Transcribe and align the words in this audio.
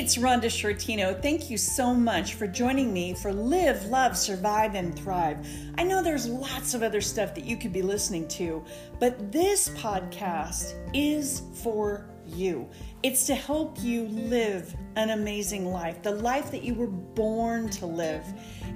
it's 0.00 0.16
Rhonda 0.16 0.44
Shortino. 0.44 1.20
Thank 1.20 1.50
you 1.50 1.58
so 1.58 1.92
much 1.92 2.32
for 2.32 2.46
joining 2.46 2.90
me 2.90 3.12
for 3.12 3.34
Live, 3.34 3.84
Love, 3.84 4.16
Survive, 4.16 4.74
and 4.74 4.98
Thrive. 4.98 5.46
I 5.76 5.84
know 5.84 6.02
there's 6.02 6.26
lots 6.26 6.72
of 6.72 6.82
other 6.82 7.02
stuff 7.02 7.34
that 7.34 7.44
you 7.44 7.58
could 7.58 7.70
be 7.70 7.82
listening 7.82 8.26
to, 8.28 8.64
but 8.98 9.30
this 9.30 9.68
podcast 9.68 10.72
is 10.94 11.42
for 11.52 12.08
you. 12.26 12.66
It's 13.02 13.26
to 13.26 13.34
help 13.34 13.78
you 13.82 14.06
live 14.06 14.74
an 14.96 15.10
amazing 15.10 15.70
life, 15.70 16.02
the 16.02 16.12
life 16.12 16.50
that 16.50 16.62
you 16.62 16.74
were 16.74 16.86
born 16.86 17.68
to 17.68 17.84
live. 17.84 18.24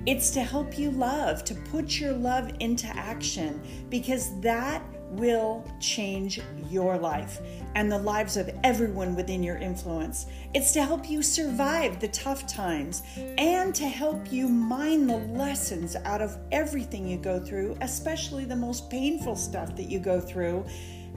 It's 0.04 0.28
to 0.32 0.42
help 0.42 0.78
you 0.78 0.90
love, 0.90 1.42
to 1.44 1.54
put 1.54 1.98
your 1.98 2.12
love 2.12 2.52
into 2.60 2.86
action, 2.88 3.62
because 3.88 4.38
that 4.42 4.82
will 5.10 5.64
change 5.80 6.40
your 6.68 6.98
life 6.98 7.40
and 7.74 7.90
the 7.90 7.98
lives 7.98 8.36
of 8.36 8.50
everyone 8.64 9.14
within 9.14 9.42
your 9.42 9.56
influence. 9.58 10.26
It's 10.54 10.72
to 10.72 10.82
help 10.82 11.08
you 11.08 11.22
survive 11.22 12.00
the 12.00 12.08
tough 12.08 12.46
times 12.46 13.02
and 13.16 13.74
to 13.74 13.86
help 13.88 14.32
you 14.32 14.48
mine 14.48 15.06
the 15.06 15.18
lessons 15.18 15.96
out 16.04 16.20
of 16.20 16.36
everything 16.52 17.06
you 17.06 17.16
go 17.16 17.38
through, 17.38 17.76
especially 17.80 18.44
the 18.44 18.56
most 18.56 18.90
painful 18.90 19.36
stuff 19.36 19.76
that 19.76 19.84
you 19.90 19.98
go 19.98 20.20
through, 20.20 20.64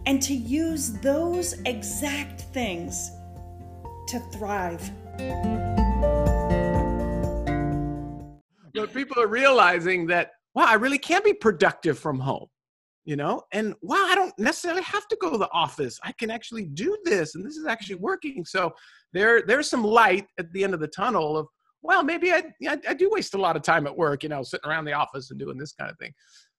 and 0.06 0.22
to 0.22 0.34
use 0.34 0.94
those 1.00 1.54
exact 1.66 2.42
things 2.54 3.12
to 4.08 4.20
thrive. 4.32 4.90
But 8.74 8.94
people 8.94 9.22
are 9.22 9.28
realizing 9.28 10.08
that, 10.08 10.32
wow, 10.54 10.66
I 10.68 10.76
really 10.76 11.00
can 11.00 11.24
be 11.24 11.34
productive 11.34 11.98
from 11.98 12.20
home 12.20 12.48
you 13.08 13.16
know 13.16 13.42
and 13.54 13.74
wow 13.82 14.06
i 14.10 14.16
don't 14.16 14.38
necessarily 14.38 14.84
have 14.84 15.08
to 15.08 15.18
go 15.22 15.32
to 15.32 15.38
the 15.38 15.50
office. 15.52 15.98
I 16.04 16.12
can 16.12 16.30
actually 16.30 16.66
do 16.66 16.96
this 17.06 17.36
and 17.36 17.46
this 17.46 17.56
is 17.56 17.66
actually 17.66 17.96
working. 17.96 18.44
So 18.46 18.74
there 19.14 19.42
there's 19.42 19.70
some 19.70 19.84
light 19.84 20.28
at 20.38 20.52
the 20.52 20.64
end 20.64 20.74
of 20.74 20.82
the 20.82 20.90
tunnel 20.90 21.38
of 21.38 21.48
well 21.82 22.04
maybe 22.04 22.34
I, 22.34 22.44
I, 22.68 22.78
I 22.90 22.94
do 22.94 23.10
waste 23.10 23.34
a 23.34 23.38
lot 23.38 23.56
of 23.56 23.64
time 23.64 23.88
at 23.88 23.98
work 23.98 24.24
you 24.24 24.30
know 24.30 24.44
sitting 24.44 24.70
around 24.70 24.86
the 24.86 24.94
office 24.94 25.32
and 25.32 25.40
doing 25.40 25.58
this 25.58 25.72
kind 25.72 25.90
of 25.90 25.98
thing. 25.98 26.14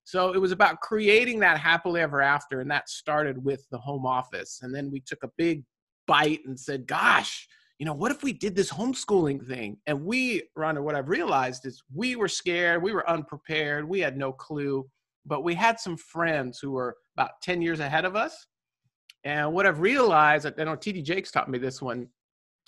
So 0.05 0.33
it 0.33 0.39
was 0.39 0.53
about 0.53 0.81
creating 0.81 1.39
that 1.41 1.59
happily 1.59 2.01
ever 2.01 2.23
after 2.23 2.61
and 2.61 2.71
that 2.71 2.89
started 2.89 3.45
with 3.45 3.67
the 3.71 3.79
home 3.79 4.07
office 4.07 4.61
and 4.63 4.75
then 4.75 4.91
we 4.91 5.01
took 5.01 5.23
a 5.23 5.31
big 5.37 5.65
bite 6.07 6.41
and 6.47 6.59
said 6.59 6.87
gosh 6.87 7.47
you 7.79 7.87
know, 7.87 7.93
what 7.93 8.11
if 8.11 8.25
we 8.25 8.33
did 8.33 8.57
this 8.57 8.73
homeschooling 8.73 9.47
thing? 9.47 9.77
And 9.87 10.05
we, 10.05 10.43
Rhonda, 10.59 10.83
what 10.83 10.97
I've 10.97 11.09
realized 11.09 11.65
is 11.65 11.81
we 11.95 12.17
were 12.17 12.27
scared, 12.27 12.83
we 12.83 12.93
were 12.93 13.09
unprepared, 13.09 13.89
we 13.89 14.01
had 14.01 14.17
no 14.17 14.33
clue 14.33 14.85
but 15.29 15.45
we 15.45 15.55
had 15.55 15.79
some 15.79 15.97
friends 15.97 16.59
who 16.59 16.73
were 16.73 16.97
about 17.17 17.41
10 17.43 17.63
years 17.63 17.81
ahead 17.81 18.05
of 18.05 18.17
us. 18.17 18.47
And 19.25 19.53
what 19.53 19.67
I've 19.67 19.81
realized, 19.81 20.47
I 20.47 20.65
know 20.65 20.77
TD 20.77 21.05
Jakes 21.05 21.31
taught 21.31 21.51
me 21.51 21.59
this 21.59 21.83
one, 21.83 22.09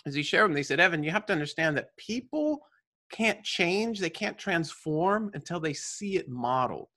as 0.06 0.14
he 0.14 0.22
shared 0.22 0.44
them, 0.44 0.54
they 0.54 0.62
said, 0.62 0.80
Evan, 0.80 1.02
you 1.02 1.10
have 1.10 1.26
to 1.26 1.32
understand 1.32 1.76
that 1.76 1.96
people 1.96 2.60
can't 3.10 3.42
change, 3.42 3.98
they 3.98 4.10
can't 4.10 4.38
transform 4.38 5.30
until 5.34 5.60
they 5.60 5.72
see 5.72 6.16
it 6.16 6.28
modeled. 6.28 6.88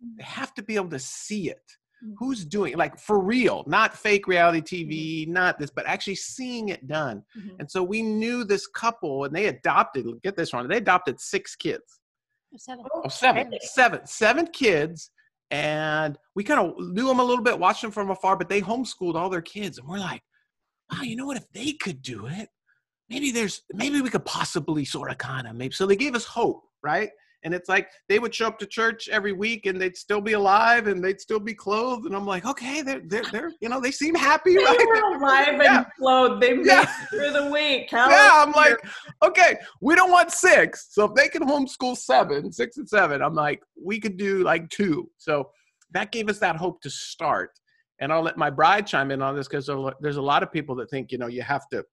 They 0.00 0.22
mm. 0.22 0.26
have 0.26 0.54
to 0.54 0.62
be 0.62 0.76
able 0.76 0.90
to 0.90 0.98
see 0.98 1.50
it. 1.50 1.62
Mm. 2.04 2.14
Who's 2.18 2.44
doing 2.44 2.72
it? 2.72 2.78
Like 2.78 2.98
for 2.98 3.20
real, 3.20 3.64
not 3.66 3.96
fake 3.96 4.26
reality 4.26 4.60
TV, 4.60 5.22
mm-hmm. 5.22 5.32
not 5.32 5.58
this, 5.58 5.70
but 5.70 5.86
actually 5.86 6.16
seeing 6.16 6.70
it 6.70 6.86
done. 6.86 7.22
Mm-hmm. 7.38 7.56
And 7.60 7.70
so 7.70 7.82
we 7.82 8.02
knew 8.02 8.44
this 8.44 8.66
couple 8.66 9.24
and 9.24 9.34
they 9.34 9.46
adopted, 9.46 10.06
get 10.22 10.36
this 10.36 10.52
wrong, 10.52 10.68
they 10.68 10.78
adopted 10.78 11.20
six 11.20 11.54
kids. 11.54 11.97
Seven. 12.56 12.84
Oh, 12.94 13.02
oh 13.04 13.08
seven. 13.08 13.52
Seven. 13.60 14.06
Seven 14.06 14.46
kids. 14.46 15.10
And 15.50 16.18
we 16.34 16.44
kind 16.44 16.60
of 16.60 16.74
knew 16.78 17.06
them 17.06 17.20
a 17.20 17.24
little 17.24 17.44
bit, 17.44 17.58
watched 17.58 17.82
them 17.82 17.90
from 17.90 18.10
afar, 18.10 18.36
but 18.36 18.48
they 18.48 18.60
homeschooled 18.60 19.14
all 19.14 19.30
their 19.30 19.40
kids. 19.42 19.78
And 19.78 19.88
we're 19.88 19.98
like, 19.98 20.22
wow, 20.92 21.02
you 21.02 21.16
know 21.16 21.26
what? 21.26 21.38
If 21.38 21.50
they 21.52 21.72
could 21.72 22.02
do 22.02 22.26
it, 22.26 22.48
maybe 23.08 23.30
there's, 23.30 23.62
maybe 23.72 24.00
we 24.02 24.10
could 24.10 24.26
possibly 24.26 24.84
sort 24.84 25.10
of 25.10 25.18
kind 25.18 25.46
of 25.46 25.56
maybe. 25.56 25.74
So 25.74 25.86
they 25.86 25.96
gave 25.96 26.14
us 26.14 26.24
hope, 26.24 26.64
right? 26.82 27.10
And 27.44 27.54
it's 27.54 27.68
like 27.68 27.88
they 28.08 28.18
would 28.18 28.34
show 28.34 28.46
up 28.46 28.58
to 28.58 28.66
church 28.66 29.08
every 29.08 29.32
week 29.32 29.66
and 29.66 29.80
they'd 29.80 29.96
still 29.96 30.20
be 30.20 30.32
alive 30.32 30.86
and 30.86 31.02
they'd 31.02 31.20
still 31.20 31.38
be 31.38 31.54
clothed. 31.54 32.06
And 32.06 32.14
i'm 32.14 32.26
like 32.26 32.44
okay 32.44 32.82
they're 32.82 33.02
they're, 33.06 33.24
they're 33.30 33.52
you 33.60 33.68
know 33.68 33.80
they 33.80 33.90
seem 33.90 34.14
happy 34.14 34.54
they 34.54 34.64
right? 34.64 34.86
were 34.86 35.16
alive 35.16 35.60
yeah. 35.62 35.78
and 35.78 35.86
clothed. 35.98 36.42
They 36.42 36.54
made 36.54 36.66
yeah. 36.66 36.82
it 36.82 37.08
through 37.10 37.32
the 37.32 37.50
week. 37.50 37.90
How 37.90 38.10
yeah 38.10 38.44
i'm 38.44 38.52
like 38.52 38.76
okay 39.22 39.56
we 39.80 39.94
don't 39.94 40.10
want 40.10 40.30
six. 40.30 40.88
So 40.90 41.04
if 41.04 41.14
they 41.14 41.28
can 41.28 41.42
homeschool 41.42 41.96
seven 41.96 42.52
six 42.52 42.76
and 42.76 42.88
seven 42.88 43.22
i'm 43.22 43.34
like 43.34 43.62
we 43.82 44.00
could 44.00 44.16
do 44.16 44.42
like 44.42 44.68
two. 44.70 45.10
So 45.18 45.50
that 45.92 46.12
gave 46.12 46.28
us 46.28 46.38
that 46.40 46.56
hope 46.56 46.80
to 46.82 46.90
start. 46.90 47.50
And 48.00 48.12
i'll 48.12 48.22
let 48.22 48.36
my 48.36 48.50
bride 48.50 48.86
chime 48.86 49.10
in 49.10 49.22
on 49.22 49.36
this 49.36 49.48
because 49.48 49.70
there's 50.00 50.16
a 50.16 50.22
lot 50.22 50.42
of 50.42 50.52
people 50.52 50.74
that 50.76 50.90
think 50.90 51.12
you 51.12 51.18
know 51.18 51.28
you 51.28 51.42
have 51.42 51.68
to 51.72 51.84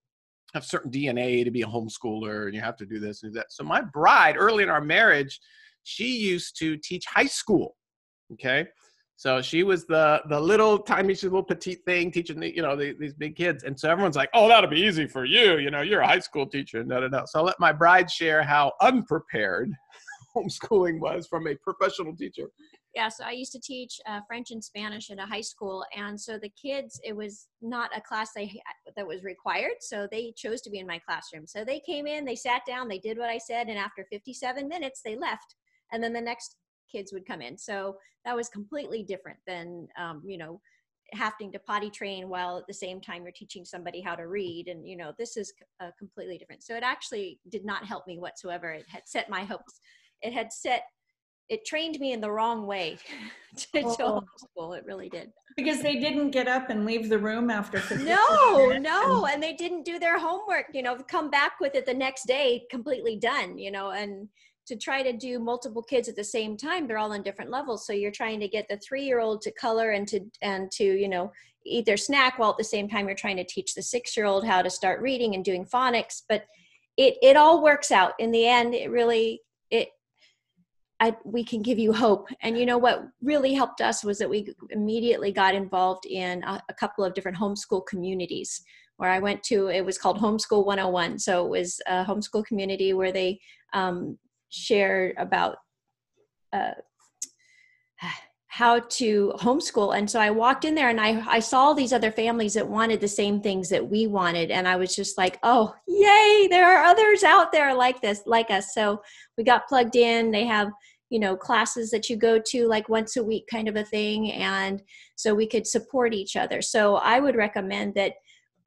have 0.55 0.65
certain 0.65 0.89
DNA 0.89 1.43
to 1.43 1.51
be 1.51 1.61
a 1.61 1.67
homeschooler 1.67 2.45
and 2.45 2.55
you 2.55 2.61
have 2.61 2.77
to 2.77 2.85
do 2.85 2.99
this 2.99 3.23
and 3.23 3.33
that. 3.35 3.51
So 3.51 3.63
my 3.63 3.81
bride, 3.81 4.35
early 4.37 4.63
in 4.63 4.69
our 4.69 4.81
marriage, 4.81 5.39
she 5.83 6.17
used 6.17 6.57
to 6.59 6.77
teach 6.77 7.05
high 7.05 7.27
school. 7.27 7.75
Okay. 8.33 8.65
So 9.17 9.41
she 9.41 9.63
was 9.63 9.85
the 9.85 10.21
the 10.29 10.39
little 10.39 10.79
tiny, 10.79 11.13
she's 11.13 11.23
a 11.23 11.27
little 11.27 11.43
petite 11.43 11.85
thing 11.85 12.11
teaching 12.11 12.39
the, 12.39 12.53
you 12.53 12.61
know 12.61 12.75
the, 12.75 12.95
these 12.99 13.13
big 13.13 13.35
kids, 13.35 13.63
and 13.63 13.79
so 13.79 13.89
everyone's 13.89 14.17
like, 14.17 14.29
"Oh, 14.33 14.49
that'll 14.49 14.69
be 14.69 14.81
easy 14.81 15.07
for 15.07 15.23
you. 15.23 15.57
You 15.57 15.71
know, 15.71 15.81
you're 15.81 16.01
a 16.01 16.07
high 16.07 16.19
school 16.19 16.45
teacher." 16.45 16.83
No, 16.83 16.99
no, 16.99 17.07
no. 17.07 17.23
So 17.25 17.39
I'll 17.39 17.45
let 17.45 17.57
my 17.57 17.71
bride 17.71 18.11
share 18.11 18.43
how 18.43 18.73
unprepared 18.81 19.71
homeschooling 20.35 20.99
was 20.99 21.27
from 21.27 21.47
a 21.47 21.55
professional 21.55 22.13
teacher 22.13 22.49
yeah 22.95 23.09
so 23.09 23.23
i 23.23 23.31
used 23.31 23.51
to 23.51 23.59
teach 23.59 23.99
uh, 24.07 24.19
french 24.27 24.51
and 24.51 24.63
spanish 24.63 25.11
at 25.11 25.19
a 25.19 25.25
high 25.25 25.41
school 25.41 25.85
and 25.95 26.19
so 26.19 26.37
the 26.37 26.51
kids 26.61 26.99
it 27.03 27.15
was 27.15 27.47
not 27.61 27.89
a 27.95 28.01
class 28.01 28.29
they 28.35 28.59
that 28.95 29.07
was 29.07 29.23
required 29.23 29.75
so 29.81 30.07
they 30.11 30.33
chose 30.35 30.61
to 30.61 30.69
be 30.69 30.79
in 30.79 30.87
my 30.87 30.99
classroom. 30.99 31.45
So 31.47 31.63
they 31.63 31.79
came 31.79 32.07
in 32.07 32.25
they 32.25 32.35
sat 32.35 32.61
down 32.67 32.87
they 32.87 32.99
did 32.99 33.17
what 33.17 33.29
i 33.29 33.37
said 33.37 33.67
and 33.67 33.77
after 33.77 34.05
57 34.11 34.67
minutes 34.67 35.01
they 35.03 35.15
left 35.15 35.55
and 35.91 36.03
then 36.03 36.13
the 36.13 36.21
next 36.21 36.57
kids 36.91 37.11
would 37.13 37.25
come 37.25 37.41
in. 37.41 37.57
So 37.57 37.97
that 38.23 38.35
was 38.35 38.49
completely 38.49 39.03
different 39.03 39.39
than 39.45 39.87
um, 39.97 40.21
you 40.25 40.37
know 40.37 40.61
having 41.13 41.51
to 41.51 41.59
potty 41.59 41.89
train 41.91 42.27
while 42.27 42.57
at 42.57 42.65
the 42.67 42.73
same 42.73 42.99
time 42.99 43.23
you're 43.23 43.31
teaching 43.31 43.63
somebody 43.63 44.01
how 44.01 44.15
to 44.15 44.27
read 44.27 44.67
and 44.67 44.87
you 44.87 44.97
know 44.97 45.13
this 45.19 45.37
is 45.37 45.53
uh, 45.81 45.91
completely 45.99 46.37
different. 46.37 46.63
So 46.63 46.75
it 46.75 46.83
actually 46.83 47.39
did 47.49 47.65
not 47.65 47.85
help 47.85 48.07
me 48.07 48.17
whatsoever. 48.17 48.71
It 48.71 48.85
had 48.87 49.03
set 49.05 49.29
my 49.29 49.43
hopes. 49.43 49.79
It 50.21 50.33
had 50.33 50.51
set 50.51 50.83
it 51.49 51.65
trained 51.65 51.99
me 51.99 52.13
in 52.13 52.21
the 52.21 52.31
wrong 52.31 52.65
way 52.65 52.97
to, 53.55 53.67
oh. 53.83 53.95
to 53.95 54.03
homeschool. 54.03 54.77
It 54.77 54.85
really 54.85 55.09
did. 55.09 55.31
Because 55.55 55.81
they 55.81 55.99
didn't 55.99 56.31
get 56.31 56.47
up 56.47 56.69
and 56.69 56.85
leave 56.85 57.07
the 57.07 57.17
room 57.17 57.49
after. 57.49 57.81
No, 58.03 58.77
no, 58.77 59.25
and 59.25 59.41
they 59.41 59.53
didn't 59.53 59.83
do 59.83 59.99
their 59.99 60.19
homework. 60.19 60.65
You 60.73 60.83
know, 60.83 60.97
come 60.97 61.29
back 61.29 61.59
with 61.61 61.75
it 61.75 61.85
the 61.85 61.93
next 61.93 62.27
day, 62.27 62.65
completely 62.69 63.15
done. 63.15 63.57
You 63.57 63.71
know, 63.71 63.91
and 63.91 64.27
to 64.67 64.75
try 64.75 65.03
to 65.03 65.13
do 65.13 65.39
multiple 65.39 65.83
kids 65.83 66.09
at 66.09 66.15
the 66.15 66.23
same 66.23 66.57
time, 66.57 66.87
they're 66.87 66.97
all 66.97 67.13
on 67.13 67.23
different 67.23 67.51
levels. 67.51 67.85
So 67.85 67.93
you're 67.93 68.11
trying 68.11 68.39
to 68.39 68.47
get 68.47 68.67
the 68.67 68.77
three-year-old 68.77 69.41
to 69.43 69.51
color 69.51 69.91
and 69.91 70.07
to 70.09 70.19
and 70.41 70.71
to 70.71 70.83
you 70.83 71.07
know 71.07 71.31
eat 71.65 71.85
their 71.85 71.97
snack 71.97 72.37
while 72.37 72.51
at 72.51 72.57
the 72.57 72.63
same 72.63 72.89
time 72.89 73.07
you're 73.07 73.15
trying 73.15 73.37
to 73.37 73.43
teach 73.43 73.73
the 73.73 73.81
six-year-old 73.81 74.45
how 74.45 74.61
to 74.61 74.69
start 74.69 75.01
reading 75.01 75.35
and 75.35 75.45
doing 75.45 75.65
phonics. 75.65 76.23
But 76.27 76.45
it 76.97 77.15
it 77.21 77.37
all 77.37 77.63
works 77.63 77.91
out 77.91 78.13
in 78.19 78.31
the 78.31 78.47
end. 78.47 78.73
It 78.73 78.89
really 78.89 79.41
it 79.71 79.89
I, 80.99 81.15
we 81.25 81.43
can 81.43 81.61
give 81.61 81.77
you 81.77 81.91
hope. 81.91 82.29
And 82.41 82.57
you 82.57 82.65
know 82.65 82.77
what 82.77 83.07
really 83.21 83.53
helped 83.53 83.81
us 83.81 84.03
was 84.03 84.17
that 84.19 84.29
we 84.29 84.53
immediately 84.69 85.31
got 85.31 85.53
involved 85.53 86.05
in 86.05 86.41
a, 86.43 86.61
a, 86.69 86.73
couple 86.73 87.03
of 87.03 87.13
different 87.13 87.37
homeschool 87.37 87.85
communities 87.85 88.63
where 88.97 89.09
I 89.09 89.19
went 89.19 89.43
to. 89.43 89.67
It 89.67 89.85
was 89.85 89.97
called 89.97 90.19
Homeschool 90.19 90.65
101. 90.65 91.19
So 91.19 91.45
it 91.45 91.49
was 91.49 91.81
a 91.85 92.05
homeschool 92.05 92.45
community 92.45 92.93
where 92.93 93.11
they 93.11 93.39
um, 93.73 94.17
shared 94.49 95.15
about 95.17 95.57
uh, 96.53 96.71
how 98.55 98.79
to 98.79 99.33
homeschool. 99.35 99.97
And 99.97 100.09
so 100.09 100.17
I 100.17 100.31
walked 100.31 100.63
in 100.63 100.75
there 100.75 100.87
and 100.87 101.01
I, 101.01 101.21
I 101.27 101.39
saw 101.41 101.73
these 101.73 101.91
other 101.91 102.09
families 102.09 102.53
that 102.53 102.65
wanted 102.65 103.01
the 103.01 103.07
same 103.09 103.41
things 103.41 103.67
that 103.67 103.85
we 103.85 104.07
wanted. 104.07 104.49
And 104.49 104.65
I 104.65 104.77
was 104.77 104.95
just 104.95 105.17
like, 105.17 105.37
oh, 105.43 105.75
yay, 105.89 106.47
there 106.49 106.65
are 106.65 106.85
others 106.85 107.21
out 107.25 107.51
there 107.51 107.75
like 107.75 107.99
this, 107.99 108.21
like 108.25 108.49
us. 108.49 108.73
So 108.73 109.01
we 109.37 109.43
got 109.43 109.67
plugged 109.67 109.97
in. 109.97 110.31
They 110.31 110.45
have, 110.45 110.69
you 111.09 111.19
know, 111.19 111.35
classes 111.35 111.91
that 111.91 112.09
you 112.09 112.15
go 112.15 112.39
to 112.45 112.65
like 112.65 112.87
once 112.87 113.17
a 113.17 113.23
week 113.25 113.43
kind 113.51 113.67
of 113.67 113.75
a 113.75 113.83
thing. 113.83 114.31
And 114.31 114.81
so 115.17 115.35
we 115.35 115.47
could 115.47 115.67
support 115.67 116.13
each 116.13 116.37
other. 116.37 116.61
So 116.61 116.95
I 116.95 117.19
would 117.19 117.35
recommend 117.35 117.95
that 117.95 118.13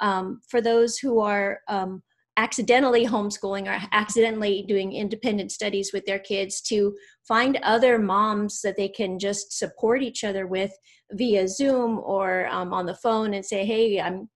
um, 0.01 0.43
for 0.47 0.61
those 0.61 0.99
who 0.99 1.19
are 1.21 1.61
um, 1.67 2.03
accidentally 2.39 3.05
homeschooling 3.05 3.67
or 3.67 3.79
accidentally 3.93 4.65
doing 4.67 4.93
independent 4.93 5.53
studies 5.53 5.91
with 5.93 6.07
their 6.07 6.21
kids 6.21 6.61
to 6.63 6.97
find 7.27 7.59
other 7.63 7.99
moms 7.99 8.63
that 8.63 8.77
they 8.77 8.89
can 8.89 9.19
just 9.19 9.59
support 9.59 10.03
each 10.03 10.23
other 10.23 10.47
with 10.47 10.73
via 11.13 11.49
zoom 11.49 11.99
or 11.99 12.47
um, 12.47 12.73
on 12.73 12.87
the 12.87 12.95
phone 12.95 13.35
and 13.35 13.45
say 13.45 13.67
hey 13.67 14.01
i'm 14.01 14.29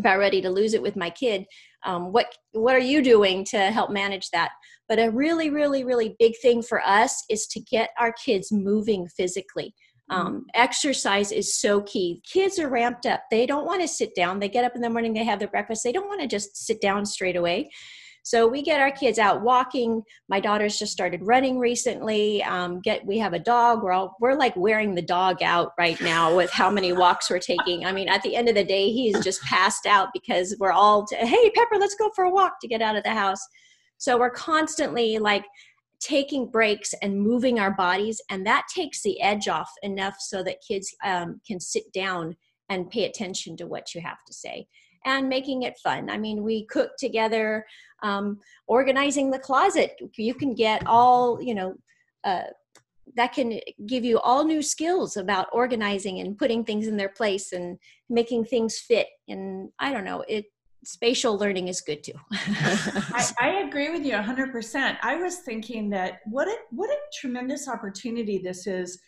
about 0.00 0.18
ready 0.18 0.40
to 0.40 0.50
lose 0.50 0.74
it 0.74 0.82
with 0.82 0.96
my 0.96 1.10
kid. 1.10 1.46
Um, 1.84 2.12
what 2.12 2.34
what 2.52 2.74
are 2.74 2.80
you 2.80 3.02
doing 3.02 3.44
to 3.46 3.58
help 3.58 3.90
manage 3.90 4.30
that? 4.30 4.50
But 4.88 4.98
a 4.98 5.10
really 5.10 5.50
really 5.50 5.84
really 5.84 6.16
big 6.18 6.34
thing 6.42 6.62
for 6.62 6.80
us 6.84 7.24
is 7.30 7.46
to 7.48 7.60
get 7.60 7.90
our 7.98 8.12
kids 8.24 8.50
moving 8.50 9.06
physically 9.06 9.74
Um, 10.10 10.46
exercise 10.54 11.32
is 11.32 11.58
so 11.58 11.82
key. 11.82 12.20
Kids 12.30 12.58
are 12.58 12.68
ramped 12.68 13.06
up. 13.06 13.22
They 13.30 13.46
don't 13.46 13.64
want 13.64 13.80
to 13.80 13.88
sit 13.88 14.14
down. 14.14 14.40
They 14.40 14.48
get 14.48 14.64
up 14.64 14.74
in 14.74 14.82
the 14.82 14.90
morning, 14.90 15.14
they 15.14 15.24
have 15.24 15.38
their 15.38 15.48
breakfast. 15.48 15.84
They 15.84 15.92
don't 15.92 16.08
want 16.08 16.20
to 16.20 16.26
just 16.26 16.56
sit 16.56 16.80
down 16.80 17.06
straight 17.06 17.36
away. 17.36 17.70
So 18.22 18.46
we 18.46 18.62
get 18.62 18.80
our 18.80 18.90
kids 18.90 19.18
out 19.18 19.42
walking. 19.42 20.02
My 20.28 20.40
daughter's 20.40 20.78
just 20.78 20.92
started 20.92 21.20
running 21.22 21.58
recently. 21.58 22.42
Um, 22.42 22.80
get 22.80 23.04
we 23.06 23.18
have 23.18 23.32
a 23.32 23.38
dog. 23.38 23.82
We're 23.82 23.92
all 23.92 24.14
we're 24.20 24.34
like 24.34 24.54
wearing 24.56 24.94
the 24.94 25.02
dog 25.02 25.42
out 25.42 25.72
right 25.78 25.98
now 26.02 26.36
with 26.36 26.50
how 26.50 26.70
many 26.70 26.92
walks 26.92 27.30
we're 27.30 27.38
taking. 27.38 27.86
I 27.86 27.92
mean, 27.92 28.08
at 28.08 28.22
the 28.22 28.36
end 28.36 28.48
of 28.48 28.54
the 28.54 28.64
day, 28.64 28.92
he's 28.92 29.18
just 29.24 29.40
passed 29.42 29.86
out 29.86 30.08
because 30.12 30.54
we're 30.60 30.72
all 30.72 31.06
t- 31.06 31.16
hey 31.16 31.50
Pepper, 31.50 31.76
let's 31.78 31.94
go 31.94 32.10
for 32.14 32.24
a 32.24 32.30
walk 32.30 32.60
to 32.60 32.68
get 32.68 32.82
out 32.82 32.96
of 32.96 33.04
the 33.04 33.10
house. 33.10 33.40
So 33.96 34.18
we're 34.18 34.30
constantly 34.30 35.18
like 35.18 35.44
taking 36.00 36.50
breaks 36.50 36.94
and 37.02 37.20
moving 37.20 37.58
our 37.60 37.72
bodies, 37.72 38.20
and 38.30 38.46
that 38.46 38.66
takes 38.74 39.02
the 39.02 39.20
edge 39.20 39.48
off 39.48 39.70
enough 39.82 40.16
so 40.18 40.42
that 40.42 40.64
kids 40.66 40.94
um, 41.04 41.40
can 41.46 41.60
sit 41.60 41.92
down 41.92 42.36
and 42.68 42.90
pay 42.90 43.04
attention 43.04 43.56
to 43.56 43.66
what 43.66 43.94
you 43.94 44.00
have 44.00 44.24
to 44.26 44.32
say 44.32 44.66
and 45.04 45.28
making 45.28 45.62
it 45.62 45.78
fun. 45.82 46.10
I 46.10 46.18
mean, 46.18 46.42
we 46.42 46.66
cook 46.66 46.92
together, 46.98 47.64
um, 48.02 48.38
organizing 48.66 49.30
the 49.30 49.38
closet. 49.38 49.92
You 50.16 50.34
can 50.34 50.54
get 50.54 50.86
all, 50.86 51.42
you 51.42 51.54
know, 51.54 51.74
uh, 52.24 52.44
that 53.16 53.32
can 53.32 53.58
give 53.86 54.04
you 54.04 54.20
all 54.20 54.44
new 54.44 54.62
skills 54.62 55.16
about 55.16 55.48
organizing 55.52 56.20
and 56.20 56.38
putting 56.38 56.64
things 56.64 56.86
in 56.86 56.96
their 56.96 57.08
place 57.08 57.52
and 57.52 57.78
making 58.08 58.44
things 58.44 58.78
fit. 58.78 59.08
And 59.28 59.70
I 59.78 59.92
don't 59.92 60.04
know, 60.04 60.24
it 60.28 60.44
spatial 60.84 61.38
learning 61.38 61.68
is 61.68 61.80
good 61.80 62.02
too. 62.02 62.12
I, 62.32 63.30
I, 63.40 63.48
agree 63.66 63.90
with 63.90 64.04
you 64.04 64.12
100%. 64.12 64.96
I 65.02 65.16
was 65.16 65.36
thinking 65.38 65.90
that 65.90 66.20
what 66.24 66.48
a, 66.48 66.56
what 66.70 66.90
a 66.90 66.96
tremendous 67.12 67.68
opportunity 67.68 68.38
this 68.38 68.66
is 68.66 68.98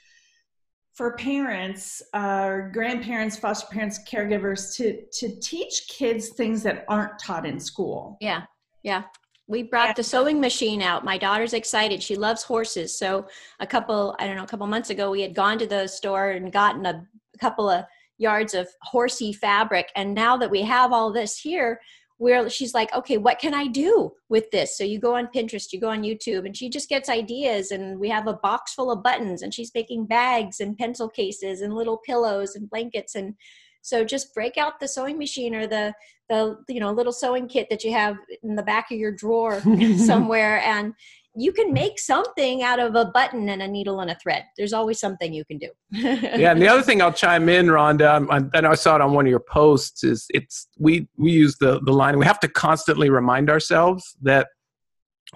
for 0.94 1.16
parents, 1.16 2.02
uh, 2.12 2.58
grandparents, 2.72 3.36
foster 3.38 3.66
parents, 3.70 4.00
caregivers 4.06 4.76
to 4.76 5.02
to 5.12 5.40
teach 5.40 5.88
kids 5.88 6.30
things 6.30 6.62
that 6.62 6.84
aren't 6.88 7.18
taught 7.18 7.46
in 7.46 7.58
school. 7.58 8.18
Yeah, 8.20 8.42
yeah. 8.82 9.04
We 9.48 9.62
brought 9.64 9.88
yeah. 9.88 9.94
the 9.94 10.04
sewing 10.04 10.40
machine 10.40 10.82
out. 10.82 11.04
My 11.04 11.18
daughter's 11.18 11.52
excited. 11.52 12.02
She 12.02 12.16
loves 12.16 12.42
horses. 12.42 12.96
So 12.96 13.26
a 13.58 13.66
couple, 13.66 14.14
I 14.18 14.26
don't 14.26 14.36
know, 14.36 14.44
a 14.44 14.46
couple 14.46 14.66
months 14.66 14.90
ago, 14.90 15.10
we 15.10 15.20
had 15.20 15.34
gone 15.34 15.58
to 15.58 15.66
the 15.66 15.86
store 15.86 16.30
and 16.30 16.52
gotten 16.52 16.86
a, 16.86 17.06
a 17.34 17.38
couple 17.38 17.68
of 17.68 17.84
yards 18.18 18.54
of 18.54 18.68
horsey 18.82 19.32
fabric. 19.32 19.88
And 19.96 20.14
now 20.14 20.36
that 20.36 20.50
we 20.50 20.62
have 20.62 20.92
all 20.92 21.12
this 21.12 21.38
here, 21.38 21.80
where 22.22 22.48
she's 22.48 22.72
like, 22.72 22.94
okay, 22.94 23.18
what 23.18 23.40
can 23.40 23.52
I 23.52 23.66
do 23.66 24.12
with 24.28 24.48
this? 24.52 24.78
So 24.78 24.84
you 24.84 25.00
go 25.00 25.16
on 25.16 25.28
Pinterest, 25.34 25.72
you 25.72 25.80
go 25.80 25.88
on 25.88 26.04
YouTube, 26.04 26.46
and 26.46 26.56
she 26.56 26.68
just 26.68 26.88
gets 26.88 27.08
ideas. 27.08 27.72
And 27.72 27.98
we 27.98 28.08
have 28.10 28.28
a 28.28 28.34
box 28.34 28.74
full 28.74 28.92
of 28.92 29.02
buttons, 29.02 29.42
and 29.42 29.52
she's 29.52 29.72
making 29.74 30.06
bags 30.06 30.60
and 30.60 30.78
pencil 30.78 31.08
cases 31.08 31.62
and 31.62 31.74
little 31.74 31.98
pillows 32.06 32.54
and 32.54 32.70
blankets. 32.70 33.16
And 33.16 33.34
so 33.82 34.04
just 34.04 34.32
break 34.34 34.56
out 34.56 34.78
the 34.78 34.86
sewing 34.86 35.18
machine 35.18 35.52
or 35.52 35.66
the 35.66 35.92
the 36.28 36.56
you 36.68 36.78
know 36.78 36.92
little 36.92 37.12
sewing 37.12 37.48
kit 37.48 37.66
that 37.70 37.82
you 37.82 37.92
have 37.92 38.16
in 38.44 38.54
the 38.54 38.62
back 38.62 38.92
of 38.92 38.98
your 38.98 39.12
drawer 39.12 39.60
somewhere, 39.96 40.60
and 40.60 40.94
you 41.34 41.52
can 41.52 41.72
make 41.72 41.98
something 41.98 42.62
out 42.62 42.78
of 42.78 42.94
a 42.94 43.06
button 43.06 43.48
and 43.48 43.62
a 43.62 43.68
needle 43.68 44.00
and 44.00 44.10
a 44.10 44.16
thread. 44.16 44.44
There's 44.56 44.72
always 44.72 45.00
something 45.00 45.32
you 45.32 45.44
can 45.44 45.58
do. 45.58 45.68
yeah, 45.90 46.52
and 46.52 46.60
the 46.60 46.68
other 46.68 46.82
thing 46.82 47.00
I'll 47.00 47.12
chime 47.12 47.48
in, 47.48 47.66
Rhonda, 47.66 48.50
and 48.54 48.66
I 48.66 48.74
saw 48.74 48.96
it 48.96 49.00
on 49.00 49.12
one 49.12 49.26
of 49.26 49.30
your 49.30 49.40
posts, 49.40 50.04
is 50.04 50.26
it's 50.30 50.68
we 50.78 51.08
we 51.16 51.32
use 51.32 51.56
the 51.58 51.80
the 51.80 51.92
line. 51.92 52.18
We 52.18 52.26
have 52.26 52.40
to 52.40 52.48
constantly 52.48 53.08
remind 53.08 53.48
ourselves 53.48 54.16
that 54.22 54.48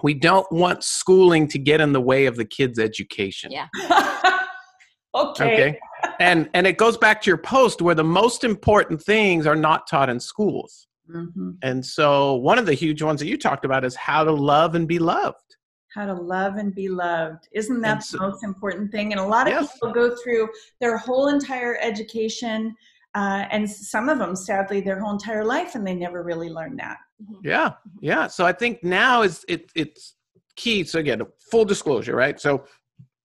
we 0.03 0.13
don't 0.13 0.49
want 0.51 0.83
schooling 0.83 1.47
to 1.47 1.57
get 1.57 1.81
in 1.81 1.93
the 1.93 2.01
way 2.01 2.27
of 2.27 2.35
the 2.35 2.45
kids' 2.45 2.77
education. 2.77 3.51
Yeah. 3.51 3.67
okay. 5.15 5.53
Okay. 5.53 5.79
And 6.19 6.47
and 6.53 6.67
it 6.67 6.77
goes 6.77 6.97
back 6.97 7.21
to 7.23 7.29
your 7.29 7.37
post 7.37 7.81
where 7.81 7.95
the 7.95 8.03
most 8.03 8.43
important 8.43 9.01
things 9.01 9.47
are 9.47 9.55
not 9.55 9.87
taught 9.87 10.09
in 10.09 10.19
schools. 10.19 10.87
Mm-hmm. 11.09 11.51
And 11.63 11.83
so 11.83 12.35
one 12.35 12.59
of 12.59 12.67
the 12.67 12.73
huge 12.73 13.01
ones 13.01 13.19
that 13.21 13.27
you 13.27 13.37
talked 13.37 13.65
about 13.65 13.83
is 13.85 13.95
how 13.95 14.23
to 14.25 14.31
love 14.31 14.75
and 14.75 14.87
be 14.87 14.99
loved 14.99 15.56
how 15.97 16.05
to 16.05 16.13
love 16.13 16.57
and 16.57 16.75
be 16.75 16.89
loved. 16.89 17.47
Isn't 17.51 17.81
that 17.81 18.03
so, 18.03 18.17
the 18.17 18.27
most 18.29 18.43
important 18.43 18.91
thing? 18.91 19.13
And 19.13 19.19
a 19.19 19.25
lot 19.25 19.47
of 19.47 19.53
yes. 19.53 19.73
people 19.73 19.91
go 19.91 20.15
through 20.15 20.47
their 20.79 20.95
whole 20.95 21.29
entire 21.29 21.79
education, 21.81 22.75
uh, 23.15 23.45
and 23.49 23.67
some 23.67 24.07
of 24.07 24.19
them, 24.19 24.35
sadly, 24.35 24.79
their 24.79 24.99
whole 24.99 25.11
entire 25.11 25.43
life, 25.43 25.73
and 25.73 25.85
they 25.85 25.95
never 25.95 26.21
really 26.21 26.49
learn 26.49 26.75
that. 26.75 26.97
Mm-hmm. 27.19 27.47
Yeah, 27.47 27.73
yeah. 27.99 28.27
So 28.27 28.45
I 28.45 28.53
think 28.53 28.83
now 28.83 29.23
is 29.23 29.43
it 29.47 29.71
it's 29.73 30.13
key. 30.55 30.83
So 30.83 30.99
again, 30.99 31.23
full 31.49 31.65
disclosure, 31.65 32.15
right? 32.15 32.39
So 32.39 32.65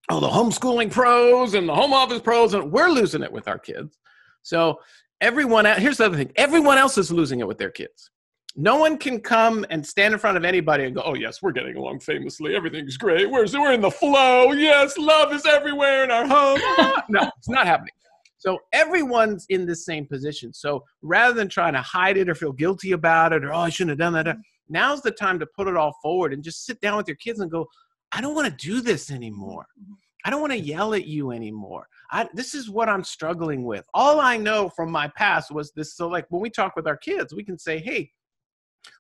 all 0.09 0.21
the 0.21 0.29
homeschooling 0.29 0.91
pros 0.91 1.53
and 1.53 1.69
the 1.69 1.75
home 1.75 1.93
office 1.93 2.23
pros, 2.23 2.55
and 2.55 2.73
we're 2.73 2.89
losing 2.89 3.23
it 3.23 3.31
with 3.31 3.49
our 3.49 3.59
kids. 3.59 3.99
So 4.43 4.81
everyone, 5.21 5.67
here's 5.67 5.99
the 5.99 6.07
other 6.07 6.17
thing: 6.17 6.33
everyone 6.37 6.79
else 6.79 6.97
is 6.97 7.13
losing 7.13 7.41
it 7.41 7.47
with 7.47 7.59
their 7.59 7.71
kids 7.71 8.12
no 8.55 8.77
one 8.77 8.99
can 8.99 9.21
come 9.21 9.65
and 9.71 9.85
stand 9.85 10.13
in 10.13 10.21
front 10.21 10.37
of 10.37 10.45
anybody 10.45 10.85
and 10.85 10.95
go, 10.95 11.03
"Oh 11.05 11.15
yes, 11.15 11.41
we're 11.41 11.53
getting 11.53 11.77
along 11.77 12.01
famously. 12.01 12.55
Everything's 12.55 12.97
great. 12.97 13.31
We're 13.31 13.47
we're 13.53 13.73
in 13.73 13.81
the 13.81 13.91
flow. 13.91 14.53
Yes, 14.53 14.99
love 14.99 15.33
is 15.33 15.47
everywhere 15.47 16.05
in 16.05 16.11
our 16.11 16.27
home." 16.27 16.61
no, 17.09 17.31
it's 17.39 17.49
not 17.49 17.67
happening. 17.67 17.93
So 18.37 18.59
everyone's 18.73 19.47
in 19.51 19.67
the 19.67 19.77
same 19.77 20.05
position. 20.07 20.53
So 20.53 20.85
rather 21.01 21.33
than 21.33 21.49
trying 21.49 21.75
to 21.75 21.81
hide 21.81 22.17
it 22.17 22.29
or 22.29 22.35
feel 22.35 22.53
guilty 22.53 22.93
about 22.93 23.33
it 23.33 23.45
or 23.45 23.53
oh 23.53 23.61
I 23.61 23.69
shouldn't 23.71 23.91
have 23.91 23.99
done 23.99 24.13
that, 24.15 24.27
mm-hmm. 24.27 24.41
now's 24.69 25.01
the 25.01 25.13
time 25.13 25.39
to 25.39 25.47
put 25.47 25.69
it 25.69 25.77
all 25.77 25.95
forward 26.03 26.33
and 26.33 26.43
just 26.43 26.67
sit 26.67 26.81
down 26.81 26.97
with 26.97 27.09
your 27.09 27.17
kids 27.17 27.41
and 27.41 27.51
go, 27.51 27.67
"I 28.11 28.21
don't 28.21 28.35
want 28.35 28.49
to 28.51 28.67
do 28.67 28.81
this 28.81 29.11
anymore. 29.11 29.67
Mm-hmm. 29.81 29.95
I 30.25 30.31
don't 30.31 30.41
want 30.41 30.53
to 30.53 30.59
yell 30.59 30.95
at 30.95 31.07
you 31.07 31.31
anymore. 31.31 31.89
I, 32.11 32.29
this 32.35 32.55
is 32.55 32.71
what 32.71 32.89
I'm 32.89 33.03
struggling 33.03 33.65
with. 33.65 33.85
All 33.95 34.21
I 34.21 34.37
know 34.37 34.69
from 34.69 34.91
my 34.91 35.11
past 35.17 35.51
was 35.51 35.73
this. 35.73 35.97
So 35.97 36.07
like 36.07 36.27
when 36.29 36.43
we 36.43 36.51
talk 36.51 36.77
with 36.77 36.87
our 36.87 36.99
kids, 36.99 37.35
we 37.35 37.45
can 37.45 37.59
say, 37.59 37.79
"Hey." 37.79 38.11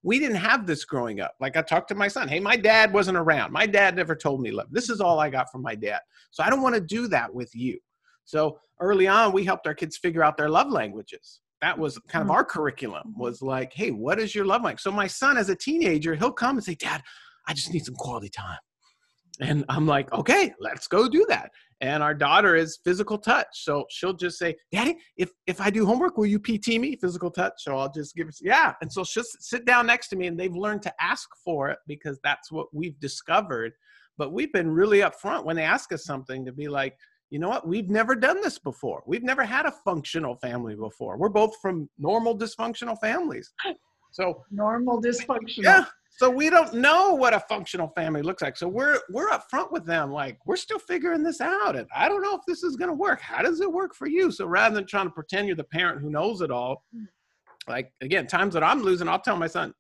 We 0.02 0.18
didn't 0.18 0.36
have 0.36 0.66
this 0.66 0.84
growing 0.84 1.20
up. 1.20 1.34
Like 1.40 1.56
I 1.56 1.62
talked 1.62 1.88
to 1.88 1.94
my 1.94 2.08
son, 2.08 2.28
hey, 2.28 2.40
my 2.40 2.56
dad 2.56 2.92
wasn't 2.92 3.18
around. 3.18 3.52
My 3.52 3.66
dad 3.66 3.96
never 3.96 4.14
told 4.14 4.40
me 4.40 4.50
love. 4.50 4.68
This 4.70 4.90
is 4.90 5.00
all 5.00 5.18
I 5.18 5.30
got 5.30 5.50
from 5.50 5.62
my 5.62 5.74
dad. 5.74 6.00
So 6.30 6.42
I 6.42 6.50
don't 6.50 6.62
want 6.62 6.74
to 6.74 6.80
do 6.80 7.08
that 7.08 7.32
with 7.32 7.54
you. 7.54 7.78
So 8.24 8.58
early 8.80 9.08
on, 9.08 9.32
we 9.32 9.44
helped 9.44 9.66
our 9.66 9.74
kids 9.74 9.96
figure 9.96 10.22
out 10.22 10.36
their 10.36 10.48
love 10.48 10.70
languages. 10.70 11.40
That 11.60 11.78
was 11.78 11.98
kind 12.08 12.22
of 12.22 12.28
mm. 12.28 12.34
our 12.34 12.44
curriculum 12.44 13.14
was 13.16 13.40
like, 13.40 13.72
hey, 13.72 13.92
what 13.92 14.18
is 14.18 14.34
your 14.34 14.44
love 14.44 14.62
language? 14.62 14.82
So 14.82 14.90
my 14.90 15.06
son, 15.06 15.36
as 15.36 15.48
a 15.48 15.54
teenager, 15.54 16.14
he'll 16.14 16.32
come 16.32 16.56
and 16.56 16.64
say, 16.64 16.74
Dad, 16.74 17.02
I 17.46 17.54
just 17.54 17.72
need 17.72 17.84
some 17.84 17.94
quality 17.94 18.28
time. 18.28 18.58
And 19.40 19.64
I'm 19.68 19.86
like, 19.86 20.12
okay, 20.12 20.52
let's 20.60 20.86
go 20.86 21.08
do 21.08 21.24
that. 21.28 21.50
And 21.80 22.02
our 22.02 22.14
daughter 22.14 22.54
is 22.54 22.78
physical 22.84 23.18
touch. 23.18 23.46
So 23.52 23.86
she'll 23.90 24.12
just 24.12 24.38
say 24.38 24.54
daddy 24.70 24.96
if 25.16 25.30
if 25.46 25.60
i 25.60 25.68
do 25.68 25.84
homework 25.84 26.16
will 26.16 26.26
you 26.26 26.38
pt 26.38 26.68
me 26.78 26.96
physical 26.96 27.30
touch? 27.30 27.54
So 27.58 27.76
i'll 27.76 27.90
just 27.90 28.14
give 28.14 28.28
it 28.28 28.36
yeah. 28.40 28.74
And 28.80 28.92
so 28.92 29.04
she'll 29.04 29.24
sit 29.24 29.64
down 29.64 29.86
next 29.86 30.08
to 30.08 30.16
me 30.16 30.26
and 30.26 30.38
they've 30.38 30.54
learned 30.54 30.82
to 30.82 30.94
ask 31.00 31.28
for 31.44 31.70
it 31.70 31.78
because 31.86 32.20
that's 32.22 32.52
what 32.52 32.66
we've 32.72 32.98
discovered. 33.00 33.72
But 34.18 34.32
we've 34.32 34.52
been 34.52 34.70
really 34.70 34.98
upfront 34.98 35.44
when 35.44 35.56
they 35.56 35.64
ask 35.64 35.92
us 35.92 36.04
something 36.04 36.44
to 36.44 36.52
be 36.52 36.68
like 36.68 36.96
you 37.30 37.38
know 37.38 37.48
what? 37.48 37.66
We've 37.66 37.88
never 37.88 38.14
done 38.14 38.42
this 38.42 38.58
before. 38.58 39.02
We've 39.06 39.22
never 39.22 39.42
had 39.42 39.64
a 39.64 39.72
functional 39.86 40.36
family 40.36 40.74
before. 40.74 41.16
We're 41.16 41.30
both 41.30 41.54
from 41.62 41.88
normal 41.98 42.36
dysfunctional 42.36 43.00
families. 43.00 43.50
So 44.10 44.42
normal 44.50 45.00
dysfunctional 45.00 45.62
yeah 45.62 45.84
so 46.16 46.28
we 46.28 46.50
don't 46.50 46.74
know 46.74 47.14
what 47.14 47.34
a 47.34 47.40
functional 47.40 47.88
family 47.88 48.22
looks 48.22 48.42
like. 48.42 48.56
So 48.56 48.68
we're 48.68 48.98
we're 49.10 49.30
upfront 49.30 49.72
with 49.72 49.86
them 49.86 50.12
like 50.12 50.38
we're 50.46 50.56
still 50.56 50.78
figuring 50.78 51.22
this 51.22 51.40
out 51.40 51.74
and 51.74 51.86
i 51.94 52.08
don't 52.08 52.22
know 52.22 52.34
if 52.34 52.42
this 52.46 52.62
is 52.62 52.76
going 52.76 52.90
to 52.90 52.94
work. 52.94 53.20
How 53.20 53.42
does 53.42 53.60
it 53.60 53.72
work 53.72 53.94
for 53.94 54.06
you? 54.06 54.30
So 54.30 54.46
rather 54.46 54.74
than 54.74 54.86
trying 54.86 55.06
to 55.06 55.12
pretend 55.12 55.46
you're 55.46 55.56
the 55.56 55.64
parent 55.64 56.00
who 56.00 56.10
knows 56.10 56.40
it 56.40 56.50
all 56.50 56.84
like 57.68 57.92
again 58.00 58.26
times 58.26 58.54
that 58.54 58.64
i'm 58.64 58.82
losing 58.82 59.08
i'll 59.08 59.20
tell 59.20 59.36
my 59.36 59.46
son 59.46 59.72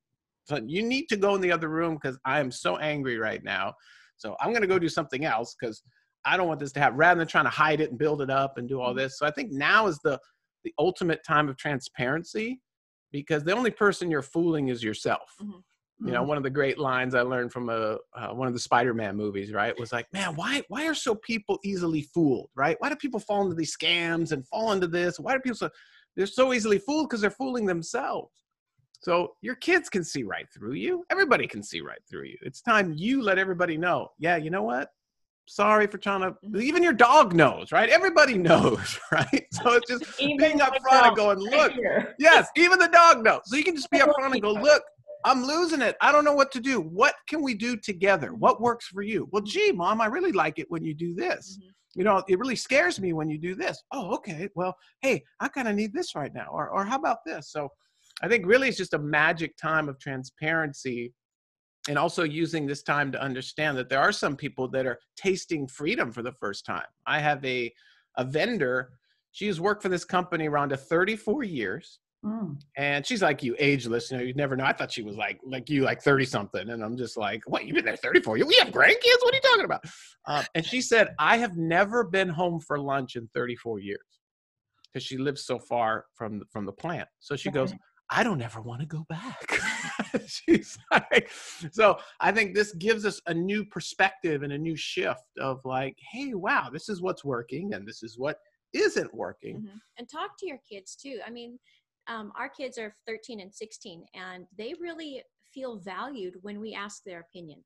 son 0.48 0.68
you 0.68 0.84
need 0.84 1.08
to 1.08 1.16
go 1.16 1.34
in 1.34 1.40
the 1.40 1.50
other 1.50 1.68
room 1.68 1.94
because 1.94 2.16
i 2.24 2.38
am 2.38 2.50
so 2.50 2.76
angry 2.78 3.18
right 3.18 3.42
now. 3.44 3.74
So 4.16 4.36
i'm 4.40 4.50
going 4.50 4.62
to 4.62 4.68
go 4.68 4.78
do 4.78 4.88
something 4.88 5.24
else 5.24 5.54
because 5.58 5.82
i 6.24 6.36
don't 6.36 6.48
want 6.48 6.60
this 6.60 6.72
to 6.72 6.80
happen 6.80 6.96
rather 6.96 7.18
than 7.18 7.28
trying 7.28 7.44
to 7.44 7.50
hide 7.50 7.80
it 7.80 7.90
and 7.90 7.98
build 7.98 8.22
it 8.22 8.30
up 8.30 8.56
and 8.56 8.68
do 8.68 8.80
all 8.80 8.90
mm-hmm. 8.90 8.98
this. 8.98 9.18
So 9.18 9.26
i 9.26 9.30
think 9.30 9.52
now 9.52 9.86
is 9.86 9.98
the 10.02 10.18
the 10.64 10.72
ultimate 10.78 11.24
time 11.24 11.48
of 11.48 11.56
transparency 11.56 12.60
because 13.10 13.42
the 13.42 13.52
only 13.52 13.72
person 13.72 14.10
you're 14.10 14.22
fooling 14.22 14.68
is 14.68 14.82
yourself. 14.82 15.34
Mm-hmm 15.42 15.58
you 16.04 16.12
know, 16.12 16.20
mm-hmm. 16.20 16.28
one 16.28 16.36
of 16.36 16.42
the 16.42 16.50
great 16.50 16.78
lines 16.78 17.14
I 17.14 17.22
learned 17.22 17.52
from 17.52 17.68
a 17.68 17.98
uh, 18.14 18.28
one 18.28 18.48
of 18.48 18.54
the 18.54 18.60
Spider-Man 18.60 19.16
movies, 19.16 19.52
right, 19.52 19.78
was 19.78 19.92
like, 19.92 20.12
man, 20.12 20.34
why 20.34 20.62
why 20.68 20.86
are 20.86 20.94
so 20.94 21.14
people 21.14 21.58
easily 21.64 22.02
fooled, 22.14 22.50
right? 22.56 22.76
Why 22.80 22.88
do 22.88 22.96
people 22.96 23.20
fall 23.20 23.42
into 23.42 23.54
these 23.54 23.76
scams 23.76 24.32
and 24.32 24.46
fall 24.48 24.72
into 24.72 24.86
this? 24.86 25.20
Why 25.20 25.34
do 25.34 25.40
people 25.40 25.56
so 25.56 25.70
they're 26.16 26.26
so 26.26 26.52
easily 26.52 26.78
fooled 26.78 27.08
because 27.08 27.20
they're 27.20 27.30
fooling 27.30 27.66
themselves. 27.66 28.32
So 29.00 29.32
your 29.40 29.56
kids 29.56 29.88
can 29.88 30.04
see 30.04 30.22
right 30.22 30.46
through 30.54 30.74
you. 30.74 31.04
Everybody 31.10 31.46
can 31.48 31.62
see 31.62 31.80
right 31.80 32.00
through 32.08 32.24
you. 32.24 32.36
It's 32.42 32.60
time 32.60 32.92
you 32.96 33.22
let 33.22 33.38
everybody 33.38 33.76
know. 33.76 34.08
Yeah, 34.18 34.36
you 34.36 34.50
know 34.50 34.62
what? 34.62 34.90
Sorry 35.46 35.88
for 35.88 35.98
trying 35.98 36.20
to. 36.20 36.30
Mm-hmm. 36.30 36.60
Even 36.60 36.82
your 36.84 36.92
dog 36.92 37.34
knows, 37.34 37.72
right? 37.72 37.88
Everybody 37.88 38.38
knows, 38.38 38.98
right? 39.10 39.46
So 39.52 39.72
it's 39.72 39.90
just 39.90 40.18
being 40.18 40.38
upfront 40.38 41.08
and 41.08 41.16
going, 41.16 41.38
look. 41.38 41.72
Yes, 42.18 42.48
even 42.56 42.78
the 42.78 42.88
dog 42.88 43.24
knows. 43.24 43.40
So 43.46 43.56
you 43.56 43.64
can 43.64 43.74
just 43.74 43.90
be 43.90 43.98
upfront 43.98 44.32
and 44.32 44.42
go, 44.42 44.52
look. 44.52 44.82
I'm 45.24 45.44
losing 45.44 45.82
it. 45.82 45.96
I 46.00 46.12
don't 46.12 46.24
know 46.24 46.34
what 46.34 46.52
to 46.52 46.60
do. 46.60 46.80
What 46.80 47.14
can 47.28 47.42
we 47.42 47.54
do 47.54 47.76
together? 47.76 48.34
What 48.34 48.60
works 48.60 48.86
for 48.86 49.02
you? 49.02 49.28
Well, 49.30 49.42
gee, 49.42 49.72
mom, 49.72 50.00
I 50.00 50.06
really 50.06 50.32
like 50.32 50.58
it 50.58 50.70
when 50.70 50.84
you 50.84 50.94
do 50.94 51.14
this. 51.14 51.58
Mm-hmm. 51.58 52.00
you 52.00 52.04
know, 52.04 52.22
it 52.28 52.38
really 52.38 52.56
scares 52.56 53.00
me 53.00 53.12
when 53.12 53.28
you 53.28 53.38
do 53.38 53.54
this. 53.54 53.82
Oh, 53.92 54.14
okay. 54.14 54.48
Well, 54.54 54.74
hey, 55.00 55.22
I 55.40 55.48
kind 55.48 55.68
of 55.68 55.74
need 55.76 55.92
this 55.92 56.14
right 56.14 56.32
now. 56.34 56.48
Or, 56.50 56.70
or 56.70 56.84
how 56.84 56.96
about 56.96 57.18
this? 57.24 57.50
So 57.50 57.68
I 58.22 58.28
think 58.28 58.46
really 58.46 58.68
it's 58.68 58.78
just 58.78 58.94
a 58.94 58.98
magic 58.98 59.56
time 59.56 59.88
of 59.88 59.98
transparency 59.98 61.12
and 61.88 61.98
also 61.98 62.22
using 62.22 62.66
this 62.66 62.82
time 62.82 63.10
to 63.12 63.20
understand 63.20 63.76
that 63.76 63.88
there 63.88 64.00
are 64.00 64.12
some 64.12 64.36
people 64.36 64.68
that 64.68 64.86
are 64.86 64.98
tasting 65.16 65.66
freedom 65.66 66.12
for 66.12 66.22
the 66.22 66.32
first 66.32 66.64
time. 66.64 66.86
I 67.06 67.18
have 67.18 67.44
a, 67.44 67.72
a 68.16 68.24
vendor, 68.24 68.90
she 69.32 69.46
has 69.46 69.60
worked 69.60 69.82
for 69.82 69.88
this 69.88 70.04
company 70.04 70.48
around 70.48 70.68
to 70.68 70.76
34 70.76 71.42
years. 71.42 71.98
Mm. 72.24 72.60
And 72.76 73.04
she's 73.04 73.20
like 73.20 73.42
you, 73.42 73.56
ageless. 73.58 74.10
You 74.10 74.18
know, 74.18 74.22
you 74.22 74.34
never 74.34 74.56
know. 74.56 74.64
I 74.64 74.72
thought 74.72 74.92
she 74.92 75.02
was 75.02 75.16
like 75.16 75.40
like 75.44 75.68
you, 75.68 75.82
like 75.82 76.00
thirty 76.00 76.24
something, 76.24 76.70
and 76.70 76.82
I'm 76.84 76.96
just 76.96 77.16
like, 77.16 77.42
what? 77.46 77.64
You've 77.64 77.74
been 77.74 77.84
there 77.84 77.96
thirty 77.96 78.20
four? 78.20 78.34
We 78.34 78.56
have 78.56 78.68
grandkids? 78.68 79.22
What 79.22 79.34
are 79.34 79.36
you 79.36 79.40
talking 79.42 79.64
about? 79.64 79.84
Uh, 80.26 80.44
and 80.54 80.64
she 80.64 80.80
said, 80.80 81.14
I 81.18 81.38
have 81.38 81.56
never 81.56 82.04
been 82.04 82.28
home 82.28 82.60
for 82.60 82.78
lunch 82.78 83.16
in 83.16 83.28
34 83.34 83.80
years 83.80 83.98
because 84.92 85.04
she 85.04 85.18
lives 85.18 85.44
so 85.44 85.58
far 85.58 86.04
from 86.14 86.42
from 86.52 86.64
the 86.64 86.72
plant. 86.72 87.08
So 87.18 87.34
she 87.34 87.50
goes, 87.50 87.74
I 88.10 88.22
don't 88.22 88.42
ever 88.42 88.60
want 88.60 88.80
to 88.80 88.86
go 88.86 89.06
back. 89.08 89.60
she's 90.26 90.78
like, 90.90 91.30
so 91.72 91.98
I 92.20 92.30
think 92.30 92.54
this 92.54 92.72
gives 92.74 93.06
us 93.06 93.20
a 93.26 93.34
new 93.34 93.64
perspective 93.64 94.42
and 94.42 94.52
a 94.52 94.58
new 94.58 94.76
shift 94.76 95.24
of 95.40 95.60
like, 95.64 95.96
hey, 96.12 96.34
wow, 96.34 96.68
this 96.70 96.88
is 96.88 97.00
what's 97.00 97.24
working 97.24 97.72
and 97.72 97.88
this 97.88 98.02
is 98.02 98.18
what 98.18 98.36
isn't 98.74 99.12
working. 99.14 99.56
Mm-hmm. 99.56 99.76
And 99.98 100.08
talk 100.08 100.38
to 100.38 100.46
your 100.46 100.58
kids 100.70 100.94
too. 100.94 101.20
I 101.26 101.30
mean, 101.30 101.58
um, 102.08 102.32
our 102.38 102.48
kids 102.48 102.78
are 102.78 102.94
13 103.06 103.40
and 103.40 103.52
16 103.52 104.04
and 104.14 104.46
they 104.56 104.74
really 104.80 105.22
feel 105.52 105.78
valued 105.78 106.34
when 106.42 106.60
we 106.60 106.74
ask 106.74 107.02
their 107.04 107.20
opinion. 107.20 107.62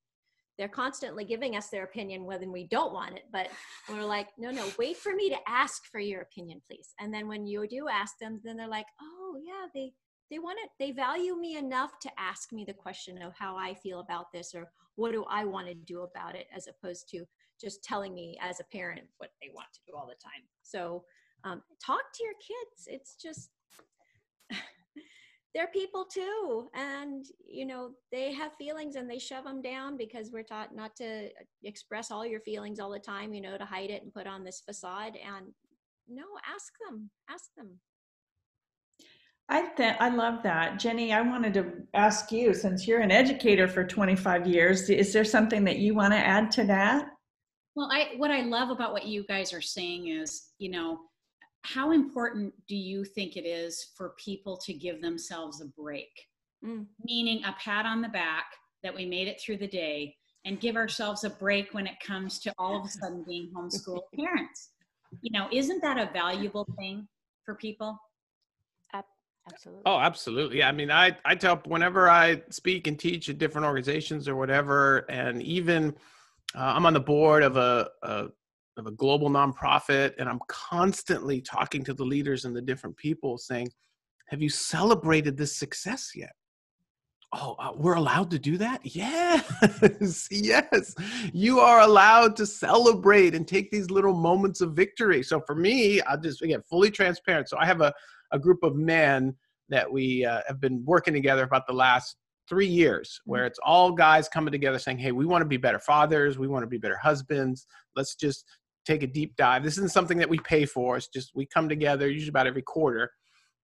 They're 0.59 0.69
constantly 0.69 1.25
giving 1.25 1.55
us 1.55 1.69
their 1.69 1.85
opinion 1.85 2.25
whether 2.25 2.51
we 2.51 2.67
don't 2.67 2.93
want 2.93 3.17
it 3.17 3.25
but 3.31 3.49
we're 3.89 4.05
like 4.05 4.29
no 4.39 4.51
no 4.51 4.67
wait 4.79 4.97
for 4.97 5.15
me 5.15 5.29
to 5.29 5.37
ask 5.47 5.85
for 5.91 6.01
your 6.01 6.23
opinion 6.23 6.63
please. 6.69 6.95
And 6.99 7.13
then 7.13 7.29
when 7.29 7.47
you 7.47 7.67
do 7.69 7.89
ask 7.89 8.19
them 8.19 8.41
then 8.45 8.57
they're 8.57 8.69
like 8.69 8.87
oh 9.01 9.37
yeah 9.45 9.67
they 9.75 9.93
they 10.31 10.39
want 10.39 10.59
it 10.65 10.71
they 10.79 10.93
value 10.93 11.37
me 11.37 11.57
enough 11.57 11.99
to 12.01 12.11
ask 12.19 12.53
me 12.53 12.65
the 12.65 12.73
question 12.73 13.23
of 13.23 13.33
how 13.39 13.57
i 13.57 13.73
feel 13.75 14.01
about 14.01 14.33
this 14.33 14.57
or 14.57 14.69
what 14.97 15.13
do 15.13 15.25
i 15.31 15.45
want 15.45 15.69
to 15.69 15.75
do 15.75 16.03
about 16.03 16.35
it 16.35 16.49
as 16.53 16.67
opposed 16.67 17.09
to 17.09 17.25
just 17.61 17.83
telling 17.83 18.15
me 18.15 18.37
as 18.41 18.61
a 18.61 18.65
parent 18.65 19.03
what 19.19 19.31
they 19.41 19.51
want 19.55 19.69
to 19.73 19.81
do 19.87 19.97
all 19.97 20.07
the 20.07 20.23
time. 20.23 20.43
So 20.63 21.05
um, 21.45 21.63
talk 21.85 22.03
to 22.15 22.25
your 22.25 22.35
kids. 22.35 22.87
It's 22.87 23.17
just 23.21 23.51
they're 25.57 25.67
people 25.69 26.05
too 26.05 26.69
and 26.75 27.25
you 27.49 27.65
know 27.65 27.93
they 28.13 28.31
have 28.31 28.53
feelings 28.59 28.95
and 28.95 29.09
they 29.09 29.19
shove 29.19 29.45
them 29.45 29.63
down 29.63 29.97
because 29.97 30.31
we're 30.31 30.43
taught 30.43 30.77
not 30.77 30.95
to 30.95 31.31
express 31.65 32.11
all 32.11 32.27
your 32.27 32.41
feelings 32.41 32.79
all 32.79 32.91
the 32.91 32.99
time 32.99 33.33
you 33.33 33.41
know 33.41 33.57
to 33.57 33.65
hide 33.65 33.89
it 33.89 34.03
and 34.03 34.13
put 34.13 34.27
on 34.27 34.45
this 34.45 34.61
facade 34.61 35.17
and 35.17 35.47
no 36.07 36.25
ask 36.55 36.75
them 36.87 37.11
ask 37.31 37.47
them 37.57 37.81
I 39.49 39.69
th- 39.77 39.95
I 40.01 40.09
love 40.09 40.43
that, 40.43 40.77
Jenny. 40.81 41.13
I 41.13 41.21
wanted 41.21 41.55
to 41.55 41.73
ask 41.95 42.33
you, 42.33 42.53
since 42.53 42.89
you're 42.89 42.99
an 42.99 43.13
educator 43.13 43.69
for 43.69 43.85
25 43.85 44.45
years, 44.45 44.91
is 44.91 45.13
there 45.13 45.25
something 45.25 45.63
that 45.63 45.79
you 45.79 45.95
want 45.95 46.13
to 46.15 46.19
add 46.19 46.51
to 46.53 46.65
that? 46.65 47.11
Well, 47.77 47.89
I 47.93 48.15
what 48.17 48.33
I 48.33 48.41
love 48.41 48.71
about 48.71 48.93
what 48.93 49.07
you 49.07 49.25
guys 49.25 49.53
are 49.53 49.61
saying 49.61 50.09
is, 50.09 50.47
you 50.59 50.69
know, 50.69 50.99
how 51.67 51.91
important 51.91 52.55
do 52.69 52.77
you 52.77 53.05
think 53.05 53.37
it 53.37 53.45
is 53.45 53.89
for 53.97 54.15
people 54.19 54.57
to 54.59 54.73
give 54.73 55.03
themselves 55.03 55.61
a 55.61 55.67
break? 55.67 56.11
Mm. 56.65 56.87
Meaning 57.05 57.45
a 57.45 57.55
pat 57.59 57.87
on 57.87 58.01
the 58.01 58.09
back 58.09 58.45
that 58.83 58.95
we 58.95 59.05
made 59.05 59.27
it 59.27 59.41
through 59.41 59.57
the 59.59 59.67
day 59.67 60.15
and 60.45 60.61
give 60.61 60.77
ourselves 60.77 61.25
a 61.25 61.31
break 61.31 61.75
when 61.75 61.87
it 61.87 61.99
comes 62.05 62.39
to 62.41 62.53
all 62.57 62.79
of 62.79 62.87
a 62.87 62.89
sudden 62.89 63.25
being 63.27 63.51
homeschool 63.55 64.03
parents. 64.17 64.71
You 65.23 65.33
know, 65.33 65.49
isn't 65.53 65.83
that 65.83 65.99
a 65.99 66.11
valuable 66.13 66.67
thing 66.79 67.09
for 67.45 67.55
people? 67.55 67.99
Absolutely. 69.49 69.83
Oh, 69.87 69.99
absolutely. 69.99 70.63
I 70.63 70.73
mean, 70.73 70.91
I, 70.91 71.17
I 71.25 71.37
tell 71.37 71.63
whenever 71.67 72.09
I 72.09 72.43
speak 72.51 72.89
and 72.89 72.99
teach 72.99 73.29
at 73.29 73.39
different 73.39 73.65
organizations 73.65 74.29
or 74.29 74.35
whatever, 74.35 74.99
and 75.09 75.41
even 75.43 75.95
uh, 76.55 76.73
I'm 76.75 76.85
on 76.85 76.95
the 76.95 77.01
board 77.01 77.45
of 77.45 77.57
a, 77.57 77.89
a 78.03 78.27
of 78.77 78.87
a 78.87 78.93
global 78.93 79.31
nonprofit, 79.31 80.13
and 80.19 80.29
I'm 80.29 80.41
constantly 80.49 81.41
talking 81.41 81.83
to 81.85 81.95
the 81.95 82.05
leaders 82.05 82.45
and 82.45 82.55
the 82.55 82.63
different 82.63 82.97
people 82.97 83.39
saying, 83.39 83.71
Have 84.29 84.43
you 84.43 84.49
celebrated 84.49 85.37
this 85.37 85.57
success 85.57 86.11
yet? 86.15 86.33
Oh, 87.33 87.57
uh, 87.59 87.73
we're 87.75 87.95
allowed 87.95 88.31
to 88.31 88.39
do 88.39 88.57
that? 88.59 88.81
Yes, 88.85 90.29
yes. 90.31 90.95
You 91.33 91.59
are 91.61 91.81
allowed 91.81 92.37
to 92.37 92.47
celebrate 92.47 93.35
and 93.35 93.47
take 93.47 93.71
these 93.71 93.91
little 93.91 94.15
moments 94.15 94.61
of 94.61 94.75
victory. 94.75 95.23
So 95.23 95.41
for 95.41 95.55
me, 95.55 96.01
I'll 96.03 96.21
just, 96.21 96.43
again, 96.43 96.63
fully 96.69 96.91
transparent. 96.91 97.49
So 97.49 97.59
I 97.59 97.67
have 97.67 97.81
a, 97.81 97.93
a 98.33 98.39
group 98.39 98.63
of 98.63 98.77
men 98.77 99.35
that 99.69 99.91
we 99.91 100.25
uh, 100.25 100.43
have 100.47 100.61
been 100.61 100.85
working 100.85 101.15
together 101.15 101.43
about 101.43 101.67
the 101.67 101.73
last 101.73 102.17
three 102.49 102.67
years 102.67 103.21
where 103.25 103.43
mm-hmm. 103.43 103.49
it's 103.49 103.59
all 103.65 103.93
guys 103.93 104.29
coming 104.29 104.53
together 104.53 104.79
saying 104.79 104.99
hey 104.99 105.13
we 105.13 105.27
want 105.27 105.43
to 105.43 105.49
be 105.49 105.57
better 105.57 105.79
fathers 105.79 106.39
we 106.39 106.47
want 106.47 106.63
to 106.63 106.69
be 106.69 106.79
better 106.79 106.97
husbands 106.97 107.67
let's 107.97 108.15
just 108.15 108.45
take 108.87 109.03
a 109.03 109.07
deep 109.07 109.37
dive. 109.37 109.63
This 109.63 109.77
isn't 109.79 109.93
something 109.93 110.19
that 110.19 110.29
we 110.29 110.39
pay 110.39 110.65
for. 110.65 110.97
It's 110.97 111.09
just 111.09 111.33
we 111.35 111.47
come 111.47 111.69
together 111.69 112.09
usually 112.09 112.31
about 112.31 112.47
every 112.47 112.63
quarter. 112.63 113.11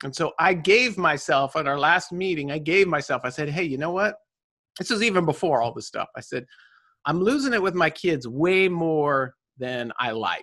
And 0.05 0.15
so 0.15 0.33
I 0.39 0.55
gave 0.55 0.99
myself 0.99 1.55
at 1.57 1.69
our 1.69 1.79
last 1.79 2.13
meeting, 2.13 2.51
I 2.51 2.59
gave 2.59 2.89
myself, 2.89 3.23
I 3.25 3.29
said, 3.31 3.49
hey, 3.49 3.63
you 3.63 3.79
know 3.79 3.93
what? 3.93 4.17
This 4.79 4.91
was 4.91 5.03
even 5.03 5.25
before 5.25 5.63
all 5.63 5.73
this 5.73 5.87
stuff. 5.87 6.09
I 6.17 6.21
said, 6.21 6.45
I'm 7.07 7.21
losing 7.21 7.53
it 7.53 7.63
with 7.63 7.75
my 7.75 7.91
kids 7.91 8.27
way 8.27 8.69
more 8.69 9.35
than 9.59 9.93
I 9.99 10.11
like. 10.11 10.43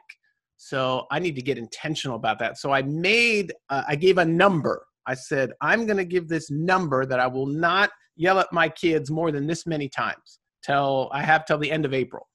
So 0.58 1.06
I 1.12 1.20
need 1.20 1.36
to 1.36 1.42
get 1.42 1.58
intentional 1.58 2.16
about 2.16 2.40
that. 2.40 2.58
So 2.58 2.72
I 2.72 2.82
made, 2.84 3.54
uh, 3.70 3.84
I 3.88 3.96
gave 3.96 4.18
a 4.18 4.26
number. 4.26 4.86
I 5.06 5.14
said, 5.14 5.52
I'm 5.62 5.86
going 5.86 5.98
to 5.98 6.06
give 6.06 6.28
this 6.28 6.52
number 6.52 7.06
that 7.06 7.20
I 7.20 7.28
will 7.28 7.48
not 7.48 7.90
yell 8.16 8.40
at 8.40 8.52
my 8.52 8.70
kids 8.70 9.10
more 9.10 9.32
than 9.32 9.48
this 9.48 9.66
many 9.66 9.90
times 9.90 10.40
till 10.64 11.10
I 11.14 11.24
have 11.24 11.46
till 11.46 11.58
the 11.58 11.72
end 11.72 11.86
of 11.86 11.94
April. 11.94 12.28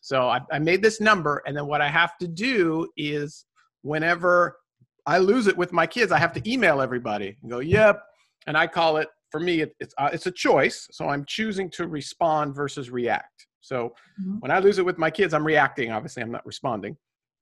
So 0.00 0.28
I, 0.28 0.40
I 0.50 0.58
made 0.58 0.82
this 0.82 1.00
number, 1.00 1.42
and 1.46 1.56
then 1.56 1.66
what 1.66 1.80
I 1.80 1.88
have 1.88 2.16
to 2.18 2.28
do 2.28 2.88
is 2.96 3.44
whenever 3.82 4.56
I 5.06 5.18
lose 5.18 5.46
it 5.46 5.56
with 5.56 5.72
my 5.72 5.86
kids, 5.86 6.12
I 6.12 6.18
have 6.18 6.32
to 6.34 6.50
email 6.50 6.80
everybody 6.80 7.36
and 7.42 7.50
go, 7.50 7.58
"Yep," 7.58 8.02
and 8.46 8.56
I 8.56 8.66
call 8.66 8.96
it 8.96 9.08
for 9.30 9.40
me. 9.40 9.60
It, 9.60 9.74
it's 9.80 9.94
uh, 9.98 10.10
it's 10.12 10.26
a 10.26 10.30
choice, 10.30 10.88
so 10.90 11.08
I'm 11.08 11.24
choosing 11.26 11.70
to 11.72 11.86
respond 11.86 12.54
versus 12.54 12.90
react. 12.90 13.46
So 13.60 13.92
mm-hmm. 14.20 14.38
when 14.40 14.50
I 14.50 14.58
lose 14.58 14.78
it 14.78 14.84
with 14.84 14.98
my 14.98 15.10
kids, 15.10 15.34
I'm 15.34 15.46
reacting. 15.46 15.92
Obviously, 15.92 16.22
I'm 16.22 16.32
not 16.32 16.46
responding. 16.46 16.96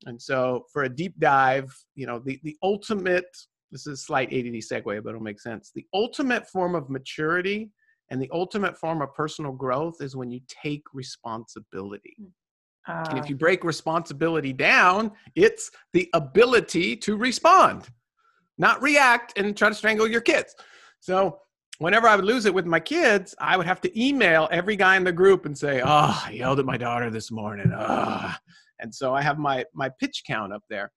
And 0.06 0.20
so 0.20 0.64
for 0.72 0.84
a 0.84 0.88
deep 0.88 1.18
dive, 1.18 1.72
you 1.94 2.06
know, 2.06 2.18
the 2.18 2.40
the 2.42 2.56
ultimate. 2.62 3.36
This 3.70 3.86
is 3.86 4.00
a 4.00 4.02
slight 4.02 4.28
ADD 4.32 4.62
segue, 4.64 5.04
but 5.04 5.10
it'll 5.10 5.20
make 5.20 5.40
sense. 5.40 5.72
The 5.74 5.84
ultimate 5.92 6.48
form 6.48 6.74
of 6.74 6.88
maturity 6.88 7.70
and 8.10 8.20
the 8.20 8.30
ultimate 8.32 8.78
form 8.78 9.02
of 9.02 9.14
personal 9.14 9.52
growth 9.52 9.96
is 10.00 10.16
when 10.16 10.30
you 10.30 10.40
take 10.48 10.82
responsibility. 10.94 12.16
Mm 12.88 13.10
and 13.10 13.18
if 13.18 13.24
uh. 13.24 13.28
you 13.28 13.36
break 13.36 13.64
responsibility 13.64 14.52
down, 14.52 15.12
it's 15.34 15.70
the 15.92 16.08
ability 16.14 16.96
to 16.96 17.16
respond, 17.16 17.88
not 18.56 18.80
react 18.82 19.38
and 19.38 19.56
try 19.56 19.68
to 19.68 19.74
strangle 19.74 20.06
your 20.06 20.20
kids. 20.20 20.54
So 21.00 21.40
whenever 21.78 22.08
I 22.08 22.16
would 22.16 22.24
lose 22.24 22.46
it 22.46 22.54
with 22.54 22.66
my 22.66 22.80
kids, 22.80 23.34
I 23.38 23.56
would 23.56 23.66
have 23.66 23.80
to 23.82 24.00
email 24.00 24.48
every 24.50 24.76
guy 24.76 24.96
in 24.96 25.04
the 25.04 25.12
group 25.12 25.46
and 25.46 25.56
say, 25.56 25.80
"Oh, 25.80 26.22
I 26.26 26.30
yelled 26.32 26.58
at 26.58 26.64
my 26.66 26.76
daughter 26.76 27.10
this 27.10 27.30
morning." 27.30 27.72
Oh. 27.76 28.34
And 28.80 28.94
so 28.94 29.14
I 29.14 29.22
have 29.22 29.38
my 29.38 29.64
my 29.74 29.90
pitch 30.00 30.22
count 30.26 30.52
up 30.52 30.62
there. 30.70 30.90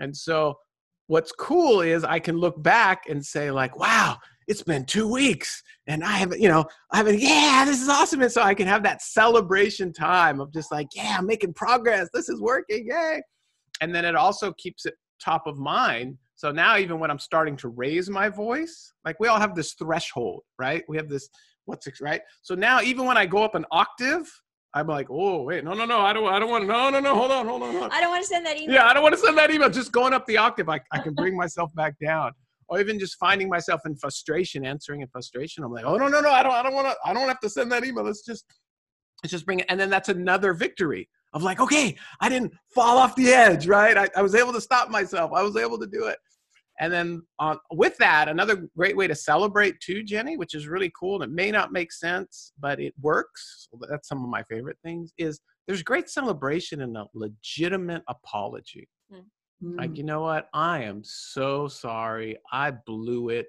And 0.00 0.16
so 0.16 0.58
what's 1.06 1.32
cool 1.32 1.80
is 1.80 2.04
I 2.04 2.18
can 2.18 2.36
look 2.38 2.60
back 2.62 3.04
and 3.08 3.24
say 3.24 3.50
like, 3.50 3.78
"Wow, 3.78 4.18
it's 4.50 4.64
been 4.64 4.84
two 4.84 5.06
weeks 5.06 5.62
and 5.86 6.02
I 6.02 6.10
haven't, 6.10 6.40
you 6.40 6.48
know, 6.48 6.64
I 6.90 6.96
haven't, 6.96 7.20
yeah, 7.20 7.62
this 7.64 7.80
is 7.80 7.88
awesome. 7.88 8.20
And 8.20 8.32
so 8.32 8.42
I 8.42 8.52
can 8.52 8.66
have 8.66 8.82
that 8.82 9.00
celebration 9.00 9.92
time 9.92 10.40
of 10.40 10.52
just 10.52 10.72
like, 10.72 10.88
yeah, 10.92 11.14
I'm 11.18 11.26
making 11.26 11.54
progress. 11.54 12.08
This 12.12 12.28
is 12.28 12.40
working. 12.40 12.84
Yay. 12.90 13.22
And 13.80 13.94
then 13.94 14.04
it 14.04 14.16
also 14.16 14.52
keeps 14.54 14.86
it 14.86 14.94
top 15.22 15.46
of 15.46 15.56
mind. 15.56 16.18
So 16.34 16.50
now, 16.50 16.76
even 16.78 16.98
when 16.98 17.12
I'm 17.12 17.18
starting 17.20 17.56
to 17.58 17.68
raise 17.68 18.10
my 18.10 18.28
voice, 18.28 18.92
like 19.04 19.20
we 19.20 19.28
all 19.28 19.38
have 19.38 19.54
this 19.54 19.74
threshold, 19.74 20.42
right? 20.58 20.82
We 20.88 20.96
have 20.96 21.08
this, 21.08 21.28
what's 21.66 21.86
it, 21.86 22.00
right? 22.00 22.22
So 22.42 22.56
now, 22.56 22.80
even 22.80 23.06
when 23.06 23.16
I 23.16 23.26
go 23.26 23.44
up 23.44 23.54
an 23.54 23.66
octave, 23.70 24.28
I'm 24.74 24.88
like, 24.88 25.06
oh 25.10 25.42
wait, 25.42 25.62
no, 25.62 25.74
no, 25.74 25.84
no, 25.84 26.00
I 26.00 26.12
don't, 26.12 26.26
I 26.26 26.40
don't 26.40 26.50
want 26.50 26.62
to, 26.62 26.68
no, 26.68 26.90
no, 26.90 26.98
no, 26.98 27.14
hold 27.14 27.30
on, 27.30 27.46
hold 27.46 27.62
on, 27.62 27.70
hold 27.70 27.84
on. 27.84 27.92
I 27.92 28.00
don't 28.00 28.10
want 28.10 28.22
to 28.22 28.28
send 28.28 28.44
that 28.46 28.56
email. 28.56 28.74
Yeah, 28.74 28.86
I 28.86 28.94
don't 28.94 29.02
want 29.04 29.14
to 29.14 29.20
send 29.20 29.38
that 29.38 29.52
email. 29.52 29.70
Just 29.70 29.92
going 29.92 30.12
up 30.12 30.26
the 30.26 30.38
octave, 30.38 30.68
I, 30.68 30.80
I 30.90 30.98
can 30.98 31.14
bring 31.14 31.36
myself 31.36 31.72
back 31.76 31.94
down 32.04 32.32
or 32.70 32.80
even 32.80 32.98
just 32.98 33.16
finding 33.18 33.48
myself 33.48 33.82
in 33.84 33.96
frustration, 33.96 34.64
answering 34.64 35.02
in 35.02 35.08
frustration. 35.08 35.64
I'm 35.64 35.72
like, 35.72 35.84
oh 35.84 35.96
no, 35.96 36.06
no, 36.06 36.20
no, 36.20 36.30
I 36.30 36.42
don't, 36.42 36.52
I 36.52 36.62
don't 36.62 36.72
want 36.72 36.86
to, 36.86 36.96
I 37.04 37.12
don't 37.12 37.28
have 37.28 37.40
to 37.40 37.50
send 37.50 37.70
that 37.72 37.84
email. 37.84 38.04
Let's 38.04 38.24
just, 38.24 38.44
let's 39.22 39.32
just 39.32 39.44
bring 39.44 39.58
it. 39.58 39.66
And 39.68 39.78
then 39.78 39.90
that's 39.90 40.08
another 40.08 40.54
victory 40.54 41.08
of 41.32 41.42
like, 41.42 41.60
okay, 41.60 41.96
I 42.20 42.28
didn't 42.28 42.54
fall 42.72 42.96
off 42.96 43.16
the 43.16 43.28
edge, 43.28 43.66
right? 43.66 43.98
I, 43.98 44.08
I 44.16 44.22
was 44.22 44.36
able 44.36 44.52
to 44.52 44.60
stop 44.60 44.88
myself. 44.88 45.32
I 45.34 45.42
was 45.42 45.56
able 45.56 45.78
to 45.80 45.86
do 45.86 46.06
it. 46.06 46.18
And 46.78 46.92
then 46.92 47.22
uh, 47.40 47.56
with 47.72 47.96
that, 47.98 48.28
another 48.28 48.68
great 48.76 48.96
way 48.96 49.08
to 49.08 49.14
celebrate 49.14 49.78
too, 49.80 50.02
Jenny, 50.04 50.36
which 50.36 50.54
is 50.54 50.68
really 50.68 50.92
cool 50.98 51.20
and 51.20 51.30
it 51.30 51.34
may 51.34 51.50
not 51.50 51.72
make 51.72 51.92
sense, 51.92 52.52
but 52.58 52.80
it 52.80 52.94
works. 53.02 53.68
That's 53.90 54.08
some 54.08 54.22
of 54.22 54.30
my 54.30 54.44
favorite 54.44 54.78
things 54.84 55.12
is 55.18 55.40
there's 55.66 55.82
great 55.82 56.08
celebration 56.08 56.80
in 56.80 56.96
a 56.96 57.04
legitimate 57.14 58.02
apology. 58.08 58.88
Mm. 59.12 59.24
Like, 59.62 59.90
mm. 59.90 59.96
you 59.98 60.04
know 60.04 60.22
what? 60.22 60.48
I 60.54 60.82
am 60.84 61.02
so 61.04 61.68
sorry. 61.68 62.38
I 62.50 62.70
blew 62.70 63.28
it. 63.28 63.48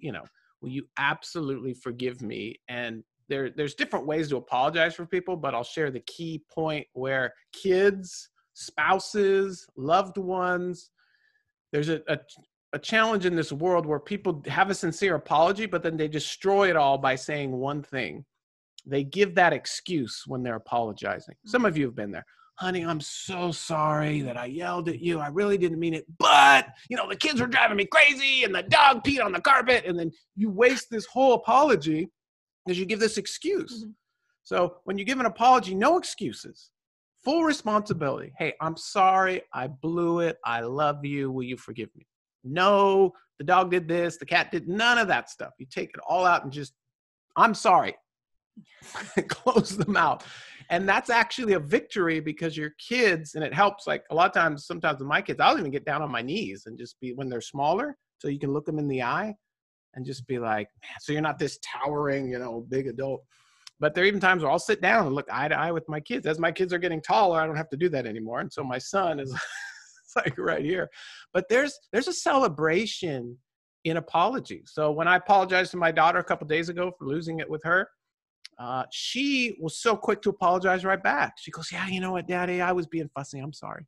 You 0.00 0.12
know, 0.12 0.24
will 0.60 0.70
you 0.70 0.84
absolutely 0.98 1.74
forgive 1.74 2.22
me? 2.22 2.60
And 2.68 3.02
there, 3.28 3.50
there's 3.50 3.74
different 3.74 4.06
ways 4.06 4.28
to 4.28 4.36
apologize 4.36 4.94
for 4.94 5.04
people, 5.04 5.36
but 5.36 5.54
I'll 5.54 5.64
share 5.64 5.90
the 5.90 6.00
key 6.00 6.42
point 6.50 6.86
where 6.92 7.34
kids, 7.52 8.30
spouses, 8.54 9.66
loved 9.76 10.16
ones, 10.16 10.90
there's 11.72 11.88
a, 11.88 12.00
a, 12.08 12.18
a 12.72 12.78
challenge 12.78 13.26
in 13.26 13.36
this 13.36 13.52
world 13.52 13.84
where 13.84 14.00
people 14.00 14.42
have 14.46 14.70
a 14.70 14.74
sincere 14.74 15.16
apology, 15.16 15.66
but 15.66 15.82
then 15.82 15.96
they 15.96 16.08
destroy 16.08 16.70
it 16.70 16.76
all 16.76 16.98
by 16.98 17.14
saying 17.14 17.52
one 17.52 17.82
thing. 17.82 18.24
They 18.86 19.04
give 19.04 19.34
that 19.34 19.52
excuse 19.52 20.22
when 20.26 20.42
they're 20.42 20.56
apologizing. 20.56 21.34
Some 21.44 21.64
of 21.64 21.74
mm. 21.74 21.78
you 21.78 21.84
have 21.86 21.96
been 21.96 22.12
there. 22.12 22.26
Honey, 22.58 22.84
I'm 22.84 23.00
so 23.00 23.52
sorry 23.52 24.20
that 24.22 24.36
I 24.36 24.46
yelled 24.46 24.88
at 24.88 24.98
you. 24.98 25.20
I 25.20 25.28
really 25.28 25.56
didn't 25.56 25.78
mean 25.78 25.94
it. 25.94 26.04
But, 26.18 26.66
you 26.88 26.96
know, 26.96 27.08
the 27.08 27.14
kids 27.14 27.40
were 27.40 27.46
driving 27.46 27.76
me 27.76 27.84
crazy 27.84 28.42
and 28.42 28.52
the 28.52 28.64
dog 28.64 29.04
peed 29.04 29.24
on 29.24 29.30
the 29.30 29.40
carpet. 29.40 29.84
And 29.86 29.96
then 29.96 30.10
you 30.34 30.50
waste 30.50 30.90
this 30.90 31.06
whole 31.06 31.34
apology 31.34 32.10
because 32.66 32.76
you 32.76 32.84
give 32.84 32.98
this 32.98 33.16
excuse. 33.16 33.84
Mm-hmm. 33.84 33.90
So 34.42 34.78
when 34.84 34.98
you 34.98 35.04
give 35.04 35.20
an 35.20 35.26
apology, 35.26 35.72
no 35.72 35.98
excuses, 35.98 36.70
full 37.22 37.44
responsibility. 37.44 38.32
Hey, 38.36 38.54
I'm 38.60 38.76
sorry. 38.76 39.42
I 39.52 39.68
blew 39.68 40.18
it. 40.20 40.38
I 40.44 40.62
love 40.62 41.04
you. 41.04 41.30
Will 41.30 41.44
you 41.44 41.56
forgive 41.56 41.90
me? 41.94 42.08
No, 42.42 43.12
the 43.38 43.44
dog 43.44 43.70
did 43.70 43.86
this, 43.86 44.16
the 44.16 44.26
cat 44.26 44.50
did 44.50 44.68
none 44.68 44.98
of 44.98 45.06
that 45.08 45.30
stuff. 45.30 45.52
You 45.58 45.66
take 45.66 45.90
it 45.90 46.00
all 46.08 46.26
out 46.26 46.42
and 46.42 46.52
just, 46.52 46.72
I'm 47.36 47.54
sorry. 47.54 47.94
Close 49.28 49.76
them 49.76 49.96
out. 49.96 50.24
And 50.70 50.88
that's 50.88 51.08
actually 51.08 51.54
a 51.54 51.60
victory 51.60 52.20
because 52.20 52.56
your 52.56 52.72
kids, 52.88 53.34
and 53.34 53.42
it 53.42 53.54
helps 53.54 53.86
like 53.86 54.04
a 54.10 54.14
lot 54.14 54.26
of 54.26 54.34
times, 54.34 54.66
sometimes 54.66 54.98
with 54.98 55.08
my 55.08 55.22
kids, 55.22 55.40
I'll 55.40 55.58
even 55.58 55.70
get 55.70 55.86
down 55.86 56.02
on 56.02 56.12
my 56.12 56.22
knees 56.22 56.64
and 56.66 56.78
just 56.78 57.00
be 57.00 57.14
when 57.14 57.28
they're 57.28 57.40
smaller, 57.40 57.96
so 58.18 58.28
you 58.28 58.38
can 58.38 58.52
look 58.52 58.66
them 58.66 58.78
in 58.78 58.88
the 58.88 59.02
eye 59.02 59.34
and 59.94 60.04
just 60.04 60.26
be 60.26 60.38
like, 60.38 60.68
so 61.00 61.12
you're 61.12 61.22
not 61.22 61.38
this 61.38 61.58
towering, 61.64 62.30
you 62.30 62.38
know, 62.38 62.66
big 62.68 62.86
adult. 62.86 63.22
But 63.80 63.94
there 63.94 64.04
are 64.04 64.06
even 64.06 64.20
times 64.20 64.42
where 64.42 64.50
I'll 64.50 64.58
sit 64.58 64.82
down 64.82 65.06
and 65.06 65.14
look 65.14 65.28
eye 65.32 65.48
to 65.48 65.58
eye 65.58 65.70
with 65.70 65.88
my 65.88 66.00
kids. 66.00 66.26
As 66.26 66.38
my 66.38 66.52
kids 66.52 66.72
are 66.72 66.78
getting 66.78 67.00
taller, 67.00 67.40
I 67.40 67.46
don't 67.46 67.56
have 67.56 67.70
to 67.70 67.76
do 67.76 67.88
that 67.90 68.06
anymore. 68.06 68.40
And 68.40 68.52
so 68.52 68.64
my 68.64 68.78
son 68.78 69.20
is 69.20 69.32
like 70.16 70.36
right 70.36 70.64
here. 70.64 70.90
But 71.32 71.48
there's 71.48 71.78
there's 71.92 72.08
a 72.08 72.12
celebration 72.12 73.36
in 73.84 73.96
apology. 73.96 74.62
So 74.66 74.90
when 74.90 75.06
I 75.06 75.16
apologized 75.16 75.70
to 75.72 75.76
my 75.76 75.92
daughter 75.92 76.18
a 76.18 76.24
couple 76.24 76.46
days 76.48 76.68
ago 76.68 76.92
for 76.98 77.06
losing 77.06 77.38
it 77.38 77.48
with 77.48 77.62
her, 77.64 77.88
uh, 78.58 78.84
she 78.90 79.56
was 79.60 79.78
so 79.78 79.96
quick 79.96 80.20
to 80.22 80.30
apologize 80.30 80.84
right 80.84 81.02
back. 81.02 81.34
She 81.38 81.50
goes, 81.50 81.70
"Yeah, 81.70 81.86
you 81.88 82.00
know 82.00 82.12
what, 82.12 82.26
Daddy, 82.26 82.60
I 82.60 82.72
was 82.72 82.86
being 82.86 83.08
fussy. 83.14 83.38
I'm 83.38 83.52
sorry." 83.52 83.86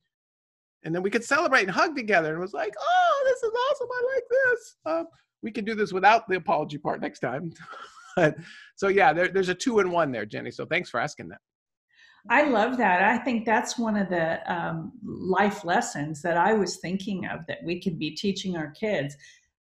And 0.84 0.94
then 0.94 1.02
we 1.02 1.10
could 1.10 1.24
celebrate 1.24 1.62
and 1.62 1.70
hug 1.70 1.96
together, 1.96 2.28
and 2.28 2.38
it 2.38 2.40
was 2.40 2.52
like, 2.52 2.74
"Oh, 2.80 3.22
this 3.24 3.42
is 3.42 3.52
awesome! 3.70 3.88
I 3.92 4.14
like 4.14 4.24
this." 4.30 4.76
Uh, 4.86 5.04
we 5.42 5.50
can 5.50 5.64
do 5.64 5.74
this 5.74 5.92
without 5.92 6.28
the 6.28 6.36
apology 6.36 6.78
part 6.78 7.00
next 7.00 7.20
time. 7.20 7.52
but 8.16 8.36
so 8.76 8.88
yeah, 8.88 9.12
there, 9.12 9.28
there's 9.28 9.48
a 9.48 9.54
two 9.54 9.80
in 9.80 9.90
one 9.90 10.12
there, 10.12 10.26
Jenny. 10.26 10.50
So 10.50 10.64
thanks 10.64 10.90
for 10.90 11.00
asking 11.00 11.28
that. 11.28 11.38
I 12.28 12.44
love 12.44 12.76
that. 12.76 13.02
I 13.02 13.16
think 13.18 13.46
that's 13.46 13.78
one 13.78 13.96
of 13.96 14.10
the 14.10 14.52
um, 14.52 14.92
life 15.02 15.64
lessons 15.64 16.20
that 16.22 16.36
I 16.36 16.52
was 16.52 16.76
thinking 16.76 17.26
of 17.26 17.46
that 17.46 17.58
we 17.64 17.80
could 17.80 17.98
be 17.98 18.10
teaching 18.10 18.56
our 18.56 18.70
kids. 18.72 19.16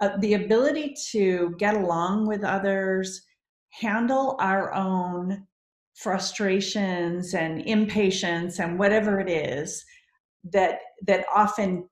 Uh, 0.02 0.18
the 0.18 0.36
ability 0.36 0.96
to 1.12 1.56
get 1.58 1.76
along 1.76 2.28
with 2.28 2.44
others, 2.44 3.26
handle 3.80 4.38
our 4.40 4.74
own 4.74 5.48
frustrations 5.96 7.34
and 7.34 7.62
impatience 7.62 8.60
and 8.60 8.80
whatever 8.80 9.20
it 9.20 9.30
is 9.30 9.84
that 10.52 10.80
that 11.06 11.26
often 11.34 11.88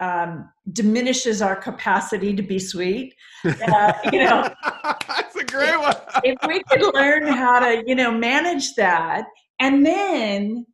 um, 0.00 0.50
diminishes 0.72 1.40
our 1.40 1.56
capacity 1.56 2.34
to 2.34 2.42
be 2.42 2.58
sweet. 2.58 3.14
Uh, 3.44 3.92
you 4.12 4.24
know, 4.24 4.48
that's 4.82 5.36
a 5.36 5.44
great 5.44 5.78
one. 5.78 5.94
if 6.24 6.36
we 6.46 6.62
could 6.64 6.94
learn 6.94 7.26
how 7.26 7.60
to, 7.60 7.82
you 7.86 7.94
know, 7.94 8.10
manage 8.10 8.74
that 8.74 9.24
and 9.60 9.86
then 9.86 10.66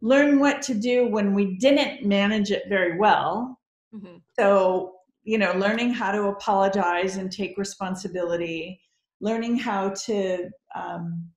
learn 0.00 0.38
what 0.38 0.62
to 0.62 0.74
do 0.74 1.06
when 1.06 1.34
we 1.34 1.58
didn't 1.58 2.04
manage 2.06 2.50
it 2.50 2.62
very 2.68 2.98
well. 2.98 3.58
Mm-hmm. 3.94 4.16
So, 4.38 4.94
you 5.22 5.36
know, 5.36 5.52
learning 5.52 5.92
how 5.92 6.10
to 6.12 6.28
apologize 6.28 7.16
and 7.16 7.30
take 7.30 7.58
responsibility, 7.58 8.80
learning 9.20 9.56
how 9.56 9.90
to 10.06 10.48
um, 10.74 11.28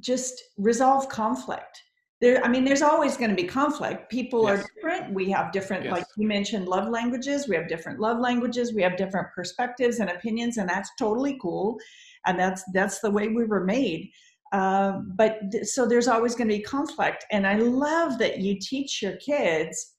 just 0.00 0.42
resolve 0.58 1.08
conflict. 1.08 1.82
There, 2.20 2.44
I 2.44 2.48
mean, 2.48 2.64
there's 2.64 2.82
always 2.82 3.16
going 3.16 3.30
to 3.30 3.36
be 3.36 3.48
conflict. 3.48 4.08
People 4.10 4.44
yes. 4.44 4.60
are 4.60 4.68
different. 4.74 5.14
We 5.14 5.28
have 5.30 5.50
different, 5.50 5.84
yes. 5.84 5.92
like 5.92 6.04
you 6.16 6.26
mentioned, 6.28 6.68
love 6.68 6.88
languages. 6.88 7.48
We 7.48 7.56
have 7.56 7.68
different 7.68 7.98
love 7.98 8.20
languages. 8.20 8.72
We 8.72 8.82
have 8.82 8.96
different 8.96 9.28
perspectives 9.34 9.98
and 9.98 10.08
opinions, 10.08 10.56
and 10.56 10.68
that's 10.68 10.90
totally 10.98 11.36
cool. 11.42 11.78
And 12.24 12.38
that's 12.38 12.62
that's 12.72 13.00
the 13.00 13.10
way 13.10 13.26
we 13.28 13.44
were 13.44 13.64
made. 13.64 14.08
Uh, 14.52 15.00
but 15.16 15.50
th- 15.50 15.64
so 15.64 15.86
there's 15.86 16.06
always 16.06 16.36
going 16.36 16.48
to 16.48 16.56
be 16.56 16.62
conflict. 16.62 17.24
And 17.32 17.44
I 17.46 17.56
love 17.56 18.18
that 18.18 18.38
you 18.38 18.56
teach 18.60 19.02
your 19.02 19.16
kids 19.16 19.94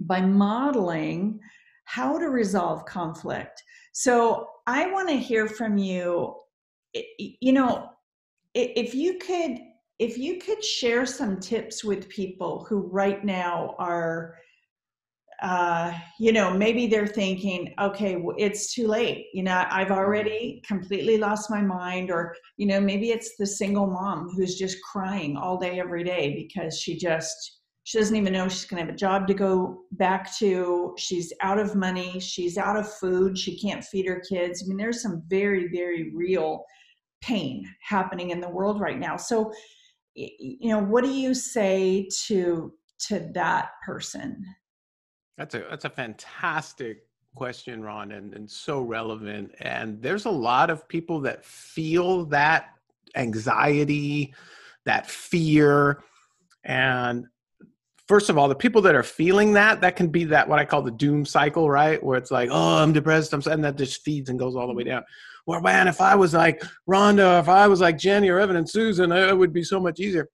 by 0.00 0.20
modeling 0.20 1.38
how 1.84 2.18
to 2.18 2.30
resolve 2.30 2.86
conflict. 2.86 3.62
So 3.92 4.48
I 4.66 4.90
want 4.90 5.08
to 5.08 5.16
hear 5.16 5.48
from 5.48 5.78
you. 5.78 6.36
You 7.18 7.52
know, 7.52 7.90
if 8.54 8.94
you 8.94 9.18
could 9.18 9.58
if 9.98 10.16
you 10.16 10.38
could 10.38 10.64
share 10.64 11.04
some 11.04 11.38
tips 11.38 11.84
with 11.84 12.08
people 12.08 12.64
who 12.68 12.88
right 12.90 13.22
now 13.22 13.74
are 13.78 14.34
uh, 15.42 15.92
you 16.18 16.32
know, 16.32 16.52
maybe 16.52 16.86
they're 16.86 17.06
thinking, 17.06 17.72
okay, 17.80 18.22
it's 18.36 18.74
too 18.74 18.86
late. 18.86 19.26
You 19.32 19.42
know, 19.42 19.64
I've 19.70 19.88
mm-hmm. 19.88 19.96
already 19.96 20.62
completely 20.66 21.16
lost 21.16 21.50
my 21.50 21.62
mind. 21.62 22.10
Or, 22.10 22.34
you 22.58 22.66
know, 22.66 22.80
maybe 22.80 23.10
it's 23.10 23.36
the 23.38 23.46
single 23.46 23.86
mom 23.86 24.28
who's 24.36 24.56
just 24.56 24.76
crying 24.82 25.36
all 25.36 25.56
day, 25.56 25.80
every 25.80 26.04
day 26.04 26.34
because 26.36 26.78
she 26.78 26.98
just, 26.98 27.59
she 27.84 27.98
doesn't 27.98 28.16
even 28.16 28.32
know 28.32 28.48
she's 28.48 28.66
going 28.66 28.80
to 28.80 28.86
have 28.86 28.94
a 28.94 28.98
job 28.98 29.26
to 29.26 29.34
go 29.34 29.82
back 29.92 30.36
to. 30.38 30.94
She's 30.98 31.32
out 31.40 31.58
of 31.58 31.74
money. 31.74 32.20
She's 32.20 32.58
out 32.58 32.76
of 32.76 32.92
food. 32.94 33.38
She 33.38 33.58
can't 33.58 33.84
feed 33.84 34.06
her 34.06 34.22
kids. 34.28 34.62
I 34.62 34.66
mean, 34.68 34.76
there's 34.76 35.02
some 35.02 35.22
very, 35.28 35.68
very 35.68 36.12
real 36.14 36.64
pain 37.20 37.66
happening 37.82 38.30
in 38.30 38.40
the 38.40 38.48
world 38.48 38.80
right 38.80 38.98
now. 38.98 39.16
So, 39.16 39.52
you 40.14 40.68
know, 40.68 40.82
what 40.82 41.04
do 41.04 41.10
you 41.10 41.34
say 41.34 42.08
to 42.26 42.72
to 43.08 43.30
that 43.32 43.70
person? 43.84 44.44
That's 45.38 45.54
a 45.54 45.64
that's 45.70 45.86
a 45.86 45.90
fantastic 45.90 47.06
question, 47.34 47.82
Ron, 47.82 48.12
and, 48.12 48.34
and 48.34 48.50
so 48.50 48.82
relevant. 48.82 49.54
And 49.60 50.02
there's 50.02 50.26
a 50.26 50.30
lot 50.30 50.68
of 50.68 50.86
people 50.88 51.20
that 51.20 51.44
feel 51.44 52.24
that 52.26 52.70
anxiety, 53.16 54.34
that 54.84 55.08
fear. 55.08 56.02
And 56.64 57.26
first 58.10 58.28
of 58.28 58.36
all, 58.36 58.48
the 58.48 58.56
people 58.56 58.82
that 58.82 58.96
are 58.96 59.04
feeling 59.04 59.52
that, 59.52 59.80
that 59.80 59.94
can 59.94 60.08
be 60.08 60.24
that 60.24 60.48
what 60.48 60.58
I 60.58 60.64
call 60.64 60.82
the 60.82 60.90
doom 60.90 61.24
cycle, 61.24 61.70
right? 61.70 62.02
Where 62.02 62.18
it's 62.18 62.32
like, 62.32 62.48
oh, 62.50 62.78
I'm 62.78 62.92
depressed, 62.92 63.32
I'm 63.32 63.40
and 63.46 63.62
that 63.62 63.76
just 63.76 64.02
feeds 64.02 64.28
and 64.28 64.36
goes 64.36 64.56
all 64.56 64.66
the 64.66 64.72
way 64.72 64.82
down. 64.82 65.04
Well, 65.46 65.60
man, 65.60 65.86
if 65.86 66.00
I 66.00 66.16
was 66.16 66.34
like 66.34 66.60
Rhonda, 66.88 67.38
if 67.38 67.48
I 67.48 67.68
was 67.68 67.80
like 67.80 67.98
Jenny 67.98 68.28
or 68.28 68.40
Evan 68.40 68.56
and 68.56 68.68
Susan, 68.68 69.12
it 69.12 69.38
would 69.38 69.52
be 69.52 69.62
so 69.62 69.78
much 69.78 70.00
easier. 70.00 70.28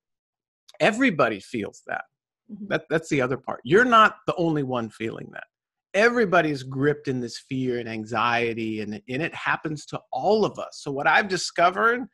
Everybody 0.80 1.38
feels 1.38 1.82
that. 1.86 2.04
Mm-hmm. 2.50 2.68
That, 2.68 2.84
that's 2.88 3.10
the 3.10 3.20
other 3.20 3.36
part. 3.36 3.60
You're 3.62 3.84
not 3.84 4.16
the 4.26 4.34
only 4.36 4.62
one 4.62 4.88
feeling 4.88 5.28
that. 5.34 5.44
Everybody's 5.92 6.62
gripped 6.62 7.08
in 7.08 7.20
this 7.20 7.40
fear 7.46 7.78
and 7.78 7.90
anxiety, 7.90 8.80
and, 8.80 8.94
and 8.94 9.22
it 9.22 9.34
happens 9.34 9.84
to 9.86 10.00
all 10.12 10.46
of 10.46 10.58
us. 10.58 10.80
So, 10.80 10.90
what 10.90 11.06
I've 11.06 11.28
discovered, 11.28 12.06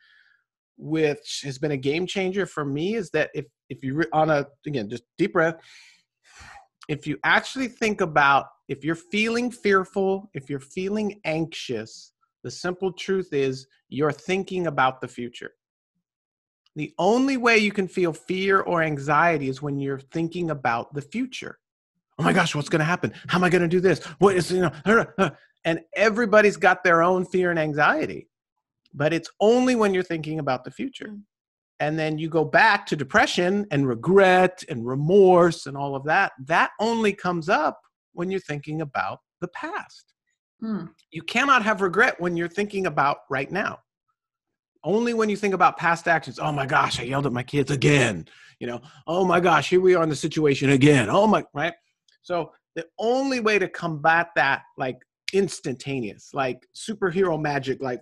which 0.77 1.43
has 1.45 1.59
been 1.59 1.73
a 1.73 1.77
game 1.77 2.07
changer 2.07 2.47
for 2.47 2.65
me, 2.65 2.95
is 2.95 3.11
that 3.11 3.31
if, 3.35 3.47
if 3.69 3.83
you, 3.85 4.05
on 4.13 4.31
a, 4.31 4.47
again, 4.67 4.89
just 4.89 5.05
deep 5.19 5.33
breath, 5.33 5.57
if 6.89 7.07
you 7.07 7.19
actually 7.25 7.69
think 7.69 8.01
about 8.01 8.47
if 8.69 8.85
you're 8.85 8.95
feeling 8.95 9.51
fearful, 9.51 10.31
if 10.35 10.49
you're 10.49 10.61
feeling 10.61 11.21
anxious, 11.25 12.13
the 12.43 12.51
simple 12.51 12.93
truth 12.93 13.33
is 13.33 13.67
you're 13.89 14.13
thinking 14.13 14.67
about 14.67 15.01
the 15.01 15.09
future. 15.09 15.53
The 16.75 16.93
only 16.99 17.37
way 17.37 17.59
you 17.59 17.71
can 17.71 17.87
feel 17.87 18.13
fear 18.13 18.61
or 18.61 18.83
anxiety 18.83 19.49
is 19.49 19.61
when 19.61 19.79
you're 19.79 20.01
thinking 20.01 20.51
about 20.51 20.95
the 20.95 21.03
future. 21.03 21.59
Oh 22.19 22.23
my 22.23 22.33
gosh, 22.33 22.55
what's 22.55 22.69
going 22.69 22.81
to 22.81 22.85
happen? 22.85 23.13
How 23.27 23.39
am 23.39 23.45
I 23.45 23.51
going 23.51 23.63
to 23.63 23.69
do 23.69 23.81
this? 23.81 24.03
What 24.19 24.37
is, 24.37 24.51
you 24.51 24.71
know, 24.87 25.31
and 25.65 25.81
everybody's 25.95 26.57
got 26.57 26.83
their 26.83 27.03
own 27.03 27.25
fear 27.25 27.51
and 27.51 27.59
anxiety. 27.59 28.29
But 28.95 29.13
it's 29.13 29.31
only 29.41 29.75
when 29.75 29.95
you're 29.95 30.03
thinking 30.03 30.39
about 30.39 30.65
the 30.65 30.71
future. 30.71 31.09
Mm. 31.09 31.23
And 31.81 31.99
then 31.99 32.19
you 32.19 32.29
go 32.29 32.45
back 32.45 32.87
to 32.87 32.97
depression 32.97 33.67
and 33.71 33.89
regret 33.89 34.63
and 34.69 34.87
remorse 34.87 35.67
and 35.67 35.77
all 35.77 35.97
of 35.97 36.05
that. 36.05 36.33
That 36.45 36.71
only 36.79 37.13
comes 37.13 37.49
up 37.49 37.81
when 38.13 38.31
you're 38.31 38.41
thinking 38.41 38.83
about 38.83 39.19
the 39.41 39.49
past. 39.49 40.13
Hmm. 40.61 40.87
You 41.11 41.23
cannot 41.23 41.65
have 41.65 41.81
regret 41.81 42.21
when 42.21 42.37
you're 42.37 42.47
thinking 42.47 42.87
about 42.87 43.19
right 43.29 43.51
now 43.51 43.81
only 44.85 45.15
when 45.15 45.29
you 45.29 45.37
think 45.37 45.55
about 45.55 45.77
past 45.77 46.09
actions 46.09 46.39
oh 46.39 46.53
my 46.53 46.67
gosh 46.67 47.01
i 47.01 47.03
yelled 47.03 47.27
at 47.27 47.33
my 47.33 47.43
kids 47.43 47.71
again 47.71 48.27
you 48.59 48.67
know 48.67 48.81
oh 49.07 49.25
my 49.25 49.41
gosh 49.41 49.71
here 49.71 49.81
we 49.81 49.95
are 49.95 50.03
in 50.03 50.09
the 50.09 50.17
situation 50.17 50.71
again 50.71 51.09
oh 51.11 51.27
my 51.27 51.45
right 51.55 51.75
so 52.23 52.53
the 52.75 52.85
only 52.99 53.41
way 53.41 53.59
to 53.59 53.69
combat 53.69 54.29
that 54.35 54.63
like 54.77 54.99
instantaneous 55.33 56.31
like 56.35 56.67
superhero 56.75 57.41
magic 57.41 57.81
like 57.81 58.01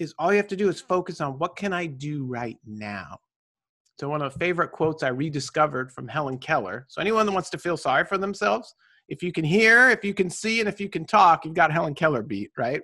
is 0.00 0.12
all 0.18 0.32
you 0.32 0.36
have 0.38 0.48
to 0.48 0.56
do 0.56 0.68
is 0.68 0.80
focus 0.80 1.20
on 1.20 1.38
what 1.38 1.54
can 1.54 1.72
i 1.72 1.86
do 1.86 2.24
right 2.24 2.58
now 2.66 3.16
so 3.98 4.08
one 4.08 4.22
of 4.22 4.32
the 4.32 4.38
favorite 4.38 4.72
quotes 4.72 5.02
i 5.02 5.08
rediscovered 5.08 5.92
from 5.92 6.08
helen 6.08 6.38
keller 6.38 6.86
so 6.88 7.00
anyone 7.00 7.26
that 7.26 7.32
wants 7.32 7.50
to 7.50 7.58
feel 7.58 7.76
sorry 7.76 8.04
for 8.04 8.18
themselves 8.18 8.74
if 9.08 9.22
you 9.22 9.30
can 9.30 9.44
hear 9.44 9.90
if 9.90 10.04
you 10.04 10.14
can 10.14 10.28
see 10.28 10.58
and 10.58 10.68
if 10.68 10.80
you 10.80 10.88
can 10.88 11.04
talk 11.04 11.44
you've 11.44 11.54
got 11.54 11.70
helen 11.70 11.94
keller 11.94 12.22
beat 12.22 12.50
right 12.58 12.82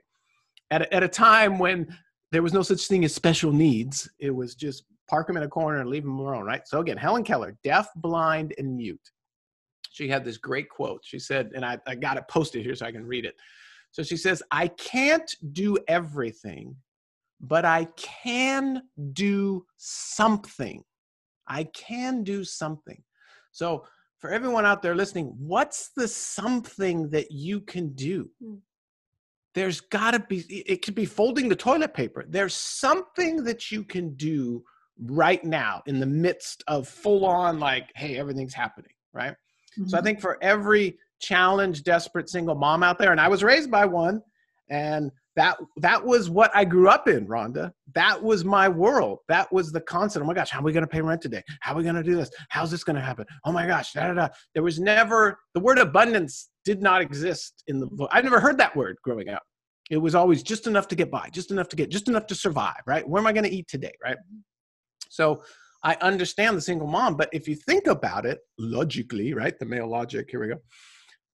at 0.71 0.83
a, 0.83 0.95
at 0.95 1.03
a 1.03 1.09
time 1.09 1.59
when 1.59 1.87
there 2.33 2.43
was 2.43 2.53
no 2.53 2.63
such 2.63 2.87
thing 2.87 3.05
as 3.05 3.15
special 3.15 3.53
needs. 3.53 4.09
It 4.19 4.31
was 4.31 4.55
just 4.55 4.85
park 5.09 5.27
them 5.27 5.37
in 5.37 5.43
a 5.43 5.49
corner 5.49 5.81
and 5.81 5.89
leave 5.89 6.03
them 6.03 6.19
alone, 6.19 6.45
right? 6.45 6.67
So 6.67 6.81
again, 6.81 6.97
Helen 6.97 7.25
Keller, 7.25 7.57
deaf, 7.63 7.89
blind, 7.97 8.55
and 8.59 8.77
mute. 8.77 9.01
She 9.91 10.09
had 10.09 10.25
this 10.25 10.37
great 10.37 10.69
quote. 10.69 11.03
She 11.05 11.19
said, 11.19 11.53
and 11.55 11.65
I, 11.65 11.79
I 11.87 11.95
got 11.95 12.17
it 12.17 12.29
posted 12.29 12.65
here 12.65 12.75
so 12.75 12.87
I 12.87 12.93
can 12.93 13.07
read 13.07 13.25
it. 13.25 13.37
So 13.93 14.03
she 14.03 14.17
says, 14.17 14.43
I 14.51 14.69
can't 14.69 15.35
do 15.53 15.79
everything, 15.89 16.77
but 17.41 17.65
I 17.65 17.87
can 17.97 18.83
do 19.13 19.65
something. 19.77 20.83
I 21.47 21.65
can 21.65 22.25
do 22.25 22.45
something. 22.45 23.03
So 23.53 23.85
for 24.19 24.31
everyone 24.31 24.67
out 24.67 24.83
there 24.83 24.95
listening, 24.95 25.35
what's 25.39 25.91
the 25.97 26.09
something 26.09 27.11
that 27.11 27.31
you 27.31 27.61
can 27.61 27.95
do? 27.95 28.31
Hmm 28.43 28.57
there's 29.57 29.81
got 29.81 30.11
to 30.11 30.21
be 30.21 30.41
it 30.51 30.83
could 30.85 30.95
be 30.95 31.07
folding 31.07 31.49
the 31.49 31.57
toilet 31.57 31.95
paper 31.95 32.25
there's 32.29 32.55
something 32.55 33.43
that 33.43 33.73
you 33.73 33.83
can 33.83 34.15
do 34.15 34.63
right 35.01 35.43
now 35.45 35.83
in 35.87 35.99
the 35.99 36.07
midst 36.07 36.63
of 36.69 36.87
full 36.87 37.25
on 37.25 37.59
like 37.59 37.91
hey 37.97 38.17
everything's 38.17 38.55
happening 38.55 38.93
right 39.13 39.33
mm-hmm. 39.33 39.89
so 39.89 39.97
i 39.97 39.99
mm-hmm. 39.99 40.07
think 40.07 40.21
for 40.21 40.39
every 40.43 40.97
challenged 41.21 41.85
desperate 41.85 42.29
single 42.29 42.55
mom 42.55 42.83
out 42.83 42.99
there 42.99 43.13
and 43.13 43.21
i 43.21 43.27
was 43.27 43.43
raised 43.43 43.71
by 43.71 43.85
one 43.85 44.23
and 44.69 45.11
that 45.37 45.57
that 45.77 46.05
was 46.05 46.29
what 46.29 46.51
i 46.55 46.65
grew 46.65 46.89
up 46.89 47.09
in 47.09 47.27
rhonda 47.27 47.71
that 47.95 48.21
was 48.21 48.45
my 48.45 48.69
world 48.69 49.19
that 49.29 49.51
was 49.53 49.71
the 49.71 49.81
constant 49.83 50.23
oh 50.23 50.27
my 50.27 50.35
gosh 50.35 50.51
how 50.51 50.61
are 50.61 50.65
we 50.65 50.73
going 50.73 50.83
to 50.83 50.89
pay 50.89 51.01
rent 51.01 51.21
today 51.21 51.43
how 51.61 51.73
are 51.73 51.77
we 51.77 51.83
going 51.83 51.95
to 51.95 52.03
do 52.03 52.17
this 52.17 52.31
how's 52.49 52.71
this 52.71 52.85
going 52.85 52.97
to 52.97 53.03
happen 53.03 53.25
oh 53.45 53.53
my 53.53 53.67
gosh 53.67 53.93
da, 53.93 54.09
da, 54.09 54.15
da. 54.15 54.29
there 54.55 54.63
was 54.63 54.81
never 54.81 55.39
the 55.55 55.61
word 55.61 55.79
abundance 55.79 56.49
did 56.67 56.83
not 56.83 57.01
exist 57.01 57.63
in 57.69 57.79
the 57.79 57.87
book. 57.87 58.11
I 58.13 58.21
never 58.21 58.41
heard 58.41 58.59
that 58.59 58.77
word 58.77 58.97
growing 59.03 59.29
up. 59.29 59.45
It 59.89 59.99
was 59.99 60.17
always 60.17 60.43
just 60.43 60.67
enough 60.67 60.89
to 60.89 60.97
get 60.97 61.13
by, 61.13 61.31
just 61.33 61.53
enough 61.53 61.69
to 61.69 61.77
get, 61.77 61.91
just 61.91 62.09
enough 62.09 62.27
to 62.27 62.35
survive, 62.35 62.83
right? 62.87 63.09
Where 63.09 63.21
am 63.21 63.27
I 63.29 63.33
going 63.33 63.45
to 63.45 63.55
eat 63.55 63.69
today, 63.69 63.93
right? 64.03 64.17
So 65.09 65.45
I 65.85 65.97
understand 66.01 66.57
the 66.57 66.61
single 66.61 66.89
mom, 66.89 67.17
but 67.17 67.29
if 67.33 67.47
you 67.47 67.55
think 67.55 67.87
about 67.87 68.27
it 68.27 68.41
logically, 68.59 69.33
right? 69.33 69.57
The 69.57 69.65
male 69.65 69.89
logic, 69.89 70.27
here 70.29 70.41
we 70.41 70.49
go. 70.49 70.59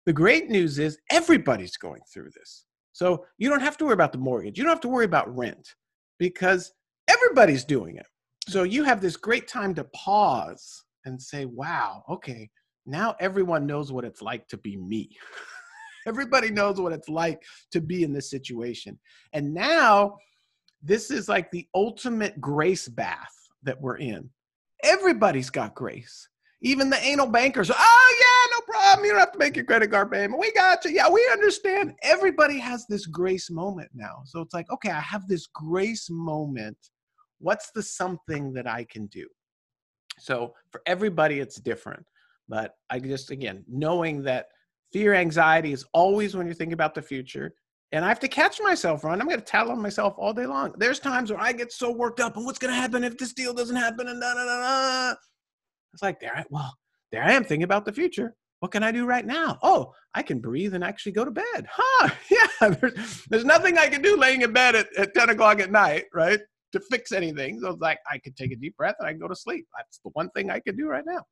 The 0.04 0.12
great 0.12 0.50
news 0.50 0.78
is 0.78 0.98
everybody's 1.10 1.78
going 1.78 2.02
through 2.12 2.28
this. 2.36 2.66
So 2.92 3.24
you 3.38 3.48
don't 3.48 3.60
have 3.60 3.76
to 3.78 3.84
worry 3.84 3.94
about 3.94 4.12
the 4.12 4.18
mortgage. 4.18 4.58
You 4.58 4.64
don't 4.64 4.72
have 4.72 4.80
to 4.82 4.88
worry 4.88 5.04
about 5.04 5.34
rent 5.36 5.74
because 6.18 6.72
everybody's 7.08 7.64
doing 7.64 7.96
it. 7.96 8.06
So 8.48 8.64
you 8.64 8.84
have 8.84 9.00
this 9.00 9.16
great 9.16 9.48
time 9.48 9.74
to 9.74 9.84
pause 9.84 10.84
and 11.04 11.20
say, 11.20 11.44
wow, 11.44 12.04
okay, 12.08 12.50
now 12.86 13.14
everyone 13.20 13.66
knows 13.66 13.92
what 13.92 14.04
it's 14.04 14.22
like 14.22 14.46
to 14.48 14.56
be 14.56 14.76
me. 14.76 15.10
Everybody 16.06 16.50
knows 16.50 16.80
what 16.80 16.92
it's 16.92 17.08
like 17.08 17.42
to 17.70 17.80
be 17.80 18.02
in 18.02 18.12
this 18.12 18.28
situation. 18.28 18.98
And 19.32 19.54
now 19.54 20.16
this 20.82 21.12
is 21.12 21.28
like 21.28 21.50
the 21.50 21.66
ultimate 21.74 22.40
grace 22.40 22.88
bath 22.88 23.32
that 23.62 23.80
we're 23.80 23.98
in. 23.98 24.28
Everybody's 24.82 25.50
got 25.50 25.76
grace. 25.76 26.28
Even 26.60 26.90
the 26.90 27.00
anal 27.04 27.28
bankers, 27.28 27.70
oh 27.72 28.21
problem. 28.66 29.04
You 29.04 29.12
don't 29.12 29.20
have 29.20 29.32
to 29.32 29.38
make 29.38 29.56
your 29.56 29.64
credit 29.64 29.90
card 29.90 30.10
payment. 30.10 30.40
We 30.40 30.52
got 30.52 30.84
you. 30.84 30.90
Yeah, 30.90 31.08
we 31.08 31.28
understand. 31.32 31.94
Everybody 32.02 32.58
has 32.58 32.86
this 32.86 33.06
grace 33.06 33.50
moment 33.50 33.90
now. 33.94 34.22
So 34.24 34.40
it's 34.40 34.54
like, 34.54 34.70
okay, 34.70 34.90
I 34.90 35.00
have 35.00 35.28
this 35.28 35.46
grace 35.46 36.08
moment. 36.10 36.76
What's 37.38 37.70
the 37.70 37.82
something 37.82 38.52
that 38.54 38.66
I 38.66 38.84
can 38.84 39.06
do? 39.06 39.26
So 40.18 40.54
for 40.70 40.82
everybody, 40.86 41.40
it's 41.40 41.56
different. 41.56 42.04
But 42.48 42.74
I 42.90 42.98
just, 42.98 43.30
again, 43.30 43.64
knowing 43.68 44.22
that 44.24 44.48
fear, 44.92 45.14
anxiety 45.14 45.72
is 45.72 45.84
always 45.94 46.36
when 46.36 46.46
you're 46.46 46.54
thinking 46.54 46.74
about 46.74 46.94
the 46.94 47.02
future. 47.02 47.54
And 47.92 48.04
I 48.04 48.08
have 48.08 48.20
to 48.20 48.28
catch 48.28 48.60
myself, 48.60 49.04
Ron. 49.04 49.20
I'm 49.20 49.28
going 49.28 49.38
to 49.38 49.44
tell 49.44 49.70
on 49.70 49.80
myself 49.80 50.14
all 50.16 50.32
day 50.32 50.46
long. 50.46 50.74
There's 50.78 50.98
times 50.98 51.30
where 51.30 51.40
I 51.40 51.52
get 51.52 51.72
so 51.72 51.90
worked 51.90 52.20
up 52.20 52.36
and 52.36 52.44
what's 52.44 52.58
going 52.58 52.72
to 52.72 52.80
happen 52.80 53.04
if 53.04 53.18
this 53.18 53.32
deal 53.32 53.52
doesn't 53.52 53.76
happen 53.76 54.08
and 54.08 54.20
da 54.20 54.34
da 54.34 54.44
da 54.44 54.60
da. 55.10 55.14
It's 55.92 56.02
like, 56.02 56.20
there, 56.20 56.32
I, 56.34 56.44
well, 56.48 56.74
there 57.10 57.22
I 57.22 57.32
am 57.32 57.44
thinking 57.44 57.64
about 57.64 57.84
the 57.84 57.92
future. 57.92 58.34
What 58.62 58.70
can 58.70 58.84
I 58.84 58.92
do 58.92 59.06
right 59.06 59.26
now? 59.26 59.58
Oh, 59.64 59.92
I 60.14 60.22
can 60.22 60.38
breathe 60.38 60.74
and 60.74 60.84
actually 60.84 61.10
go 61.10 61.24
to 61.24 61.32
bed. 61.32 61.66
Huh? 61.68 62.10
Yeah, 62.30 62.68
there's, 62.68 63.24
there's 63.28 63.44
nothing 63.44 63.76
I 63.76 63.88
can 63.88 64.02
do 64.02 64.16
laying 64.16 64.42
in 64.42 64.52
bed 64.52 64.76
at, 64.76 64.86
at 64.96 65.14
10 65.14 65.30
o'clock 65.30 65.58
at 65.60 65.72
night, 65.72 66.04
right? 66.14 66.38
To 66.70 66.80
fix 66.80 67.10
anything. 67.10 67.58
So 67.60 67.70
it's 67.70 67.80
like, 67.80 67.98
I 68.08 68.18
could 68.18 68.36
take 68.36 68.52
a 68.52 68.56
deep 68.56 68.76
breath 68.76 68.94
and 69.00 69.08
I 69.08 69.10
can 69.10 69.18
go 69.18 69.26
to 69.26 69.34
sleep. 69.34 69.66
That's 69.76 69.98
the 70.04 70.10
one 70.12 70.30
thing 70.30 70.48
I 70.48 70.60
could 70.60 70.76
do 70.76 70.86
right 70.86 71.02
now 71.04 71.24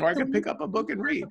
or 0.00 0.08
I 0.08 0.14
could 0.14 0.32
pick 0.32 0.48
up 0.48 0.60
a 0.60 0.66
book 0.66 0.90
and 0.90 1.00
read. 1.00 1.24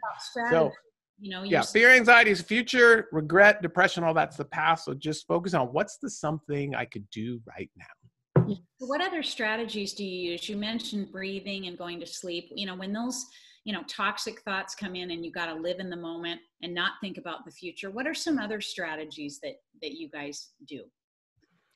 So, 0.49 0.71
you 1.19 1.31
know, 1.31 1.43
yeah, 1.43 1.63
fear, 1.63 1.89
anxiety 1.89 2.31
is 2.31 2.41
future, 2.41 3.07
regret, 3.11 3.61
depression, 3.61 4.05
all 4.05 4.13
that's 4.13 4.37
the 4.37 4.45
past. 4.45 4.85
So 4.85 4.93
just 4.93 5.27
focus 5.27 5.53
on 5.53 5.67
what's 5.67 5.97
the 5.97 6.09
something 6.09 6.75
I 6.75 6.85
could 6.85 7.09
do 7.09 7.41
right 7.45 7.69
now. 7.75 8.55
What 8.79 9.01
other 9.01 9.21
strategies 9.21 9.93
do 9.93 10.03
you 10.03 10.31
use? 10.31 10.49
You 10.49 10.57
mentioned 10.57 11.11
breathing 11.11 11.67
and 11.67 11.77
going 11.77 11.99
to 11.99 12.07
sleep. 12.07 12.51
You 12.55 12.65
know, 12.65 12.75
when 12.75 12.93
those, 12.93 13.25
you 13.63 13.73
know, 13.73 13.83
toxic 13.87 14.41
thoughts 14.41 14.73
come 14.73 14.95
in 14.95 15.11
and 15.11 15.23
you 15.23 15.31
got 15.31 15.45
to 15.47 15.53
live 15.53 15.79
in 15.79 15.89
the 15.89 15.95
moment 15.95 16.41
and 16.63 16.73
not 16.73 16.93
think 17.01 17.17
about 17.17 17.45
the 17.45 17.51
future, 17.51 17.91
what 17.91 18.07
are 18.07 18.13
some 18.13 18.39
other 18.39 18.59
strategies 18.61 19.39
that 19.43 19.55
that 19.81 19.91
you 19.93 20.09
guys 20.09 20.49
do? 20.67 20.83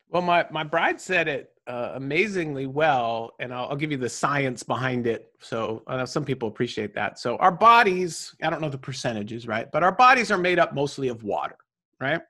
Well, 0.10 0.21
my, 0.21 0.45
my 0.52 0.63
bride 0.63 1.02
said 1.02 1.28
it 1.28 1.50
uh, 1.67 1.93
amazingly 1.95 2.67
well, 2.67 3.32
and 3.39 3.54
I'll, 3.54 3.69
I'll, 3.69 3.76
give 3.76 3.91
you 3.91 3.98
the 3.98 4.08
science 4.08 4.62
behind 4.62 5.08
it. 5.08 5.32
So 5.39 5.82
I 5.88 5.98
know 5.98 6.06
some 6.06 6.24
people 6.24 6.48
appreciate 6.48 6.93
that. 6.93 7.17
So 7.17 7.38
our 7.38 7.52
bodies, 7.52 8.36
I 8.43 8.52
don't 8.52 8.62
know 8.62 8.69
the 8.69 8.78
percentages, 8.78 9.48
right? 9.48 9.67
But 9.71 9.82
our 9.82 9.91
bodies 9.91 10.30
are 10.30 10.38
made 10.38 10.60
up 10.60 10.76
mostly 10.76 11.08
of 11.08 11.24
water, 11.24 11.58
right? 12.00 12.21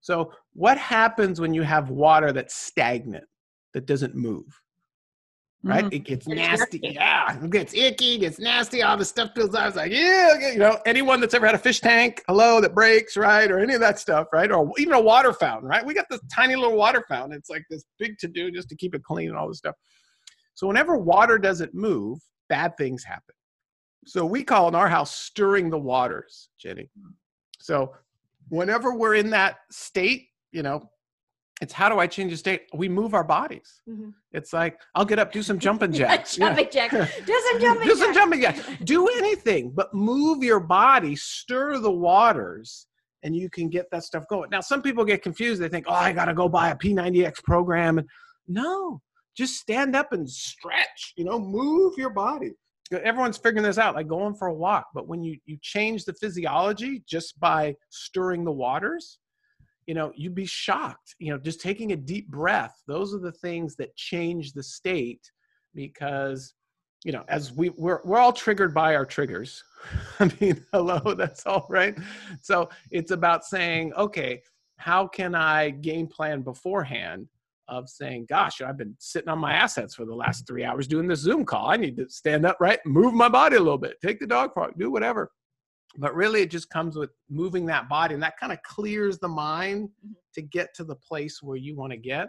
So 0.00 0.32
what 0.54 0.78
happens 0.78 1.40
when 1.40 1.52
you 1.52 1.62
have 1.62 1.90
water 1.90 2.32
that's 2.32 2.54
stagnant, 2.54 3.24
that 3.74 3.86
doesn't 3.86 4.14
move? 4.14 4.60
Right? 5.64 5.84
Mm-hmm. 5.84 5.94
It 5.94 6.04
gets 6.04 6.28
nasty. 6.28 6.80
Yeah, 6.82 7.42
it 7.42 7.50
gets 7.50 7.74
icky, 7.74 8.18
gets 8.18 8.38
nasty. 8.38 8.82
All 8.82 8.96
the 8.96 9.04
stuff 9.04 9.30
feels. 9.34 9.54
I 9.54 9.66
was 9.66 9.76
like, 9.76 9.90
yeah, 9.90 10.52
you 10.52 10.58
know, 10.58 10.78
anyone 10.86 11.20
that's 11.20 11.34
ever 11.34 11.46
had 11.46 11.54
a 11.54 11.58
fish 11.58 11.80
tank, 11.80 12.22
hello, 12.28 12.60
that 12.60 12.74
breaks, 12.74 13.16
right, 13.16 13.50
or 13.50 13.58
any 13.58 13.74
of 13.74 13.80
that 13.80 13.98
stuff, 13.98 14.28
right, 14.32 14.52
or 14.52 14.70
even 14.78 14.92
a 14.92 15.00
water 15.00 15.32
fountain, 15.32 15.68
right? 15.68 15.84
We 15.84 15.94
got 15.94 16.06
this 16.10 16.20
tiny 16.32 16.54
little 16.54 16.76
water 16.76 17.04
fountain. 17.08 17.36
It's 17.36 17.50
like 17.50 17.64
this 17.70 17.84
big 17.98 18.18
to 18.18 18.28
do 18.28 18.50
just 18.50 18.68
to 18.68 18.76
keep 18.76 18.94
it 18.94 19.02
clean 19.02 19.30
and 19.30 19.38
all 19.38 19.48
this 19.48 19.58
stuff. 19.58 19.74
So 20.54 20.66
whenever 20.66 20.96
water 20.96 21.38
doesn't 21.38 21.74
move, 21.74 22.18
bad 22.48 22.76
things 22.76 23.02
happen. 23.02 23.34
So 24.06 24.24
we 24.24 24.44
call 24.44 24.68
in 24.68 24.74
our 24.74 24.88
house 24.88 25.14
stirring 25.14 25.70
the 25.70 25.78
waters, 25.78 26.50
Jenny. 26.60 26.90
So 27.58 27.94
whenever 28.50 28.94
we're 28.94 29.14
in 29.14 29.30
that 29.30 29.56
state, 29.70 30.28
you 30.52 30.62
know, 30.62 30.90
it's 31.60 31.72
how 31.72 31.88
do 31.88 31.98
I 31.98 32.06
change 32.06 32.32
the 32.32 32.36
state? 32.36 32.62
We 32.74 32.88
move 32.88 33.14
our 33.14 33.22
bodies. 33.22 33.80
Mm-hmm. 33.88 34.10
It's 34.32 34.52
like 34.52 34.78
I'll 34.94 35.04
get 35.04 35.18
up, 35.18 35.32
do 35.32 35.42
some 35.42 35.58
jumping 35.58 35.92
jacks. 36.00 36.36
jumping 36.36 36.68
yeah. 36.72 36.88
jacks. 36.88 37.16
Do 37.24 37.42
some 37.50 37.60
jumping. 37.60 37.88
do 37.88 37.94
some 37.94 38.14
jumping 38.14 38.40
jacks. 38.40 38.60
Do 38.82 39.08
anything, 39.08 39.70
but 39.70 39.94
move 39.94 40.42
your 40.42 40.60
body, 40.60 41.14
stir 41.14 41.78
the 41.78 41.90
waters, 41.90 42.86
and 43.22 43.36
you 43.36 43.48
can 43.48 43.68
get 43.68 43.86
that 43.92 44.02
stuff 44.02 44.26
going. 44.28 44.50
Now, 44.50 44.60
some 44.60 44.82
people 44.82 45.04
get 45.04 45.22
confused. 45.22 45.62
They 45.62 45.68
think, 45.68 45.86
"Oh, 45.88 45.94
I 45.94 46.12
got 46.12 46.24
to 46.26 46.34
go 46.34 46.48
buy 46.48 46.70
a 46.70 46.76
P90X 46.76 47.42
program." 47.44 48.02
No, 48.48 49.00
just 49.36 49.56
stand 49.56 49.94
up 49.94 50.12
and 50.12 50.28
stretch. 50.28 51.14
You 51.16 51.24
know, 51.24 51.38
move 51.38 51.94
your 51.96 52.10
body. 52.10 52.50
Everyone's 52.92 53.38
figuring 53.38 53.64
this 53.64 53.78
out, 53.78 53.94
like 53.94 54.08
going 54.08 54.34
for 54.34 54.48
a 54.48 54.54
walk. 54.54 54.88
But 54.92 55.06
when 55.06 55.22
you 55.22 55.38
you 55.46 55.56
change 55.62 56.04
the 56.04 56.14
physiology 56.14 57.04
just 57.08 57.38
by 57.38 57.76
stirring 57.90 58.44
the 58.44 58.52
waters, 58.52 59.18
you 59.86 59.94
know 59.94 60.12
you'd 60.14 60.34
be 60.34 60.46
shocked 60.46 61.14
you 61.18 61.30
know 61.30 61.38
just 61.38 61.60
taking 61.60 61.92
a 61.92 61.96
deep 61.96 62.28
breath. 62.28 62.82
Those 62.86 63.14
are 63.14 63.20
the 63.20 63.32
things 63.32 63.76
that 63.76 63.94
change 63.96 64.52
the 64.52 64.62
state 64.62 65.30
because 65.74 66.54
you 67.04 67.12
know 67.12 67.24
as 67.28 67.52
we 67.52 67.70
we're, 67.70 68.00
we're 68.04 68.18
all 68.18 68.32
triggered 68.32 68.74
by 68.74 68.94
our 68.94 69.06
triggers. 69.06 69.62
I 70.20 70.30
mean 70.40 70.64
hello 70.72 71.14
that's 71.14 71.46
all 71.46 71.66
right? 71.68 71.96
So 72.40 72.68
it's 72.90 73.10
about 73.10 73.44
saying 73.44 73.92
okay 73.94 74.42
how 74.76 75.06
can 75.06 75.34
i 75.34 75.70
game 75.70 76.06
plan 76.06 76.42
beforehand 76.42 77.28
of 77.68 77.88
saying 77.88 78.26
gosh 78.28 78.60
i've 78.60 78.76
been 78.76 78.94
sitting 78.98 79.28
on 79.28 79.38
my 79.38 79.52
assets 79.52 79.94
for 79.94 80.04
the 80.04 80.14
last 80.14 80.46
three 80.46 80.64
hours 80.64 80.88
doing 80.88 81.06
this 81.06 81.20
zoom 81.20 81.44
call. 81.44 81.70
I 81.70 81.76
need 81.76 81.96
to 81.96 82.08
stand 82.08 82.44
up 82.44 82.56
right? 82.60 82.78
Move 82.84 83.14
my 83.14 83.28
body 83.28 83.56
a 83.56 83.60
little 83.60 83.78
bit. 83.78 84.00
Take 84.02 84.18
the 84.18 84.26
dog 84.26 84.52
park 84.52 84.74
do 84.76 84.90
whatever 84.90 85.30
but 85.96 86.14
really 86.14 86.42
it 86.42 86.50
just 86.50 86.70
comes 86.70 86.96
with 86.96 87.10
moving 87.30 87.66
that 87.66 87.88
body 87.88 88.14
and 88.14 88.22
that 88.22 88.38
kind 88.38 88.52
of 88.52 88.62
clears 88.62 89.18
the 89.18 89.28
mind 89.28 89.88
mm-hmm. 89.88 90.12
to 90.34 90.42
get 90.42 90.74
to 90.74 90.84
the 90.84 90.96
place 90.96 91.42
where 91.42 91.56
you 91.56 91.76
want 91.76 91.92
to 91.92 91.98
get 91.98 92.28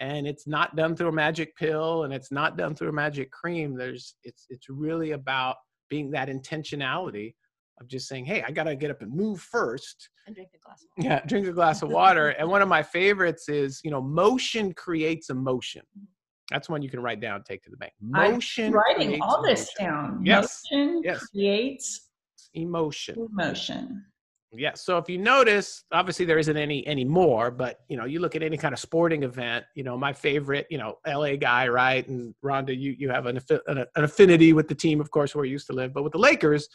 and 0.00 0.26
it's 0.26 0.46
not 0.46 0.76
done 0.76 0.96
through 0.96 1.08
a 1.08 1.12
magic 1.12 1.54
pill 1.56 2.04
and 2.04 2.12
it's 2.12 2.30
not 2.32 2.56
done 2.56 2.74
through 2.74 2.88
a 2.88 2.92
magic 2.92 3.30
cream 3.30 3.76
there's 3.76 4.14
it's 4.24 4.46
it's 4.48 4.68
really 4.68 5.12
about 5.12 5.56
being 5.88 6.10
that 6.10 6.28
intentionality 6.28 7.34
of 7.80 7.88
just 7.88 8.08
saying 8.08 8.24
hey 8.24 8.42
i 8.46 8.50
gotta 8.50 8.76
get 8.76 8.90
up 8.90 9.00
and 9.02 9.12
move 9.12 9.40
first 9.40 10.08
and 10.26 10.34
drink 10.34 10.50
a 10.54 10.58
glass 10.58 10.82
of 10.82 10.88
water. 10.96 11.08
yeah 11.08 11.20
drink 11.26 11.46
a 11.46 11.52
glass 11.52 11.82
of 11.82 11.90
water 11.90 12.28
and 12.30 12.48
one 12.48 12.62
of 12.62 12.68
my 12.68 12.82
favorites 12.82 13.48
is 13.48 13.80
you 13.84 13.90
know 13.90 14.00
motion 14.00 14.72
creates 14.74 15.30
emotion 15.30 15.82
Mm-hmm. 15.96 16.04
that's 16.50 16.68
one 16.68 16.82
you 16.82 16.90
can 16.90 17.00
write 17.00 17.20
down 17.20 17.42
take 17.42 17.62
to 17.64 17.70
the 17.70 17.76
bank 17.76 17.92
I'm 18.14 18.32
motion 18.32 18.72
writing 18.72 19.20
all 19.22 19.42
this 19.42 19.70
emotion. 19.78 19.94
down. 19.94 20.22
Yes. 20.24 20.62
Motion 20.70 21.02
Yes. 21.04 21.26
creates 21.28 22.09
emotion 22.54 23.28
emotion. 23.32 24.04
Yeah. 24.52 24.74
So 24.74 24.98
if 24.98 25.08
you 25.08 25.18
notice, 25.18 25.84
obviously 25.92 26.24
there 26.24 26.38
isn't 26.38 26.56
any 26.56 26.86
anymore, 26.86 27.52
but 27.52 27.80
you 27.88 27.96
know, 27.96 28.04
you 28.04 28.18
look 28.18 28.34
at 28.34 28.42
any 28.42 28.56
kind 28.56 28.72
of 28.72 28.80
sporting 28.80 29.22
event. 29.22 29.64
You 29.76 29.84
know, 29.84 29.96
my 29.96 30.12
favorite, 30.12 30.66
you 30.70 30.78
know, 30.78 30.98
LA 31.06 31.36
guy, 31.36 31.68
right? 31.68 32.06
And 32.08 32.34
Rhonda, 32.44 32.76
you 32.76 32.96
you 32.98 33.10
have 33.10 33.26
an 33.26 33.40
an, 33.68 33.78
an 33.78 34.04
affinity 34.04 34.52
with 34.52 34.66
the 34.66 34.74
team, 34.74 35.00
of 35.00 35.10
course, 35.10 35.34
where 35.34 35.44
you 35.44 35.52
used 35.52 35.68
to 35.68 35.72
live. 35.72 35.94
But 35.94 36.02
with 36.02 36.12
the 36.12 36.18
Lakers, 36.18 36.68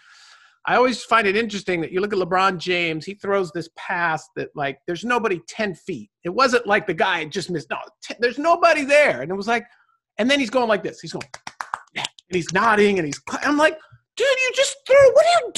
I 0.66 0.78
always 0.78 1.04
find 1.04 1.28
it 1.28 1.36
interesting 1.36 1.82
that 1.82 1.92
you 1.92 2.00
look 2.00 2.14
at 2.14 2.20
LeBron 2.20 2.58
James. 2.58 3.06
He 3.06 3.14
throws 3.16 3.52
this 3.52 3.70
pass 3.76 4.26
that 4.38 4.50
like 4.56 4.80
there's 4.88 5.04
nobody 5.04 5.42
ten 5.48 5.76
feet. 5.76 6.10
It 6.24 6.30
wasn't 6.30 6.66
like 6.66 6.88
the 6.88 6.94
guy 6.94 7.26
just 7.26 7.52
missed. 7.52 7.70
No, 7.70 7.78
ten, 8.02 8.16
there's 8.22 8.40
nobody 8.40 8.86
there, 8.86 9.22
and 9.22 9.30
it 9.30 9.36
was 9.36 9.48
like, 9.50 9.66
and 10.18 10.32
then 10.32 10.40
he's 10.40 10.50
going 10.50 10.70
like 10.70 10.82
this. 10.82 11.02
He's 11.02 11.12
going, 11.12 11.28
yeah, 11.94 12.06
and 12.30 12.36
he's 12.36 12.54
nodding, 12.54 13.00
and 13.00 13.06
he's. 13.06 13.20
I'm 13.44 13.58
like, 13.58 13.78
dude, 14.16 14.28
you 14.28 14.52
just 14.56 14.76
threw. 14.86 15.14
What 15.14 15.26
are 15.26 15.40
you 15.40 15.52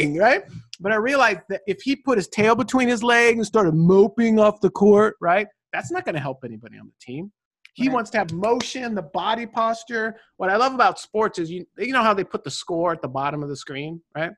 doing, 0.00 0.16
right? 0.18 0.42
But 0.80 0.92
I 0.92 0.96
realized 0.96 1.40
that 1.48 1.62
if 1.66 1.80
he 1.82 1.96
put 1.96 2.18
his 2.18 2.28
tail 2.28 2.54
between 2.54 2.88
his 2.88 3.02
legs 3.02 3.38
and 3.38 3.46
started 3.46 3.74
moping 3.74 4.38
off 4.38 4.60
the 4.60 4.70
court, 4.70 5.16
right, 5.20 5.46
that's 5.72 5.90
not 5.90 6.04
going 6.04 6.14
to 6.14 6.20
help 6.20 6.40
anybody 6.44 6.78
on 6.78 6.86
the 6.86 6.92
team. 7.00 7.32
He 7.74 7.88
Right. 7.88 7.94
wants 7.94 8.10
to 8.10 8.18
have 8.18 8.32
motion, 8.32 8.94
the 8.94 9.02
body 9.02 9.46
posture. 9.46 10.16
What 10.36 10.50
I 10.50 10.56
love 10.56 10.74
about 10.74 10.98
sports 10.98 11.38
is 11.38 11.50
you 11.50 11.64
you 11.78 11.92
know 11.92 12.02
how 12.02 12.12
they 12.12 12.24
put 12.24 12.44
the 12.44 12.50
score 12.50 12.92
at 12.92 13.00
the 13.00 13.08
bottom 13.08 13.42
of 13.42 13.48
the 13.48 13.56
screen, 13.56 14.02
right? 14.14 14.30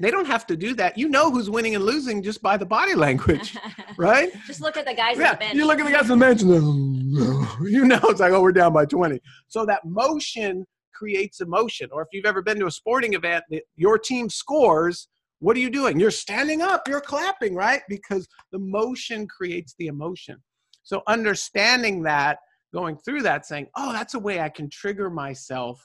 They 0.00 0.10
don't 0.10 0.26
have 0.26 0.46
to 0.46 0.56
do 0.56 0.74
that. 0.76 0.96
You 0.96 1.10
know 1.10 1.30
who's 1.30 1.50
winning 1.50 1.74
and 1.74 1.84
losing 1.84 2.22
just 2.22 2.40
by 2.40 2.56
the 2.56 2.64
body 2.64 2.94
language, 2.94 3.58
right? 3.98 4.30
Just 4.46 4.62
look 4.62 4.78
at 4.78 4.86
the 4.86 4.94
guys 4.94 5.18
Yeah, 5.18 5.32
the 5.32 5.38
bench. 5.40 5.54
you 5.54 5.66
look 5.66 5.80
at 5.80 5.84
the 5.84 5.92
guys 5.92 6.10
on 6.10 6.18
the 6.18 6.24
bench, 6.24 6.40
you 7.70 7.84
know 7.84 8.00
it's 8.04 8.20
like, 8.20 8.32
oh, 8.32 8.40
we're 8.40 8.52
down 8.52 8.72
by 8.72 8.86
20. 8.86 9.20
So 9.48 9.66
that 9.66 9.84
motion 9.84 10.66
creates 11.02 11.40
emotion. 11.40 11.88
Or 11.90 12.00
if 12.02 12.08
you've 12.12 12.26
ever 12.26 12.42
been 12.42 12.60
to 12.60 12.66
a 12.66 12.70
sporting 12.70 13.14
event, 13.14 13.42
your 13.74 13.98
team 13.98 14.30
scores, 14.30 15.08
what 15.40 15.56
are 15.56 15.60
you 15.60 15.68
doing? 15.68 15.98
You're 15.98 16.12
standing 16.12 16.62
up, 16.62 16.86
you're 16.86 17.00
clapping, 17.00 17.56
right? 17.56 17.82
Because 17.88 18.28
the 18.52 18.60
motion 18.60 19.26
creates 19.26 19.74
the 19.80 19.88
emotion. 19.88 20.36
So 20.84 21.02
understanding 21.08 22.04
that, 22.04 22.38
going 22.72 22.96
through 22.98 23.22
that, 23.22 23.46
saying, 23.46 23.66
oh, 23.76 23.92
that's 23.92 24.14
a 24.14 24.18
way 24.20 24.40
I 24.40 24.48
can 24.48 24.70
trigger 24.70 25.10
myself 25.10 25.84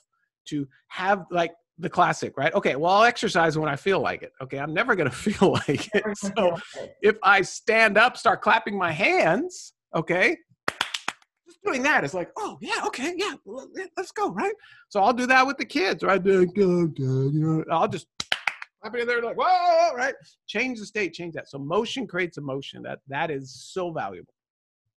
to 0.50 0.68
have 0.90 1.26
like 1.32 1.54
the 1.80 1.90
classic, 1.90 2.38
right? 2.38 2.54
Okay, 2.54 2.76
well, 2.76 2.94
I'll 2.94 3.04
exercise 3.04 3.58
when 3.58 3.68
I 3.68 3.76
feel 3.76 4.00
like 4.00 4.22
it. 4.22 4.34
Okay, 4.40 4.60
I'm 4.60 4.74
never 4.74 4.96
to 4.96 5.10
feel 5.10 5.54
like 5.54 5.90
it. 5.96 6.04
So 6.16 6.58
if 7.02 7.18
I 7.24 7.42
stand 7.42 7.98
up, 7.98 8.18
start 8.18 8.44
clapping 8.44 8.78
my 8.78 8.92
hands, 8.92 9.74
okay, 9.96 10.38
doing 11.64 11.84
that 11.84 12.04
is 12.04 12.14
like, 12.14 12.32
oh 12.38 12.58
yeah, 12.62 12.82
okay, 12.86 13.14
yeah, 13.18 13.34
let's 13.96 14.12
go, 14.12 14.32
right? 14.32 14.54
So 14.90 15.02
I'll 15.02 15.14
do 15.14 15.26
that 15.28 15.46
with 15.46 15.58
the 15.58 15.66
kids, 15.66 16.04
right? 16.04 16.24
Like, 16.24 16.50
"Oh, 16.58 16.88
Dad," 16.88 17.04
you 17.04 17.32
know, 17.34 17.64
I'll 17.72 17.88
just 17.88 18.08
clap 18.82 18.96
in 18.96 19.08
there, 19.08 19.22
like, 19.22 19.38
whoa, 19.38 19.96
right? 19.96 20.14
Change 20.48 20.80
the 20.80 20.86
state, 20.86 21.14
change 21.14 21.34
that. 21.36 21.50
So 21.50 21.60
motion 21.60 22.08
creates 22.08 22.38
emotion. 22.38 22.82
That 22.84 23.00
that 23.08 23.32
is 23.32 23.54
so 23.72 23.92
valuable. 23.92 24.34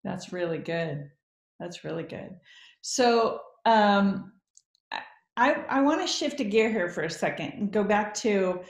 That's 0.03 0.33
really 0.33 0.57
good. 0.57 1.09
That's 1.59 1.83
really 1.83 2.03
good. 2.03 2.35
So 2.81 3.41
um, 3.65 4.31
I 5.37 5.53
I 5.69 5.81
want 5.81 6.01
to 6.01 6.07
shift 6.07 6.39
a 6.39 6.43
gear 6.43 6.69
here 6.69 6.89
for 6.89 7.03
a 7.03 7.09
second 7.09 7.53
and 7.53 7.71
go 7.71 7.83
back 7.83 8.13
to. 8.15 8.61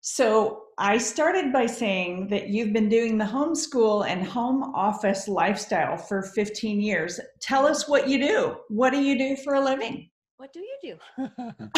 So 0.00 0.61
I 0.78 0.98
started 0.98 1.52
by 1.52 1.66
saying 1.66 2.28
that 2.28 2.48
you've 2.48 2.72
been 2.72 2.88
doing 2.88 3.18
the 3.18 3.24
homeschool 3.24 4.06
and 4.06 4.26
home 4.26 4.62
office 4.74 5.28
lifestyle 5.28 5.96
for 5.96 6.22
15 6.22 6.80
years. 6.80 7.20
Tell 7.40 7.66
us 7.66 7.88
what 7.88 8.08
you 8.08 8.18
do. 8.18 8.56
What 8.68 8.90
do 8.90 9.00
you 9.00 9.18
do 9.18 9.36
for 9.36 9.54
a 9.54 9.60
living? 9.60 10.08
what 10.42 10.52
do 10.52 10.58
you 10.58 10.98
do? 11.16 11.28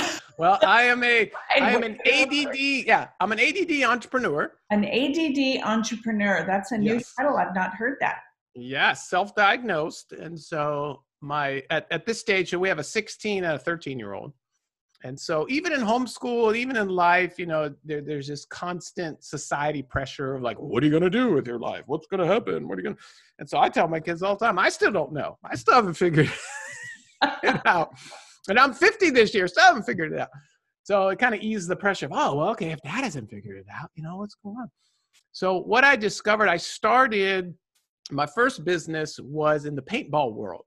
well, 0.38 0.59
I 0.66 0.85
am 0.85 1.04
a 1.04 1.30
I 1.54 1.72
am 1.72 1.83
an 1.83 1.98
what 2.02 2.30
do 2.30 2.35
you 2.35 2.48
ADD, 2.48 2.87
yeah, 2.87 3.09
I'm 3.20 3.30
an 3.30 3.38
ADD 3.38 3.83
entrepreneur. 3.85 4.50
An 4.70 4.87
ADD 4.87 5.62
entrepreneur. 5.62 6.46
That's 6.46 6.72
a 6.72 6.78
new 6.78 6.94
Yes. 6.94 7.12
title. 7.14 7.37
I've 7.37 7.54
not 7.54 7.74
heard 7.74 7.98
that. 8.00 8.20
Yeah, 8.54 8.94
self-diagnosed, 8.94 10.12
and 10.12 10.40
so 10.40 11.02
my 11.20 11.62
at, 11.68 11.87
at 11.90 12.07
this 12.07 12.20
stage, 12.20 12.54
we 12.54 12.70
have 12.70 12.78
a 12.78 12.85
16 12.85 13.44
and 13.44 13.52
a 13.52 13.59
13 13.59 13.98
year 13.98 14.14
old, 14.14 14.33
and 15.04 15.20
so 15.20 15.46
even 15.50 15.72
in 15.72 15.80
homeschool, 15.80 16.56
even 16.56 16.76
in 16.76 16.88
life, 16.88 17.38
you 17.38 17.44
know, 17.44 17.72
there, 17.84 18.00
there's 18.00 18.26
this 18.26 18.46
constant 18.46 19.22
society 19.22 19.82
pressure 19.82 20.34
of 20.34 20.42
like, 20.42 20.58
what 20.58 20.82
are 20.82 20.86
you 20.86 20.92
gonna 20.92 21.10
do 21.10 21.32
with 21.32 21.46
your 21.46 21.58
life? 21.58 21.82
What's 21.86 22.06
gonna 22.06 22.26
happen? 22.26 22.66
What 22.66 22.78
are 22.78 22.80
you 22.80 22.88
gonna? 22.88 23.00
And 23.38 23.48
so 23.48 23.58
I 23.58 23.68
tell 23.68 23.86
my 23.86 24.00
kids 24.00 24.22
all 24.22 24.34
the 24.34 24.46
time, 24.46 24.58
I 24.58 24.70
still 24.70 24.90
don't 24.90 25.12
know. 25.12 25.38
I 25.44 25.56
still 25.56 25.74
haven't 25.74 25.94
figured 25.94 26.32
it 27.42 27.60
out, 27.66 27.90
and 28.48 28.58
I'm 28.58 28.72
50 28.72 29.10
this 29.10 29.34
year, 29.34 29.46
still 29.46 29.64
haven't 29.64 29.84
figured 29.84 30.12
it 30.12 30.20
out. 30.20 30.30
So 30.84 31.08
it 31.08 31.18
kind 31.18 31.34
of 31.34 31.40
eased 31.42 31.68
the 31.68 31.76
pressure 31.76 32.06
of, 32.06 32.12
oh, 32.14 32.36
well, 32.36 32.48
okay, 32.50 32.70
if 32.70 32.80
dad 32.82 33.04
hasn't 33.04 33.30
figured 33.30 33.58
it 33.58 33.66
out, 33.72 33.90
you 33.94 34.02
know, 34.02 34.16
what's 34.16 34.34
going 34.42 34.56
on? 34.56 34.70
So 35.32 35.58
what 35.58 35.84
I 35.84 35.96
discovered, 35.96 36.48
I 36.48 36.56
started 36.56 37.54
my 38.10 38.26
first 38.26 38.64
business 38.64 39.18
was 39.18 39.64
in 39.64 39.74
the 39.74 39.82
paintball 39.82 40.32
world. 40.32 40.66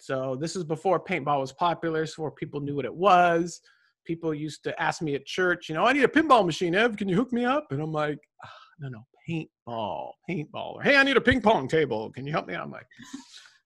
So 0.00 0.34
this 0.34 0.56
is 0.56 0.64
before 0.64 0.98
paintball 0.98 1.40
was 1.40 1.52
popular, 1.52 2.06
so 2.06 2.22
where 2.22 2.30
people 2.30 2.58
knew 2.60 2.74
what 2.74 2.86
it 2.86 2.94
was. 2.94 3.60
People 4.06 4.32
used 4.32 4.64
to 4.64 4.82
ask 4.82 5.02
me 5.02 5.14
at 5.14 5.26
church, 5.26 5.68
you 5.68 5.74
know, 5.74 5.84
I 5.84 5.92
need 5.92 6.04
a 6.04 6.08
pinball 6.08 6.44
machine, 6.44 6.74
Ev, 6.74 6.96
can 6.96 7.06
you 7.06 7.14
hook 7.16 7.32
me 7.34 7.44
up? 7.44 7.66
And 7.70 7.82
I'm 7.82 7.92
like, 7.92 8.18
ah, 8.42 8.50
no, 8.80 8.88
no, 8.88 9.06
paintball, 9.28 10.12
paintball. 10.28 10.74
Or 10.76 10.82
hey, 10.82 10.96
I 10.96 11.02
need 11.02 11.18
a 11.18 11.20
ping 11.20 11.42
pong 11.42 11.68
table. 11.68 12.10
Can 12.12 12.26
you 12.26 12.32
help 12.32 12.46
me? 12.48 12.54
I'm 12.54 12.70
like, 12.70 12.86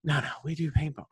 no, 0.02 0.18
no, 0.20 0.30
we 0.44 0.56
do 0.56 0.72
paintball. 0.72 1.06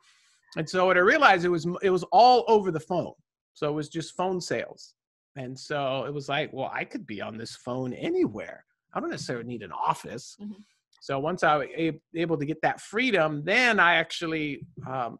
And 0.57 0.69
so 0.69 0.85
what 0.85 0.97
I 0.97 0.99
realized 0.99 1.45
it 1.45 1.49
was 1.49 1.65
it 1.81 1.89
was 1.89 2.03
all 2.11 2.43
over 2.49 2.69
the 2.69 2.79
phone. 2.79 3.13
So 3.53 3.69
it 3.69 3.73
was 3.73 3.87
just 3.87 4.17
phone 4.17 4.41
sales. 4.41 4.93
And 5.37 5.57
so 5.57 6.03
it 6.05 6.13
was 6.13 6.27
like, 6.27 6.51
well, 6.51 6.69
I 6.71 6.83
could 6.83 7.07
be 7.07 7.21
on 7.21 7.37
this 7.37 7.55
phone 7.55 7.93
anywhere. 7.93 8.65
I 8.93 8.99
don't 8.99 9.09
necessarily 9.09 9.45
need 9.45 9.63
an 9.63 9.71
office. 9.71 10.35
Mhm. 10.39 10.57
So 11.03 11.19
once 11.19 11.43
I 11.43 11.57
was 11.57 11.67
able 12.15 12.37
to 12.37 12.45
get 12.45 12.61
that 12.61 12.79
freedom, 12.79 13.43
then 13.43 13.77
I 13.77 13.95
actually 13.95 14.65
um, 14.87 15.19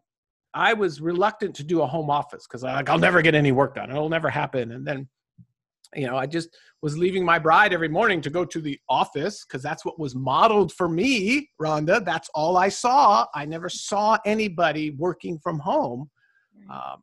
I 0.54 0.72
was 0.72 1.02
reluctant 1.02 1.54
to 1.56 1.62
do 1.62 1.82
a 1.82 1.86
home 1.86 2.08
office 2.08 2.46
because 2.46 2.64
I 2.64 2.76
like 2.76 2.88
I'll 2.88 2.98
never 2.98 3.20
get 3.20 3.34
any 3.34 3.52
work 3.52 3.74
done. 3.74 3.90
It'll 3.90 4.08
never 4.08 4.30
happen. 4.30 4.72
And 4.72 4.86
then, 4.86 5.06
you 5.94 6.06
know, 6.06 6.16
I 6.16 6.24
just 6.24 6.48
was 6.80 6.96
leaving 6.96 7.22
my 7.22 7.38
bride 7.38 7.74
every 7.74 7.90
morning 7.90 8.22
to 8.22 8.30
go 8.30 8.46
to 8.46 8.62
the 8.62 8.78
office 8.88 9.44
because 9.44 9.62
that's 9.62 9.84
what 9.84 9.98
was 9.98 10.14
modeled 10.14 10.72
for 10.72 10.88
me, 10.88 11.50
Rhonda. 11.60 12.02
That's 12.02 12.30
all 12.34 12.56
I 12.56 12.70
saw. 12.70 13.26
I 13.34 13.44
never 13.44 13.68
saw 13.68 14.16
anybody 14.24 14.92
working 14.92 15.38
from 15.38 15.58
home. 15.58 16.08
Um, 16.70 17.02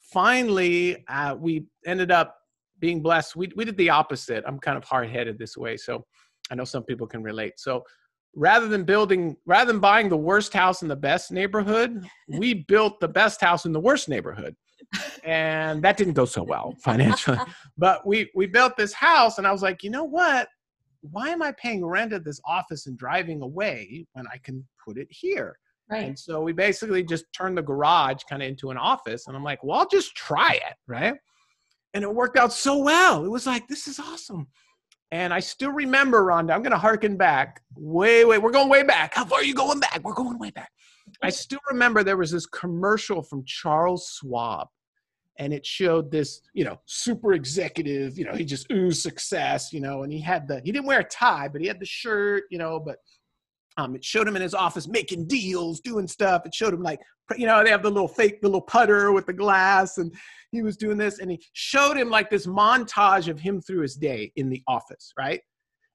finally, 0.00 1.04
uh, 1.06 1.36
we 1.38 1.66
ended 1.84 2.10
up 2.10 2.38
being 2.78 3.02
blessed. 3.02 3.36
We 3.36 3.52
we 3.56 3.66
did 3.66 3.76
the 3.76 3.90
opposite. 3.90 4.42
I'm 4.46 4.58
kind 4.58 4.78
of 4.78 4.84
hard 4.84 5.10
headed 5.10 5.38
this 5.38 5.54
way, 5.54 5.76
so 5.76 6.06
I 6.50 6.54
know 6.54 6.64
some 6.64 6.84
people 6.84 7.06
can 7.06 7.22
relate. 7.22 7.60
So 7.60 7.84
rather 8.34 8.68
than 8.68 8.84
building 8.84 9.36
rather 9.46 9.72
than 9.72 9.80
buying 9.80 10.08
the 10.08 10.16
worst 10.16 10.52
house 10.52 10.82
in 10.82 10.88
the 10.88 10.96
best 10.96 11.30
neighborhood 11.30 12.06
we 12.28 12.54
built 12.54 12.98
the 13.00 13.08
best 13.08 13.40
house 13.40 13.66
in 13.66 13.72
the 13.72 13.80
worst 13.80 14.08
neighborhood. 14.08 14.56
And 15.24 15.82
that 15.84 15.96
didn't 15.96 16.14
go 16.14 16.24
so 16.24 16.42
well 16.42 16.74
financially. 16.82 17.38
But 17.78 18.06
we 18.06 18.30
we 18.34 18.46
built 18.46 18.76
this 18.76 18.92
house 18.92 19.38
and 19.38 19.46
i 19.46 19.52
was 19.52 19.62
like 19.62 19.82
you 19.82 19.90
know 19.90 20.04
what? 20.04 20.48
Why 21.00 21.28
am 21.28 21.42
i 21.42 21.52
paying 21.52 21.84
rent 21.84 22.12
at 22.12 22.24
this 22.24 22.40
office 22.46 22.86
and 22.86 22.98
driving 22.98 23.42
away 23.42 24.06
when 24.12 24.26
i 24.32 24.38
can 24.38 24.66
put 24.84 24.98
it 24.98 25.08
here? 25.10 25.58
Right. 25.90 26.04
and 26.04 26.18
so 26.18 26.40
we 26.40 26.52
basically 26.52 27.02
just 27.02 27.26
turned 27.36 27.58
the 27.58 27.62
garage 27.62 28.22
kind 28.30 28.40
of 28.40 28.48
into 28.48 28.70
an 28.70 28.78
office 28.78 29.26
and 29.26 29.36
i'm 29.36 29.44
like 29.44 29.62
well 29.62 29.80
i'll 29.80 29.88
just 29.88 30.14
try 30.14 30.52
it 30.52 30.76
right? 30.86 31.14
And 31.94 32.04
it 32.04 32.14
worked 32.14 32.38
out 32.38 32.54
so 32.54 32.78
well. 32.78 33.22
It 33.22 33.28
was 33.28 33.46
like 33.46 33.68
this 33.68 33.86
is 33.86 33.98
awesome 33.98 34.46
and 35.12 35.32
I 35.32 35.40
still 35.40 35.72
remember, 35.72 36.24
Rhonda, 36.24 36.52
I'm 36.54 36.62
going 36.62 36.72
to 36.72 36.78
harken 36.78 37.18
back 37.18 37.60
way, 37.76 38.24
way, 38.24 38.38
we're 38.38 38.50
going 38.50 38.70
way 38.70 38.82
back. 38.82 39.12
How 39.14 39.26
far 39.26 39.40
are 39.40 39.44
you 39.44 39.54
going 39.54 39.78
back? 39.78 40.00
We're 40.02 40.14
going 40.14 40.38
way 40.38 40.50
back. 40.50 40.72
I 41.22 41.28
still 41.28 41.60
remember 41.70 42.02
there 42.02 42.16
was 42.16 42.30
this 42.30 42.46
commercial 42.46 43.22
from 43.22 43.44
Charles 43.44 44.18
Schwab, 44.18 44.68
and 45.38 45.52
it 45.52 45.66
showed 45.66 46.10
this, 46.10 46.40
you 46.54 46.64
know, 46.64 46.80
super 46.86 47.34
executive, 47.34 48.18
you 48.18 48.24
know, 48.24 48.32
he 48.32 48.46
just 48.46 48.72
oozed 48.72 49.02
success, 49.02 49.70
you 49.70 49.80
know, 49.80 50.02
and 50.02 50.10
he 50.10 50.18
had 50.18 50.48
the, 50.48 50.62
he 50.64 50.72
didn't 50.72 50.86
wear 50.86 51.00
a 51.00 51.04
tie, 51.04 51.46
but 51.46 51.60
he 51.60 51.66
had 51.66 51.78
the 51.78 51.86
shirt, 51.86 52.44
you 52.50 52.56
know, 52.56 52.80
but 52.80 52.96
um, 53.76 53.94
it 53.94 54.04
showed 54.04 54.28
him 54.28 54.36
in 54.36 54.42
his 54.42 54.54
office 54.54 54.86
making 54.86 55.26
deals, 55.26 55.80
doing 55.80 56.06
stuff. 56.06 56.44
It 56.44 56.54
showed 56.54 56.74
him 56.74 56.82
like, 56.82 57.00
you 57.36 57.46
know, 57.46 57.62
they 57.64 57.70
have 57.70 57.82
the 57.82 57.90
little 57.90 58.08
fake, 58.08 58.40
the 58.42 58.48
little 58.48 58.60
putter 58.60 59.12
with 59.12 59.26
the 59.26 59.32
glass, 59.32 59.98
and 59.98 60.12
he 60.50 60.62
was 60.62 60.76
doing 60.76 60.98
this, 60.98 61.18
and 61.18 61.30
he 61.30 61.42
showed 61.54 61.96
him 61.96 62.10
like 62.10 62.28
this 62.28 62.46
montage 62.46 63.28
of 63.28 63.40
him 63.40 63.60
through 63.60 63.80
his 63.80 63.94
day 63.94 64.32
in 64.36 64.50
the 64.50 64.62
office, 64.66 65.12
right? 65.18 65.40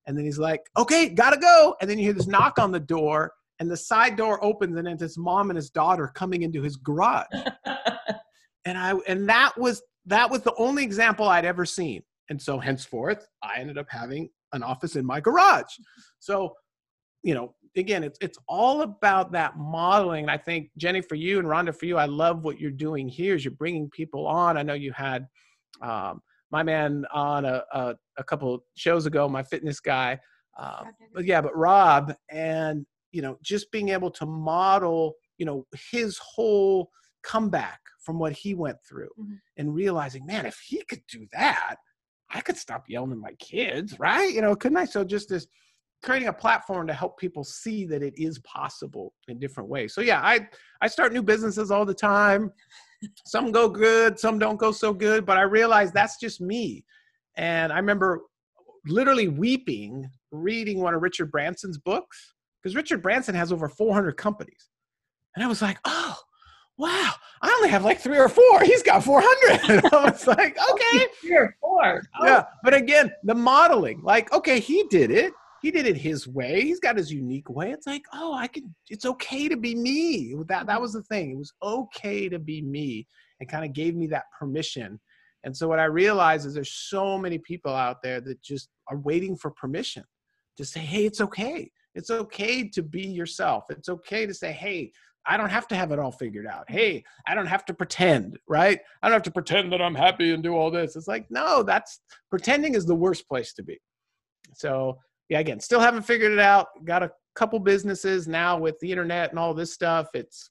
And 0.08 0.18
then 0.18 0.26
he's 0.26 0.40
like, 0.40 0.62
okay, 0.78 1.10
gotta 1.10 1.38
go. 1.38 1.76
And 1.80 1.90
then 1.90 1.98
you 1.98 2.06
hear 2.06 2.14
this 2.14 2.28
knock 2.28 2.58
on 2.58 2.72
the 2.72 2.80
door, 2.80 3.34
and 3.60 3.70
the 3.70 3.78
side 3.78 4.16
door 4.16 4.44
opens 4.44 4.78
and 4.78 4.88
it's 4.88 5.02
his 5.02 5.18
mom 5.18 5.50
and 5.50 5.58
his 5.58 5.70
daughter 5.70 6.08
coming 6.08 6.44
into 6.44 6.62
his 6.62 6.76
garage 6.76 7.26
and 8.66 8.78
i 8.78 8.94
and 9.08 9.28
that 9.28 9.58
was 9.58 9.82
that 10.06 10.30
was 10.30 10.42
the 10.42 10.54
only 10.58 10.84
example 10.84 11.28
i'd 11.28 11.46
ever 11.46 11.66
seen 11.66 12.02
and 12.30 12.42
so 12.42 12.60
henceforth 12.60 13.28
i 13.44 13.60
ended 13.60 13.78
up 13.78 13.88
having 13.90 14.30
an 14.54 14.64
office 14.64 14.96
in 14.96 15.06
my 15.06 15.20
garage 15.20 15.74
so 16.20 16.54
you 17.24 17.34
know 17.34 17.54
again 17.78 18.04
it's 18.04 18.18
it's 18.22 18.38
all 18.48 18.82
about 18.82 19.32
that 19.32 19.58
modeling 19.58 20.24
and 20.24 20.32
i 20.32 20.38
think 20.38 20.70
jenny 20.78 21.02
for 21.02 21.16
you 21.16 21.40
and 21.40 21.48
rhonda 21.48 21.76
for 21.76 21.86
you 21.86 21.98
i 21.98 22.06
love 22.06 22.44
what 22.44 22.60
you're 22.60 22.72
doing 22.72 23.08
here 23.08 23.36
is 23.36 23.44
you're 23.44 23.52
bringing 23.54 23.90
people 23.90 24.26
on. 24.28 24.58
I 24.58 24.64
know 24.64 24.74
you 24.74 24.92
had 24.92 25.28
um, 25.82 26.22
my 26.52 26.64
man 26.64 27.06
on 27.14 27.46
a, 27.46 27.64
a, 27.74 27.96
a 28.18 28.24
couple 28.24 28.64
shows 28.76 29.06
ago 29.06 29.28
my 29.28 29.44
fitness 29.44 29.80
guy 29.80 30.20
um, 30.58 30.88
but 31.14 31.26
yeah 31.26 31.42
but 31.42 31.56
rob 31.56 32.14
and 32.30 32.86
you 33.12 33.22
know 33.22 33.38
just 33.42 33.72
being 33.72 33.90
able 33.90 34.12
to 34.12 34.26
model 34.26 35.14
you 35.38 35.46
know 35.46 35.66
his 35.92 36.18
whole 36.18 36.90
comeback 37.24 37.80
from 38.00 38.20
what 38.20 38.32
he 38.32 38.54
went 38.54 38.78
through 38.88 39.10
mm-hmm. 39.20 39.34
and 39.58 39.74
realizing 39.74 40.26
man 40.26 40.46
if 40.46 40.60
he 40.66 40.84
could 40.86 41.02
do 41.12 41.26
that 41.32 41.76
i 42.32 42.42
could 42.42 42.58
stop 42.58 42.86
yelling 42.88 43.12
at 43.12 43.18
my 43.18 43.34
kids 43.34 44.00
right? 44.00 44.34
You 44.34 44.42
know 44.42 44.56
couldn't 44.56 44.78
i? 44.78 44.86
So 44.86 45.04
just 45.04 45.30
this 45.30 45.48
creating 46.04 46.28
a 46.28 46.34
platform 46.34 46.88
to 46.88 46.94
help 46.94 47.20
people 47.20 47.44
see 47.44 47.86
that 47.86 48.04
it 48.04 48.14
is 48.18 48.40
possible 48.40 49.14
in 49.28 49.40
different 49.40 49.70
ways 49.70 49.94
so 49.94 50.02
yeah 50.02 50.22
i 50.22 50.48
i 50.82 50.88
start 50.88 51.14
new 51.14 51.24
businesses 51.24 51.72
all 51.72 51.86
the 51.86 51.94
time 51.94 52.52
some 53.26 53.52
go 53.52 53.68
good 53.68 54.20
some 54.20 54.40
don't 54.40 54.58
go 54.58 54.72
so 54.72 54.94
good 54.94 55.26
but 55.26 55.38
i 55.38 55.42
realize 55.42 55.92
that's 55.92 56.20
just 56.20 56.40
me 56.42 56.84
and 57.36 57.72
i 57.72 57.78
remember 57.78 58.22
literally 58.86 59.28
weeping 59.28 60.08
reading 60.32 60.82
one 60.82 60.94
of 60.94 61.02
richard 61.02 61.32
branson's 61.32 61.78
books 61.78 62.34
because 62.68 62.76
Richard 62.76 63.02
Branson 63.02 63.34
has 63.34 63.54
over 63.54 63.70
400 63.70 64.18
companies. 64.18 64.70
And 65.36 65.46
I 65.46 65.48
was 65.48 65.62
like, 65.62 65.80
oh, 65.86 66.18
wow, 66.78 67.12
I 67.42 67.54
only 67.58 67.70
have 67.70 67.86
like 67.86 68.00
three 68.00 68.18
or 68.18 68.28
four. 68.28 68.64
He's 68.64 68.84
got 68.84 69.04
400. 69.06 69.70
And 69.84 69.94
I 69.94 70.10
was 70.10 70.28
like, 70.28 70.58
oh, 70.60 70.74
okay. 70.74 71.08
three 71.22 71.38
or 71.38 71.56
four. 71.62 72.04
Oh. 72.20 72.26
Yeah. 72.26 72.44
But 72.64 72.74
again, 72.74 73.12
the 73.24 73.36
modeling, 73.36 74.02
like, 74.04 74.34
okay, 74.34 74.60
he 74.60 74.84
did 74.90 75.12
it. 75.12 75.32
He 75.62 75.72
did 75.72 75.86
it 75.86 75.98
his 75.98 76.28
way. 76.28 76.62
He's 76.62 76.80
got 76.80 76.98
his 76.98 77.12
unique 77.12 77.50
way. 77.50 77.72
It's 77.72 77.88
like, 77.88 78.04
oh, 78.14 78.34
I 78.34 78.48
can, 78.48 78.74
it's 78.90 79.06
okay 79.06 79.48
to 79.50 79.58
be 79.58 79.76
me. 79.76 80.36
That, 80.48 80.68
that 80.68 80.82
was 80.82 80.94
the 80.94 81.04
thing. 81.04 81.32
It 81.32 81.38
was 81.38 81.54
okay 81.64 82.30
to 82.30 82.40
be 82.40 82.62
me. 82.62 83.08
It 83.40 83.50
kind 83.50 83.66
of 83.66 83.74
gave 83.74 83.96
me 83.96 84.08
that 84.08 84.26
permission. 84.38 85.00
And 85.44 85.56
so 85.56 85.68
what 85.68 85.80
I 85.80 85.86
realized 85.86 86.46
is 86.46 86.54
there's 86.54 86.74
so 86.74 87.18
many 87.18 87.38
people 87.38 87.74
out 87.74 87.98
there 88.04 88.20
that 88.22 88.42
just 88.42 88.70
are 88.90 88.98
waiting 88.98 89.36
for 89.36 89.52
permission 89.52 90.04
to 90.58 90.66
say, 90.66 90.80
hey, 90.80 91.06
it's 91.06 91.22
okay. 91.22 91.72
It's 91.96 92.10
okay 92.10 92.68
to 92.70 92.84
be 92.84 93.08
yourself. 93.08 93.66
It's 93.70 93.90
okay 93.90 94.26
to 94.26 94.34
say, 94.34 94.52
hey, 94.52 94.92
I 95.26 95.36
don't 95.36 95.50
have 95.50 95.68
to 95.70 95.76
have 95.76 95.92
it 95.92 96.00
all 96.00 96.12
figured 96.12 96.48
out. 96.48 96.66
Hey, 96.70 97.04
I 97.28 97.36
don't 97.36 97.48
have 97.48 97.66
to 97.66 97.74
pretend, 97.74 98.40
right? 98.48 98.80
I 99.02 99.08
don't 99.08 99.16
have 99.16 99.24
to 99.24 99.32
pretend 99.32 99.74
that 99.74 99.82
I'm 99.82 99.96
happy 99.96 100.34
and 100.34 100.42
do 100.42 100.56
all 100.56 100.72
this. 100.72 100.96
It's 100.96 101.08
like, 101.08 101.26
no, 101.30 101.64
that's 101.64 102.00
pretending 102.30 102.76
is 102.76 102.86
the 102.86 102.96
worst 102.96 103.28
place 103.28 103.54
to 103.54 103.64
be. 103.64 103.78
So, 104.54 104.98
yeah, 105.30 105.40
again, 105.40 105.60
still 105.60 105.80
haven't 105.80 106.04
figured 106.04 106.32
it 106.32 106.40
out. 106.40 106.68
Got 106.86 107.04
a 107.04 107.12
couple 107.36 107.60
businesses 107.60 108.28
now 108.28 108.58
with 108.58 108.80
the 108.80 108.92
internet 108.92 109.30
and 109.30 109.40
all 109.40 109.54
this 109.54 109.74
stuff. 109.74 110.08
It's, 110.14 110.50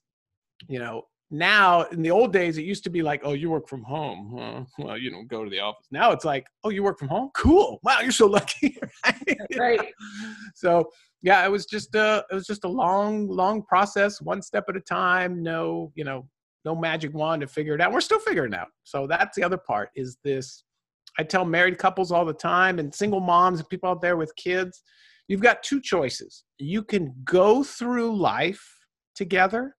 you 0.67 0.79
know, 0.79 1.03
now 1.29 1.83
in 1.91 2.01
the 2.01 2.11
old 2.11 2.31
days 2.31 2.57
it 2.57 2.63
used 2.63 2.83
to 2.85 2.89
be 2.89 3.01
like 3.01 3.19
oh 3.23 3.33
you 3.33 3.49
work 3.49 3.67
from 3.67 3.83
home 3.83 4.33
huh? 4.37 4.63
well 4.85 4.97
you 4.97 5.09
don't 5.09 5.27
go 5.27 5.43
to 5.43 5.49
the 5.49 5.59
office 5.59 5.85
now 5.91 6.11
it's 6.11 6.23
like 6.23 6.47
oh 6.63 6.69
you 6.69 6.81
work 6.81 6.97
from 6.97 7.09
home 7.09 7.29
cool 7.33 7.79
wow 7.83 7.99
you're 7.99 8.11
so 8.11 8.27
lucky 8.27 8.77
right, 9.05 9.37
right. 9.57 9.93
so 10.55 10.89
yeah 11.21 11.45
it 11.45 11.51
was 11.51 11.65
just 11.65 11.93
a 11.95 12.23
it 12.31 12.33
was 12.33 12.47
just 12.47 12.63
a 12.63 12.67
long 12.67 13.27
long 13.27 13.61
process 13.61 14.21
one 14.21 14.41
step 14.41 14.65
at 14.69 14.77
a 14.77 14.81
time 14.81 15.43
no 15.43 15.91
you 15.95 16.05
know 16.05 16.25
no 16.63 16.73
magic 16.73 17.13
wand 17.13 17.41
to 17.41 17.47
figure 17.47 17.75
it 17.75 17.81
out 17.81 17.91
we're 17.91 17.99
still 17.99 18.19
figuring 18.19 18.53
it 18.53 18.59
out 18.59 18.69
so 18.83 19.05
that's 19.05 19.35
the 19.35 19.43
other 19.43 19.57
part 19.57 19.89
is 19.95 20.17
this 20.23 20.63
i 21.19 21.23
tell 21.23 21.45
married 21.45 21.77
couples 21.77 22.11
all 22.11 22.25
the 22.25 22.33
time 22.33 22.79
and 22.79 22.93
single 22.93 23.19
moms 23.19 23.59
and 23.59 23.69
people 23.69 23.89
out 23.89 24.01
there 24.01 24.17
with 24.17 24.35
kids 24.35 24.83
you've 25.27 25.41
got 25.41 25.63
two 25.63 25.81
choices 25.81 26.43
you 26.57 26.83
can 26.83 27.13
go 27.23 27.63
through 27.63 28.15
life 28.15 28.63
together 29.15 29.75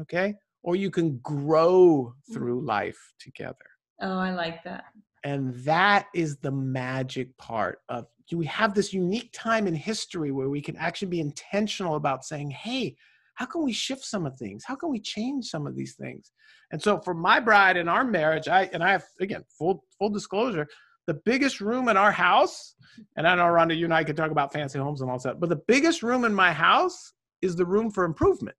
okay 0.00 0.34
or 0.62 0.76
you 0.76 0.90
can 0.90 1.18
grow 1.22 2.12
through 2.32 2.58
mm-hmm. 2.58 2.68
life 2.68 3.14
together. 3.20 3.56
Oh, 4.00 4.18
I 4.18 4.34
like 4.34 4.62
that. 4.64 4.84
And 5.24 5.54
that 5.64 6.06
is 6.14 6.36
the 6.36 6.52
magic 6.52 7.36
part 7.38 7.78
of 7.88 8.06
we 8.30 8.44
have 8.44 8.74
this 8.74 8.92
unique 8.92 9.30
time 9.32 9.66
in 9.66 9.74
history 9.74 10.30
where 10.30 10.50
we 10.50 10.60
can 10.60 10.76
actually 10.76 11.08
be 11.08 11.20
intentional 11.20 11.94
about 11.94 12.26
saying, 12.26 12.50
hey, 12.50 12.94
how 13.38 13.46
can 13.46 13.62
we 13.62 13.72
shift 13.72 14.04
some 14.04 14.26
of 14.26 14.36
things? 14.36 14.64
How 14.66 14.74
can 14.74 14.90
we 14.90 14.98
change 14.98 15.46
some 15.46 15.64
of 15.68 15.76
these 15.76 15.94
things? 15.94 16.32
And 16.72 16.82
so 16.82 16.98
for 16.98 17.14
my 17.14 17.38
bride 17.38 17.76
and 17.76 17.88
our 17.88 18.02
marriage, 18.02 18.48
I 18.48 18.68
and 18.72 18.82
I 18.82 18.90
have 18.90 19.04
again 19.20 19.44
full 19.56 19.84
full 19.96 20.10
disclosure, 20.10 20.66
the 21.06 21.14
biggest 21.24 21.60
room 21.60 21.88
in 21.88 21.96
our 21.96 22.10
house, 22.10 22.74
and 23.16 23.28
I 23.28 23.36
know 23.36 23.44
Rhonda, 23.44 23.76
you 23.76 23.84
and 23.84 23.94
I 23.94 24.02
could 24.02 24.16
talk 24.16 24.32
about 24.32 24.52
fancy 24.52 24.80
homes 24.80 25.02
and 25.02 25.10
all 25.10 25.20
that, 25.20 25.38
but 25.38 25.50
the 25.50 25.62
biggest 25.68 26.02
room 26.02 26.24
in 26.24 26.34
my 26.34 26.50
house 26.50 27.12
is 27.40 27.54
the 27.54 27.64
room 27.64 27.92
for 27.92 28.04
improvement. 28.04 28.56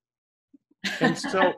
And 1.02 1.18
so 1.34 1.54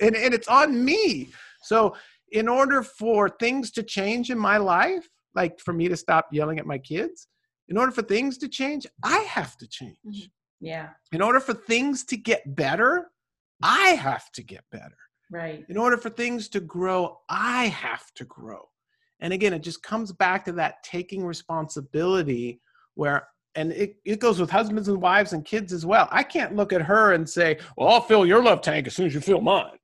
and, 0.00 0.14
and 0.14 0.32
it's 0.32 0.46
on 0.46 0.84
me. 0.84 1.32
So 1.62 1.96
in 2.30 2.46
order 2.46 2.84
for 2.84 3.30
things 3.30 3.72
to 3.72 3.82
change 3.82 4.30
in 4.30 4.38
my 4.38 4.58
life, 4.58 5.08
like 5.34 5.58
for 5.58 5.72
me 5.72 5.88
to 5.88 5.96
stop 5.96 6.28
yelling 6.30 6.60
at 6.60 6.66
my 6.66 6.78
kids, 6.78 7.26
in 7.68 7.76
order 7.76 7.90
for 7.90 8.02
things 8.02 8.38
to 8.38 8.48
change, 8.48 8.86
I 9.02 9.18
have 9.22 9.56
to 9.56 9.66
change. 9.66 9.96
Mm-hmm. 10.06 10.26
Yeah. 10.62 10.90
In 11.10 11.20
order 11.20 11.40
for 11.40 11.54
things 11.54 12.04
to 12.04 12.16
get 12.16 12.54
better, 12.54 13.08
I 13.62 13.90
have 13.90 14.30
to 14.32 14.42
get 14.42 14.64
better. 14.70 14.96
Right. 15.30 15.64
In 15.68 15.76
order 15.76 15.96
for 15.96 16.08
things 16.08 16.48
to 16.50 16.60
grow, 16.60 17.18
I 17.28 17.66
have 17.66 18.12
to 18.14 18.24
grow. 18.24 18.68
And 19.20 19.32
again, 19.32 19.52
it 19.52 19.62
just 19.62 19.82
comes 19.82 20.12
back 20.12 20.44
to 20.44 20.52
that 20.52 20.82
taking 20.84 21.26
responsibility 21.26 22.60
where 22.94 23.28
and 23.54 23.70
it, 23.72 23.96
it 24.06 24.18
goes 24.18 24.40
with 24.40 24.50
husbands 24.50 24.88
and 24.88 25.02
wives 25.02 25.34
and 25.34 25.44
kids 25.44 25.74
as 25.74 25.84
well. 25.84 26.08
I 26.10 26.22
can't 26.22 26.56
look 26.56 26.72
at 26.72 26.80
her 26.80 27.12
and 27.12 27.28
say, 27.28 27.58
Well, 27.76 27.88
I'll 27.88 28.00
fill 28.00 28.24
your 28.24 28.42
love 28.42 28.62
tank 28.62 28.86
as 28.86 28.94
soon 28.94 29.06
as 29.06 29.14
you 29.14 29.20
fill 29.20 29.42
mine. 29.42 29.76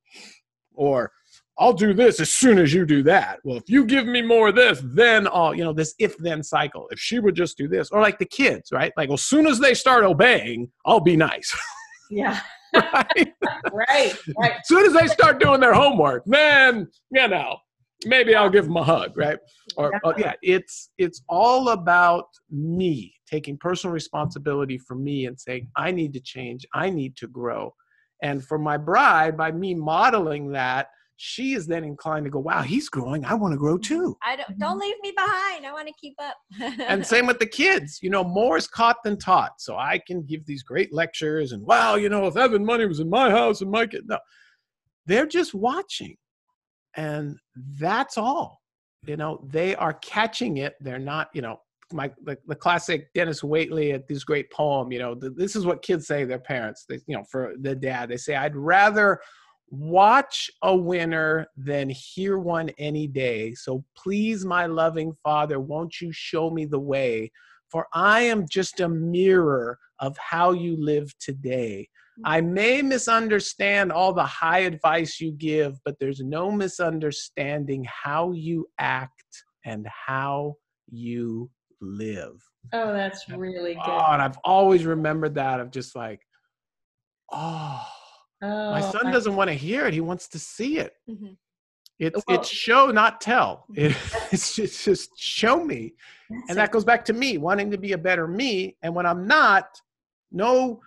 Or 0.73 1.11
I'll 1.59 1.73
do 1.73 1.93
this 1.93 2.19
as 2.21 2.31
soon 2.31 2.57
as 2.57 2.73
you 2.73 2.85
do 2.85 3.03
that. 3.03 3.39
Well, 3.43 3.57
if 3.57 3.69
you 3.69 3.85
give 3.85 4.07
me 4.07 4.21
more 4.21 4.47
of 4.47 4.55
this, 4.55 4.81
then 4.83 5.27
I'll, 5.27 5.53
you 5.53 5.63
know, 5.63 5.73
this 5.73 5.93
if 5.99 6.17
then 6.17 6.41
cycle. 6.41 6.87
If 6.89 6.99
she 6.99 7.19
would 7.19 7.35
just 7.35 7.57
do 7.57 7.67
this, 7.67 7.89
or 7.91 8.01
like 8.01 8.17
the 8.17 8.25
kids, 8.25 8.71
right? 8.71 8.93
Like, 8.95 9.09
well, 9.09 9.15
as 9.15 9.23
soon 9.23 9.45
as 9.45 9.59
they 9.59 9.73
start 9.73 10.05
obeying, 10.05 10.71
I'll 10.85 11.01
be 11.01 11.15
nice. 11.15 11.55
Yeah. 12.11 12.39
right? 12.73 13.33
right. 13.71 14.17
Right. 14.35 14.53
As 14.53 14.67
soon 14.67 14.83
as 14.83 14.93
they 14.93 15.05
start 15.05 15.39
doing 15.39 15.59
their 15.59 15.75
homework, 15.75 16.23
then, 16.25 16.87
you 17.11 17.27
know, 17.27 17.57
maybe 18.05 18.35
I'll 18.35 18.49
give 18.49 18.65
them 18.65 18.77
a 18.77 18.83
hug, 18.83 19.15
right? 19.17 19.37
Or 19.77 19.93
uh, 20.03 20.13
yeah, 20.17 20.33
it's 20.41 20.89
it's 20.97 21.21
all 21.29 21.69
about 21.69 22.25
me 22.49 23.13
taking 23.29 23.57
personal 23.57 23.93
responsibility 23.93 24.77
for 24.77 24.95
me 24.95 25.25
and 25.27 25.39
saying 25.39 25.67
I 25.75 25.91
need 25.91 26.13
to 26.13 26.19
change, 26.19 26.65
I 26.73 26.89
need 26.89 27.15
to 27.17 27.27
grow. 27.27 27.73
And 28.21 28.43
for 28.43 28.57
my 28.57 28.77
bride, 28.77 29.37
by 29.37 29.51
me 29.51 29.75
modeling 29.75 30.51
that, 30.51 30.87
she 31.21 31.53
is 31.53 31.67
then 31.67 31.83
inclined 31.83 32.25
to 32.25 32.31
go, 32.31 32.39
"Wow, 32.39 32.61
he's 32.61 32.87
growing. 32.89 33.25
I 33.25 33.33
want 33.33 33.53
to 33.53 33.57
grow 33.57 33.77
too." 33.77 34.15
I 34.23 34.37
don't 34.37 34.57
don't 34.57 34.71
mm-hmm. 34.71 34.79
leave 34.79 34.95
me 35.01 35.11
behind. 35.15 35.65
I 35.65 35.73
want 35.73 35.87
to 35.87 35.93
keep 35.99 36.15
up. 36.19 36.37
and 36.87 37.05
same 37.05 37.27
with 37.27 37.39
the 37.39 37.45
kids. 37.45 37.99
You 38.01 38.09
know, 38.09 38.23
more 38.23 38.57
is 38.57 38.67
caught 38.67 39.03
than 39.03 39.17
taught. 39.17 39.59
So 39.59 39.75
I 39.75 39.99
can 40.07 40.23
give 40.23 40.45
these 40.45 40.63
great 40.63 40.93
lectures 40.93 41.51
and 41.51 41.63
wow, 41.65 41.95
you 41.95 42.09
know, 42.09 42.25
if 42.27 42.37
Evan 42.37 42.65
money 42.65 42.85
was 42.85 42.99
in 42.99 43.09
my 43.09 43.29
house 43.29 43.61
and 43.61 43.69
my 43.69 43.85
kid, 43.85 44.03
no, 44.07 44.17
they're 45.05 45.27
just 45.27 45.53
watching 45.53 46.15
and 46.95 47.37
that's 47.79 48.17
all 48.17 48.61
you 49.05 49.17
know 49.17 49.45
they 49.51 49.75
are 49.75 49.93
catching 49.93 50.57
it 50.57 50.75
they're 50.81 50.99
not 50.99 51.29
you 51.33 51.41
know 51.41 51.59
my 51.93 52.11
the, 52.23 52.37
the 52.47 52.55
classic 52.55 53.11
denis 53.13 53.41
waitley 53.41 53.93
at 53.93 54.07
this 54.07 54.23
great 54.23 54.51
poem 54.51 54.91
you 54.91 54.99
know 54.99 55.15
the, 55.15 55.29
this 55.31 55.55
is 55.55 55.65
what 55.65 55.81
kids 55.81 56.07
say 56.07 56.23
their 56.23 56.39
parents 56.39 56.85
they 56.87 56.99
you 57.07 57.15
know 57.15 57.23
for 57.31 57.53
the 57.61 57.75
dad 57.75 58.09
they 58.09 58.17
say 58.17 58.35
i'd 58.35 58.55
rather 58.55 59.19
watch 59.71 60.49
a 60.63 60.75
winner 60.75 61.47
than 61.55 61.89
hear 61.89 62.37
one 62.37 62.69
any 62.77 63.07
day 63.07 63.53
so 63.53 63.83
please 63.95 64.45
my 64.45 64.65
loving 64.65 65.13
father 65.23 65.59
won't 65.59 66.01
you 66.01 66.11
show 66.11 66.49
me 66.49 66.65
the 66.65 66.79
way 66.79 67.31
for 67.69 67.85
i 67.93 68.21
am 68.21 68.45
just 68.49 68.79
a 68.79 68.89
mirror 68.89 69.77
of 69.99 70.17
how 70.17 70.51
you 70.51 70.75
live 70.79 71.13
today 71.19 71.87
I 72.25 72.41
may 72.41 72.81
misunderstand 72.81 73.91
all 73.91 74.13
the 74.13 74.25
high 74.25 74.59
advice 74.59 75.19
you 75.19 75.31
give, 75.31 75.79
but 75.85 75.97
there's 75.99 76.19
no 76.19 76.51
misunderstanding 76.51 77.85
how 77.87 78.33
you 78.33 78.67
act 78.77 79.45
and 79.65 79.87
how 79.87 80.55
you 80.89 81.49
live. 81.81 82.41
Oh, 82.73 82.91
that's 82.91 83.29
really 83.29 83.75
good. 83.75 83.83
Oh, 83.85 84.07
and 84.11 84.21
I've 84.21 84.37
always 84.43 84.85
remembered 84.85 85.35
that 85.35 85.59
of 85.59 85.71
just 85.71 85.95
like, 85.95 86.21
oh, 87.31 87.87
oh 88.41 88.71
my 88.71 88.81
son 88.81 89.11
doesn't 89.11 89.35
want 89.35 89.49
to 89.49 89.53
hear 89.53 89.85
it. 89.85 89.93
He 89.93 90.01
wants 90.01 90.27
to 90.29 90.39
see 90.39 90.77
it. 90.77 90.93
Mm-hmm. 91.09 91.33
It's 91.99 92.23
well, 92.27 92.39
it's 92.39 92.49
show, 92.49 92.91
not 92.91 93.19
tell. 93.19 93.65
It, 93.75 93.95
it's, 94.31 94.55
just, 94.55 94.59
it's 94.59 94.85
just 94.85 95.19
show 95.19 95.63
me, 95.63 95.93
and 96.29 96.57
that 96.57 96.71
goes 96.71 96.85
back 96.85 97.03
to 97.05 97.13
me 97.13 97.37
wanting 97.37 97.71
to 97.71 97.77
be 97.77 97.91
a 97.91 97.97
better 97.97 98.27
me. 98.27 98.77
And 98.81 98.95
when 98.95 99.05
I'm 99.05 99.27
not, 99.27 99.67
no 100.31 100.79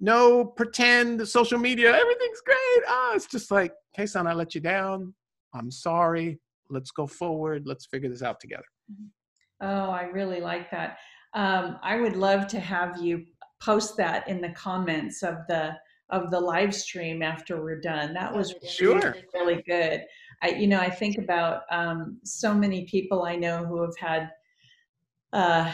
no 0.00 0.44
pretend 0.44 1.26
social 1.26 1.58
media, 1.58 1.88
everything's 1.94 2.40
great. 2.40 2.84
Oh, 2.86 3.12
it's 3.16 3.26
just 3.26 3.50
like, 3.50 3.72
hey, 3.94 4.06
son, 4.06 4.26
I 4.26 4.32
let 4.32 4.54
you 4.54 4.60
down. 4.60 5.14
I'm 5.54 5.70
sorry. 5.70 6.38
Let's 6.70 6.90
go 6.90 7.06
forward. 7.06 7.66
Let's 7.66 7.86
figure 7.86 8.08
this 8.08 8.22
out 8.22 8.38
together. 8.40 8.64
Mm-hmm. 8.92 9.66
Oh, 9.66 9.90
I 9.90 10.02
really 10.02 10.40
like 10.40 10.70
that. 10.70 10.98
Um, 11.34 11.78
I 11.82 12.00
would 12.00 12.14
love 12.14 12.46
to 12.48 12.60
have 12.60 13.02
you 13.02 13.24
post 13.60 13.96
that 13.96 14.28
in 14.28 14.40
the 14.40 14.50
comments 14.50 15.22
of 15.22 15.38
the 15.48 15.74
of 16.10 16.30
the 16.30 16.40
live 16.40 16.74
stream 16.74 17.22
after 17.22 17.62
we're 17.62 17.80
done. 17.80 18.14
That 18.14 18.34
was 18.34 18.54
sure 18.66 18.98
really, 18.98 19.24
really 19.34 19.62
good. 19.62 20.04
I, 20.42 20.50
you 20.50 20.66
know, 20.66 20.80
I 20.80 20.90
think 20.90 21.18
about 21.18 21.62
um, 21.70 22.18
so 22.24 22.54
many 22.54 22.86
people 22.86 23.24
I 23.24 23.36
know 23.36 23.64
who 23.64 23.82
have 23.82 23.96
had, 23.98 24.30
uh, 25.32 25.70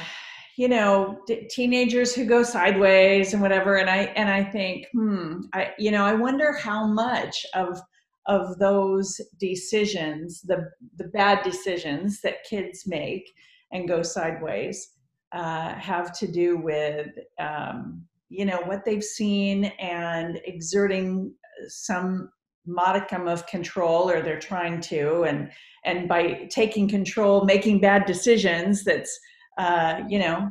you 0.56 0.68
know, 0.68 1.18
d- 1.26 1.46
teenagers 1.50 2.14
who 2.14 2.24
go 2.24 2.42
sideways 2.42 3.32
and 3.32 3.42
whatever, 3.42 3.76
and 3.76 3.90
I 3.90 4.04
and 4.16 4.28
I 4.28 4.42
think, 4.44 4.86
hmm, 4.92 5.42
I, 5.52 5.72
you 5.78 5.90
know, 5.90 6.04
I 6.04 6.14
wonder 6.14 6.52
how 6.52 6.86
much 6.86 7.44
of 7.54 7.80
of 8.26 8.58
those 8.58 9.20
decisions, 9.38 10.40
the 10.42 10.70
the 10.96 11.08
bad 11.08 11.44
decisions 11.44 12.20
that 12.22 12.44
kids 12.44 12.86
make 12.86 13.30
and 13.72 13.88
go 13.88 14.02
sideways, 14.02 14.94
uh, 15.32 15.74
have 15.74 16.16
to 16.18 16.30
do 16.30 16.56
with 16.56 17.08
um, 17.38 18.06
you 18.36 18.44
know 18.44 18.60
what 18.64 18.84
they've 18.84 19.04
seen 19.04 19.66
and 19.78 20.40
exerting 20.44 21.32
some 21.68 22.30
modicum 22.66 23.28
of 23.28 23.46
control 23.46 24.10
or 24.10 24.22
they're 24.22 24.38
trying 24.38 24.80
to 24.80 25.22
and 25.24 25.50
and 25.84 26.08
by 26.08 26.48
taking 26.50 26.88
control 26.88 27.44
making 27.44 27.80
bad 27.80 28.06
decisions 28.06 28.84
that's 28.84 29.18
uh, 29.58 30.00
you 30.08 30.18
know 30.18 30.50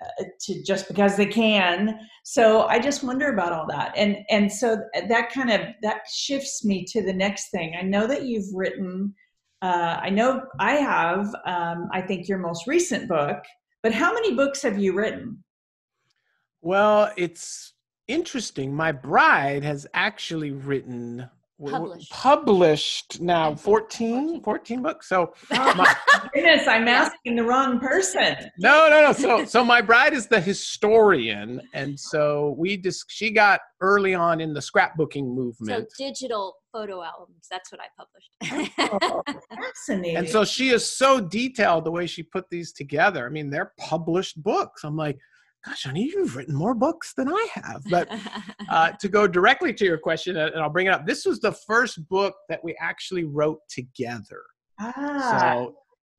uh, 0.00 0.24
to 0.40 0.62
just 0.64 0.88
because 0.88 1.16
they 1.16 1.26
can. 1.26 1.98
So 2.24 2.62
i 2.62 2.78
just 2.78 3.04
wonder 3.04 3.32
about 3.32 3.52
all 3.52 3.66
that. 3.68 3.92
And 3.96 4.18
and 4.30 4.50
so 4.50 4.78
that 5.08 5.32
kind 5.32 5.50
of 5.50 5.60
that 5.82 6.00
shifts 6.12 6.64
me 6.64 6.84
to 6.86 7.02
the 7.02 7.12
next 7.12 7.50
thing. 7.50 7.74
I 7.78 7.82
know 7.82 8.06
that 8.06 8.24
you've 8.24 8.52
written 8.52 9.14
uh, 9.62 10.00
i 10.02 10.10
know 10.10 10.42
i 10.58 10.72
have 10.72 11.34
um, 11.46 11.88
i 11.92 12.00
think 12.00 12.28
your 12.28 12.38
most 12.38 12.66
recent 12.66 13.08
book 13.08 13.38
but 13.82 13.92
how 13.92 14.12
many 14.12 14.34
books 14.34 14.60
have 14.60 14.78
you 14.78 14.92
written 14.92 15.42
well, 16.62 17.12
it's 17.16 17.74
interesting. 18.08 18.74
My 18.74 18.92
bride 18.92 19.64
has 19.64 19.86
actually 19.94 20.52
written 20.52 21.28
published, 21.70 22.10
published 22.10 23.20
now 23.20 23.54
14, 23.54 24.42
14 24.42 24.82
books. 24.82 25.08
So 25.08 25.34
my, 25.50 25.94
oh, 26.14 26.28
goodness, 26.34 26.66
I'm 26.66 26.88
asking 26.88 27.36
the 27.36 27.44
wrong 27.44 27.78
person. 27.78 28.36
No, 28.58 28.88
no, 28.88 29.02
no. 29.02 29.12
So 29.12 29.44
so 29.44 29.64
my 29.64 29.80
bride 29.80 30.12
is 30.12 30.26
the 30.26 30.40
historian. 30.40 31.60
And 31.74 31.98
so 31.98 32.54
we 32.58 32.76
just 32.76 33.04
she 33.08 33.30
got 33.30 33.60
early 33.80 34.14
on 34.14 34.40
in 34.40 34.54
the 34.54 34.60
scrapbooking 34.60 35.34
movement. 35.34 35.90
So 35.90 36.04
digital 36.04 36.56
photo 36.72 37.02
albums. 37.02 37.46
That's 37.50 37.70
what 37.70 37.80
I 37.80 37.88
published. 37.96 38.72
oh, 39.02 39.22
fascinating. 39.54 40.16
And 40.16 40.28
so 40.28 40.44
she 40.44 40.70
is 40.70 40.88
so 40.88 41.20
detailed 41.20 41.84
the 41.84 41.90
way 41.90 42.06
she 42.06 42.22
put 42.22 42.48
these 42.50 42.72
together. 42.72 43.26
I 43.26 43.28
mean, 43.28 43.50
they're 43.50 43.72
published 43.78 44.42
books. 44.42 44.84
I'm 44.84 44.96
like, 44.96 45.18
gosh, 45.64 45.84
honey, 45.84 46.10
you've 46.12 46.36
written 46.36 46.54
more 46.54 46.74
books 46.74 47.14
than 47.16 47.28
I 47.28 47.46
have. 47.54 47.82
But 47.90 48.08
uh, 48.68 48.92
to 48.92 49.08
go 49.08 49.26
directly 49.26 49.72
to 49.74 49.84
your 49.84 49.98
question, 49.98 50.36
and 50.36 50.56
I'll 50.56 50.70
bring 50.70 50.86
it 50.86 50.92
up, 50.92 51.06
this 51.06 51.24
was 51.24 51.40
the 51.40 51.52
first 51.52 52.06
book 52.08 52.34
that 52.48 52.62
we 52.62 52.76
actually 52.80 53.24
wrote 53.24 53.60
together. 53.68 54.42
Ah. 54.80 55.38
So 55.40 55.74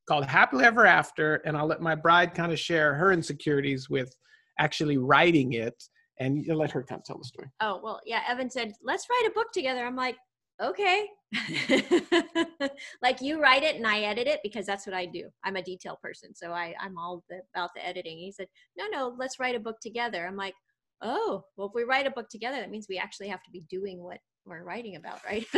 called 0.08 0.26
Happily 0.26 0.66
Ever 0.66 0.86
After, 0.86 1.36
and 1.46 1.58
I'll 1.58 1.68
let 1.68 1.82
my 1.82 1.96
bride 1.96 2.34
kind 2.34 2.52
of 2.52 2.60
share 2.60 2.94
her 2.96 3.12
insecurities 3.12 3.90
with 3.90 4.14
actually 4.60 4.98
writing 4.98 5.54
it. 5.54 5.82
And 6.20 6.46
you 6.46 6.54
let 6.54 6.72
her 6.72 6.84
kind 6.84 7.00
of 7.00 7.06
tell 7.06 7.18
the 7.18 7.24
story. 7.24 7.50
Oh, 7.60 7.80
well, 7.84 8.00
yeah. 8.06 8.22
Evan 8.30 8.50
said, 8.50 8.72
let's 8.84 9.08
write 9.10 9.30
a 9.30 9.34
book 9.34 9.48
together. 9.52 9.84
I'm 9.86 9.96
like, 9.96 10.16
okay. 10.62 11.08
like 13.02 13.22
you 13.22 13.42
write 13.42 13.64
it 13.64 13.76
and 13.76 13.88
I 13.88 14.02
edit 14.02 14.28
it 14.28 14.40
because 14.44 14.66
that's 14.66 14.86
what 14.86 14.96
I 14.96 15.06
do. 15.06 15.30
I'm 15.44 15.56
a 15.56 15.64
detail 15.64 15.98
person. 16.02 16.36
So 16.36 16.52
I, 16.52 16.76
I'm 16.80 16.98
all 16.98 17.24
the, 17.30 17.42
about 17.56 17.72
the 17.76 17.86
editing. 17.86 18.18
He 18.18 18.32
said, 18.32 18.48
no, 18.78 18.86
no, 18.88 19.16
let's 19.18 19.40
write 19.40 19.56
a 19.56 19.60
book 19.60 19.80
together. 19.82 20.26
I'm 20.26 20.38
like, 20.38 20.54
oh, 21.02 21.44
well, 21.58 21.68
if 21.68 21.74
we 21.74 21.84
write 21.84 22.08
a 22.08 22.12
book 22.12 22.30
together, 22.30 22.58
that 22.58 22.72
means 22.72 22.88
we 22.90 22.98
actually 22.98 23.28
have 23.28 23.44
to 23.44 23.52
be 23.52 23.64
doing 23.70 24.02
what 24.02 24.20
we're 24.46 24.64
writing 24.64 24.96
about, 24.96 25.20
right? 25.26 25.46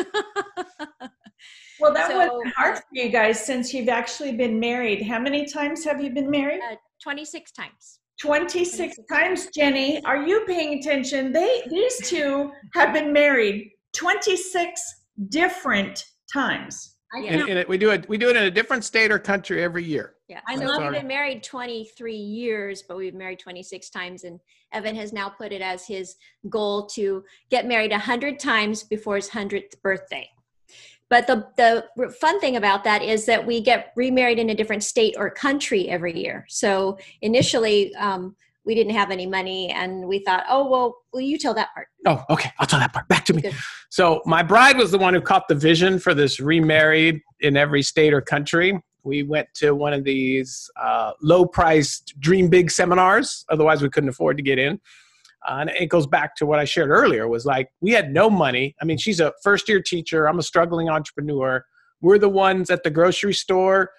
well, 1.79 1.93
that 1.93 2.09
so, 2.09 2.17
was 2.17 2.53
hard 2.55 2.77
for 2.77 2.83
you 2.91 3.09
guys 3.09 3.43
since 3.43 3.73
you've 3.73 3.89
actually 3.89 4.35
been 4.35 4.59
married. 4.59 5.01
How 5.01 5.19
many 5.19 5.45
times 5.45 5.83
have 5.85 6.01
you 6.01 6.11
been 6.11 6.29
married? 6.29 6.61
Uh, 6.71 6.75
26 7.01 7.51
times. 7.51 7.99
26, 8.21 8.77
26 8.77 9.09
times, 9.11 9.47
Jenny. 9.53 10.03
Are 10.05 10.25
you 10.25 10.45
paying 10.47 10.79
attention? 10.79 11.33
They 11.33 11.63
these 11.69 12.09
two 12.09 12.51
have 12.73 12.93
been 12.93 13.11
married 13.11 13.71
26 13.95 14.81
different 15.29 16.05
times. 16.31 16.95
And, 17.13 17.41
and 17.41 17.59
it, 17.59 17.69
we 17.69 17.77
do 17.77 17.91
it. 17.91 18.07
We 18.09 18.17
do 18.17 18.29
it 18.29 18.35
in 18.35 18.43
a 18.43 18.51
different 18.51 18.83
state 18.83 19.09
or 19.09 19.17
country 19.17 19.63
every 19.63 19.83
year. 19.85 20.15
Yeah, 20.27 20.41
I 20.47 20.55
know 20.55 20.77
we've 20.79 20.91
been 20.91 21.07
married 21.07 21.43
23 21.43 22.13
years, 22.13 22.83
but 22.85 22.97
we've 22.97 23.13
married 23.13 23.39
26 23.39 23.89
times, 23.89 24.25
and 24.25 24.39
Evan 24.73 24.95
has 24.95 25.13
now 25.13 25.29
put 25.29 25.53
it 25.53 25.61
as 25.61 25.87
his 25.87 26.15
goal 26.49 26.87
to 26.87 27.23
get 27.49 27.67
married 27.67 27.91
100 27.91 28.39
times 28.39 28.83
before 28.83 29.15
his 29.15 29.29
100th 29.29 29.81
birthday. 29.81 30.27
But 31.09 31.27
the 31.27 31.47
the 31.55 32.09
fun 32.19 32.39
thing 32.41 32.55
about 32.55 32.83
that 32.83 33.03
is 33.03 33.25
that 33.27 33.45
we 33.45 33.61
get 33.61 33.93
remarried 33.95 34.39
in 34.39 34.49
a 34.49 34.55
different 34.55 34.83
state 34.83 35.15
or 35.17 35.29
country 35.29 35.87
every 35.87 36.19
year. 36.19 36.45
So 36.49 36.97
initially, 37.21 37.95
um, 37.95 38.35
we 38.65 38.75
didn't 38.75 38.93
have 38.93 39.11
any 39.11 39.27
money 39.27 39.71
and 39.71 40.07
we 40.07 40.19
thought 40.19 40.43
oh 40.49 40.67
well 40.69 40.97
will 41.13 41.21
you 41.21 41.37
tell 41.37 41.53
that 41.53 41.73
part? 41.73 41.87
Oh 42.05 42.23
okay 42.29 42.51
i'll 42.59 42.67
tell 42.67 42.79
that 42.79 42.93
part. 42.93 43.07
Back 43.07 43.25
to 43.25 43.33
me. 43.33 43.41
Good. 43.41 43.55
so 43.89 44.21
my 44.25 44.43
bride 44.43 44.77
was 44.77 44.91
the 44.91 44.97
one 44.97 45.13
who 45.13 45.21
caught 45.21 45.47
the 45.47 45.55
vision 45.55 45.99
for 45.99 46.13
this 46.13 46.39
remarried 46.39 47.21
in 47.39 47.57
every 47.57 47.81
state 47.81 48.13
or 48.13 48.21
country. 48.21 48.79
We 49.03 49.21
went 49.23 49.47
to 49.55 49.75
one 49.75 49.93
of 49.93 50.03
these 50.03 50.69
uh, 50.81 51.11
low 51.21 51.45
priced 51.45 52.19
dream 52.19 52.49
big 52.49 52.71
seminars 52.71 53.45
otherwise 53.49 53.81
we 53.81 53.89
couldn't 53.89 54.09
afford 54.09 54.37
to 54.37 54.43
get 54.43 54.59
in. 54.59 54.79
Uh, 55.47 55.57
and 55.61 55.69
it 55.69 55.87
goes 55.87 56.07
back 56.07 56.35
to 56.35 56.45
what 56.47 56.57
i 56.57 56.65
shared 56.65 56.89
earlier 56.89 57.27
was 57.27 57.45
like 57.45 57.69
we 57.81 57.91
had 57.91 58.11
no 58.11 58.29
money. 58.29 58.75
I 58.81 58.85
mean 58.85 58.97
she's 58.97 59.19
a 59.19 59.33
first 59.43 59.69
year 59.69 59.81
teacher. 59.81 60.27
I'm 60.27 60.39
a 60.39 60.43
struggling 60.43 60.89
entrepreneur. 60.89 61.63
We're 62.01 62.19
the 62.19 62.29
ones 62.29 62.69
at 62.69 62.83
the 62.83 62.89
grocery 62.89 63.33
store 63.33 63.89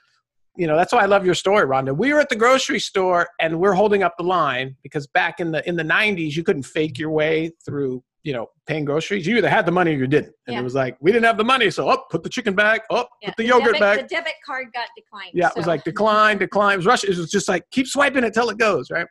you 0.56 0.66
know 0.66 0.76
that's 0.76 0.92
why 0.92 1.02
i 1.02 1.06
love 1.06 1.24
your 1.24 1.34
story 1.34 1.66
rhonda. 1.66 1.96
We 1.96 2.12
were 2.12 2.20
at 2.20 2.28
the 2.28 2.36
grocery 2.36 2.80
store 2.80 3.28
and 3.40 3.58
we're 3.58 3.74
holding 3.74 4.02
up 4.02 4.14
the 4.16 4.24
line 4.24 4.76
because 4.82 5.06
back 5.06 5.40
in 5.40 5.52
the 5.52 5.66
in 5.68 5.76
the 5.76 5.82
90s 5.82 6.34
you 6.36 6.42
couldn't 6.42 6.64
fake 6.64 6.98
your 6.98 7.10
way 7.10 7.50
through 7.64 8.02
you 8.26 8.32
know 8.32 8.48
paying 8.66 8.84
groceries. 8.84 9.24
You 9.26 9.36
either 9.36 9.48
had 9.48 9.64
the 9.64 9.72
money 9.72 9.92
or 9.92 9.98
you 9.98 10.06
didn't. 10.08 10.34
And 10.46 10.54
yeah. 10.54 10.60
it 10.60 10.64
was 10.64 10.74
like 10.74 10.96
we 11.00 11.12
didn't 11.12 11.24
have 11.26 11.36
the 11.36 11.44
money. 11.44 11.70
So 11.70 11.88
up 11.88 12.00
oh, 12.02 12.06
put 12.10 12.24
the 12.24 12.28
chicken 12.28 12.54
back. 12.54 12.82
Up 12.90 13.08
oh, 13.12 13.16
yeah. 13.22 13.28
put 13.28 13.36
the, 13.36 13.42
the 13.44 13.48
yogurt 13.48 13.74
debit, 13.74 13.80
back. 13.80 14.00
the 14.00 14.14
debit 14.14 14.34
card 14.44 14.66
got 14.74 14.88
declined 14.96 15.30
yeah 15.32 15.48
so. 15.48 15.52
it 15.52 15.58
was 15.58 15.66
like 15.68 15.84
decline 15.84 16.36
decline 16.36 16.74
it 16.74 16.78
was 16.78 16.86
rush. 16.86 17.04
It 17.04 17.16
was 17.16 17.30
just 17.30 17.48
like 17.48 17.64
keep 17.70 17.86
swiping 17.86 18.24
it 18.24 18.34
till 18.34 18.50
it 18.50 18.58
goes 18.58 18.90
right? 18.90 19.06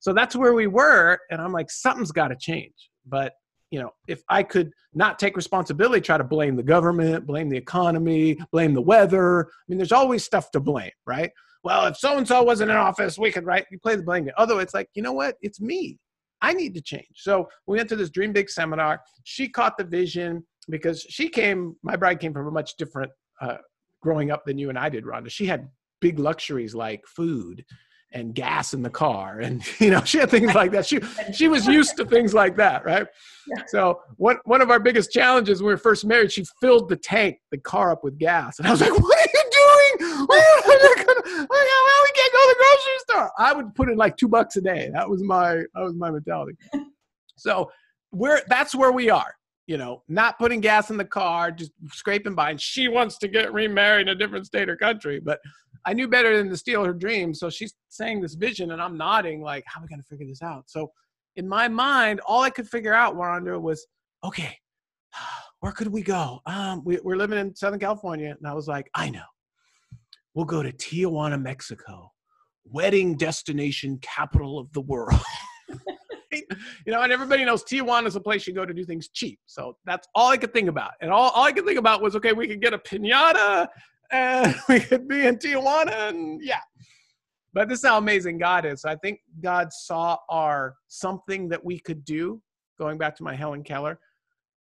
So 0.00 0.12
that's 0.14 0.34
where 0.34 0.54
we 0.54 0.66
were 0.66 1.18
and 1.30 1.40
i'm 1.40 1.52
like 1.52 1.70
something's 1.70 2.10
got 2.10 2.28
to 2.28 2.36
change. 2.36 2.90
But 3.06 3.34
you 3.74 3.80
know, 3.80 3.90
if 4.06 4.22
I 4.28 4.44
could 4.44 4.72
not 4.94 5.18
take 5.18 5.36
responsibility, 5.36 6.00
try 6.00 6.16
to 6.16 6.22
blame 6.22 6.54
the 6.54 6.62
government, 6.62 7.26
blame 7.26 7.48
the 7.48 7.56
economy, 7.56 8.38
blame 8.52 8.72
the 8.72 8.80
weather. 8.80 9.46
I 9.46 9.62
mean, 9.66 9.78
there's 9.78 9.90
always 9.90 10.22
stuff 10.22 10.52
to 10.52 10.60
blame, 10.60 10.92
right? 11.08 11.32
Well, 11.64 11.86
if 11.86 11.96
so 11.96 12.16
and 12.16 12.28
so 12.28 12.40
wasn't 12.44 12.70
in 12.70 12.76
office, 12.76 13.18
we 13.18 13.32
could, 13.32 13.44
right? 13.44 13.66
You 13.72 13.80
play 13.80 13.96
the 13.96 14.04
blame 14.04 14.26
game. 14.26 14.34
Although 14.38 14.60
it's 14.60 14.74
like, 14.74 14.88
you 14.94 15.02
know 15.02 15.12
what? 15.12 15.34
It's 15.42 15.60
me. 15.60 15.98
I 16.40 16.52
need 16.52 16.72
to 16.74 16.80
change. 16.80 17.16
So 17.16 17.48
we 17.66 17.76
went 17.78 17.88
to 17.88 17.96
this 17.96 18.10
Dream 18.10 18.32
Big 18.32 18.48
seminar. 18.48 19.00
She 19.24 19.48
caught 19.48 19.76
the 19.76 19.82
vision 19.82 20.46
because 20.70 21.04
she 21.08 21.28
came, 21.28 21.74
my 21.82 21.96
bride 21.96 22.20
came 22.20 22.32
from 22.32 22.46
a 22.46 22.52
much 22.52 22.76
different 22.76 23.10
uh, 23.40 23.56
growing 24.02 24.30
up 24.30 24.44
than 24.44 24.56
you 24.56 24.68
and 24.68 24.78
I 24.78 24.88
did, 24.88 25.02
Rhonda. 25.02 25.30
She 25.30 25.46
had 25.46 25.68
big 26.00 26.20
luxuries 26.20 26.76
like 26.76 27.02
food 27.08 27.64
and 28.14 28.34
gas 28.34 28.72
in 28.72 28.82
the 28.82 28.90
car 28.90 29.40
and 29.40 29.62
you 29.80 29.90
know 29.90 30.02
she 30.04 30.18
had 30.18 30.30
things 30.30 30.54
like 30.54 30.70
that. 30.72 30.86
She 30.86 31.00
she 31.32 31.48
was 31.48 31.66
used 31.66 31.96
to 31.98 32.04
things 32.04 32.32
like 32.32 32.56
that 32.56 32.84
right? 32.84 33.06
Yeah. 33.46 33.62
so 33.66 34.00
one 34.16 34.38
one 34.44 34.62
of 34.62 34.70
our 34.70 34.80
biggest 34.80 35.12
challenges 35.12 35.60
when 35.60 35.68
we 35.68 35.74
were 35.74 35.78
first 35.78 36.04
married 36.06 36.32
she 36.32 36.44
filled 36.60 36.88
the 36.88 36.96
tank 36.96 37.38
the 37.50 37.58
car 37.58 37.92
up 37.92 38.02
with 38.02 38.18
gas. 38.18 38.58
And 38.58 38.66
i 38.68 38.70
was 38.70 38.80
like 38.80 38.90
what 38.98 39.18
are 39.18 39.30
you 39.34 39.50
doing? 39.50 40.26
Well, 40.28 40.56
we 40.66 42.12
can't 42.14 42.32
go 42.32 42.38
to 42.38 42.48
the 42.48 42.56
grocery 42.58 42.98
store? 43.08 43.30
I 43.38 43.52
would 43.52 43.74
put 43.74 43.90
in 43.90 43.96
like 43.96 44.16
two 44.16 44.28
bucks 44.28 44.56
a 44.56 44.60
day. 44.60 44.90
That 44.92 45.08
was 45.08 45.22
my 45.22 45.56
that 45.56 45.82
was 45.82 45.94
my 45.94 46.10
mentality. 46.10 46.56
So 47.36 47.68
we're 48.12 48.42
that's 48.46 48.76
where 48.76 48.92
we 48.92 49.10
are 49.10 49.34
you 49.66 49.78
know, 49.78 50.02
not 50.08 50.38
putting 50.38 50.60
gas 50.60 50.90
in 50.90 50.96
the 50.96 51.04
car, 51.04 51.50
just 51.50 51.72
scraping 51.90 52.34
by. 52.34 52.50
And 52.50 52.60
she 52.60 52.88
wants 52.88 53.18
to 53.18 53.28
get 53.28 53.52
remarried 53.52 54.08
in 54.08 54.14
a 54.14 54.14
different 54.14 54.46
state 54.46 54.68
or 54.68 54.76
country. 54.76 55.20
But 55.20 55.40
I 55.86 55.92
knew 55.92 56.08
better 56.08 56.36
than 56.36 56.48
to 56.48 56.56
steal 56.56 56.84
her 56.84 56.92
dreams. 56.92 57.38
So 57.38 57.50
she's 57.50 57.74
saying 57.88 58.20
this 58.20 58.34
vision, 58.34 58.70
and 58.70 58.80
I'm 58.80 58.96
nodding, 58.96 59.42
like, 59.42 59.64
how 59.66 59.80
am 59.80 59.84
I 59.84 59.88
going 59.88 60.00
to 60.00 60.06
figure 60.06 60.26
this 60.26 60.42
out? 60.42 60.64
So 60.66 60.90
in 61.36 61.48
my 61.48 61.68
mind, 61.68 62.20
all 62.26 62.42
I 62.42 62.50
could 62.50 62.68
figure 62.68 62.94
out, 62.94 63.16
Wanda, 63.16 63.58
was 63.58 63.86
okay, 64.24 64.56
where 65.60 65.72
could 65.72 65.88
we 65.88 66.02
go? 66.02 66.40
Um, 66.46 66.82
we, 66.84 66.98
we're 67.02 67.16
living 67.16 67.38
in 67.38 67.54
Southern 67.54 67.80
California. 67.80 68.34
And 68.36 68.46
I 68.46 68.54
was 68.54 68.68
like, 68.68 68.90
I 68.94 69.10
know. 69.10 69.24
We'll 70.34 70.46
go 70.46 70.62
to 70.62 70.72
Tijuana, 70.72 71.40
Mexico, 71.40 72.10
wedding 72.64 73.16
destination 73.16 73.98
capital 74.02 74.58
of 74.58 74.72
the 74.72 74.80
world. 74.80 75.20
You 76.84 76.92
know, 76.92 77.02
and 77.02 77.12
everybody 77.12 77.44
knows 77.44 77.62
Tijuana 77.62 78.06
is 78.06 78.16
a 78.16 78.20
place 78.20 78.46
you 78.46 78.52
go 78.52 78.66
to 78.66 78.74
do 78.74 78.84
things 78.84 79.08
cheap. 79.08 79.38
So 79.46 79.76
that's 79.84 80.08
all 80.14 80.30
I 80.30 80.36
could 80.36 80.52
think 80.52 80.68
about. 80.68 80.90
And 81.00 81.10
all, 81.12 81.30
all 81.30 81.44
I 81.44 81.52
could 81.52 81.64
think 81.64 81.78
about 81.78 82.02
was, 82.02 82.16
okay, 82.16 82.32
we 82.32 82.48
could 82.48 82.60
get 82.60 82.74
a 82.74 82.78
pinata 82.78 83.68
and 84.10 84.54
we 84.68 84.80
could 84.80 85.08
be 85.08 85.26
in 85.26 85.36
Tijuana 85.36 86.08
and 86.08 86.42
yeah. 86.42 86.60
But 87.52 87.68
this 87.68 87.80
is 87.80 87.86
how 87.86 87.98
amazing 87.98 88.38
God 88.38 88.66
is. 88.66 88.84
I 88.84 88.96
think 88.96 89.20
God 89.40 89.72
saw 89.72 90.18
our 90.28 90.74
something 90.88 91.48
that 91.50 91.64
we 91.64 91.78
could 91.78 92.04
do, 92.04 92.42
going 92.78 92.98
back 92.98 93.14
to 93.16 93.22
my 93.22 93.34
Helen 93.34 93.62
Keller. 93.62 93.98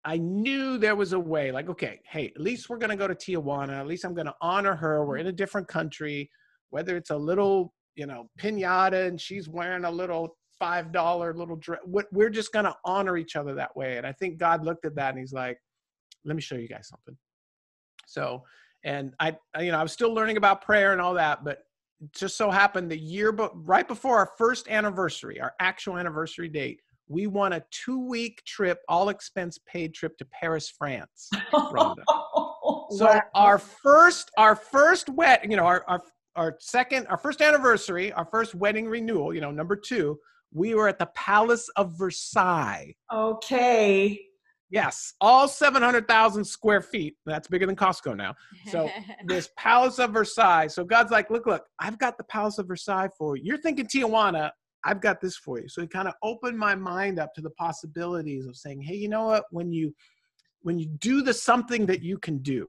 I 0.03 0.17
knew 0.17 0.77
there 0.77 0.95
was 0.95 1.13
a 1.13 1.19
way, 1.19 1.51
like, 1.51 1.69
okay, 1.69 2.01
hey, 2.05 2.31
at 2.35 2.41
least 2.41 2.69
we're 2.69 2.79
going 2.79 2.89
to 2.89 2.95
go 2.95 3.07
to 3.07 3.15
Tijuana. 3.15 3.79
At 3.79 3.87
least 3.87 4.03
I'm 4.03 4.13
going 4.13 4.25
to 4.25 4.35
honor 4.41 4.75
her. 4.75 5.05
We're 5.05 5.17
in 5.17 5.27
a 5.27 5.31
different 5.31 5.67
country, 5.67 6.29
whether 6.71 6.97
it's 6.97 7.11
a 7.11 7.15
little, 7.15 7.73
you 7.95 8.07
know, 8.07 8.29
pinata 8.39 9.07
and 9.07 9.21
she's 9.21 9.47
wearing 9.47 9.85
a 9.85 9.91
little 9.91 10.35
$5 10.61 11.35
little 11.35 11.55
dress. 11.55 11.79
We're 11.85 12.29
just 12.29 12.51
going 12.51 12.65
to 12.65 12.75
honor 12.83 13.17
each 13.17 13.35
other 13.35 13.53
that 13.55 13.75
way. 13.75 13.97
And 13.97 14.05
I 14.05 14.11
think 14.11 14.37
God 14.37 14.65
looked 14.65 14.85
at 14.85 14.95
that 14.95 15.11
and 15.11 15.19
he's 15.19 15.33
like, 15.33 15.57
let 16.25 16.35
me 16.35 16.41
show 16.41 16.55
you 16.55 16.67
guys 16.67 16.87
something. 16.87 17.17
So, 18.05 18.43
and 18.83 19.13
I, 19.19 19.37
you 19.59 19.71
know, 19.71 19.79
I 19.79 19.83
was 19.83 19.91
still 19.91 20.13
learning 20.13 20.37
about 20.37 20.61
prayer 20.61 20.91
and 20.91 21.01
all 21.01 21.13
that, 21.15 21.43
but 21.43 21.59
just 22.13 22.35
so 22.35 22.49
happened 22.49 22.89
the 22.89 22.97
year 22.97 23.31
but 23.31 23.51
right 23.67 23.87
before 23.87 24.17
our 24.17 24.31
first 24.37 24.67
anniversary 24.69 25.39
our 25.39 25.53
actual 25.59 25.97
anniversary 25.97 26.49
date 26.49 26.81
we 27.07 27.27
won 27.27 27.53
a 27.53 27.63
two 27.69 27.99
week 27.99 28.43
trip 28.43 28.79
all 28.89 29.09
expense 29.09 29.59
paid 29.67 29.93
trip 29.93 30.17
to 30.17 30.25
paris 30.25 30.67
france 30.69 31.29
so 31.53 33.05
wow. 33.05 33.21
our 33.35 33.57
first 33.59 34.31
our 34.37 34.55
first 34.55 35.09
wet 35.09 35.47
you 35.47 35.55
know 35.55 35.65
our, 35.65 35.83
our 35.87 36.01
our 36.35 36.57
second 36.59 37.05
our 37.07 37.17
first 37.17 37.41
anniversary 37.41 38.11
our 38.13 38.25
first 38.25 38.55
wedding 38.55 38.87
renewal 38.87 39.33
you 39.33 39.41
know 39.41 39.51
number 39.51 39.75
two 39.75 40.17
we 40.53 40.73
were 40.73 40.89
at 40.89 40.99
the 40.99 41.09
palace 41.15 41.69
of 41.77 41.97
versailles. 41.97 42.93
Okay 43.11 44.19
Yes, 44.71 45.13
all 45.19 45.49
700,000 45.49 46.45
square 46.45 46.81
feet. 46.81 47.15
That's 47.25 47.47
bigger 47.49 47.65
than 47.65 47.75
Costco 47.75 48.15
now. 48.15 48.33
So 48.71 48.89
this 49.25 49.49
Palace 49.57 49.99
of 49.99 50.11
Versailles. 50.11 50.67
So 50.67 50.85
God's 50.85 51.11
like, 51.11 51.29
look, 51.29 51.45
look, 51.45 51.65
I've 51.79 51.99
got 51.99 52.17
the 52.17 52.23
Palace 52.23 52.57
of 52.57 52.67
Versailles 52.67 53.09
for 53.17 53.35
you. 53.35 53.43
You're 53.45 53.57
thinking 53.57 53.85
Tijuana. 53.85 54.49
I've 54.83 55.01
got 55.01 55.21
this 55.21 55.35
for 55.35 55.59
you. 55.59 55.67
So 55.67 55.81
he 55.81 55.87
kind 55.87 56.07
of 56.07 56.15
opened 56.23 56.57
my 56.57 56.73
mind 56.73 57.19
up 57.19 57.33
to 57.35 57.41
the 57.41 57.51
possibilities 57.51 58.47
of 58.47 58.55
saying, 58.55 58.81
hey, 58.81 58.95
you 58.95 59.09
know 59.09 59.25
what? 59.25 59.43
When 59.51 59.71
you 59.71 59.93
when 60.63 60.79
you 60.79 60.87
do 60.87 61.21
the 61.21 61.33
something 61.33 61.85
that 61.87 62.01
you 62.01 62.17
can 62.17 62.37
do, 62.39 62.67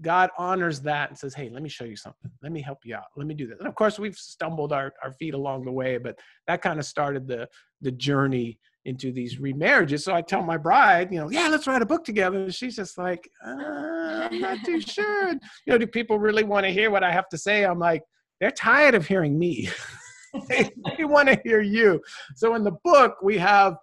God 0.00 0.30
honors 0.38 0.80
that 0.80 1.10
and 1.10 1.18
says, 1.18 1.34
Hey, 1.34 1.48
let 1.50 1.62
me 1.62 1.68
show 1.68 1.84
you 1.84 1.96
something. 1.96 2.30
Let 2.42 2.52
me 2.52 2.60
help 2.60 2.78
you 2.84 2.96
out. 2.96 3.06
Let 3.16 3.26
me 3.26 3.34
do 3.34 3.46
this. 3.46 3.58
And 3.58 3.68
of 3.68 3.74
course, 3.74 3.98
we've 3.98 4.16
stumbled 4.16 4.72
our, 4.72 4.92
our 5.02 5.12
feet 5.12 5.34
along 5.34 5.64
the 5.64 5.72
way, 5.72 5.98
but 5.98 6.18
that 6.46 6.62
kind 6.62 6.78
of 6.78 6.86
started 6.86 7.26
the 7.26 7.48
the 7.80 7.92
journey 7.92 8.58
into 8.84 9.12
these 9.12 9.38
remarriages. 9.38 10.02
So 10.02 10.14
I 10.14 10.22
tell 10.22 10.42
my 10.42 10.56
bride, 10.56 11.12
you 11.12 11.18
know, 11.18 11.30
yeah, 11.30 11.48
let's 11.48 11.66
write 11.66 11.82
a 11.82 11.86
book 11.86 12.04
together. 12.04 12.44
And 12.44 12.54
she's 12.54 12.76
just 12.76 12.98
like, 12.98 13.28
uh, 13.44 14.28
I'm 14.30 14.40
not 14.40 14.64
too 14.64 14.80
sure. 14.80 15.30
You 15.30 15.38
know, 15.68 15.78
do 15.78 15.86
people 15.86 16.18
really 16.18 16.44
want 16.44 16.64
to 16.64 16.72
hear 16.72 16.90
what 16.90 17.02
I 17.02 17.12
have 17.12 17.28
to 17.30 17.38
say? 17.38 17.64
I'm 17.64 17.78
like, 17.78 18.02
they're 18.40 18.50
tired 18.50 18.94
of 18.94 19.06
hearing 19.06 19.38
me. 19.38 19.70
they, 20.48 20.70
they 20.96 21.04
want 21.04 21.28
to 21.28 21.40
hear 21.44 21.62
you. 21.62 22.00
So 22.36 22.54
in 22.54 22.64
the 22.64 22.76
book, 22.84 23.16
we 23.22 23.38
have 23.38 23.76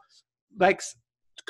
like 0.60 0.82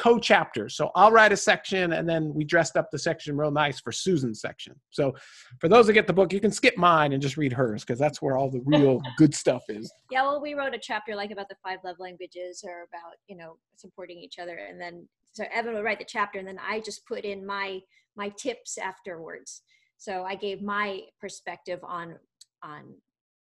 co-chapters. 0.01 0.75
So 0.75 0.89
I'll 0.95 1.11
write 1.11 1.31
a 1.31 1.37
section 1.37 1.93
and 1.93 2.09
then 2.09 2.33
we 2.33 2.43
dressed 2.43 2.75
up 2.75 2.89
the 2.89 2.97
section 2.97 3.37
real 3.37 3.51
nice 3.51 3.79
for 3.79 3.91
Susan's 3.91 4.41
section. 4.41 4.73
So 4.89 5.13
for 5.59 5.69
those 5.69 5.85
that 5.85 5.93
get 5.93 6.07
the 6.07 6.13
book, 6.13 6.33
you 6.33 6.39
can 6.39 6.51
skip 6.51 6.75
mine 6.75 7.13
and 7.13 7.21
just 7.21 7.37
read 7.37 7.53
hers 7.53 7.83
because 7.83 7.99
that's 7.99 8.19
where 8.19 8.35
all 8.35 8.49
the 8.49 8.63
real 8.65 8.99
good 9.17 9.35
stuff 9.35 9.61
is. 9.69 9.93
Yeah, 10.09 10.23
well, 10.23 10.41
we 10.41 10.55
wrote 10.55 10.73
a 10.73 10.79
chapter 10.79 11.15
like 11.15 11.29
about 11.29 11.49
the 11.49 11.55
five 11.63 11.77
love 11.85 11.97
languages 11.99 12.63
or 12.67 12.87
about, 12.89 13.13
you 13.27 13.37
know, 13.37 13.57
supporting 13.75 14.17
each 14.17 14.39
other. 14.39 14.57
And 14.57 14.81
then 14.81 15.07
so 15.33 15.43
Evan 15.53 15.75
would 15.75 15.83
write 15.83 15.99
the 15.99 16.05
chapter 16.05 16.39
and 16.39 16.47
then 16.47 16.59
I 16.67 16.79
just 16.79 17.05
put 17.05 17.23
in 17.23 17.45
my 17.45 17.79
my 18.17 18.29
tips 18.29 18.79
afterwards. 18.79 19.61
So 19.97 20.23
I 20.23 20.33
gave 20.33 20.63
my 20.63 21.01
perspective 21.19 21.79
on 21.83 22.15
on 22.63 22.95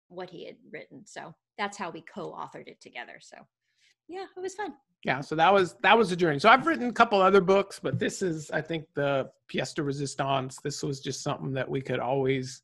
what 0.07 0.31
he 0.31 0.47
had 0.47 0.55
written. 0.71 1.05
So 1.05 1.35
that's 1.59 1.77
how 1.77 1.91
we 1.91 2.01
co-authored 2.01 2.67
it 2.67 2.81
together. 2.81 3.19
So 3.21 3.37
yeah, 4.07 4.25
it 4.35 4.39
was 4.39 4.55
fun 4.55 4.73
yeah 5.03 5.21
so 5.21 5.35
that 5.35 5.53
was 5.53 5.75
that 5.81 5.97
was 5.97 6.11
a 6.11 6.15
journey 6.15 6.39
so 6.39 6.49
i've 6.49 6.65
written 6.65 6.89
a 6.89 6.93
couple 6.93 7.21
other 7.21 7.41
books 7.41 7.79
but 7.81 7.99
this 7.99 8.21
is 8.21 8.49
i 8.51 8.61
think 8.61 8.85
the 8.95 9.29
pièce 9.51 9.73
de 9.73 9.83
resistance 9.83 10.57
this 10.63 10.83
was 10.83 10.99
just 10.99 11.21
something 11.23 11.53
that 11.53 11.69
we 11.69 11.81
could 11.81 11.99
always 11.99 12.61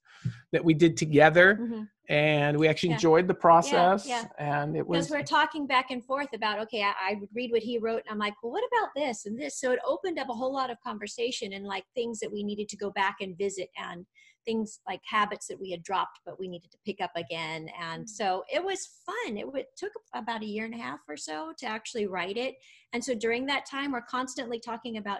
that 0.51 0.63
we 0.63 0.73
did 0.73 0.95
together 0.95 1.59
mm-hmm. 1.61 1.83
and 2.09 2.57
we 2.57 2.67
actually 2.67 2.89
yeah. 2.89 2.95
enjoyed 2.95 3.27
the 3.27 3.33
process 3.33 4.07
yeah, 4.07 4.23
yeah. 4.39 4.61
and 4.61 4.75
it 4.75 4.85
was 4.85 5.07
because 5.07 5.11
we're 5.11 5.23
talking 5.23 5.67
back 5.67 5.91
and 5.91 6.03
forth 6.03 6.33
about 6.33 6.59
okay 6.59 6.81
I, 6.81 7.11
I, 7.11 7.13
would 7.19 7.29
read 7.35 7.51
what 7.51 7.61
he 7.61 7.77
wrote 7.77 8.01
and 8.05 8.11
i'm 8.11 8.19
like 8.19 8.33
well 8.41 8.53
what 8.53 8.63
about 8.71 8.89
this 8.95 9.25
and 9.25 9.39
this 9.39 9.59
so 9.59 9.71
it 9.71 9.79
opened 9.85 10.17
up 10.17 10.29
a 10.29 10.33
whole 10.33 10.53
lot 10.53 10.69
of 10.69 10.77
conversation 10.81 11.53
and 11.53 11.65
like 11.65 11.85
things 11.93 12.19
that 12.19 12.31
we 12.31 12.43
needed 12.43 12.67
to 12.69 12.77
go 12.77 12.89
back 12.91 13.17
and 13.21 13.37
visit 13.37 13.69
and 13.77 14.05
things 14.45 14.79
like 14.87 15.01
habits 15.09 15.47
that 15.47 15.59
we 15.59 15.71
had 15.71 15.83
dropped 15.83 16.19
but 16.25 16.39
we 16.39 16.47
needed 16.47 16.71
to 16.71 16.77
pick 16.85 17.01
up 17.01 17.11
again. 17.15 17.67
And 17.81 18.05
mm. 18.05 18.09
so 18.09 18.43
it 18.51 18.63
was 18.63 18.89
fun. 19.05 19.37
It, 19.37 19.45
it 19.53 19.67
took 19.77 19.91
about 20.13 20.43
a 20.43 20.47
year 20.47 20.65
and 20.65 20.73
a 20.73 20.77
half 20.77 20.99
or 21.07 21.17
so 21.17 21.53
to 21.59 21.65
actually 21.65 22.07
write 22.07 22.37
it. 22.37 22.55
And 22.93 23.03
so 23.03 23.13
during 23.13 23.45
that 23.47 23.65
time 23.65 23.91
we're 23.91 24.01
constantly 24.01 24.59
talking 24.59 24.97
about 24.97 25.19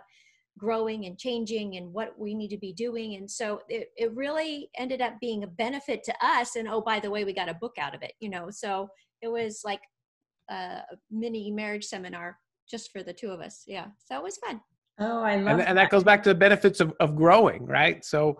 growing 0.58 1.06
and 1.06 1.18
changing 1.18 1.78
and 1.78 1.92
what 1.92 2.18
we 2.18 2.36
need 2.36 2.50
to 2.50 2.58
be 2.58 2.74
doing. 2.74 3.16
And 3.16 3.30
so 3.30 3.62
it, 3.70 3.90
it 3.98 4.14
really 4.14 4.70
ended 4.78 5.02
up 5.02 5.20
being 5.20 5.44
a 5.44 5.48
benefit 5.48 6.04
to 6.04 6.14
us. 6.22 6.56
And 6.56 6.68
oh 6.68 6.82
by 6.82 7.00
the 7.00 7.10
way 7.10 7.24
we 7.24 7.34
got 7.34 7.50
a 7.50 7.56
book 7.56 7.76
out 7.80 7.96
of 7.96 8.04
it 8.04 8.14
you 8.20 8.30
know? 8.30 8.50
So 8.50 8.90
it 9.22 9.28
was 9.28 9.62
like 9.64 9.82
a 10.50 10.82
mini 11.10 11.52
marriage 11.52 11.86
seminar 11.86 12.38
just 12.70 12.92
for 12.92 13.04
the 13.04 13.14
two 13.14 13.30
of 13.30 13.40
us. 13.40 13.64
Yeah. 13.68 13.88
So 14.06 14.18
it 14.18 14.24
was 14.24 14.38
fun. 14.38 14.62
Oh 15.00 15.22
i 15.24 15.36
love 15.36 15.48
and, 15.48 15.60
that. 15.60 15.70
and 15.70 15.78
that 15.78 15.90
goes 15.90 16.04
back 16.04 16.22
to 16.24 16.30
the 16.30 16.36
benefits 16.36 16.80
of, 16.80 16.94
of 17.00 17.16
growing 17.16 17.66
right? 17.66 18.04
So 18.06 18.38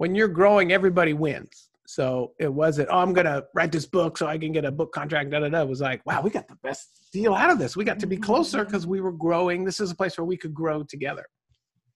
when 0.00 0.14
you're 0.14 0.28
growing, 0.28 0.72
everybody 0.72 1.12
wins. 1.12 1.68
So 1.86 2.32
it 2.38 2.50
wasn't, 2.50 2.88
oh, 2.90 3.00
I'm 3.00 3.12
going 3.12 3.26
to 3.26 3.44
write 3.54 3.70
this 3.70 3.84
book 3.84 4.16
so 4.16 4.26
I 4.26 4.38
can 4.38 4.50
get 4.50 4.64
a 4.64 4.72
book 4.72 4.92
contract. 4.94 5.28
Da, 5.28 5.40
da, 5.40 5.50
da. 5.50 5.60
It 5.60 5.68
was 5.68 5.82
like, 5.82 6.00
wow, 6.06 6.22
we 6.22 6.30
got 6.30 6.48
the 6.48 6.56
best 6.62 7.10
deal 7.12 7.34
out 7.34 7.50
of 7.50 7.58
this. 7.58 7.76
We 7.76 7.84
got 7.84 7.98
to 7.98 8.06
be 8.06 8.16
mm-hmm, 8.16 8.24
closer 8.24 8.60
mm-hmm. 8.60 8.66
because 8.68 8.86
we 8.86 9.02
were 9.02 9.12
growing. 9.12 9.62
This 9.62 9.78
is 9.78 9.90
a 9.90 9.94
place 9.94 10.16
where 10.16 10.24
we 10.24 10.38
could 10.38 10.54
grow 10.54 10.84
together. 10.84 11.26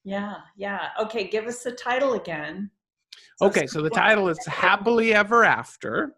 Yeah, 0.05 0.35
yeah. 0.55 0.89
Okay, 1.01 1.29
give 1.29 1.47
us 1.47 1.63
the 1.63 1.73
title 1.73 2.13
again. 2.13 2.71
So 3.39 3.47
okay, 3.47 3.67
so 3.67 3.81
the 3.81 3.89
title 3.89 4.29
is 4.29 4.39
Happily 4.47 5.15
Ever 5.15 5.43
After. 5.43 6.15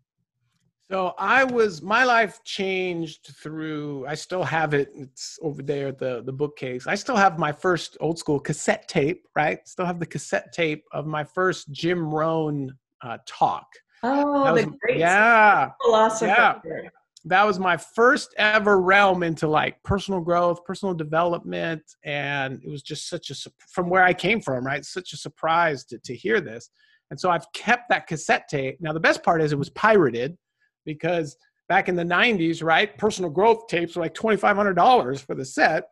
So 0.94 1.16
I 1.18 1.44
was 1.44 1.82
my 1.82 2.04
life 2.04 2.44
changed 2.44 3.32
through 3.41 4.06
I 4.08 4.14
still 4.14 4.44
have 4.44 4.76
it. 4.76 4.91
It's 4.94 5.39
over 5.41 5.64
there 5.64 5.88
at 5.88 5.98
the 5.98 6.22
the 6.24 6.32
bookcase. 6.32 6.86
I 6.86 6.94
still 6.94 7.16
have 7.16 7.39
my 7.39 7.52
first 7.52 7.98
old 8.00 8.20
school 8.20 8.39
cassette 8.39 8.88
tape, 8.88 9.26
right? 9.36 9.68
Still 9.68 9.88
have 9.88 10.00
the 10.00 10.06
cassette 10.06 10.54
tape 10.54 10.84
of 10.91 11.08
my 11.08 11.24
first 11.24 11.72
Jim 11.72 12.14
Rohn 12.14 12.78
uh, 13.02 13.18
talk. 13.26 13.66
Oh, 14.04 14.54
the 14.54 14.72
great 14.82 15.00
yeah, 15.00 15.72
philosopher. 15.84 16.62
Yeah. 16.64 16.89
That 17.26 17.44
was 17.44 17.58
my 17.58 17.76
first 17.76 18.36
ever 18.38 18.80
realm 18.80 19.24
into 19.24 19.48
like 19.48 19.82
personal 19.82 20.22
growth, 20.22 20.64
personal 20.64 20.94
development, 20.94 21.82
and 22.06 22.62
it 22.64 22.70
was 22.70 22.84
just 22.84 23.10
such 23.10 23.32
a 23.32 23.36
from 23.68 23.89
where 23.89 24.04
I 24.04 24.14
came 24.14 24.39
from, 24.39 24.64
right? 24.64 24.86
Such 24.86 25.12
a 25.14 25.18
surprise 25.18 25.86
to 25.86 25.98
to 25.98 26.16
hear 26.16 26.39
this. 26.39 26.70
And 27.10 27.20
so 27.20 27.32
I've 27.32 27.52
kept 27.54 27.89
that 27.89 28.06
cassette 28.06 28.48
tape. 28.48 28.78
Now 28.80 28.94
the 28.94 29.00
best 29.00 29.24
part 29.24 29.41
is 29.41 29.52
it 29.52 29.58
was 29.58 29.72
pirated 29.72 30.38
because 30.86 31.38
back 31.70 31.90
in 31.90 31.96
the 31.96 32.04
90s, 32.04 32.64
right, 32.64 32.98
personal 32.98 33.30
growth 33.30 33.68
tapes 33.68 33.96
were 33.96 34.02
like 34.02 34.14
$2,500 34.14 35.26
for 35.26 35.36
the 35.36 35.46
set. 35.46 35.86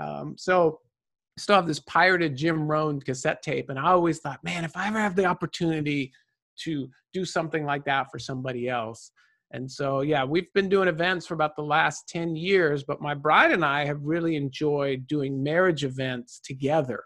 Um, 0.00 0.34
so 0.36 0.80
I 1.38 1.40
still 1.40 1.56
have 1.56 1.66
this 1.66 1.80
pirated 1.80 2.36
Jim 2.36 2.66
Rohn 2.66 3.00
cassette 3.00 3.42
tape. 3.42 3.70
And 3.70 3.78
I 3.78 3.90
always 3.90 4.18
thought, 4.18 4.42
man, 4.44 4.64
if 4.64 4.76
I 4.76 4.88
ever 4.88 4.98
have 4.98 5.16
the 5.16 5.24
opportunity 5.24 6.12
to 6.64 6.88
do 7.12 7.24
something 7.24 7.64
like 7.64 7.84
that 7.84 8.10
for 8.10 8.18
somebody 8.18 8.68
else. 8.68 9.12
And 9.52 9.70
so, 9.70 10.00
yeah, 10.00 10.24
we've 10.24 10.52
been 10.54 10.68
doing 10.68 10.88
events 10.88 11.26
for 11.26 11.34
about 11.34 11.56
the 11.56 11.62
last 11.62 12.08
10 12.08 12.36
years, 12.36 12.84
but 12.84 13.02
my 13.02 13.14
bride 13.14 13.52
and 13.52 13.64
I 13.64 13.84
have 13.84 14.02
really 14.02 14.34
enjoyed 14.34 15.06
doing 15.06 15.42
marriage 15.42 15.84
events 15.84 16.40
together 16.40 17.04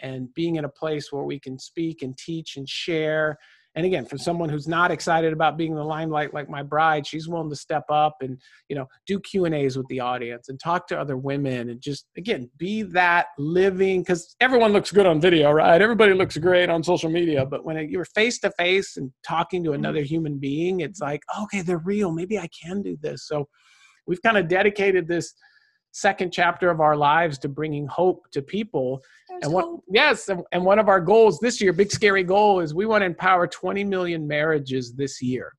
and 0.00 0.32
being 0.34 0.56
in 0.56 0.64
a 0.64 0.68
place 0.68 1.12
where 1.12 1.22
we 1.22 1.38
can 1.38 1.58
speak 1.58 2.02
and 2.02 2.16
teach 2.18 2.56
and 2.56 2.68
share 2.68 3.38
and 3.76 3.84
again 3.84 4.04
for 4.04 4.18
someone 4.18 4.48
who's 4.48 4.66
not 4.66 4.90
excited 4.90 5.32
about 5.32 5.56
being 5.56 5.70
in 5.70 5.76
the 5.76 5.84
limelight 5.84 6.34
like 6.34 6.48
my 6.48 6.62
bride 6.62 7.06
she's 7.06 7.28
willing 7.28 7.50
to 7.50 7.56
step 7.56 7.84
up 7.90 8.16
and 8.22 8.40
you 8.68 8.74
know 8.74 8.86
do 9.06 9.20
q 9.20 9.44
and 9.44 9.54
a's 9.54 9.76
with 9.76 9.86
the 9.88 10.00
audience 10.00 10.48
and 10.48 10.58
talk 10.58 10.88
to 10.88 10.98
other 10.98 11.16
women 11.16 11.68
and 11.68 11.80
just 11.80 12.06
again 12.16 12.50
be 12.56 12.82
that 12.82 13.26
living 13.38 14.00
because 14.00 14.34
everyone 14.40 14.72
looks 14.72 14.90
good 14.90 15.06
on 15.06 15.20
video 15.20 15.52
right? 15.52 15.80
Everybody 15.80 16.14
looks 16.14 16.36
great 16.36 16.70
on 16.70 16.82
social 16.82 17.10
media 17.10 17.46
but 17.46 17.64
when 17.64 17.88
you're 17.88 18.04
face 18.06 18.38
to 18.40 18.50
face 18.52 18.96
and 18.96 19.12
talking 19.26 19.62
to 19.62 19.72
another 19.72 20.00
mm-hmm. 20.00 20.06
human 20.06 20.38
being 20.38 20.80
it's 20.80 21.00
like 21.00 21.22
okay 21.42 21.62
they're 21.62 21.78
real. 21.78 22.10
Maybe 22.10 22.38
i 22.38 22.48
can 22.48 22.82
do 22.82 22.96
this. 23.00 23.26
So 23.28 23.48
we've 24.06 24.22
kind 24.22 24.38
of 24.38 24.48
dedicated 24.48 25.06
this 25.06 25.34
second 25.96 26.30
chapter 26.30 26.68
of 26.68 26.78
our 26.80 26.94
lives 26.94 27.38
to 27.38 27.48
bringing 27.48 27.86
hope 27.86 28.30
to 28.30 28.42
people. 28.42 29.02
There's 29.28 29.44
and 29.44 29.52
what, 29.52 29.80
yes, 29.90 30.28
and, 30.28 30.42
and 30.52 30.62
one 30.62 30.78
of 30.78 30.88
our 30.88 31.00
goals 31.00 31.38
this 31.40 31.58
year, 31.58 31.72
big 31.72 31.90
scary 31.90 32.22
goal, 32.22 32.60
is 32.60 32.74
we 32.74 32.84
want 32.84 33.00
to 33.00 33.06
empower 33.06 33.46
20 33.46 33.82
million 33.84 34.26
marriages 34.26 34.92
this 34.92 35.22
year. 35.22 35.54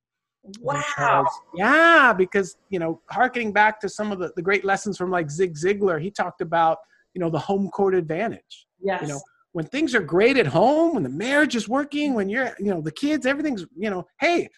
Wow. 0.60 0.76
Because, 0.76 1.40
yeah, 1.56 2.12
because 2.16 2.56
you 2.70 2.78
know, 2.78 3.02
harkening 3.10 3.52
back 3.52 3.80
to 3.80 3.88
some 3.88 4.12
of 4.12 4.20
the, 4.20 4.30
the 4.36 4.42
great 4.42 4.64
lessons 4.64 4.96
from 4.96 5.10
like 5.10 5.28
Zig 5.28 5.56
Ziglar, 5.56 6.00
he 6.00 6.08
talked 6.08 6.40
about, 6.40 6.78
you 7.14 7.20
know, 7.20 7.30
the 7.30 7.38
home 7.38 7.68
court 7.70 7.96
advantage. 7.96 8.68
Yes. 8.80 9.02
You 9.02 9.08
know, 9.08 9.20
when 9.52 9.66
things 9.66 9.92
are 9.92 10.00
great 10.00 10.36
at 10.36 10.46
home, 10.46 10.94
when 10.94 11.02
the 11.02 11.08
marriage 11.08 11.56
is 11.56 11.68
working, 11.68 12.14
when 12.14 12.28
you're, 12.28 12.54
you 12.60 12.72
know, 12.72 12.80
the 12.80 12.92
kids, 12.92 13.26
everything's, 13.26 13.66
you 13.76 13.90
know, 13.90 14.06
hey, 14.20 14.48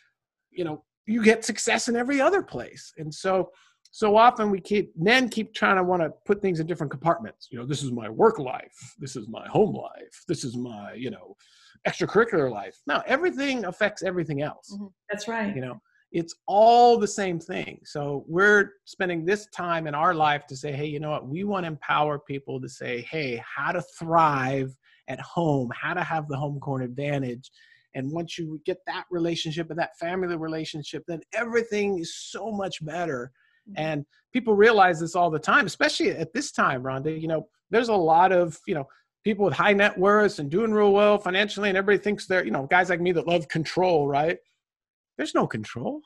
you 0.51 0.65
know, 0.65 0.85
you 1.07 1.25
get 1.25 1.43
success 1.43 1.89
in 1.89 1.97
every 1.97 2.21
other 2.21 2.43
place. 2.43 2.93
And 2.99 3.13
so 3.13 3.51
so 3.91 4.17
often 4.17 4.51
we 4.51 4.61
keep 4.61 4.97
men 4.97 5.29
keep 5.29 5.53
trying 5.53 5.77
to 5.77 5.83
want 5.83 6.03
to 6.03 6.11
put 6.25 6.41
things 6.41 6.61
in 6.61 6.67
different 6.67 6.91
compartments. 6.91 7.49
You 7.51 7.59
know 7.59 7.67
this 7.67 7.83
is 7.83 7.91
my 7.91 8.09
work 8.09 8.39
life 8.39 8.77
this 8.99 9.17
is 9.17 9.29
my 9.29 9.47
home 9.49 9.75
life 9.75 10.25
this 10.29 10.45
is 10.45 10.57
my 10.57 10.95
you 10.95 11.11
know 11.11 11.37
extracurricular 11.89 12.51
life. 12.51 12.77
Now 12.87 13.03
everything 13.07 13.65
affects 13.65 14.03
everything 14.03 14.43
else 14.43 14.73
mm-hmm. 14.73 14.87
that's 15.09 15.29
right. 15.29 15.55
you 15.55 15.63
know? 15.63 15.81
It's 16.13 16.35
all 16.49 16.99
the 16.99 17.07
same 17.07 17.39
thing. 17.39 17.79
So 17.85 18.25
we're 18.27 18.73
spending 18.85 19.25
this 19.25 19.47
time 19.55 19.87
in 19.87 19.95
our 19.95 20.13
life 20.13 20.47
to 20.49 20.57
say 20.57 20.73
hey 20.73 20.87
you 20.87 21.01
know 21.01 21.11
what? 21.11 21.29
We 21.29 21.45
want 21.45 21.65
to 21.65 21.69
empower 21.69 22.19
people 22.19 22.61
to 22.61 22.69
say 22.69 23.03
hey 23.03 23.43
how 23.45 23.73
to 23.73 23.83
thrive 23.99 24.77
at 25.09 25.21
home 25.21 25.71
how 25.75 25.95
to 25.95 26.03
have 26.03 26.29
the 26.29 26.37
home 26.37 26.61
court 26.61 26.83
advantage 26.83 27.51
and 27.95 28.13
once 28.13 28.39
you 28.39 28.61
get 28.65 28.79
that 28.87 29.05
relationship 29.11 29.71
and 29.71 29.79
that 29.79 29.99
family 29.99 30.37
relationship 30.37 31.03
then 31.09 31.21
everything 31.35 31.99
is 31.99 32.15
so 32.15 32.53
much 32.53 32.85
better. 32.85 33.33
And 33.77 34.05
people 34.33 34.55
realize 34.55 35.01
this 35.01 35.15
all 35.15 35.31
the 35.31 35.39
time, 35.39 35.67
especially 35.67 36.11
at 36.11 36.33
this 36.33 36.53
time, 36.53 36.83
Rhonda. 36.83 37.21
You 37.21 37.29
know, 37.29 37.49
there's 37.71 37.89
a 37.89 37.95
lot 37.95 38.33
of, 38.33 38.59
you 38.67 38.75
know, 38.75 38.87
people 39.25 39.45
with 39.45 39.55
high 39.55 39.73
net 39.73 39.99
worths 39.99 40.39
and 40.39 40.51
doing 40.51 40.73
real 40.73 40.93
well 40.93 41.19
financially, 41.19 41.69
and 41.69 41.79
everybody 41.79 42.03
thinks 42.03 42.27
they're, 42.27 42.45
you 42.45 42.51
know, 42.51 42.67
guys 42.67 42.91
like 42.91 43.01
me 43.01 43.13
that 43.13 43.27
love 43.27 43.49
control, 43.49 44.07
right? 44.07 44.39
There's 45.17 45.35
no 45.35 45.47
control. 45.47 46.01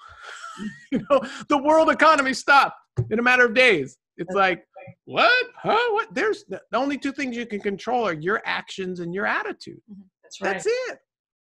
you 0.93 1.01
know, 1.11 1.21
the 1.49 1.59
world 1.59 1.91
economy 1.91 2.35
stopped 2.35 2.77
in 3.11 3.19
a 3.19 3.23
matter 3.23 3.45
of 3.45 3.55
days. 3.55 3.97
It's 4.17 4.35
like, 4.35 4.65
what? 5.07 5.47
Huh? 5.57 5.93
What? 5.93 6.15
There's 6.15 6.45
the 6.49 6.61
only 6.73 6.99
two 6.99 7.13
things 7.13 7.37
you 7.37 7.47
can 7.47 7.61
control 7.61 8.07
are 8.07 8.13
your 8.13 8.43
actions 8.45 9.01
and 9.01 9.15
your 9.15 9.27
attitude. 9.27 9.81
Mm-hmm. 9.91 10.03
That's 10.23 10.41
right. 10.41 10.53
That's 10.53 10.67
it. 10.67 10.99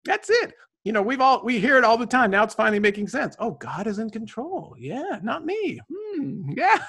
That's 0.04 0.30
it 0.30 0.54
you 0.84 0.92
know, 0.92 1.02
we've 1.02 1.20
all 1.20 1.44
we 1.44 1.60
hear 1.60 1.78
it 1.78 1.84
all 1.84 1.96
the 1.96 2.06
time. 2.06 2.30
Now 2.30 2.42
it's 2.42 2.54
finally 2.54 2.80
making 2.80 3.08
sense. 3.08 3.36
Oh, 3.38 3.52
God 3.52 3.86
is 3.86 3.98
in 3.98 4.10
control. 4.10 4.74
Yeah, 4.78 5.18
not 5.22 5.44
me. 5.44 5.80
Hmm, 5.92 6.50
yeah. 6.56 6.82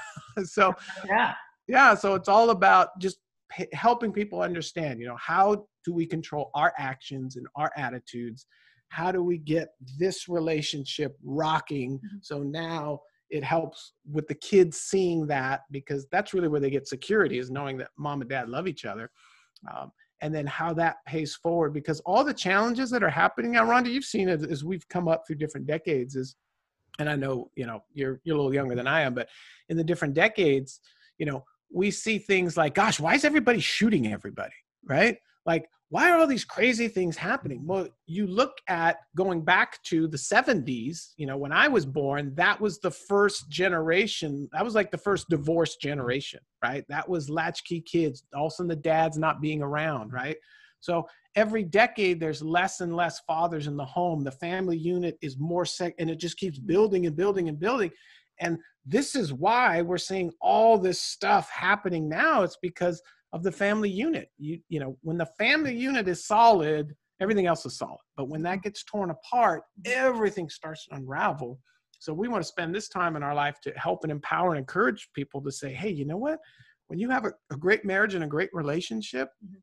so 0.43 0.73
yeah, 1.07 1.33
yeah. 1.67 1.93
So 1.93 2.15
it's 2.15 2.29
all 2.29 2.49
about 2.49 2.89
just 2.99 3.17
p- 3.51 3.67
helping 3.73 4.11
people 4.11 4.41
understand. 4.41 4.99
You 4.99 5.07
know, 5.07 5.17
how 5.17 5.65
do 5.85 5.93
we 5.93 6.05
control 6.05 6.49
our 6.55 6.73
actions 6.77 7.35
and 7.35 7.45
our 7.55 7.71
attitudes? 7.77 8.47
How 8.89 9.11
do 9.11 9.23
we 9.23 9.37
get 9.37 9.69
this 9.97 10.27
relationship 10.27 11.15
rocking? 11.23 11.97
Mm-hmm. 11.97 12.17
So 12.21 12.39
now 12.39 13.01
it 13.29 13.43
helps 13.43 13.93
with 14.11 14.27
the 14.27 14.35
kids 14.35 14.77
seeing 14.77 15.25
that 15.27 15.61
because 15.71 16.05
that's 16.11 16.33
really 16.33 16.47
where 16.47 16.59
they 16.59 16.69
get 16.69 16.87
security 16.87 17.39
is 17.39 17.49
knowing 17.49 17.77
that 17.77 17.89
mom 17.97 18.21
and 18.21 18.29
dad 18.29 18.49
love 18.49 18.67
each 18.67 18.85
other. 18.85 19.09
Um, 19.71 19.91
and 20.23 20.33
then 20.33 20.47
how 20.47 20.73
that 20.73 21.03
pays 21.05 21.35
forward 21.35 21.73
because 21.73 21.99
all 22.05 22.23
the 22.23 22.33
challenges 22.33 22.89
that 22.89 23.03
are 23.03 23.09
happening 23.09 23.51
now 23.51 23.65
rhonda 23.65 23.91
you've 23.91 24.05
seen 24.05 24.29
it 24.29 24.41
as 24.49 24.63
we've 24.63 24.87
come 24.87 25.09
up 25.09 25.27
through 25.27 25.35
different 25.35 25.67
decades 25.67 26.15
is 26.15 26.35
and 26.97 27.09
i 27.09 27.15
know 27.15 27.51
you 27.55 27.67
know 27.67 27.83
you're 27.93 28.21
you're 28.23 28.35
a 28.35 28.37
little 28.37 28.53
younger 28.53 28.73
than 28.73 28.87
i 28.87 29.01
am 29.01 29.13
but 29.13 29.27
in 29.67 29.75
the 29.75 29.83
different 29.83 30.13
decades 30.13 30.79
you 31.17 31.25
know 31.25 31.43
we 31.71 31.91
see 31.91 32.17
things 32.17 32.55
like 32.55 32.73
gosh 32.73 33.01
why 33.01 33.13
is 33.13 33.25
everybody 33.25 33.59
shooting 33.59 34.11
everybody 34.11 34.55
right 34.85 35.17
like 35.45 35.67
why 35.93 36.09
are 36.09 36.17
all 36.17 36.25
these 36.25 36.43
crazy 36.43 36.87
things 36.87 37.15
happening? 37.15 37.61
Well, 37.67 37.87
you 38.07 38.25
look 38.25 38.57
at 38.67 38.97
going 39.15 39.45
back 39.45 39.77
to 39.83 40.07
the 40.07 40.17
70s, 40.17 41.13
you 41.17 41.27
know, 41.27 41.37
when 41.37 41.51
I 41.51 41.67
was 41.67 41.85
born, 41.85 42.33
that 42.33 42.59
was 42.59 42.79
the 42.79 42.89
first 42.89 43.47
generation. 43.47 44.49
That 44.53 44.65
was 44.65 44.73
like 44.73 44.89
the 44.89 44.97
first 44.97 45.29
divorced 45.29 45.79
generation, 45.79 46.39
right? 46.63 46.83
That 46.89 47.07
was 47.07 47.29
latchkey 47.29 47.81
kids, 47.81 48.23
also 48.35 48.63
the 48.63 48.75
dads 48.75 49.19
not 49.19 49.39
being 49.39 49.61
around, 49.61 50.11
right? 50.11 50.37
So 50.79 51.07
every 51.35 51.63
decade, 51.63 52.19
there's 52.19 52.41
less 52.41 52.81
and 52.81 52.95
less 52.95 53.19
fathers 53.27 53.67
in 53.67 53.77
the 53.77 53.85
home. 53.85 54.23
The 54.23 54.31
family 54.31 54.77
unit 54.77 55.19
is 55.21 55.37
more 55.37 55.63
sec, 55.63 55.93
and 55.99 56.09
it 56.09 56.19
just 56.19 56.37
keeps 56.37 56.57
building 56.57 57.05
and 57.05 57.15
building 57.15 57.49
and 57.49 57.59
building. 57.59 57.91
And 58.39 58.57
this 58.83 59.15
is 59.15 59.31
why 59.31 59.83
we're 59.83 59.99
seeing 59.99 60.31
all 60.41 60.79
this 60.79 60.99
stuff 60.99 61.51
happening 61.51 62.09
now. 62.09 62.41
It's 62.41 62.57
because 62.63 62.99
of 63.33 63.43
the 63.43 63.51
family 63.51 63.89
unit. 63.89 64.29
You 64.37 64.59
you 64.69 64.79
know, 64.79 64.97
when 65.01 65.17
the 65.17 65.29
family 65.37 65.75
unit 65.75 66.07
is 66.07 66.25
solid, 66.25 66.95
everything 67.19 67.47
else 67.47 67.65
is 67.65 67.77
solid. 67.77 67.99
But 68.15 68.29
when 68.29 68.43
that 68.43 68.61
gets 68.61 68.83
torn 68.83 69.09
apart, 69.09 69.63
everything 69.85 70.49
starts 70.49 70.85
to 70.85 70.95
unravel. 70.95 71.59
So 71.99 72.13
we 72.13 72.27
want 72.27 72.43
to 72.43 72.47
spend 72.47 72.75
this 72.75 72.89
time 72.89 73.15
in 73.15 73.23
our 73.23 73.33
life 73.33 73.57
to 73.63 73.71
help 73.71 74.03
and 74.03 74.11
empower 74.11 74.49
and 74.51 74.59
encourage 74.59 75.09
people 75.15 75.41
to 75.41 75.51
say, 75.51 75.73
hey, 75.73 75.89
you 75.89 76.05
know 76.05 76.17
what? 76.17 76.39
When 76.87 76.99
you 76.99 77.09
have 77.09 77.25
a, 77.25 77.31
a 77.51 77.57
great 77.57 77.85
marriage 77.85 78.13
and 78.13 78.25
a 78.25 78.27
great 78.27 78.49
relationship, 78.53 79.29
mm-hmm. 79.43 79.55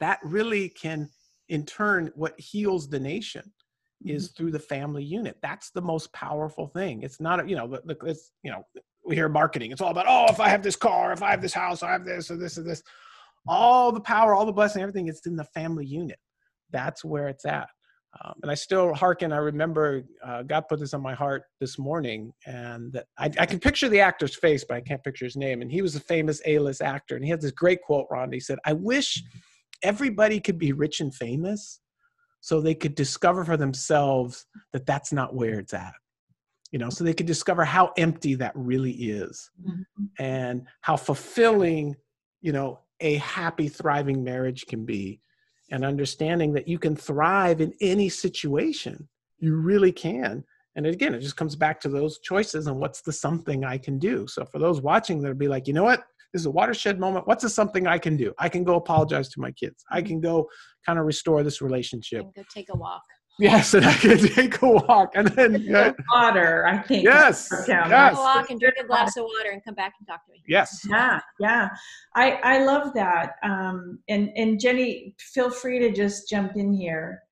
that 0.00 0.18
really 0.24 0.70
can, 0.70 1.08
in 1.48 1.64
turn, 1.64 2.10
what 2.16 2.34
heals 2.38 2.88
the 2.88 2.98
nation 2.98 3.42
mm-hmm. 4.04 4.16
is 4.16 4.32
through 4.32 4.50
the 4.50 4.58
family 4.58 5.04
unit. 5.04 5.36
That's 5.42 5.70
the 5.70 5.80
most 5.80 6.12
powerful 6.12 6.66
thing. 6.66 7.02
It's 7.02 7.20
not, 7.20 7.48
you 7.48 7.54
know, 7.54 7.78
it's, 8.04 8.32
you 8.42 8.50
know, 8.50 8.64
we 9.10 9.16
hear 9.16 9.28
marketing. 9.28 9.72
It's 9.72 9.80
all 9.80 9.90
about, 9.90 10.06
oh, 10.08 10.26
if 10.30 10.40
I 10.40 10.48
have 10.48 10.62
this 10.62 10.76
car, 10.76 11.12
if 11.12 11.22
I 11.22 11.30
have 11.32 11.42
this 11.42 11.52
house, 11.52 11.82
I 11.82 11.90
have 11.90 12.04
this 12.04 12.30
or 12.30 12.36
this 12.36 12.56
or 12.56 12.62
this. 12.62 12.80
All 13.48 13.90
the 13.90 14.00
power, 14.00 14.34
all 14.34 14.46
the 14.46 14.52
blessing, 14.52 14.80
everything 14.80 15.08
is 15.08 15.20
in 15.26 15.34
the 15.34 15.44
family 15.44 15.84
unit. 15.84 16.18
That's 16.70 17.04
where 17.04 17.28
it's 17.28 17.44
at. 17.44 17.68
Um, 18.24 18.34
and 18.42 18.50
I 18.50 18.54
still 18.54 18.94
hearken. 18.94 19.32
I 19.32 19.38
remember 19.38 20.02
uh, 20.24 20.42
God 20.42 20.64
put 20.68 20.78
this 20.80 20.94
on 20.94 21.02
my 21.02 21.14
heart 21.14 21.42
this 21.60 21.78
morning, 21.78 22.32
and 22.46 23.02
I, 23.18 23.30
I, 23.38 23.46
can 23.46 23.60
picture 23.60 23.88
the 23.88 24.00
actor's 24.00 24.36
face, 24.36 24.64
but 24.68 24.76
I 24.76 24.80
can't 24.80 25.02
picture 25.02 25.24
his 25.24 25.36
name. 25.36 25.62
And 25.62 25.70
he 25.70 25.80
was 25.80 25.94
a 25.94 26.00
famous 26.00 26.40
A-list 26.44 26.82
actor, 26.82 27.14
and 27.14 27.24
he 27.24 27.30
had 27.30 27.40
this 27.40 27.52
great 27.52 27.82
quote, 27.82 28.06
Ron. 28.10 28.32
He 28.32 28.40
said, 28.40 28.58
"I 28.64 28.72
wish 28.72 29.22
everybody 29.84 30.40
could 30.40 30.58
be 30.58 30.72
rich 30.72 31.00
and 31.00 31.14
famous, 31.14 31.80
so 32.40 32.60
they 32.60 32.74
could 32.74 32.96
discover 32.96 33.44
for 33.44 33.56
themselves 33.56 34.44
that 34.72 34.86
that's 34.86 35.12
not 35.12 35.34
where 35.34 35.60
it's 35.60 35.72
at." 35.72 35.94
You 36.70 36.78
know 36.78 36.90
so 36.90 37.04
they 37.04 37.14
could 37.14 37.26
discover 37.26 37.64
how 37.64 37.92
empty 37.96 38.34
that 38.34 38.52
really 38.54 38.92
is 38.92 39.50
mm-hmm. 39.60 40.04
and 40.18 40.66
how 40.80 40.96
fulfilling 40.96 41.96
you 42.40 42.52
know 42.52 42.78
a 43.00 43.16
happy 43.16 43.68
thriving 43.68 44.22
marriage 44.22 44.66
can 44.66 44.84
be 44.84 45.20
and 45.70 45.84
understanding 45.84 46.52
that 46.52 46.68
you 46.68 46.78
can 46.78 46.96
thrive 46.96 47.60
in 47.60 47.72
any 47.80 48.08
situation 48.08 49.08
you 49.38 49.56
really 49.56 49.92
can 49.92 50.44
And 50.76 50.86
again, 50.86 51.14
it 51.14 51.20
just 51.20 51.36
comes 51.36 51.56
back 51.56 51.80
to 51.80 51.88
those 51.88 52.20
choices 52.20 52.66
and 52.66 52.78
what's 52.78 53.02
the 53.02 53.12
something 53.12 53.64
I 53.64 53.76
can 53.78 53.98
do. 53.98 54.26
So 54.26 54.44
for 54.44 54.58
those 54.58 54.80
watching, 54.80 55.20
that'll 55.20 55.36
be 55.36 55.48
like, 55.48 55.66
you 55.66 55.74
know 55.74 55.82
what? 55.82 56.04
This 56.32 56.42
is 56.42 56.46
a 56.46 56.50
watershed 56.50 57.00
moment. 57.00 57.26
What's 57.26 57.42
the 57.42 57.50
something 57.50 57.86
I 57.88 57.98
can 57.98 58.16
do? 58.16 58.32
I 58.38 58.48
can 58.48 58.62
go 58.62 58.76
apologize 58.76 59.28
to 59.30 59.40
my 59.40 59.50
kids. 59.50 59.84
I 59.90 59.98
mm-hmm. 59.98 60.06
can 60.06 60.20
go 60.20 60.48
kind 60.86 60.98
of 60.98 61.06
restore 61.06 61.42
this 61.42 61.60
relationship. 61.60 62.24
go 62.36 62.44
take 62.54 62.68
a 62.72 62.76
walk. 62.76 63.02
Yes, 63.40 63.74
and 63.74 63.86
I 63.86 63.94
can 63.94 64.18
take 64.18 64.60
a 64.62 64.68
walk 64.68 65.12
and 65.14 65.28
then 65.28 65.62
yeah. 65.62 65.92
water. 66.12 66.66
I 66.66 66.78
think. 66.78 67.04
Yes. 67.04 67.48
Yes. 67.66 68.16
walk 68.16 68.50
and 68.50 68.60
drink 68.60 68.74
a 68.80 68.84
glass 68.84 69.16
of 69.16 69.24
water 69.24 69.50
and 69.52 69.64
come 69.64 69.74
back 69.74 69.94
and 69.98 70.06
talk 70.06 70.24
to 70.26 70.32
me. 70.32 70.42
Yes. 70.46 70.86
Yeah, 70.88 71.20
yeah. 71.38 71.70
I 72.14 72.32
I 72.32 72.64
love 72.64 72.92
that. 72.94 73.36
Um, 73.42 74.00
and 74.08 74.30
and 74.36 74.60
Jenny, 74.60 75.14
feel 75.18 75.50
free 75.50 75.78
to 75.80 75.90
just 75.90 76.28
jump 76.28 76.56
in 76.56 76.72
here. 76.72 77.22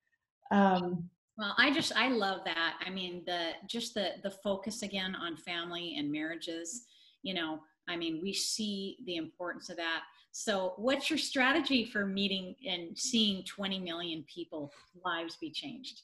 Um, 0.51 1.09
well, 1.37 1.53
I 1.57 1.71
just 1.71 1.93
I 1.95 2.09
love 2.09 2.41
that. 2.45 2.79
I 2.85 2.89
mean, 2.89 3.23
the 3.25 3.51
just 3.67 3.93
the 3.93 4.13
the 4.23 4.31
focus 4.31 4.81
again 4.81 5.15
on 5.15 5.37
family 5.37 5.95
and 5.97 6.11
marriages. 6.11 6.85
You 7.21 7.33
know, 7.33 7.59
I 7.87 7.95
mean, 7.97 8.19
we 8.21 8.33
see 8.33 8.97
the 9.05 9.17
importance 9.17 9.69
of 9.69 9.77
that. 9.77 10.03
So, 10.31 10.73
what's 10.77 11.09
your 11.09 11.19
strategy 11.19 11.85
for 11.85 12.05
meeting 12.05 12.55
and 12.67 12.97
seeing 12.97 13.43
20 13.43 13.79
million 13.79 14.23
people 14.33 14.71
lives 15.03 15.37
be 15.37 15.51
changed? 15.51 16.01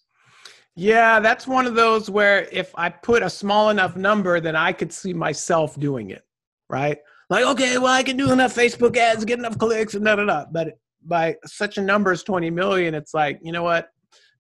Yeah, 0.76 1.20
that's 1.20 1.48
one 1.48 1.66
of 1.66 1.76
those 1.76 2.10
where 2.10 2.50
if 2.52 2.74
I 2.76 2.90
put 2.90 3.24
a 3.24 3.30
small 3.30 3.70
enough 3.70 3.96
number, 3.96 4.42
then 4.42 4.56
I 4.56 4.74
could 4.74 4.92
see 4.92 5.14
myself 5.14 5.80
doing 5.80 6.10
it, 6.10 6.24
right? 6.70 6.98
Like, 7.30 7.46
okay, 7.46 7.78
well, 7.78 7.94
I 7.94 8.04
can 8.04 8.18
do 8.18 8.32
enough 8.32 8.54
Facebook 8.54 8.98
ads, 8.98 9.24
get 9.26 9.40
enough 9.40 9.58
clicks, 9.58 9.96
and 9.96 10.04
da 10.04 10.16
da 10.16 10.26
da. 10.26 10.46
But 10.52 10.78
by 11.04 11.36
such 11.46 11.78
a 11.78 11.82
number 11.82 12.12
as 12.12 12.24
20 12.24 12.50
million, 12.50 12.94
it's 12.94 13.14
like, 13.14 13.40
you 13.42 13.52
know 13.52 13.64
what? 13.64 13.90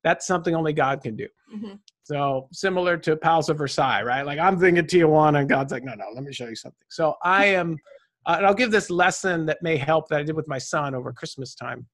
That's 0.03 0.27
something 0.27 0.53
only 0.53 0.73
God 0.73 1.01
can 1.01 1.15
do. 1.15 1.27
Mm-hmm. 1.55 1.75
So 2.03 2.47
similar 2.51 2.97
to 2.97 3.15
Palace 3.15 3.49
of 3.49 3.57
Versailles, 3.57 4.03
right? 4.03 4.25
Like 4.25 4.37
I'm 4.37 4.59
thinking 4.59 4.85
Tijuana, 4.85 5.39
and 5.39 5.49
God's 5.49 5.71
like, 5.71 5.83
no, 5.83 5.93
no, 5.93 6.05
let 6.13 6.23
me 6.23 6.33
show 6.33 6.47
you 6.47 6.55
something. 6.55 6.85
So 6.89 7.15
I 7.23 7.45
am 7.45 7.77
uh, 8.25 8.35
and 8.37 8.45
I'll 8.45 8.53
give 8.53 8.71
this 8.71 8.89
lesson 8.89 9.45
that 9.45 9.61
may 9.61 9.77
help 9.77 10.09
that 10.09 10.19
I 10.19 10.23
did 10.23 10.35
with 10.35 10.47
my 10.47 10.57
son 10.57 10.95
over 10.95 11.11
Christmas 11.13 11.55
time. 11.55 11.87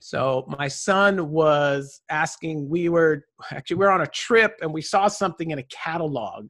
So 0.00 0.44
my 0.58 0.68
son 0.68 1.30
was 1.30 2.02
asking, 2.08 2.68
we 2.68 2.88
were 2.88 3.24
actually 3.50 3.76
we 3.76 3.86
are 3.86 3.90
on 3.90 4.02
a 4.02 4.06
trip 4.06 4.56
and 4.60 4.72
we 4.72 4.82
saw 4.82 5.08
something 5.08 5.50
in 5.50 5.58
a 5.58 5.64
catalog, 5.64 6.48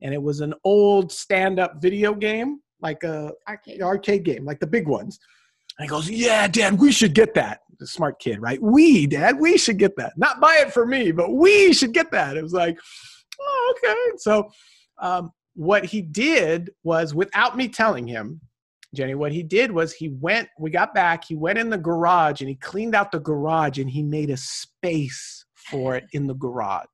and 0.00 0.14
it 0.14 0.22
was 0.22 0.40
an 0.40 0.54
old 0.64 1.12
stand-up 1.12 1.82
video 1.82 2.14
game, 2.14 2.60
like 2.80 3.02
a 3.02 3.32
arcade, 3.48 3.82
arcade 3.82 4.24
game, 4.24 4.44
like 4.44 4.60
the 4.60 4.66
big 4.66 4.88
ones. 4.88 5.18
And 5.78 5.84
he 5.84 5.90
goes, 5.90 6.08
Yeah, 6.08 6.48
Dad, 6.48 6.78
we 6.78 6.90
should 6.90 7.14
get 7.14 7.34
that. 7.34 7.60
The 7.78 7.86
smart 7.86 8.18
kid, 8.18 8.40
right? 8.40 8.60
We, 8.62 9.06
Dad, 9.06 9.38
we 9.38 9.58
should 9.58 9.76
get 9.76 9.96
that. 9.96 10.14
Not 10.16 10.40
buy 10.40 10.58
it 10.60 10.72
for 10.72 10.86
me, 10.86 11.12
but 11.12 11.34
we 11.34 11.74
should 11.74 11.92
get 11.92 12.10
that. 12.12 12.38
It 12.38 12.42
was 12.42 12.54
like, 12.54 12.78
oh, 13.38 13.74
okay. 13.76 14.16
So 14.16 14.50
um, 14.98 15.30
what 15.56 15.84
he 15.84 16.00
did 16.00 16.70
was 16.84 17.14
without 17.14 17.56
me 17.56 17.68
telling 17.68 18.06
him 18.06 18.40
jenny 18.94 19.14
what 19.14 19.32
he 19.32 19.42
did 19.42 19.70
was 19.72 19.92
he 19.92 20.08
went 20.20 20.48
we 20.58 20.70
got 20.70 20.94
back 20.94 21.24
he 21.24 21.34
went 21.34 21.58
in 21.58 21.68
the 21.68 21.78
garage 21.78 22.40
and 22.40 22.48
he 22.48 22.54
cleaned 22.54 22.94
out 22.94 23.10
the 23.10 23.18
garage 23.18 23.78
and 23.78 23.90
he 23.90 24.02
made 24.02 24.30
a 24.30 24.36
space 24.36 25.46
for 25.70 25.96
it 25.96 26.04
in 26.12 26.26
the 26.26 26.34
garage. 26.34 26.86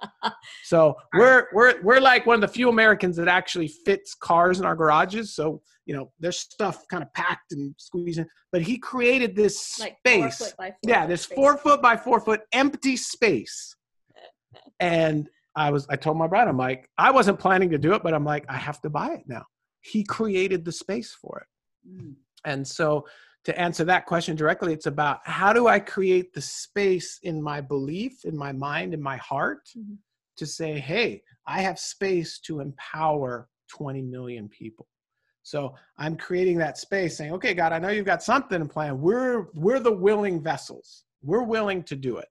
So 0.62 0.94
we're 1.12 1.48
we're 1.52 1.82
we're 1.82 2.00
like 2.00 2.24
one 2.24 2.36
of 2.36 2.40
the 2.40 2.46
few 2.46 2.68
americans 2.68 3.16
that 3.16 3.26
actually 3.26 3.66
fits 3.66 4.14
cars 4.14 4.60
in 4.60 4.66
our 4.66 4.76
garages. 4.76 5.34
So 5.34 5.60
you 5.86 5.96
know 5.96 6.12
there's 6.20 6.38
stuff 6.38 6.86
kind 6.88 7.02
of 7.02 7.12
packed 7.14 7.50
and 7.50 7.74
squeezing 7.78 8.26
but 8.52 8.62
he 8.62 8.78
created 8.78 9.34
this 9.34 9.80
like 9.80 9.96
space. 10.06 10.54
yeah 10.86 11.04
this 11.04 11.22
space. 11.22 11.34
four 11.34 11.56
foot 11.56 11.82
by 11.82 11.96
four 11.96 12.20
foot 12.20 12.42
empty 12.52 12.96
space. 12.96 13.74
and 14.78 15.28
I 15.58 15.70
was 15.70 15.86
I 15.90 15.96
told 15.96 16.16
my 16.16 16.28
bride, 16.28 16.48
I'm 16.48 16.56
like, 16.56 16.88
I 16.96 17.10
wasn't 17.10 17.38
planning 17.38 17.70
to 17.70 17.78
do 17.78 17.92
it, 17.94 18.02
but 18.02 18.14
I'm 18.14 18.24
like, 18.24 18.44
I 18.48 18.56
have 18.56 18.80
to 18.82 18.90
buy 18.90 19.08
it 19.14 19.24
now. 19.26 19.44
He 19.80 20.04
created 20.04 20.64
the 20.64 20.72
space 20.72 21.16
for 21.20 21.40
it. 21.40 21.46
Mm. 21.90 22.14
And 22.44 22.66
so 22.66 23.06
to 23.44 23.58
answer 23.58 23.84
that 23.84 24.06
question 24.06 24.36
directly, 24.36 24.72
it's 24.72 24.86
about 24.86 25.20
how 25.24 25.52
do 25.52 25.66
I 25.66 25.80
create 25.80 26.32
the 26.32 26.40
space 26.40 27.18
in 27.22 27.42
my 27.42 27.60
belief, 27.60 28.24
in 28.24 28.36
my 28.36 28.52
mind, 28.52 28.94
in 28.94 29.02
my 29.02 29.16
heart 29.16 29.68
mm-hmm. 29.76 29.94
to 30.36 30.46
say, 30.46 30.78
hey, 30.78 31.22
I 31.46 31.62
have 31.62 31.78
space 31.78 32.38
to 32.40 32.60
empower 32.60 33.48
20 33.70 34.02
million 34.02 34.48
people. 34.48 34.86
So 35.42 35.74
I'm 35.96 36.16
creating 36.16 36.58
that 36.58 36.78
space 36.78 37.16
saying, 37.16 37.32
okay, 37.32 37.54
God, 37.54 37.72
I 37.72 37.78
know 37.78 37.88
you've 37.88 38.04
got 38.04 38.22
something 38.22 38.60
in 38.60 38.68
plan. 38.68 39.00
We're 39.00 39.46
we're 39.54 39.80
the 39.80 39.92
willing 39.92 40.42
vessels. 40.42 41.04
We're 41.22 41.42
willing 41.42 41.82
to 41.84 41.96
do 41.96 42.18
it. 42.18 42.28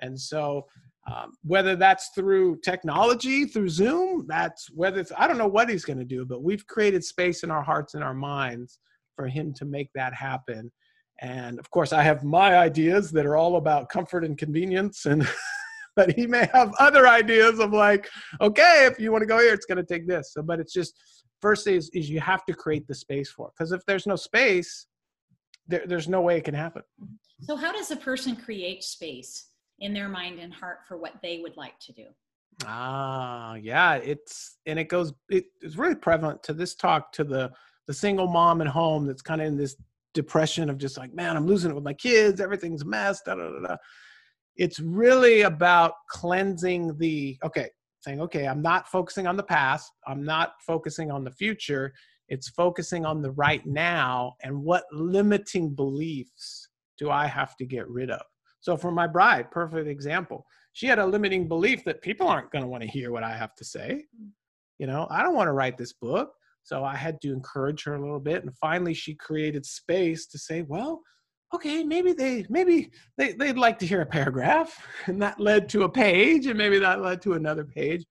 And 0.00 0.20
so 0.20 0.66
um, 1.12 1.34
whether 1.44 1.76
that's 1.76 2.10
through 2.14 2.58
technology, 2.64 3.44
through 3.44 3.68
Zoom, 3.68 4.26
that's 4.28 4.68
whether 4.70 5.00
it's, 5.00 5.12
I 5.16 5.28
don't 5.28 5.38
know 5.38 5.46
what 5.46 5.68
he's 5.68 5.84
going 5.84 5.98
to 5.98 6.04
do, 6.04 6.24
but 6.24 6.42
we've 6.42 6.66
created 6.66 7.04
space 7.04 7.44
in 7.44 7.50
our 7.50 7.62
hearts 7.62 7.94
and 7.94 8.02
our 8.02 8.14
minds 8.14 8.80
for 9.14 9.28
him 9.28 9.54
to 9.54 9.64
make 9.64 9.88
that 9.94 10.12
happen. 10.14 10.70
And 11.20 11.58
of 11.60 11.70
course, 11.70 11.92
I 11.92 12.02
have 12.02 12.24
my 12.24 12.56
ideas 12.56 13.12
that 13.12 13.24
are 13.24 13.36
all 13.36 13.56
about 13.56 13.88
comfort 13.88 14.24
and 14.24 14.36
convenience. 14.36 15.06
And, 15.06 15.26
but 15.96 16.12
he 16.12 16.26
may 16.26 16.48
have 16.52 16.74
other 16.78 17.06
ideas 17.06 17.60
of 17.60 17.72
like, 17.72 18.08
okay, 18.40 18.88
if 18.90 18.98
you 18.98 19.12
want 19.12 19.22
to 19.22 19.26
go 19.26 19.38
here, 19.38 19.54
it's 19.54 19.66
going 19.66 19.78
to 19.78 19.84
take 19.84 20.08
this. 20.08 20.32
So, 20.32 20.42
but 20.42 20.58
it's 20.58 20.72
just, 20.72 20.94
first 21.40 21.68
is, 21.68 21.88
is 21.94 22.10
you 22.10 22.20
have 22.20 22.44
to 22.46 22.52
create 22.52 22.86
the 22.88 22.94
space 22.94 23.30
for 23.30 23.48
it. 23.48 23.52
Because 23.56 23.70
if 23.70 23.82
there's 23.86 24.06
no 24.06 24.16
space, 24.16 24.86
there, 25.68 25.84
there's 25.86 26.08
no 26.08 26.20
way 26.20 26.36
it 26.36 26.44
can 26.44 26.54
happen. 26.54 26.82
So, 27.42 27.56
how 27.56 27.72
does 27.72 27.90
a 27.90 27.96
person 27.96 28.34
create 28.34 28.82
space? 28.82 29.50
In 29.80 29.92
their 29.92 30.08
mind 30.08 30.38
and 30.38 30.52
heart 30.52 30.78
for 30.86 30.96
what 30.96 31.14
they 31.22 31.40
would 31.42 31.56
like 31.56 31.78
to 31.80 31.92
do. 31.92 32.06
Ah, 32.64 33.54
yeah, 33.54 33.94
it's 33.96 34.58
and 34.66 34.78
it 34.78 34.88
goes. 34.88 35.12
It, 35.28 35.44
it's 35.60 35.76
really 35.76 35.94
prevalent 35.94 36.42
to 36.44 36.54
this 36.54 36.74
talk 36.74 37.12
to 37.12 37.24
the 37.24 37.50
the 37.86 37.94
single 37.94 38.26
mom 38.26 38.60
at 38.60 38.66
home 38.66 39.06
that's 39.06 39.22
kind 39.22 39.40
of 39.40 39.46
in 39.46 39.56
this 39.56 39.76
depression 40.14 40.70
of 40.70 40.78
just 40.78 40.96
like, 40.96 41.14
man, 41.14 41.36
I'm 41.36 41.46
losing 41.46 41.70
it 41.70 41.74
with 41.74 41.84
my 41.84 41.92
kids. 41.92 42.40
Everything's 42.40 42.82
a 42.82 42.86
mess. 42.86 43.20
Da, 43.24 43.34
da, 43.34 43.50
da, 43.50 43.68
da. 43.68 43.76
It's 44.56 44.80
really 44.80 45.42
about 45.42 45.92
cleansing 46.08 46.96
the 46.96 47.38
okay, 47.44 47.68
saying, 48.00 48.20
okay, 48.22 48.48
I'm 48.48 48.62
not 48.62 48.88
focusing 48.88 49.26
on 49.26 49.36
the 49.36 49.42
past. 49.42 49.92
I'm 50.06 50.24
not 50.24 50.54
focusing 50.66 51.10
on 51.10 51.24
the 51.24 51.30
future. 51.30 51.92
It's 52.28 52.48
focusing 52.48 53.04
on 53.04 53.20
the 53.20 53.30
right 53.32 53.64
now 53.66 54.34
and 54.42 54.64
what 54.64 54.84
limiting 54.92 55.74
beliefs 55.74 56.68
do 56.98 57.10
I 57.10 57.26
have 57.26 57.56
to 57.58 57.66
get 57.66 57.86
rid 57.88 58.10
of? 58.10 58.22
So 58.66 58.76
for 58.76 58.90
my 58.90 59.06
bride, 59.06 59.52
perfect 59.52 59.86
example. 59.86 60.44
She 60.72 60.88
had 60.88 60.98
a 60.98 61.06
limiting 61.06 61.46
belief 61.46 61.84
that 61.84 62.02
people 62.02 62.26
aren't 62.26 62.50
going 62.50 62.64
to 62.64 62.68
want 62.68 62.82
to 62.82 62.88
hear 62.88 63.12
what 63.12 63.22
I 63.22 63.30
have 63.30 63.54
to 63.58 63.64
say. 63.64 64.06
You 64.80 64.88
know, 64.88 65.06
I 65.08 65.22
don't 65.22 65.36
want 65.36 65.46
to 65.46 65.52
write 65.52 65.78
this 65.78 65.92
book. 65.92 66.32
So 66.64 66.82
I 66.82 66.96
had 66.96 67.20
to 67.20 67.32
encourage 67.32 67.84
her 67.84 67.94
a 67.94 68.00
little 68.00 68.18
bit. 68.18 68.42
And 68.42 68.52
finally 68.56 68.92
she 68.92 69.14
created 69.14 69.64
space 69.64 70.26
to 70.26 70.38
say, 70.38 70.62
well, 70.62 71.00
okay, 71.54 71.84
maybe 71.84 72.12
they 72.12 72.44
maybe 72.48 72.90
they, 73.16 73.34
they'd 73.34 73.56
like 73.56 73.78
to 73.78 73.86
hear 73.86 74.00
a 74.00 74.06
paragraph. 74.06 74.76
And 75.06 75.22
that 75.22 75.38
led 75.38 75.68
to 75.68 75.84
a 75.84 75.88
page, 75.88 76.46
and 76.46 76.58
maybe 76.58 76.80
that 76.80 77.00
led 77.00 77.22
to 77.22 77.34
another 77.34 77.64
page. 77.64 78.04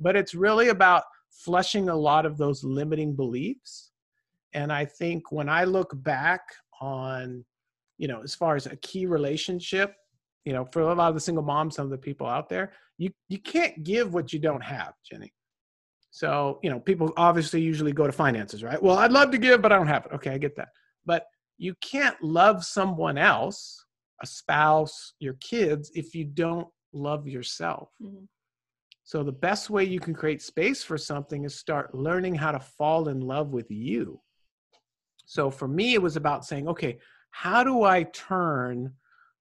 But 0.00 0.16
it's 0.16 0.34
really 0.34 0.70
about 0.70 1.04
flushing 1.30 1.90
a 1.90 1.94
lot 1.94 2.26
of 2.26 2.38
those 2.38 2.64
limiting 2.64 3.14
beliefs. 3.14 3.92
And 4.52 4.72
I 4.72 4.84
think 4.84 5.30
when 5.30 5.48
I 5.48 5.62
look 5.62 5.92
back 6.02 6.40
on 6.80 7.44
you 7.98 8.08
know, 8.08 8.22
as 8.22 8.34
far 8.34 8.56
as 8.56 8.66
a 8.66 8.76
key 8.76 9.06
relationship, 9.06 9.94
you 10.44 10.52
know, 10.52 10.64
for 10.72 10.82
a 10.82 10.94
lot 10.94 11.08
of 11.08 11.14
the 11.14 11.20
single 11.20 11.44
moms, 11.44 11.76
some 11.76 11.84
of 11.84 11.90
the 11.90 11.98
people 11.98 12.26
out 12.26 12.48
there, 12.48 12.72
you 12.98 13.10
you 13.28 13.38
can't 13.38 13.82
give 13.84 14.14
what 14.14 14.32
you 14.32 14.38
don't 14.38 14.62
have, 14.62 14.94
Jenny. 15.08 15.32
So, 16.10 16.58
you 16.62 16.68
know, 16.68 16.78
people 16.78 17.10
obviously 17.16 17.62
usually 17.62 17.92
go 17.92 18.06
to 18.06 18.12
finances, 18.12 18.62
right? 18.62 18.80
Well, 18.80 18.98
I'd 18.98 19.12
love 19.12 19.30
to 19.30 19.38
give, 19.38 19.62
but 19.62 19.72
I 19.72 19.76
don't 19.76 19.86
have 19.86 20.04
it. 20.04 20.12
Okay, 20.12 20.30
I 20.30 20.38
get 20.38 20.54
that. 20.56 20.68
But 21.06 21.24
you 21.56 21.74
can't 21.80 22.22
love 22.22 22.64
someone 22.64 23.16
else, 23.16 23.82
a 24.22 24.26
spouse, 24.26 25.14
your 25.20 25.34
kids, 25.40 25.90
if 25.94 26.14
you 26.14 26.26
don't 26.26 26.68
love 26.92 27.26
yourself. 27.26 27.88
Mm-hmm. 28.02 28.24
So, 29.04 29.22
the 29.22 29.32
best 29.32 29.70
way 29.70 29.84
you 29.84 30.00
can 30.00 30.12
create 30.12 30.42
space 30.42 30.84
for 30.84 30.98
something 30.98 31.44
is 31.44 31.58
start 31.58 31.94
learning 31.94 32.34
how 32.34 32.52
to 32.52 32.60
fall 32.60 33.08
in 33.08 33.20
love 33.20 33.48
with 33.48 33.70
you. 33.70 34.20
So, 35.24 35.50
for 35.50 35.66
me, 35.66 35.94
it 35.94 36.02
was 36.02 36.16
about 36.16 36.44
saying, 36.44 36.68
okay, 36.68 36.98
how 37.32 37.64
do 37.64 37.82
I 37.82 38.04
turn 38.04 38.92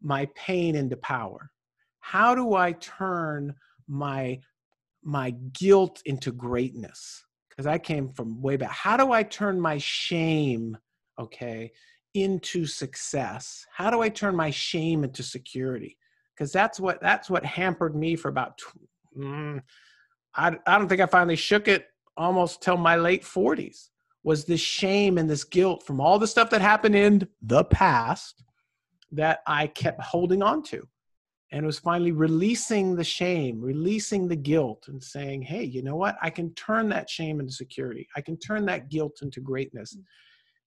my 0.01 0.27
pain 0.33 0.75
into 0.75 0.97
power? 0.97 1.51
How 1.99 2.33
do 2.33 2.55
I 2.55 2.71
turn 2.71 3.53
my 3.87 4.39
my 5.03 5.31
guilt 5.53 6.01
into 6.05 6.31
greatness? 6.31 7.23
Because 7.49 7.67
I 7.67 7.77
came 7.77 8.07
from 8.07 8.41
way 8.41 8.55
back. 8.55 8.71
How 8.71 8.97
do 8.97 9.11
I 9.11 9.23
turn 9.23 9.59
my 9.59 9.77
shame, 9.77 10.77
okay, 11.19 11.71
into 12.13 12.65
success? 12.65 13.65
How 13.71 13.91
do 13.91 14.01
I 14.01 14.09
turn 14.09 14.35
my 14.35 14.49
shame 14.49 15.03
into 15.03 15.21
security? 15.21 15.97
Because 16.33 16.51
that's 16.51 16.79
what 16.79 16.99
that's 17.01 17.29
what 17.29 17.45
hampered 17.45 17.95
me 17.95 18.15
for 18.15 18.29
about. 18.29 18.59
Mm, 19.17 19.61
I 20.33 20.57
I 20.65 20.77
don't 20.77 20.87
think 20.87 21.01
I 21.01 21.07
finally 21.07 21.35
shook 21.35 21.67
it 21.67 21.87
almost 22.15 22.61
till 22.61 22.77
my 22.77 22.95
late 22.95 23.25
forties 23.25 23.91
was 24.23 24.45
this 24.45 24.61
shame 24.61 25.17
and 25.17 25.29
this 25.29 25.43
guilt 25.43 25.83
from 25.83 25.99
all 25.99 26.19
the 26.19 26.27
stuff 26.27 26.49
that 26.51 26.61
happened 26.61 26.95
in 26.95 27.27
the 27.41 27.63
past 27.65 28.43
that 29.11 29.39
I 29.47 29.67
kept 29.67 30.01
holding 30.01 30.41
on 30.41 30.63
to. 30.63 30.87
and 31.53 31.65
was 31.65 31.79
finally 31.79 32.13
releasing 32.13 32.95
the 32.95 33.03
shame, 33.03 33.59
releasing 33.59 34.25
the 34.25 34.35
guilt, 34.37 34.85
and 34.87 35.03
saying, 35.03 35.41
hey, 35.41 35.65
you 35.65 35.83
know 35.83 35.97
what? 35.97 36.15
I 36.21 36.29
can 36.29 36.53
turn 36.53 36.87
that 36.89 37.09
shame 37.09 37.41
into 37.41 37.51
security. 37.51 38.07
I 38.15 38.21
can 38.21 38.37
turn 38.37 38.65
that 38.67 38.87
guilt 38.87 39.19
into 39.21 39.41
greatness. 39.41 39.97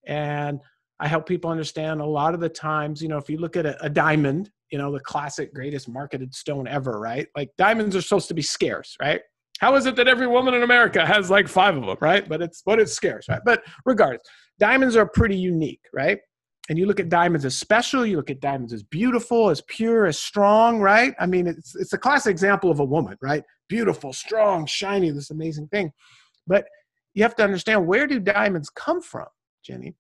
And 0.07 0.61
I 1.01 1.09
help 1.09 1.27
people 1.27 1.51
understand 1.51 2.03
a 2.03 2.07
lot 2.07 2.35
of 2.35 2.41
the 2.41 2.51
times, 2.51 3.03
you 3.03 3.09
know, 3.09 3.17
if 3.17 3.31
you 3.31 3.39
look 3.39 3.57
at 3.57 3.65
a, 3.65 3.83
a, 3.83 3.89
diamond, 3.89 4.51
you 4.71 4.77
know, 4.77 4.93
the 4.93 5.01
classic 5.01 5.55
greatest 5.55 5.89
marketed 5.89 6.35
stone 6.35 6.69
ever, 6.69 7.01
right? 7.01 7.29
Like 7.35 7.51
diamonds 7.57 7.97
are 7.97 8.03
supposed 8.03 8.29
to 8.29 8.35
be 8.35 8.43
scarce, 8.43 8.95
right? 9.01 9.23
How 9.61 9.77
is 9.77 9.87
it 9.87 9.97
that 9.97 10.09
every 10.09 10.27
woman 10.27 10.55
in 10.55 10.63
America 10.63 11.07
has 11.07 11.31
like 11.31 11.49
five 11.49 11.77
of 11.77 11.87
them, 11.87 11.97
right? 12.01 12.29
But 12.29 12.43
it's 12.43 12.63
but 12.65 12.81
it's 12.81 12.93
scarce, 12.93 13.29
right? 13.29 13.41
But 13.45 13.63
regardless, 13.85 14.27
diamonds 14.59 14.97
are 14.97 15.07
pretty 15.07 15.37
unique, 15.37 15.83
right? 15.93 16.19
and 16.69 16.79
you 16.79 16.87
look 16.87 17.01
at 17.01 17.09
diamonds 17.09 17.45
as 17.45 17.57
special 17.57 18.07
you 18.07 18.17
look 18.17 18.31
at 18.31 18.41
diamonds 18.41 18.73
as 18.73 18.83
beautiful 18.83 19.51
as 19.51 19.61
pure 19.63 20.07
as 20.07 20.19
strong 20.19 20.81
right 20.81 21.15
i 21.19 21.27
mean 21.27 21.47
it's 21.47 21.75
it's 21.77 21.93
a 21.93 21.99
classic 21.99 22.31
example 22.31 22.71
of 22.71 22.81
a 22.81 22.85
woman 22.85 23.17
right 23.23 23.45
beautiful 23.69 24.13
strong 24.13 24.67
shiny 24.67 25.11
this 25.11 25.31
amazing 25.31 25.69
thing 25.69 25.91
but 26.47 26.67
you 27.15 27.23
have 27.23 27.37
to 27.37 27.45
understand 27.45 27.87
where 27.87 28.07
do 28.07 28.19
diamonds 28.19 28.71
come 28.71 29.01
from 29.01 29.27
jenny 29.65 29.95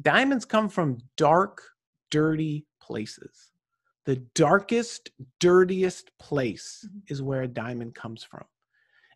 diamonds 0.00 0.44
come 0.44 0.68
from 0.68 0.98
dark 1.16 1.62
dirty 2.10 2.66
places 2.80 3.50
the 4.04 4.16
darkest 4.34 5.10
dirtiest 5.40 6.10
place 6.18 6.84
mm-hmm. 6.86 6.98
is 7.08 7.22
where 7.22 7.42
a 7.42 7.48
diamond 7.48 7.94
comes 7.94 8.24
from 8.24 8.44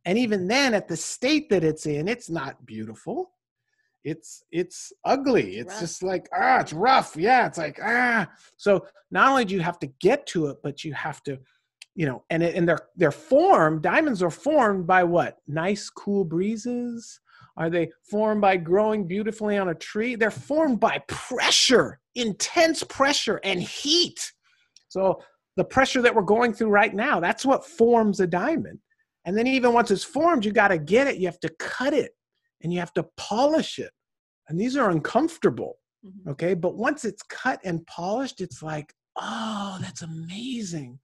and 0.06 0.16
even 0.16 0.46
then 0.46 0.72
at 0.72 0.88
the 0.88 0.96
state 0.96 1.50
that 1.50 1.64
it's 1.64 1.84
in 1.84 2.08
it's 2.08 2.30
not 2.30 2.64
beautiful. 2.64 3.32
It's 4.04 4.44
it's 4.52 4.92
ugly. 5.04 5.58
It's 5.58 5.74
rough. 5.74 5.80
just 5.80 6.02
like 6.02 6.28
ah 6.34 6.60
it's 6.60 6.72
rough. 6.72 7.16
Yeah 7.16 7.46
it's 7.46 7.58
like 7.58 7.78
ah. 7.84 8.26
So 8.56 8.86
not 9.10 9.28
only 9.28 9.44
do 9.44 9.54
you 9.54 9.60
have 9.60 9.80
to 9.80 9.88
get 10.00 10.26
to 10.28 10.46
it 10.46 10.58
but 10.62 10.84
you 10.84 10.94
have 10.94 11.22
to 11.24 11.38
you 11.96 12.06
know 12.06 12.22
and 12.30 12.42
it, 12.42 12.54
and 12.54 12.68
they're 12.68 12.88
they're 12.96 13.10
formed 13.10 13.82
diamonds 13.82 14.22
are 14.22 14.30
formed 14.30 14.86
by 14.86 15.02
what? 15.02 15.38
Nice 15.48 15.90
cool 15.90 16.24
breezes? 16.24 17.20
Are 17.58 17.68
they 17.68 17.90
formed 18.08 18.42
by 18.42 18.58
growing 18.58 19.08
beautifully 19.08 19.56
on 19.58 19.70
a 19.70 19.74
tree? 19.74 20.14
They're 20.14 20.30
formed 20.30 20.78
by 20.78 21.02
pressure 21.08 21.98
intense 22.14 22.82
pressure 22.84 23.40
and 23.44 23.60
heat. 23.60 24.32
So 24.88 25.20
the 25.56 25.64
pressure 25.64 26.00
that 26.02 26.14
we're 26.14 26.22
going 26.22 26.52
through 26.52 26.68
right 26.70 26.94
now 26.94 27.18
that's 27.18 27.44
what 27.44 27.66
forms 27.66 28.20
a 28.20 28.26
diamond 28.26 28.78
and 29.26 29.36
then 29.36 29.46
even 29.46 29.74
once 29.74 29.90
it's 29.90 30.04
formed 30.04 30.44
you 30.44 30.52
got 30.52 30.68
to 30.68 30.78
get 30.78 31.06
it 31.06 31.18
you 31.18 31.26
have 31.26 31.40
to 31.40 31.50
cut 31.58 31.92
it 31.92 32.12
and 32.62 32.72
you 32.72 32.78
have 32.78 32.92
to 32.94 33.06
polish 33.16 33.78
it. 33.78 33.92
And 34.48 34.58
these 34.58 34.76
are 34.76 34.90
uncomfortable. 34.90 35.78
Mm-hmm. 36.04 36.30
Okay. 36.30 36.54
But 36.54 36.76
once 36.76 37.04
it's 37.04 37.22
cut 37.22 37.60
and 37.64 37.86
polished, 37.86 38.40
it's 38.40 38.62
like, 38.62 38.92
oh, 39.16 39.78
that's 39.80 40.02
amazing. 40.02 40.98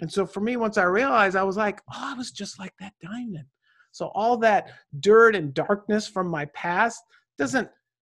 And 0.00 0.10
so 0.10 0.26
for 0.26 0.40
me, 0.40 0.56
once 0.56 0.78
I 0.78 0.84
realized, 0.84 1.36
I 1.36 1.42
was 1.42 1.56
like, 1.56 1.80
oh, 1.92 2.12
I 2.12 2.14
was 2.14 2.30
just 2.30 2.58
like 2.58 2.72
that 2.80 2.94
diamond. 3.02 3.46
So 3.92 4.12
all 4.14 4.36
that 4.38 4.70
dirt 5.00 5.34
and 5.34 5.52
darkness 5.52 6.06
from 6.06 6.28
my 6.28 6.46
past 6.46 7.02
doesn't 7.38 7.68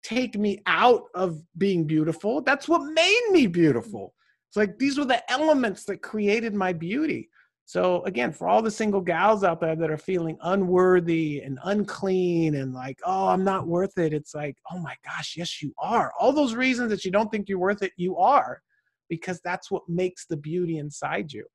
take 0.02 0.36
me 0.36 0.60
out 0.66 1.04
of 1.14 1.42
being 1.56 1.86
beautiful. 1.86 2.42
That's 2.42 2.68
what 2.68 2.92
made 2.92 3.22
me 3.30 3.46
beautiful. 3.46 4.14
It's 4.48 4.56
like 4.56 4.78
these 4.78 4.98
were 4.98 5.06
the 5.06 5.32
elements 5.32 5.84
that 5.84 6.02
created 6.02 6.54
my 6.54 6.72
beauty. 6.72 7.30
So 7.64 8.02
again, 8.04 8.32
for 8.32 8.48
all 8.48 8.60
the 8.60 8.70
single 8.70 9.00
gals 9.00 9.44
out 9.44 9.60
there 9.60 9.76
that 9.76 9.90
are 9.90 9.98
feeling 9.98 10.36
unworthy 10.42 11.40
and 11.40 11.58
unclean 11.64 12.56
and 12.56 12.74
like, 12.74 12.98
oh, 13.04 13.28
I'm 13.28 13.44
not 13.44 13.66
worth 13.66 13.96
it, 13.98 14.12
it's 14.12 14.34
like, 14.34 14.56
oh 14.70 14.78
my 14.78 14.94
gosh, 15.04 15.34
yes, 15.36 15.62
you 15.62 15.72
are. 15.78 16.12
All 16.20 16.32
those 16.32 16.54
reasons 16.54 16.90
that 16.90 17.04
you 17.04 17.10
don't 17.10 17.30
think 17.30 17.48
you're 17.48 17.58
worth 17.58 17.82
it, 17.82 17.92
you 17.96 18.16
are, 18.16 18.60
because 19.08 19.40
that's 19.44 19.70
what 19.70 19.88
makes 19.88 20.26
the 20.26 20.36
beauty 20.36 20.78
inside 20.78 21.32
you. 21.32 21.46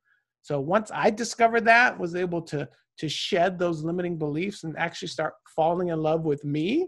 So 0.41 0.59
once 0.59 0.91
I 0.93 1.09
discovered 1.09 1.65
that, 1.65 1.99
was 1.99 2.15
able 2.15 2.41
to 2.43 2.67
to 2.99 3.09
shed 3.09 3.59
those 3.59 3.83
limiting 3.83 4.17
beliefs 4.17 4.63
and 4.63 4.77
actually 4.77 5.07
start 5.07 5.33
falling 5.55 5.89
in 5.89 6.01
love 6.01 6.23
with 6.23 6.43
me, 6.43 6.87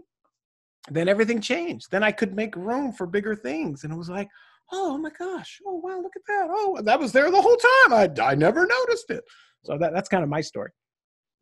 then 0.90 1.08
everything 1.08 1.40
changed. 1.40 1.86
Then 1.90 2.02
I 2.02 2.12
could 2.12 2.34
make 2.34 2.56
room 2.56 2.92
for 2.92 3.06
bigger 3.06 3.36
things. 3.36 3.84
And 3.84 3.92
it 3.92 3.96
was 3.96 4.10
like, 4.10 4.28
oh 4.72 4.98
my 4.98 5.10
gosh, 5.18 5.60
oh 5.66 5.76
wow, 5.76 6.00
look 6.00 6.16
at 6.16 6.22
that. 6.26 6.48
Oh, 6.50 6.80
that 6.82 6.98
was 6.98 7.12
there 7.12 7.30
the 7.30 7.40
whole 7.40 7.56
time. 7.56 7.92
I, 7.92 8.10
I 8.22 8.34
never 8.34 8.66
noticed 8.66 9.10
it. 9.10 9.24
So 9.64 9.76
that, 9.78 9.92
that's 9.92 10.08
kind 10.08 10.22
of 10.22 10.30
my 10.30 10.40
story. 10.40 10.70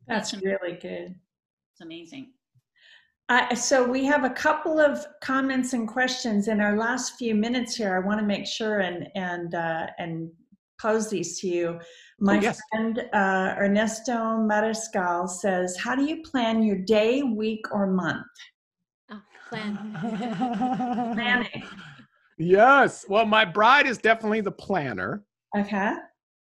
That's 0.07 0.33
really 0.33 0.73
good. 0.73 1.15
It's 1.71 1.81
amazing. 1.81 2.31
Uh, 3.29 3.53
so 3.53 3.87
we 3.87 4.03
have 4.05 4.23
a 4.23 4.29
couple 4.29 4.79
of 4.79 5.05
comments 5.21 5.73
and 5.73 5.87
questions 5.87 6.47
in 6.47 6.59
our 6.59 6.75
last 6.75 7.13
few 7.19 7.35
minutes 7.35 7.75
here. 7.75 7.95
I 7.95 8.05
want 8.05 8.19
to 8.19 8.25
make 8.25 8.47
sure 8.47 8.79
and 8.79 9.07
and 9.13 9.53
uh, 9.53 9.87
and 9.99 10.31
pose 10.81 11.09
these 11.09 11.39
to 11.41 11.47
you. 11.47 11.79
My 12.19 12.37
oh, 12.37 12.41
yes. 12.41 12.59
friend 12.71 13.05
uh, 13.13 13.53
Ernesto 13.59 14.13
Mariscal 14.13 15.29
says, 15.29 15.77
"How 15.77 15.95
do 15.95 16.05
you 16.05 16.23
plan 16.23 16.63
your 16.63 16.77
day, 16.77 17.21
week, 17.21 17.65
or 17.71 17.85
month?" 17.85 18.25
Oh, 19.11 19.21
plan. 19.47 21.13
Planning. 21.13 21.63
Yes. 22.39 23.05
Well, 23.07 23.25
my 23.25 23.45
bride 23.45 23.85
is 23.85 23.97
definitely 23.97 24.41
the 24.41 24.51
planner. 24.51 25.23
Okay. 25.55 25.93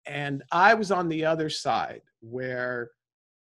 And 0.07 0.43
I 0.51 0.73
was 0.73 0.91
on 0.91 1.07
the 1.07 1.23
other 1.23 1.49
side 1.49 2.01
where, 2.21 2.91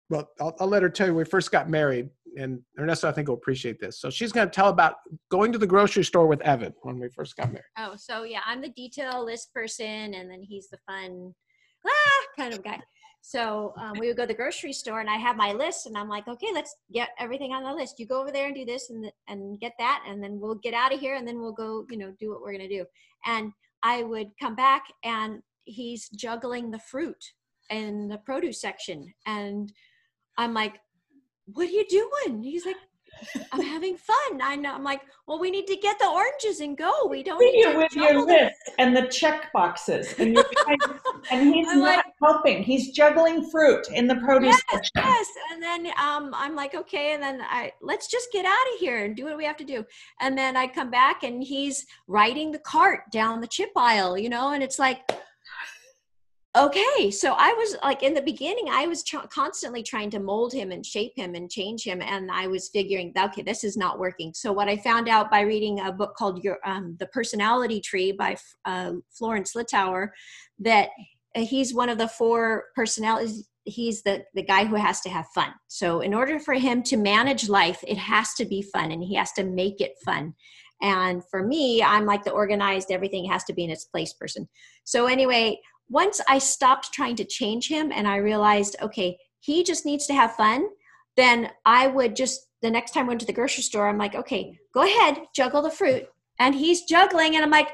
well, 0.09 0.29
I'll, 0.39 0.55
I'll 0.59 0.67
let 0.67 0.83
her 0.83 0.89
tell 0.89 1.07
you. 1.07 1.15
We 1.15 1.25
first 1.25 1.51
got 1.51 1.69
married, 1.69 2.09
and 2.37 2.59
Ernesto, 2.79 3.09
I 3.09 3.11
think, 3.11 3.27
will 3.27 3.35
appreciate 3.35 3.79
this. 3.79 3.99
So 3.99 4.09
she's 4.09 4.31
going 4.31 4.47
to 4.47 4.53
tell 4.53 4.69
about 4.69 4.95
going 5.29 5.51
to 5.51 5.57
the 5.57 5.67
grocery 5.67 6.03
store 6.03 6.27
with 6.27 6.41
Evan 6.41 6.73
when 6.83 6.99
we 6.99 7.09
first 7.09 7.35
got 7.35 7.47
married. 7.51 7.65
Oh, 7.77 7.95
so 7.97 8.23
yeah, 8.23 8.41
I'm 8.45 8.61
the 8.61 8.69
detail 8.69 9.25
list 9.25 9.53
person, 9.53 10.13
and 10.13 10.29
then 10.29 10.43
he's 10.43 10.69
the 10.69 10.77
fun, 10.87 11.33
ah, 11.85 12.21
kind 12.37 12.53
of 12.53 12.63
guy. 12.63 12.79
So 13.25 13.73
um, 13.77 13.93
we 13.97 14.07
would 14.07 14.17
go 14.17 14.23
to 14.23 14.27
the 14.27 14.33
grocery 14.33 14.73
store, 14.73 14.99
and 14.99 15.09
I 15.09 15.15
have 15.15 15.37
my 15.37 15.53
list, 15.53 15.85
and 15.85 15.97
I'm 15.97 16.09
like, 16.09 16.27
okay, 16.27 16.49
let's 16.53 16.75
get 16.91 17.11
everything 17.17 17.53
on 17.53 17.63
the 17.63 17.73
list. 17.73 17.97
You 17.97 18.05
go 18.05 18.19
over 18.19 18.33
there 18.33 18.47
and 18.47 18.55
do 18.55 18.65
this, 18.65 18.89
and 18.89 19.09
and 19.29 19.57
get 19.61 19.71
that, 19.79 20.03
and 20.05 20.21
then 20.21 20.41
we'll 20.41 20.55
get 20.55 20.73
out 20.73 20.93
of 20.93 20.99
here, 20.99 21.15
and 21.15 21.25
then 21.25 21.39
we'll 21.39 21.53
go, 21.53 21.85
you 21.89 21.97
know, 21.97 22.13
do 22.19 22.29
what 22.29 22.41
we're 22.41 22.51
gonna 22.51 22.67
do. 22.67 22.85
And 23.25 23.53
I 23.81 24.03
would 24.03 24.31
come 24.41 24.55
back, 24.55 24.83
and 25.05 25.41
he's 25.63 26.09
juggling 26.09 26.69
the 26.69 26.79
fruit 26.79 27.23
in 27.69 28.09
the 28.09 28.17
produce 28.17 28.59
section, 28.59 29.13
and 29.25 29.71
I'm 30.37 30.53
like, 30.53 30.81
what 31.45 31.69
are 31.69 31.71
you 31.71 31.85
doing? 31.87 32.43
He's 32.43 32.65
like, 32.65 32.75
I'm 33.51 33.61
having 33.61 33.97
fun. 33.97 34.41
I 34.41 34.55
know. 34.55 34.73
I'm 34.73 34.83
like, 34.83 35.01
well, 35.27 35.39
we 35.39 35.51
need 35.51 35.67
to 35.67 35.75
get 35.75 35.97
the 35.99 36.07
oranges 36.07 36.59
and 36.59 36.77
go. 36.77 36.91
We 37.09 37.23
don't. 37.23 37.39
See 37.39 37.59
you 37.59 37.77
with 37.77 37.95
your 37.95 38.25
list 38.25 38.55
and 38.77 38.95
the 38.95 39.07
check 39.07 39.51
boxes, 39.53 40.13
and, 40.19 40.37
and 41.31 41.53
he's 41.53 41.67
I'm 41.67 41.79
not 41.79 41.97
like, 41.97 42.05
helping. 42.21 42.63
He's 42.63 42.91
juggling 42.91 43.49
fruit 43.49 43.87
in 43.93 44.07
the 44.07 44.15
produce 44.15 44.55
yes, 44.55 44.61
section. 44.71 44.91
Yes, 45.09 45.27
and 45.51 45.63
then 45.63 45.87
um, 46.01 46.33
I'm 46.35 46.55
like, 46.55 46.75
okay, 46.75 47.13
and 47.13 47.23
then 47.23 47.41
I 47.41 47.71
let's 47.81 48.07
just 48.07 48.31
get 48.31 48.45
out 48.45 48.73
of 48.73 48.79
here 48.79 49.05
and 49.05 49.15
do 49.15 49.25
what 49.25 49.37
we 49.37 49.45
have 49.45 49.57
to 49.57 49.63
do. 49.63 49.85
And 50.19 50.37
then 50.37 50.57
I 50.57 50.67
come 50.67 50.91
back 50.91 51.23
and 51.23 51.43
he's 51.43 51.85
riding 52.07 52.51
the 52.51 52.59
cart 52.59 53.11
down 53.11 53.41
the 53.41 53.47
chip 53.47 53.71
aisle, 53.75 54.17
you 54.17 54.29
know, 54.29 54.51
and 54.51 54.63
it's 54.63 54.79
like 54.79 55.09
okay 56.55 57.09
so 57.09 57.33
i 57.39 57.51
was 57.53 57.75
like 57.81 58.03
in 58.03 58.13
the 58.13 58.21
beginning 58.21 58.65
i 58.69 58.85
was 58.85 59.03
constantly 59.29 59.81
trying 59.81 60.09
to 60.09 60.19
mold 60.19 60.53
him 60.53 60.71
and 60.71 60.85
shape 60.85 61.11
him 61.15 61.33
and 61.33 61.49
change 61.49 61.83
him 61.83 61.99
and 62.01 62.29
i 62.31 62.45
was 62.45 62.69
figuring 62.69 63.11
okay 63.17 63.41
this 63.41 63.63
is 63.63 63.75
not 63.75 63.97
working. 63.97 64.31
So 64.35 64.51
what 64.51 64.69
i 64.69 64.77
found 64.77 65.09
out 65.09 65.31
by 65.31 65.41
reading 65.41 65.79
a 65.79 65.91
book 65.91 66.15
called 66.15 66.43
your 66.43 66.59
um, 66.63 66.95
the 66.99 67.07
personality 67.07 67.81
tree 67.81 68.11
by 68.11 68.37
uh, 68.65 68.93
florence 69.09 69.53
littauer 69.55 70.09
that 70.59 70.89
uh, 71.35 71.41
he's 71.41 71.73
one 71.73 71.89
of 71.89 71.97
the 71.97 72.07
four 72.07 72.65
personalities 72.75 73.49
he's 73.65 74.03
the 74.03 74.23
the 74.35 74.43
guy 74.43 74.65
who 74.65 74.75
has 74.75 75.01
to 75.01 75.09
have 75.09 75.25
fun. 75.33 75.53
So 75.69 76.01
in 76.01 76.13
order 76.13 76.37
for 76.37 76.53
him 76.53 76.83
to 76.83 76.97
manage 76.97 77.49
life 77.49 77.83
it 77.87 77.97
has 77.97 78.33
to 78.35 78.45
be 78.45 78.61
fun 78.61 78.91
and 78.91 79.01
he 79.01 79.15
has 79.15 79.31
to 79.33 79.43
make 79.43 79.81
it 79.81 79.93
fun. 80.05 80.35
And 80.81 81.23
for 81.31 81.41
me 81.41 81.81
i'm 81.81 82.05
like 82.05 82.23
the 82.23 82.31
organized 82.31 82.91
everything 82.91 83.25
has 83.31 83.43
to 83.45 83.53
be 83.53 83.63
in 83.63 83.71
its 83.71 83.85
place 83.85 84.13
person. 84.13 84.47
So 84.83 85.07
anyway 85.07 85.59
once 85.93 86.19
I 86.27 86.39
stopped 86.39 86.91
trying 86.91 87.15
to 87.17 87.23
change 87.23 87.67
him 87.69 87.91
and 87.91 88.07
I 88.07 88.17
realized, 88.17 88.75
okay, 88.81 89.15
he 89.39 89.63
just 89.63 89.85
needs 89.85 90.07
to 90.07 90.13
have 90.13 90.35
fun, 90.35 90.67
then 91.15 91.51
I 91.67 91.85
would 91.85 92.15
just, 92.15 92.47
the 92.63 92.71
next 92.71 92.91
time 92.91 93.05
I 93.05 93.09
went 93.09 93.19
to 93.19 93.27
the 93.27 93.33
grocery 93.33 93.61
store, 93.61 93.87
I'm 93.87 93.99
like, 93.99 94.15
okay, 94.15 94.57
go 94.73 94.81
ahead, 94.81 95.21
juggle 95.35 95.61
the 95.61 95.69
fruit. 95.69 96.05
And 96.39 96.55
he's 96.55 96.81
juggling, 96.81 97.35
and 97.35 97.45
I'm 97.45 97.51
like, 97.51 97.69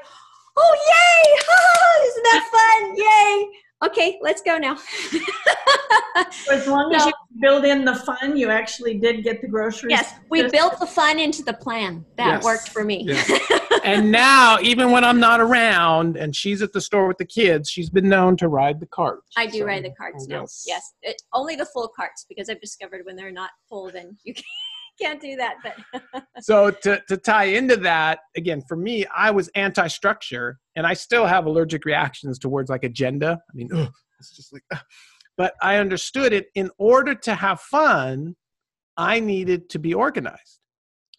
oh, 0.54 0.76
yay! 0.92 2.08
Isn't 2.08 2.22
that 2.24 2.48
fun? 2.52 2.96
Yay! 2.96 3.60
okay, 3.82 4.18
let's 4.20 4.42
go 4.42 4.58
now. 4.58 4.76
as 6.50 6.66
long 6.66 6.94
as 6.94 7.06
you 7.06 7.12
build 7.40 7.64
in 7.64 7.84
the 7.84 7.94
fun, 7.94 8.36
you 8.36 8.50
actually 8.50 8.98
did 8.98 9.24
get 9.24 9.40
the 9.40 9.48
groceries. 9.48 9.90
Yes, 9.90 10.14
we 10.28 10.48
built 10.48 10.78
the 10.78 10.86
fun 10.86 11.18
into 11.18 11.42
the 11.42 11.54
plan. 11.54 12.04
That 12.16 12.26
yes. 12.26 12.44
worked 12.44 12.68
for 12.68 12.84
me. 12.84 13.04
Yes. 13.06 13.30
and 13.84 14.10
now, 14.10 14.58
even 14.60 14.90
when 14.90 15.04
I'm 15.04 15.20
not 15.20 15.40
around 15.40 16.16
and 16.16 16.34
she's 16.34 16.62
at 16.62 16.72
the 16.72 16.80
store 16.80 17.06
with 17.06 17.18
the 17.18 17.24
kids, 17.24 17.70
she's 17.70 17.90
been 17.90 18.08
known 18.08 18.36
to 18.38 18.48
ride 18.48 18.80
the 18.80 18.86
cart. 18.86 19.20
I 19.36 19.46
do 19.46 19.58
so, 19.58 19.64
ride 19.64 19.84
the 19.84 19.90
carts 19.90 20.26
now. 20.26 20.40
Yes, 20.40 20.64
yes. 20.66 20.92
It, 21.02 21.22
only 21.32 21.56
the 21.56 21.66
full 21.66 21.88
carts 21.94 22.24
because 22.28 22.48
I've 22.48 22.60
discovered 22.60 23.02
when 23.04 23.16
they're 23.16 23.32
not 23.32 23.50
full, 23.68 23.90
then 23.90 24.16
you 24.24 24.34
can't 25.00 25.20
do 25.20 25.36
that. 25.36 25.56
But 25.62 26.24
so 26.40 26.70
to 26.70 27.02
to 27.08 27.16
tie 27.16 27.44
into 27.44 27.76
that 27.78 28.20
again, 28.36 28.62
for 28.68 28.76
me, 28.76 29.06
I 29.06 29.30
was 29.30 29.48
anti-structure, 29.54 30.58
and 30.76 30.86
I 30.86 30.94
still 30.94 31.26
have 31.26 31.46
allergic 31.46 31.84
reactions 31.84 32.38
towards 32.38 32.70
like 32.70 32.84
agenda. 32.84 33.40
I 33.48 33.52
mean, 33.54 33.68
ugh, 33.74 33.92
it's 34.18 34.36
just 34.36 34.52
like, 34.52 34.62
ugh. 34.72 34.80
but 35.36 35.54
I 35.62 35.76
understood 35.76 36.32
it. 36.32 36.48
In 36.54 36.70
order 36.78 37.14
to 37.14 37.34
have 37.34 37.60
fun, 37.60 38.36
I 38.96 39.20
needed 39.20 39.70
to 39.70 39.78
be 39.78 39.94
organized. 39.94 40.59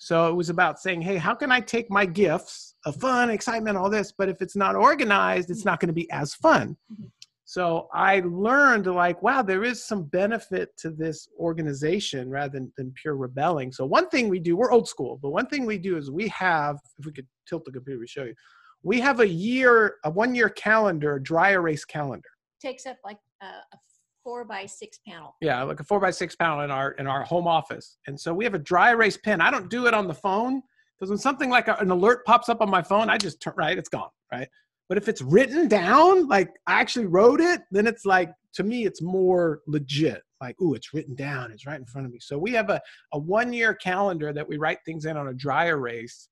So 0.04 0.28
it 0.28 0.36
was 0.36 0.49
about 0.49 0.80
saying, 0.80 1.04
hey, 1.04 1.18
how 1.18 1.36
can 1.36 1.52
I 1.52 1.60
take 1.60 1.91
my 1.91 2.08
gifts 2.08 2.74
of 2.88 2.95
fun, 2.95 3.30
excitement, 3.30 3.78
all 3.78 3.88
this, 3.88 4.12
but 4.12 4.30
if 4.30 4.41
it's 4.41 4.56
not 4.56 4.76
organized, 4.76 5.52
it's 5.52 5.64
not 5.64 5.80
going 5.80 5.89
to 5.89 5.93
be 5.93 6.10
as 6.10 6.34
fun. 6.34 6.76
Mm-hmm. 6.91 7.06
So 7.45 7.88
I 7.93 8.24
learned 8.26 8.88
like, 8.88 9.22
wow, 9.22 9.43
there 9.43 9.64
is 9.64 9.86
some 9.86 10.06
benefit 10.06 10.76
to 10.78 10.89
this 10.89 11.28
organization 11.39 12.32
rather 12.32 12.52
than, 12.52 12.74
than 12.78 12.91
pure 12.99 13.16
rebelling. 13.16 13.72
So 13.72 13.86
one 13.86 14.10
thing 14.10 14.28
we 14.28 14.39
do, 14.39 14.58
we're 14.58 14.72
old 14.72 14.88
school, 14.88 15.20
but 15.22 15.30
one 15.30 15.45
thing 15.45 15.68
we 15.68 15.78
do 15.78 15.97
is 15.97 16.10
we 16.10 16.30
have, 16.30 16.80
if 16.97 17.06
we 17.06 17.12
could 17.12 17.28
tilt 17.47 17.64
the 17.66 17.72
computer, 17.72 17.99
we 17.99 18.08
show 18.08 18.24
you, 18.24 18.34
we 18.82 18.99
have 19.02 19.20
a 19.20 19.28
year, 19.28 19.97
a 20.04 20.10
one 20.10 20.34
year 20.34 20.49
calendar, 20.49 21.20
dry 21.20 21.52
erase 21.52 21.86
calendar. 21.86 22.30
Takes 22.60 22.88
up 22.88 22.97
like 23.06 23.20
a, 23.43 23.45
a 23.45 23.78
four 24.24 24.45
by 24.45 24.65
six 24.65 24.99
panel. 25.07 25.36
Yeah, 25.41 25.63
like 25.63 25.80
a 25.80 25.84
four 25.84 25.99
by 25.99 26.11
six 26.11 26.36
panel 26.36 26.61
in 26.61 26.72
our 26.72 26.91
in 26.91 27.07
our 27.07 27.24
home 27.24 27.47
office. 27.47 27.97
And 28.07 28.19
so 28.19 28.34
we 28.34 28.43
have 28.43 28.53
a 28.53 28.59
dry 28.59 28.91
erase 28.91 29.17
pen. 29.17 29.41
I 29.41 29.51
don't 29.51 29.69
do 29.69 29.88
it 29.88 29.93
on 29.93 30.07
the 30.07 30.13
phone 30.13 30.61
because 30.99 31.09
when 31.09 31.17
something 31.17 31.49
like 31.49 31.67
a, 31.67 31.76
an 31.76 31.91
alert 31.91 32.26
pops 32.26 32.49
up 32.49 32.61
on 32.61 32.69
my 32.69 32.82
phone, 32.82 33.09
I 33.09 33.17
just 33.17 33.41
turn 33.41 33.53
right, 33.57 33.78
it's 33.78 33.89
gone, 33.89 34.09
right? 34.32 34.47
But 34.89 34.97
if 34.97 35.07
it's 35.07 35.22
written 35.22 35.67
down, 35.67 36.28
like 36.28 36.51
I 36.67 36.80
actually 36.82 37.05
wrote 37.05 37.41
it, 37.41 37.61
then 37.72 37.88
it's 37.88 38.05
like 38.05 38.32
to 38.53 38.63
me 38.63 38.86
it's 38.86 39.01
more 39.01 39.61
legit. 39.67 40.22
Like, 40.39 40.59
ooh, 40.61 40.74
it's 40.74 40.93
written 40.93 41.15
down, 41.15 41.51
it's 41.51 41.65
right 41.67 41.80
in 41.80 41.86
front 41.86 42.07
of 42.07 42.13
me. 42.13 42.19
So 42.19 42.38
we 42.38 42.51
have 42.51 42.69
a, 42.69 42.82
a 43.13 43.19
one 43.19 43.53
year 43.53 43.74
calendar 43.74 44.34
that 44.34 44.47
we 44.47 44.57
write 44.57 44.80
things 44.86 45.05
in 45.05 45.17
on 45.17 45.28
a 45.28 45.34
dry 45.34 45.67
erase. 45.67 46.30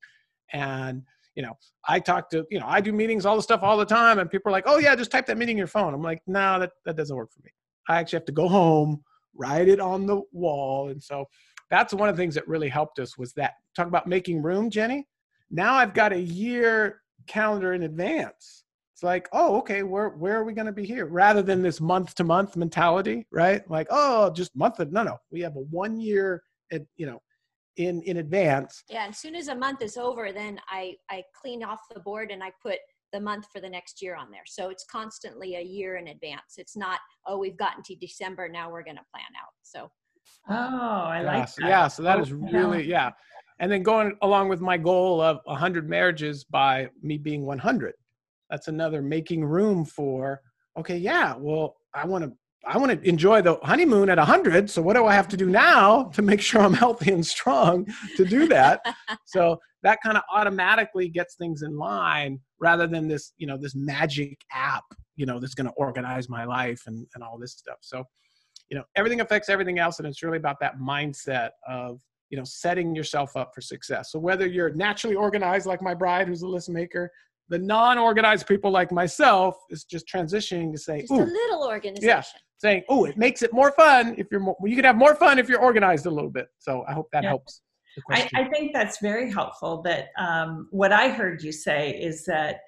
And 0.51 1.03
you 1.35 1.43
know, 1.43 1.57
I 1.87 2.01
talk 2.01 2.29
to, 2.31 2.45
you 2.51 2.59
know, 2.59 2.65
I 2.67 2.81
do 2.81 2.91
meetings, 2.91 3.25
all 3.25 3.37
the 3.37 3.41
stuff 3.41 3.63
all 3.63 3.77
the 3.77 3.85
time, 3.85 4.19
and 4.19 4.29
people 4.29 4.49
are 4.49 4.51
like, 4.51 4.65
oh 4.67 4.77
yeah, 4.77 4.93
just 4.95 5.09
type 5.09 5.25
that 5.27 5.37
meeting 5.37 5.53
in 5.53 5.57
your 5.57 5.67
phone. 5.67 5.93
I'm 5.93 6.01
like, 6.01 6.21
no, 6.27 6.59
that, 6.59 6.71
that 6.85 6.97
doesn't 6.97 7.15
work 7.15 7.31
for 7.31 7.39
me. 7.45 7.51
I 7.89 7.97
actually 7.97 8.17
have 8.17 8.25
to 8.25 8.31
go 8.31 8.47
home, 8.47 9.03
write 9.35 9.67
it 9.67 9.79
on 9.79 10.05
the 10.05 10.21
wall. 10.31 10.89
And 10.89 11.01
so 11.01 11.25
that's 11.69 11.93
one 11.93 12.07
of 12.07 12.15
the 12.15 12.21
things 12.21 12.35
that 12.35 12.47
really 12.47 12.69
helped 12.69 12.99
us 12.99 13.17
was 13.17 13.33
that 13.33 13.53
talk 13.75 13.87
about 13.87 14.07
making 14.07 14.41
room, 14.41 14.69
Jenny. 14.69 15.07
Now 15.51 15.73
I've 15.73 15.93
got 15.93 16.13
a 16.13 16.19
year 16.19 17.01
calendar 17.27 17.73
in 17.73 17.83
advance. 17.83 18.63
It's 18.93 19.03
like, 19.03 19.27
oh, 19.31 19.57
okay, 19.59 19.81
where 19.83 20.09
where 20.09 20.37
are 20.37 20.43
we 20.43 20.53
going 20.53 20.67
to 20.67 20.73
be 20.73 20.85
here? 20.85 21.05
Rather 21.05 21.41
than 21.41 21.61
this 21.61 21.79
month 21.79 22.15
to 22.15 22.23
month 22.23 22.57
mentality, 22.57 23.25
right? 23.31 23.67
Like, 23.69 23.87
oh, 23.89 24.29
just 24.29 24.55
month. 24.55 24.79
Of, 24.79 24.91
no, 24.91 25.03
no, 25.03 25.17
we 25.31 25.39
have 25.39 25.55
a 25.55 25.61
one 25.61 26.01
year, 26.01 26.43
uh, 26.73 26.79
you 26.97 27.05
know, 27.05 27.21
in 27.77 28.01
in 28.01 28.17
advance. 28.17 28.83
Yeah, 28.89 29.05
and 29.05 29.13
as 29.13 29.17
soon 29.17 29.35
as 29.35 29.47
a 29.47 29.55
month 29.55 29.81
is 29.81 29.95
over, 29.95 30.33
then 30.33 30.59
I 30.67 30.95
I 31.09 31.23
clean 31.33 31.63
off 31.63 31.79
the 31.93 32.01
board 32.01 32.29
and 32.29 32.43
I 32.43 32.51
put 32.61 32.79
the 33.11 33.19
month 33.19 33.47
for 33.51 33.59
the 33.59 33.69
next 33.69 34.01
year 34.01 34.15
on 34.15 34.31
there. 34.31 34.43
So 34.45 34.69
it's 34.69 34.85
constantly 34.85 35.55
a 35.55 35.61
year 35.61 35.97
in 35.97 36.07
advance. 36.07 36.55
It's 36.57 36.77
not, 36.77 36.99
oh, 37.25 37.37
we've 37.37 37.57
gotten 37.57 37.83
to 37.83 37.95
December, 37.95 38.49
now 38.49 38.71
we're 38.71 38.83
going 38.83 38.97
to 38.97 39.05
plan 39.13 39.25
out. 39.41 39.53
So. 39.63 39.89
Um, 40.47 40.57
oh, 40.73 41.03
I 41.05 41.21
like 41.21 41.55
that. 41.55 41.67
Yeah, 41.67 41.87
so 41.87 42.03
that 42.03 42.19
oh, 42.19 42.21
is 42.21 42.31
really, 42.31 42.85
yeah 42.85 43.11
and 43.59 43.71
then 43.71 43.83
going 43.83 44.15
along 44.21 44.49
with 44.49 44.61
my 44.61 44.77
goal 44.77 45.21
of 45.21 45.39
100 45.43 45.87
marriages 45.87 46.43
by 46.43 46.87
me 47.01 47.17
being 47.17 47.45
100 47.45 47.93
that's 48.49 48.67
another 48.67 49.01
making 49.01 49.43
room 49.43 49.85
for 49.85 50.41
okay 50.77 50.97
yeah 50.97 51.35
well 51.37 51.75
i 51.93 52.05
want 52.05 52.23
to 52.23 52.31
i 52.65 52.77
want 52.77 52.91
to 52.91 53.07
enjoy 53.07 53.41
the 53.41 53.57
honeymoon 53.63 54.09
at 54.09 54.17
100 54.17 54.69
so 54.69 54.81
what 54.81 54.95
do 54.95 55.05
i 55.05 55.13
have 55.13 55.27
to 55.27 55.37
do 55.37 55.47
now 55.47 56.03
to 56.05 56.21
make 56.21 56.41
sure 56.41 56.61
i'm 56.61 56.73
healthy 56.73 57.11
and 57.11 57.25
strong 57.25 57.85
to 58.15 58.25
do 58.25 58.47
that 58.47 58.81
so 59.25 59.57
that 59.83 59.99
kind 60.03 60.17
of 60.17 60.23
automatically 60.33 61.07
gets 61.07 61.35
things 61.35 61.61
in 61.61 61.77
line 61.77 62.39
rather 62.59 62.87
than 62.87 63.07
this 63.07 63.33
you 63.37 63.47
know 63.47 63.57
this 63.57 63.75
magic 63.75 64.37
app 64.53 64.83
you 65.15 65.25
know 65.25 65.39
that's 65.39 65.55
going 65.55 65.67
to 65.67 65.73
organize 65.73 66.29
my 66.29 66.45
life 66.45 66.83
and, 66.87 67.05
and 67.15 67.23
all 67.23 67.37
this 67.37 67.53
stuff. 67.53 67.77
So 67.81 68.03
you 68.69 68.77
know 68.77 68.83
everything 68.95 69.21
affects 69.21 69.49
everything 69.49 69.79
else 69.79 69.99
and 69.99 70.07
it's 70.07 70.23
really 70.23 70.37
about 70.37 70.59
that 70.61 70.79
mindset 70.79 71.49
of 71.67 71.99
you 72.29 72.37
know 72.37 72.43
setting 72.43 72.95
yourself 72.95 73.35
up 73.35 73.51
for 73.53 73.61
success. 73.61 74.11
So 74.11 74.19
whether 74.19 74.45
you're 74.45 74.73
naturally 74.73 75.15
organized 75.15 75.65
like 75.65 75.81
my 75.81 75.93
bride 75.93 76.27
who's 76.27 76.41
a 76.41 76.47
list 76.47 76.69
maker 76.69 77.11
the 77.49 77.57
non-organized 77.57 78.45
people 78.45 78.69
like 78.69 78.91
myself 78.91 79.55
is 79.71 79.83
just 79.83 80.07
transitioning 80.07 80.71
to 80.71 80.77
say 80.77 81.01
just 81.01 81.11
a 81.11 81.15
little 81.15 81.63
organization. 81.67 82.07
yeah 82.07 82.21
saying 82.59 82.83
oh 82.89 83.05
it 83.05 83.17
makes 83.17 83.41
it 83.41 83.51
more 83.51 83.71
fun 83.71 84.13
if 84.17 84.27
you're 84.29 84.39
more 84.39 84.55
you 84.63 84.75
can 84.75 84.85
have 84.85 84.95
more 84.95 85.15
fun 85.15 85.39
if 85.39 85.49
you're 85.49 85.61
organized 85.61 86.05
a 86.05 86.11
little 86.11 86.29
bit. 86.29 86.47
So 86.59 86.85
i 86.87 86.93
hope 86.93 87.07
that 87.11 87.23
yeah. 87.23 87.29
helps 87.29 87.61
I, 88.09 88.29
I, 88.35 88.43
think 88.49 88.73
that's 88.73 88.99
very 89.01 89.31
helpful 89.31 89.81
that 89.83 90.09
um, 90.17 90.67
what 90.71 90.91
i 90.91 91.09
heard 91.09 91.43
you 91.43 91.51
say 91.51 91.91
is 91.91 92.25
that 92.25 92.61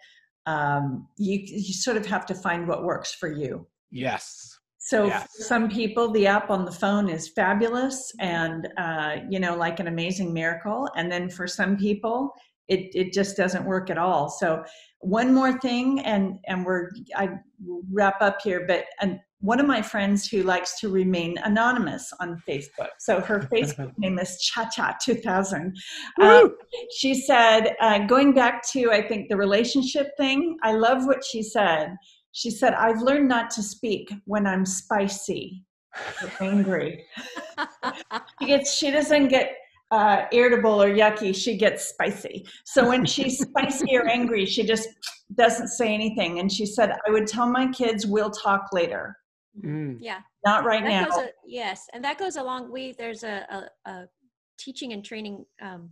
um, 0.47 1.07
you, 1.17 1.39
you 1.45 1.73
sort 1.73 1.97
of 1.97 2.05
have 2.07 2.25
to 2.25 2.35
find 2.35 2.67
what 2.67 2.83
works 2.83 3.13
for 3.13 3.31
you 3.31 3.67
yes 3.91 4.59
so 4.83 5.05
yes. 5.05 5.27
for 5.37 5.43
some 5.43 5.69
people, 5.69 6.11
the 6.11 6.25
app 6.25 6.49
on 6.49 6.65
the 6.65 6.71
phone 6.71 7.07
is 7.07 7.29
fabulous 7.29 8.11
and 8.19 8.67
uh, 8.77 9.17
you 9.29 9.39
know 9.39 9.55
like 9.55 9.79
an 9.79 9.87
amazing 9.87 10.33
miracle, 10.33 10.89
and 10.95 11.09
then 11.11 11.29
for 11.29 11.45
some 11.45 11.77
people, 11.77 12.33
it 12.67 12.89
it 12.95 13.13
just 13.13 13.37
doesn't 13.37 13.63
work 13.63 13.91
at 13.91 13.99
all. 13.99 14.27
So 14.27 14.63
one 15.01 15.33
more 15.33 15.59
thing, 15.59 15.99
and 16.01 16.39
and 16.47 16.65
we're 16.65 16.89
I 17.15 17.29
wrap 17.91 18.21
up 18.21 18.39
here, 18.43 18.65
but 18.67 18.85
and 19.01 19.19
one 19.39 19.59
of 19.59 19.65
my 19.65 19.81
friends 19.81 20.27
who 20.27 20.43
likes 20.43 20.79
to 20.79 20.89
remain 20.89 21.35
anonymous 21.39 22.13
on 22.19 22.41
Facebook. 22.47 22.89
So 22.99 23.19
her 23.21 23.39
Facebook 23.51 23.91
name 23.97 24.19
is 24.19 24.39
Cha 24.39 24.69
Cha 24.69 24.95
2000. 25.01 25.75
Um, 26.21 26.55
she 26.95 27.15
said, 27.15 27.75
uh, 27.81 28.05
going 28.05 28.33
back 28.33 28.61
to 28.71 28.91
I 28.91 29.07
think 29.07 29.29
the 29.29 29.37
relationship 29.37 30.11
thing, 30.17 30.57
I 30.61 30.73
love 30.73 31.07
what 31.07 31.23
she 31.25 31.41
said 31.41 31.95
she 32.31 32.49
said, 32.49 32.73
I've 32.73 33.01
learned 33.01 33.27
not 33.27 33.49
to 33.51 33.63
speak 33.63 34.13
when 34.25 34.47
I'm 34.47 34.65
spicy 34.65 35.63
or 36.21 36.31
angry. 36.39 37.05
she 38.39 38.47
gets 38.47 38.73
she 38.73 38.91
doesn't 38.91 39.27
get 39.27 39.55
uh, 39.91 40.25
irritable 40.31 40.81
or 40.81 40.89
yucky, 40.89 41.35
she 41.35 41.57
gets 41.57 41.89
spicy. 41.89 42.45
So 42.65 42.87
when 42.87 43.05
she's 43.05 43.39
spicy 43.47 43.95
or 43.95 44.07
angry, 44.07 44.45
she 44.45 44.63
just 44.63 44.89
doesn't 45.35 45.67
say 45.67 45.93
anything. 45.93 46.39
And 46.39 46.51
she 46.51 46.65
said, 46.65 46.91
I 47.07 47.11
would 47.11 47.27
tell 47.27 47.49
my 47.49 47.67
kids, 47.67 48.05
we'll 48.05 48.31
talk 48.31 48.67
later. 48.71 49.17
Mm. 49.63 49.97
Yeah. 49.99 50.19
Not 50.45 50.63
right 50.65 50.83
that 50.83 51.09
now. 51.09 51.19
A, 51.19 51.29
yes. 51.45 51.87
And 51.93 52.03
that 52.03 52.17
goes 52.17 52.37
along. 52.37 52.71
We, 52.71 52.93
there's 52.97 53.23
a, 53.23 53.45
a, 53.85 53.89
a 53.89 54.07
teaching 54.57 54.93
and 54.93 55.03
training 55.03 55.45
um, 55.61 55.89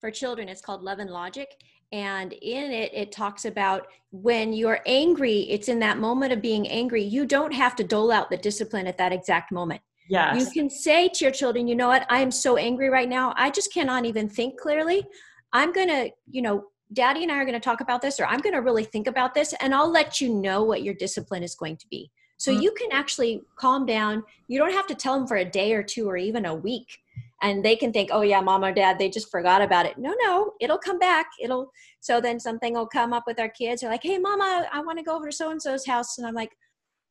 for 0.00 0.10
children. 0.10 0.48
It's 0.48 0.60
called 0.60 0.82
Love 0.82 1.00
and 1.00 1.10
Logic 1.10 1.48
and 1.92 2.32
in 2.32 2.72
it 2.72 2.92
it 2.92 3.12
talks 3.12 3.44
about 3.44 3.86
when 4.10 4.52
you're 4.52 4.80
angry 4.86 5.40
it's 5.42 5.68
in 5.68 5.78
that 5.78 5.98
moment 5.98 6.32
of 6.32 6.42
being 6.42 6.66
angry 6.68 7.02
you 7.02 7.24
don't 7.24 7.52
have 7.52 7.76
to 7.76 7.84
dole 7.84 8.10
out 8.10 8.28
the 8.28 8.36
discipline 8.36 8.86
at 8.86 8.98
that 8.98 9.12
exact 9.12 9.52
moment 9.52 9.80
yes. 10.08 10.38
you 10.38 10.50
can 10.50 10.70
say 10.70 11.08
to 11.08 11.24
your 11.24 11.32
children 11.32 11.66
you 11.68 11.74
know 11.74 11.88
what? 11.88 12.06
I 12.10 12.20
am 12.20 12.30
so 12.30 12.56
angry 12.56 12.88
right 12.88 13.08
now. 13.08 13.34
I 13.36 13.50
just 13.50 13.72
cannot 13.72 14.04
even 14.04 14.28
think 14.28 14.58
clearly. 14.58 15.06
I'm 15.52 15.72
going 15.72 15.88
to 15.88 16.10
you 16.30 16.42
know 16.42 16.64
daddy 16.92 17.24
and 17.24 17.32
i 17.32 17.36
are 17.36 17.44
going 17.44 17.52
to 17.52 17.58
talk 17.58 17.80
about 17.80 18.00
this 18.00 18.20
or 18.20 18.26
i'm 18.26 18.38
going 18.38 18.54
to 18.54 18.60
really 18.60 18.84
think 18.84 19.08
about 19.08 19.34
this 19.34 19.52
and 19.58 19.74
i'll 19.74 19.90
let 19.90 20.20
you 20.20 20.32
know 20.32 20.62
what 20.62 20.84
your 20.84 20.94
discipline 20.94 21.42
is 21.42 21.54
going 21.54 21.76
to 21.76 21.86
be. 21.90 22.10
So 22.38 22.52
mm-hmm. 22.52 22.62
you 22.62 22.72
can 22.72 22.92
actually 22.92 23.42
calm 23.58 23.86
down. 23.86 24.22
You 24.46 24.58
don't 24.58 24.72
have 24.72 24.86
to 24.88 24.94
tell 24.94 25.18
them 25.18 25.26
for 25.26 25.38
a 25.38 25.44
day 25.44 25.72
or 25.72 25.82
two 25.82 26.08
or 26.08 26.16
even 26.16 26.44
a 26.46 26.54
week 26.54 26.98
and 27.42 27.64
they 27.64 27.76
can 27.76 27.92
think 27.92 28.10
oh 28.12 28.22
yeah 28.22 28.40
mom 28.40 28.64
or 28.64 28.72
dad 28.72 28.98
they 28.98 29.08
just 29.08 29.30
forgot 29.30 29.62
about 29.62 29.86
it. 29.86 29.98
No 29.98 30.14
no. 30.22 30.52
It'll 30.60 30.78
come 30.78 30.98
back. 30.98 31.26
It'll 31.40 31.72
so 32.00 32.20
then 32.20 32.38
something 32.38 32.74
will 32.74 32.86
come 32.86 33.12
up 33.12 33.24
with 33.26 33.40
our 33.40 33.48
kids. 33.48 33.80
They're 33.80 33.90
like 33.90 34.02
hey 34.02 34.18
mama 34.18 34.66
i 34.72 34.80
want 34.80 34.98
to 34.98 35.04
go 35.04 35.16
over 35.16 35.30
to 35.30 35.36
so 35.36 35.50
and 35.50 35.60
so's 35.60 35.86
house 35.86 36.18
and 36.18 36.26
i'm 36.26 36.34
like 36.34 36.52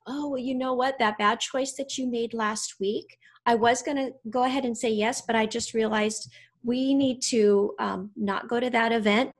oh 0.07 0.29
well 0.29 0.39
you 0.39 0.55
know 0.55 0.73
what? 0.73 0.99
That 0.99 1.17
bad 1.17 1.39
choice 1.39 1.73
that 1.73 1.97
you 1.97 2.07
made 2.07 2.33
last 2.33 2.75
week 2.79 3.17
i 3.47 3.53
was 3.53 3.83
going 3.83 3.97
to 3.97 4.11
go 4.29 4.43
ahead 4.43 4.65
and 4.65 4.75
say 4.75 4.89
yes 4.89 5.21
but 5.21 5.35
i 5.35 5.45
just 5.45 5.75
realized 5.75 6.31
we 6.65 6.93
need 6.93 7.21
to 7.21 7.73
um, 7.79 8.09
not 8.15 8.49
go 8.49 8.59
to 8.59 8.69
that 8.71 8.91
event 8.91 9.31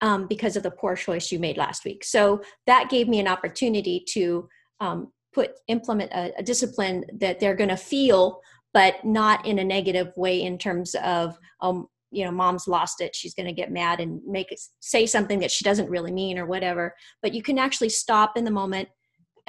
um, 0.00 0.26
because 0.26 0.56
of 0.56 0.62
the 0.62 0.70
poor 0.70 0.96
choice 0.96 1.30
you 1.30 1.38
made 1.38 1.56
last 1.56 1.84
week. 1.84 2.04
So 2.04 2.40
that 2.66 2.88
gave 2.88 3.08
me 3.08 3.20
an 3.20 3.28
opportunity 3.28 4.04
to 4.10 4.48
um, 4.80 5.12
put 5.32 5.52
implement 5.68 6.12
a, 6.12 6.32
a 6.38 6.42
discipline 6.42 7.04
that 7.18 7.38
they're 7.38 7.54
going 7.54 7.68
to 7.70 7.76
feel 7.76 8.40
but 8.72 9.04
not 9.04 9.44
in 9.46 9.58
a 9.58 9.64
negative 9.64 10.12
way 10.16 10.42
in 10.42 10.56
terms 10.56 10.94
of 11.04 11.36
um, 11.60 11.86
you 12.10 12.24
know 12.24 12.32
mom's 12.32 12.66
lost 12.66 13.00
it 13.00 13.14
she's 13.14 13.34
going 13.34 13.46
to 13.46 13.52
get 13.52 13.70
mad 13.70 14.00
and 14.00 14.20
make 14.26 14.50
it 14.50 14.60
say 14.80 15.06
something 15.06 15.38
that 15.38 15.50
she 15.50 15.64
doesn't 15.64 15.88
really 15.88 16.10
mean 16.10 16.38
or 16.38 16.46
whatever 16.46 16.94
but 17.22 17.32
you 17.32 17.42
can 17.42 17.58
actually 17.58 17.88
stop 17.88 18.36
in 18.36 18.44
the 18.44 18.50
moment 18.50 18.88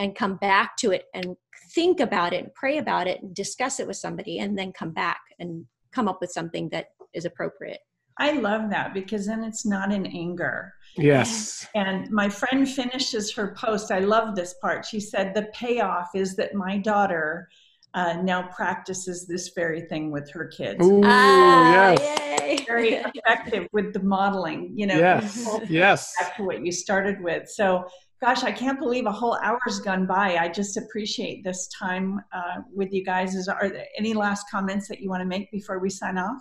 and 0.02 0.16
come 0.16 0.36
back 0.38 0.76
to 0.78 0.90
it 0.92 1.06
and 1.14 1.38
think 1.74 2.00
about 2.00 2.34
it 2.34 2.44
and 2.44 2.54
pray 2.56 2.80
about 2.80 3.08
it 3.08 3.22
and 3.22 3.36
discuss 3.36 3.80
it 3.80 3.86
with 3.86 3.96
somebody 3.96 4.40
and 4.40 4.58
then 4.58 4.72
come 4.72 4.90
back 4.90 5.22
and 5.40 5.64
come 5.92 6.08
up 6.08 6.20
with 6.20 6.32
something 6.32 6.68
that 6.70 6.88
is 7.14 7.24
appropriate 7.26 7.82
i 8.18 8.32
love 8.32 8.70
that 8.72 8.96
because 8.96 9.28
then 9.28 9.44
it's 9.44 9.64
not 9.64 9.92
in 9.92 10.08
anger 10.08 10.74
yes 10.98 11.68
and 11.76 12.10
my 12.10 12.28
friend 12.28 12.68
finishes 12.68 13.32
her 13.32 13.56
post 13.56 13.92
i 13.92 14.00
love 14.00 14.36
this 14.36 14.56
part 14.56 14.84
she 14.84 15.00
said 15.00 15.36
the 15.36 15.48
payoff 15.54 16.10
is 16.16 16.36
that 16.36 16.56
my 16.56 16.78
daughter 16.80 17.48
uh, 17.94 18.14
now 18.24 18.44
practices 18.44 19.28
this 19.28 19.50
very 19.50 19.82
thing 19.82 20.12
with 20.12 20.32
her 20.32 20.46
kids. 20.46 20.82
Ooh, 20.82 21.02
ah, 21.04 21.92
yes. 21.92 22.64
Very 22.66 22.94
effective 22.94 23.68
with 23.74 23.92
the 23.92 24.02
modeling, 24.02 24.72
you 24.76 24.88
know. 24.88 24.98
Yes, 24.98 25.60
yes. 25.70 26.14
Back 26.18 26.38
to 26.38 26.44
what 26.44 26.66
you 26.66 26.72
started 26.72 27.22
with. 27.22 27.50
So, 27.50 27.84
gosh, 28.22 28.44
I 28.44 28.52
can't 28.52 28.80
believe 28.80 29.08
a 29.08 29.12
whole 29.12 29.38
hour's 29.42 29.80
gone 29.80 30.06
by. 30.06 30.38
I 30.38 30.48
just 30.48 30.78
appreciate 30.78 31.44
this 31.44 31.68
time 31.68 32.22
uh, 32.32 32.62
with 32.72 32.94
you 32.94 33.04
guys. 33.04 33.36
Is 33.36 33.48
are 33.48 33.70
there 33.70 33.88
any 33.98 34.14
last 34.14 34.46
comments 34.50 34.88
that 34.90 35.02
you 35.02 35.10
want 35.10 35.22
to 35.22 35.28
make 35.28 35.52
before 35.52 35.80
we 35.80 35.90
sign 35.90 36.18
off? 36.18 36.38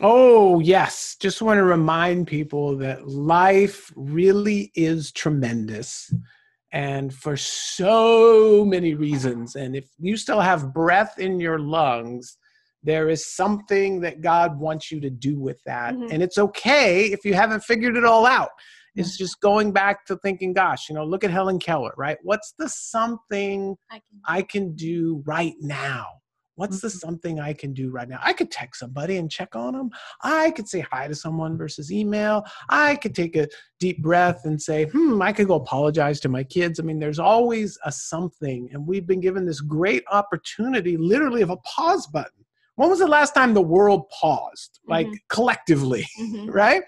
Oh, 0.00 0.60
yes. 0.60 1.16
Just 1.20 1.42
want 1.42 1.58
to 1.58 1.64
remind 1.64 2.26
people 2.26 2.76
that 2.78 3.06
life 3.06 3.92
really 3.96 4.72
is 4.74 5.12
tremendous 5.12 6.12
and 6.72 7.12
for 7.12 7.36
so 7.36 8.64
many 8.64 8.94
reasons. 8.94 9.56
And 9.56 9.76
if 9.76 9.90
you 9.98 10.16
still 10.16 10.40
have 10.40 10.72
breath 10.72 11.18
in 11.18 11.40
your 11.40 11.58
lungs, 11.58 12.38
there 12.82 13.10
is 13.10 13.34
something 13.34 14.00
that 14.00 14.22
God 14.22 14.58
wants 14.58 14.90
you 14.90 15.00
to 15.00 15.10
do 15.10 15.38
with 15.38 15.60
that. 15.66 15.94
Mm-hmm. 15.94 16.12
And 16.12 16.22
it's 16.22 16.38
okay 16.38 17.06
if 17.06 17.24
you 17.24 17.34
haven't 17.34 17.64
figured 17.64 17.96
it 17.96 18.04
all 18.04 18.24
out. 18.24 18.50
It's 18.96 19.16
just 19.16 19.40
going 19.40 19.72
back 19.72 20.04
to 20.06 20.16
thinking, 20.16 20.52
gosh, 20.52 20.88
you 20.88 20.94
know, 20.94 21.04
look 21.04 21.24
at 21.24 21.30
Helen 21.30 21.58
Keller, 21.58 21.92
right? 21.96 22.18
What's 22.22 22.54
the 22.58 22.68
something 22.68 23.76
I 23.90 23.94
can, 23.94 24.20
I 24.26 24.42
can 24.42 24.74
do 24.74 25.22
right 25.26 25.54
now? 25.60 26.06
What's 26.60 26.82
the 26.82 26.88
mm-hmm. 26.88 26.98
something 26.98 27.40
I 27.40 27.54
can 27.54 27.72
do 27.72 27.90
right 27.90 28.06
now? 28.06 28.18
I 28.22 28.34
could 28.34 28.50
text 28.50 28.80
somebody 28.80 29.16
and 29.16 29.30
check 29.30 29.56
on 29.56 29.72
them. 29.72 29.88
I 30.22 30.50
could 30.50 30.68
say 30.68 30.80
hi 30.80 31.08
to 31.08 31.14
someone 31.14 31.56
versus 31.56 31.90
email. 31.90 32.44
I 32.68 32.96
could 32.96 33.14
take 33.14 33.34
a 33.34 33.48
deep 33.78 34.02
breath 34.02 34.42
and 34.44 34.60
say, 34.60 34.84
hmm, 34.84 35.22
I 35.22 35.32
could 35.32 35.48
go 35.48 35.54
apologize 35.54 36.20
to 36.20 36.28
my 36.28 36.44
kids. 36.44 36.78
I 36.78 36.82
mean, 36.82 36.98
there's 36.98 37.18
always 37.18 37.78
a 37.86 37.90
something. 37.90 38.68
And 38.74 38.86
we've 38.86 39.06
been 39.06 39.20
given 39.20 39.46
this 39.46 39.62
great 39.62 40.04
opportunity, 40.12 40.98
literally, 40.98 41.40
of 41.40 41.48
a 41.48 41.56
pause 41.58 42.06
button. 42.08 42.44
When 42.76 42.90
was 42.90 42.98
the 42.98 43.06
last 43.06 43.34
time 43.34 43.54
the 43.54 43.62
world 43.62 44.10
paused, 44.10 44.80
like 44.86 45.06
mm-hmm. 45.06 45.14
collectively, 45.30 46.06
mm-hmm. 46.20 46.50
right? 46.50 46.82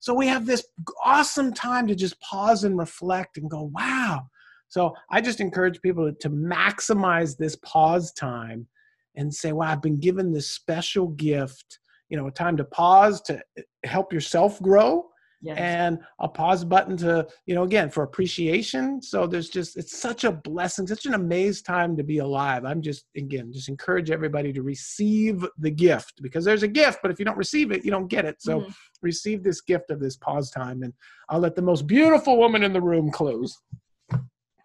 So 0.00 0.14
we 0.14 0.26
have 0.26 0.46
this 0.46 0.64
awesome 1.04 1.52
time 1.52 1.86
to 1.86 1.94
just 1.94 2.20
pause 2.20 2.64
and 2.64 2.78
reflect 2.78 3.38
and 3.38 3.50
go, 3.50 3.70
wow. 3.74 4.28
So 4.68 4.94
I 5.10 5.20
just 5.20 5.40
encourage 5.40 5.80
people 5.80 6.12
to 6.12 6.30
maximize 6.30 7.36
this 7.36 7.56
pause 7.56 8.12
time 8.12 8.66
and 9.14 9.32
say, 9.32 9.52
well, 9.52 9.68
I've 9.68 9.82
been 9.82 9.98
given 9.98 10.32
this 10.32 10.50
special 10.50 11.08
gift, 11.08 11.78
you 12.08 12.16
know, 12.16 12.26
a 12.26 12.30
time 12.30 12.56
to 12.58 12.64
pause 12.64 13.20
to 13.22 13.40
eh, 13.56 13.62
help 13.84 14.12
yourself 14.12 14.60
grow. 14.60 15.06
Yes. 15.42 15.58
And 15.58 15.98
a 16.18 16.28
pause 16.28 16.64
button 16.64 16.96
to, 16.98 17.26
you 17.44 17.54
know, 17.54 17.64
again, 17.64 17.90
for 17.90 18.02
appreciation. 18.02 19.02
So 19.02 19.26
there's 19.26 19.48
just, 19.48 19.76
it's 19.76 19.96
such 19.96 20.24
a 20.24 20.32
blessing, 20.32 20.86
such 20.86 21.06
an 21.06 21.14
amazing 21.14 21.64
time 21.64 21.96
to 21.96 22.02
be 22.02 22.18
alive. 22.18 22.64
I'm 22.64 22.80
just, 22.80 23.04
again, 23.16 23.52
just 23.52 23.68
encourage 23.68 24.10
everybody 24.10 24.52
to 24.52 24.62
receive 24.62 25.46
the 25.58 25.70
gift 25.70 26.22
because 26.22 26.44
there's 26.44 26.62
a 26.62 26.68
gift, 26.68 27.00
but 27.02 27.10
if 27.10 27.18
you 27.18 27.24
don't 27.24 27.36
receive 27.36 27.70
it, 27.70 27.84
you 27.84 27.90
don't 27.90 28.08
get 28.08 28.24
it. 28.24 28.40
So 28.40 28.60
mm-hmm. 28.60 28.70
receive 29.02 29.42
this 29.42 29.60
gift 29.60 29.90
of 29.90 30.00
this 30.00 30.16
pause 30.16 30.50
time. 30.50 30.82
And 30.82 30.92
I'll 31.28 31.40
let 31.40 31.54
the 31.54 31.62
most 31.62 31.86
beautiful 31.86 32.38
woman 32.38 32.62
in 32.62 32.72
the 32.72 32.82
room 32.82 33.10
close. 33.10 33.56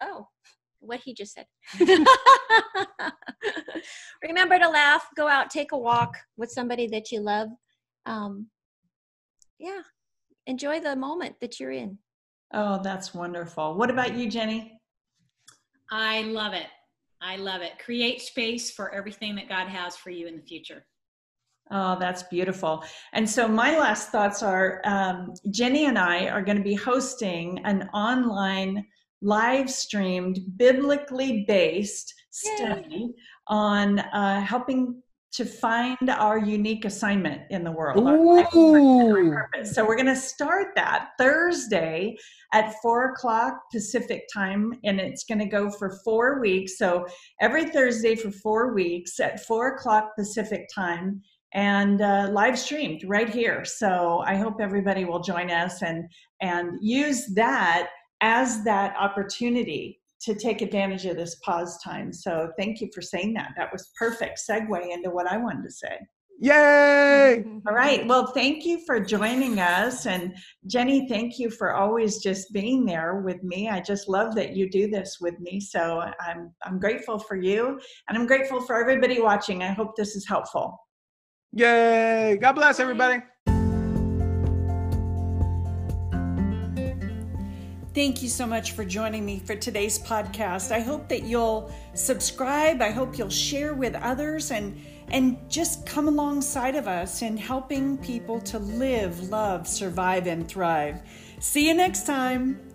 Oh 0.00 0.26
what 0.82 1.00
he 1.00 1.14
just 1.14 1.34
said. 1.34 1.46
Remember 4.22 4.58
to 4.58 4.68
laugh, 4.68 5.06
go 5.16 5.26
out, 5.28 5.48
take 5.50 5.72
a 5.72 5.78
walk 5.78 6.18
with 6.36 6.50
somebody 6.50 6.86
that 6.88 7.10
you 7.10 7.20
love. 7.20 7.48
Um, 8.04 8.48
yeah, 9.58 9.80
enjoy 10.46 10.80
the 10.80 10.96
moment 10.96 11.36
that 11.40 11.58
you're 11.60 11.72
in. 11.72 11.98
Oh, 12.52 12.80
that's 12.82 13.14
wonderful. 13.14 13.74
What 13.74 13.90
about 13.90 14.14
you, 14.14 14.28
Jenny? 14.28 14.80
I 15.90 16.22
love 16.22 16.52
it. 16.52 16.66
I 17.20 17.36
love 17.36 17.62
it. 17.62 17.78
Create 17.78 18.20
space 18.20 18.70
for 18.70 18.92
everything 18.92 19.34
that 19.36 19.48
God 19.48 19.68
has 19.68 19.96
for 19.96 20.10
you 20.10 20.26
in 20.26 20.36
the 20.36 20.42
future. 20.42 20.84
Oh, 21.70 21.96
that's 21.98 22.24
beautiful. 22.24 22.84
And 23.12 23.28
so, 23.28 23.48
my 23.48 23.78
last 23.78 24.10
thoughts 24.10 24.42
are 24.42 24.82
um, 24.84 25.32
Jenny 25.50 25.86
and 25.86 25.98
I 25.98 26.28
are 26.28 26.42
going 26.42 26.58
to 26.58 26.62
be 26.62 26.74
hosting 26.74 27.60
an 27.64 27.88
online 27.94 28.84
live 29.22 29.70
streamed, 29.70 30.40
biblically 30.56 31.44
based 31.46 32.12
study 32.30 32.86
Yay. 32.90 33.08
on 33.46 34.00
uh, 34.00 34.40
helping 34.40 35.00
to 35.32 35.46
find 35.46 36.10
our 36.10 36.38
unique 36.38 36.84
assignment 36.84 37.42
in 37.50 37.64
the 37.64 37.72
world. 37.72 38.04
So 39.64 39.86
we're 39.86 39.96
going 39.96 40.06
to 40.06 40.16
start 40.16 40.68
that 40.76 41.10
Thursday 41.18 42.16
at 42.52 42.74
four 42.82 43.10
o'clock 43.12 43.54
Pacific 43.72 44.24
time, 44.32 44.74
and 44.84 45.00
it's 45.00 45.24
going 45.24 45.38
to 45.38 45.46
go 45.46 45.70
for 45.70 45.98
four 46.04 46.40
weeks. 46.40 46.76
So 46.76 47.06
every 47.40 47.64
Thursday 47.64 48.14
for 48.14 48.30
four 48.30 48.74
weeks 48.74 49.18
at 49.20 49.44
four 49.46 49.74
o'clock 49.74 50.10
Pacific 50.16 50.68
time. 50.74 51.22
And 51.54 52.00
uh, 52.00 52.30
live 52.32 52.58
streamed 52.58 53.02
right 53.06 53.28
here. 53.28 53.62
So 53.66 54.22
I 54.24 54.36
hope 54.36 54.54
everybody 54.58 55.04
will 55.04 55.20
join 55.20 55.50
us 55.50 55.82
and 55.82 56.08
and 56.40 56.78
use 56.80 57.26
that 57.34 57.90
as 58.22 58.64
that 58.64 58.96
opportunity 58.98 60.00
to 60.22 60.34
take 60.34 60.62
advantage 60.62 61.04
of 61.06 61.16
this 61.16 61.36
pause 61.36 61.78
time. 61.82 62.12
So 62.12 62.50
thank 62.58 62.80
you 62.80 62.88
for 62.94 63.02
saying 63.02 63.34
that. 63.34 63.52
That 63.56 63.72
was 63.72 63.90
perfect 63.98 64.40
segue 64.48 64.90
into 64.90 65.10
what 65.10 65.26
I 65.26 65.36
wanted 65.36 65.64
to 65.64 65.70
say. 65.70 65.98
Yay! 66.38 67.44
All 67.68 67.74
right. 67.74 68.06
Well, 68.06 68.26
thank 68.28 68.64
you 68.64 68.84
for 68.84 68.98
joining 68.98 69.58
us. 69.60 70.06
And 70.06 70.34
Jenny, 70.66 71.08
thank 71.08 71.38
you 71.38 71.50
for 71.50 71.74
always 71.74 72.18
just 72.18 72.52
being 72.52 72.84
there 72.84 73.20
with 73.20 73.42
me. 73.44 73.68
I 73.68 73.80
just 73.80 74.08
love 74.08 74.34
that 74.34 74.56
you 74.56 74.68
do 74.68 74.88
this 74.88 75.18
with 75.20 75.38
me. 75.38 75.60
So 75.60 76.02
I'm 76.20 76.52
I'm 76.64 76.80
grateful 76.80 77.18
for 77.18 77.36
you 77.36 77.80
and 78.08 78.18
I'm 78.18 78.26
grateful 78.26 78.60
for 78.60 78.80
everybody 78.80 79.20
watching. 79.20 79.62
I 79.62 79.72
hope 79.72 79.94
this 79.96 80.16
is 80.16 80.26
helpful. 80.26 80.78
Yay! 81.52 82.38
God 82.40 82.52
bless 82.52 82.80
everybody. 82.80 83.22
Thank 87.94 88.22
you 88.22 88.30
so 88.30 88.46
much 88.46 88.72
for 88.72 88.86
joining 88.86 89.26
me 89.26 89.38
for 89.38 89.54
today's 89.54 89.98
podcast. 89.98 90.72
I 90.72 90.80
hope 90.80 91.08
that 91.08 91.24
you'll 91.24 91.70
subscribe. 91.92 92.80
I 92.80 92.90
hope 92.90 93.18
you'll 93.18 93.28
share 93.28 93.74
with 93.74 93.94
others 93.94 94.50
and 94.50 94.80
and 95.08 95.36
just 95.50 95.84
come 95.84 96.08
alongside 96.08 96.74
of 96.74 96.88
us 96.88 97.20
in 97.20 97.36
helping 97.36 97.98
people 97.98 98.40
to 98.40 98.58
live, 98.58 99.28
love, 99.28 99.68
survive 99.68 100.26
and 100.26 100.48
thrive. 100.48 101.02
See 101.38 101.68
you 101.68 101.74
next 101.74 102.06
time. 102.06 102.71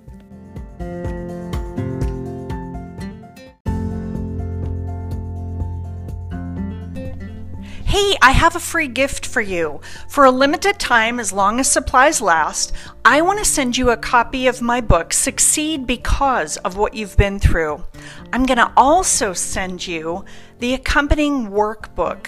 Hey, 7.98 8.16
I 8.22 8.30
have 8.30 8.56
a 8.56 8.60
free 8.60 8.88
gift 8.88 9.26
for 9.26 9.42
you. 9.42 9.82
For 10.08 10.26
a 10.26 10.30
limited 10.30 10.78
time, 10.78 11.20
as 11.20 11.34
long 11.34 11.60
as 11.60 11.68
supplies 11.68 12.22
last, 12.22 12.72
I 13.04 13.22
want 13.22 13.40
to 13.40 13.44
send 13.44 13.76
you 13.76 13.90
a 13.90 13.98
copy 13.98 14.46
of 14.46 14.62
my 14.62 14.82
book, 14.82 15.12
Succeed 15.12 15.88
Because 15.88 16.58
of 16.58 16.78
What 16.78 16.94
You've 16.94 17.18
Been 17.18 17.40
Through. 17.40 17.84
I'm 18.32 18.46
going 18.46 18.60
to 18.60 18.72
also 18.78 19.34
send 19.34 19.88
you 19.88 20.26
the 20.60 20.76
accompanying 20.76 21.48
workbook 21.48 22.28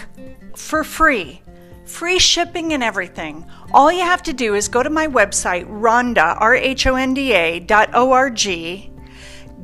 for 0.56 0.82
free. 0.82 1.40
Free 1.84 2.18
shipping 2.18 2.72
and 2.72 2.82
everything. 2.82 3.46
All 3.72 3.92
you 3.92 4.02
have 4.02 4.24
to 4.24 4.32
do 4.32 4.56
is 4.56 4.66
go 4.66 4.82
to 4.82 4.90
my 4.90 5.06
website, 5.06 5.68
Rhonda, 5.68 6.36
R 6.40 6.56
H 6.56 6.88
O 6.88 6.96
N 6.96 7.14
D 7.14 7.32
A 7.32 7.60
dot 7.60 7.90
O 7.94 8.10
R 8.10 8.28
G, 8.28 8.90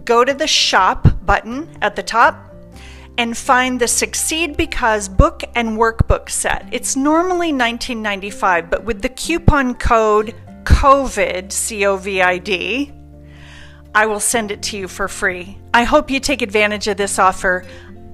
go 0.05 0.25
to 0.25 0.35
the 0.35 0.47
shop 0.47 1.09
button 1.27 1.69
at 1.83 1.97
the 1.97 2.03
top, 2.05 2.46
and 3.19 3.37
find 3.37 3.81
the 3.81 3.89
Succeed 3.89 4.57
Because 4.57 5.09
book 5.09 5.43
and 5.55 5.79
workbook 5.79 6.29
set. 6.29 6.67
It's 6.73 6.97
normally 6.97 7.53
$19.95, 7.53 8.71
but 8.71 8.85
with 8.85 9.03
the 9.03 9.09
coupon 9.09 9.75
code 9.75 10.35
COVID, 10.65 11.53
C 11.53 11.87
O 11.87 11.97
V 11.97 12.21
I 12.21 12.39
D, 12.39 12.93
I 13.95 14.07
will 14.07 14.21
send 14.21 14.51
it 14.51 14.63
to 14.65 14.77
you 14.77 14.89
for 14.89 15.09
free. 15.09 15.59
I 15.73 15.85
hope 15.85 16.11
you 16.11 16.21
take 16.21 16.43
advantage 16.43 16.89
of 16.89 16.97
this 16.97 17.19
offer. 17.19 17.65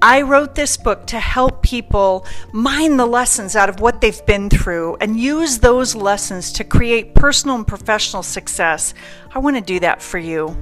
I 0.00 0.22
wrote 0.22 0.54
this 0.54 0.76
book 0.76 1.06
to 1.06 1.20
help 1.20 1.62
people 1.62 2.26
mine 2.52 2.96
the 2.96 3.06
lessons 3.06 3.54
out 3.54 3.68
of 3.68 3.80
what 3.80 4.00
they've 4.00 4.26
been 4.26 4.50
through 4.50 4.96
and 5.00 5.18
use 5.18 5.58
those 5.58 5.94
lessons 5.94 6.52
to 6.52 6.64
create 6.64 7.14
personal 7.14 7.56
and 7.56 7.66
professional 7.66 8.22
success. 8.22 8.94
I 9.32 9.38
want 9.38 9.56
to 9.56 9.62
do 9.62 9.78
that 9.80 10.02
for 10.02 10.18
you. 10.18 10.56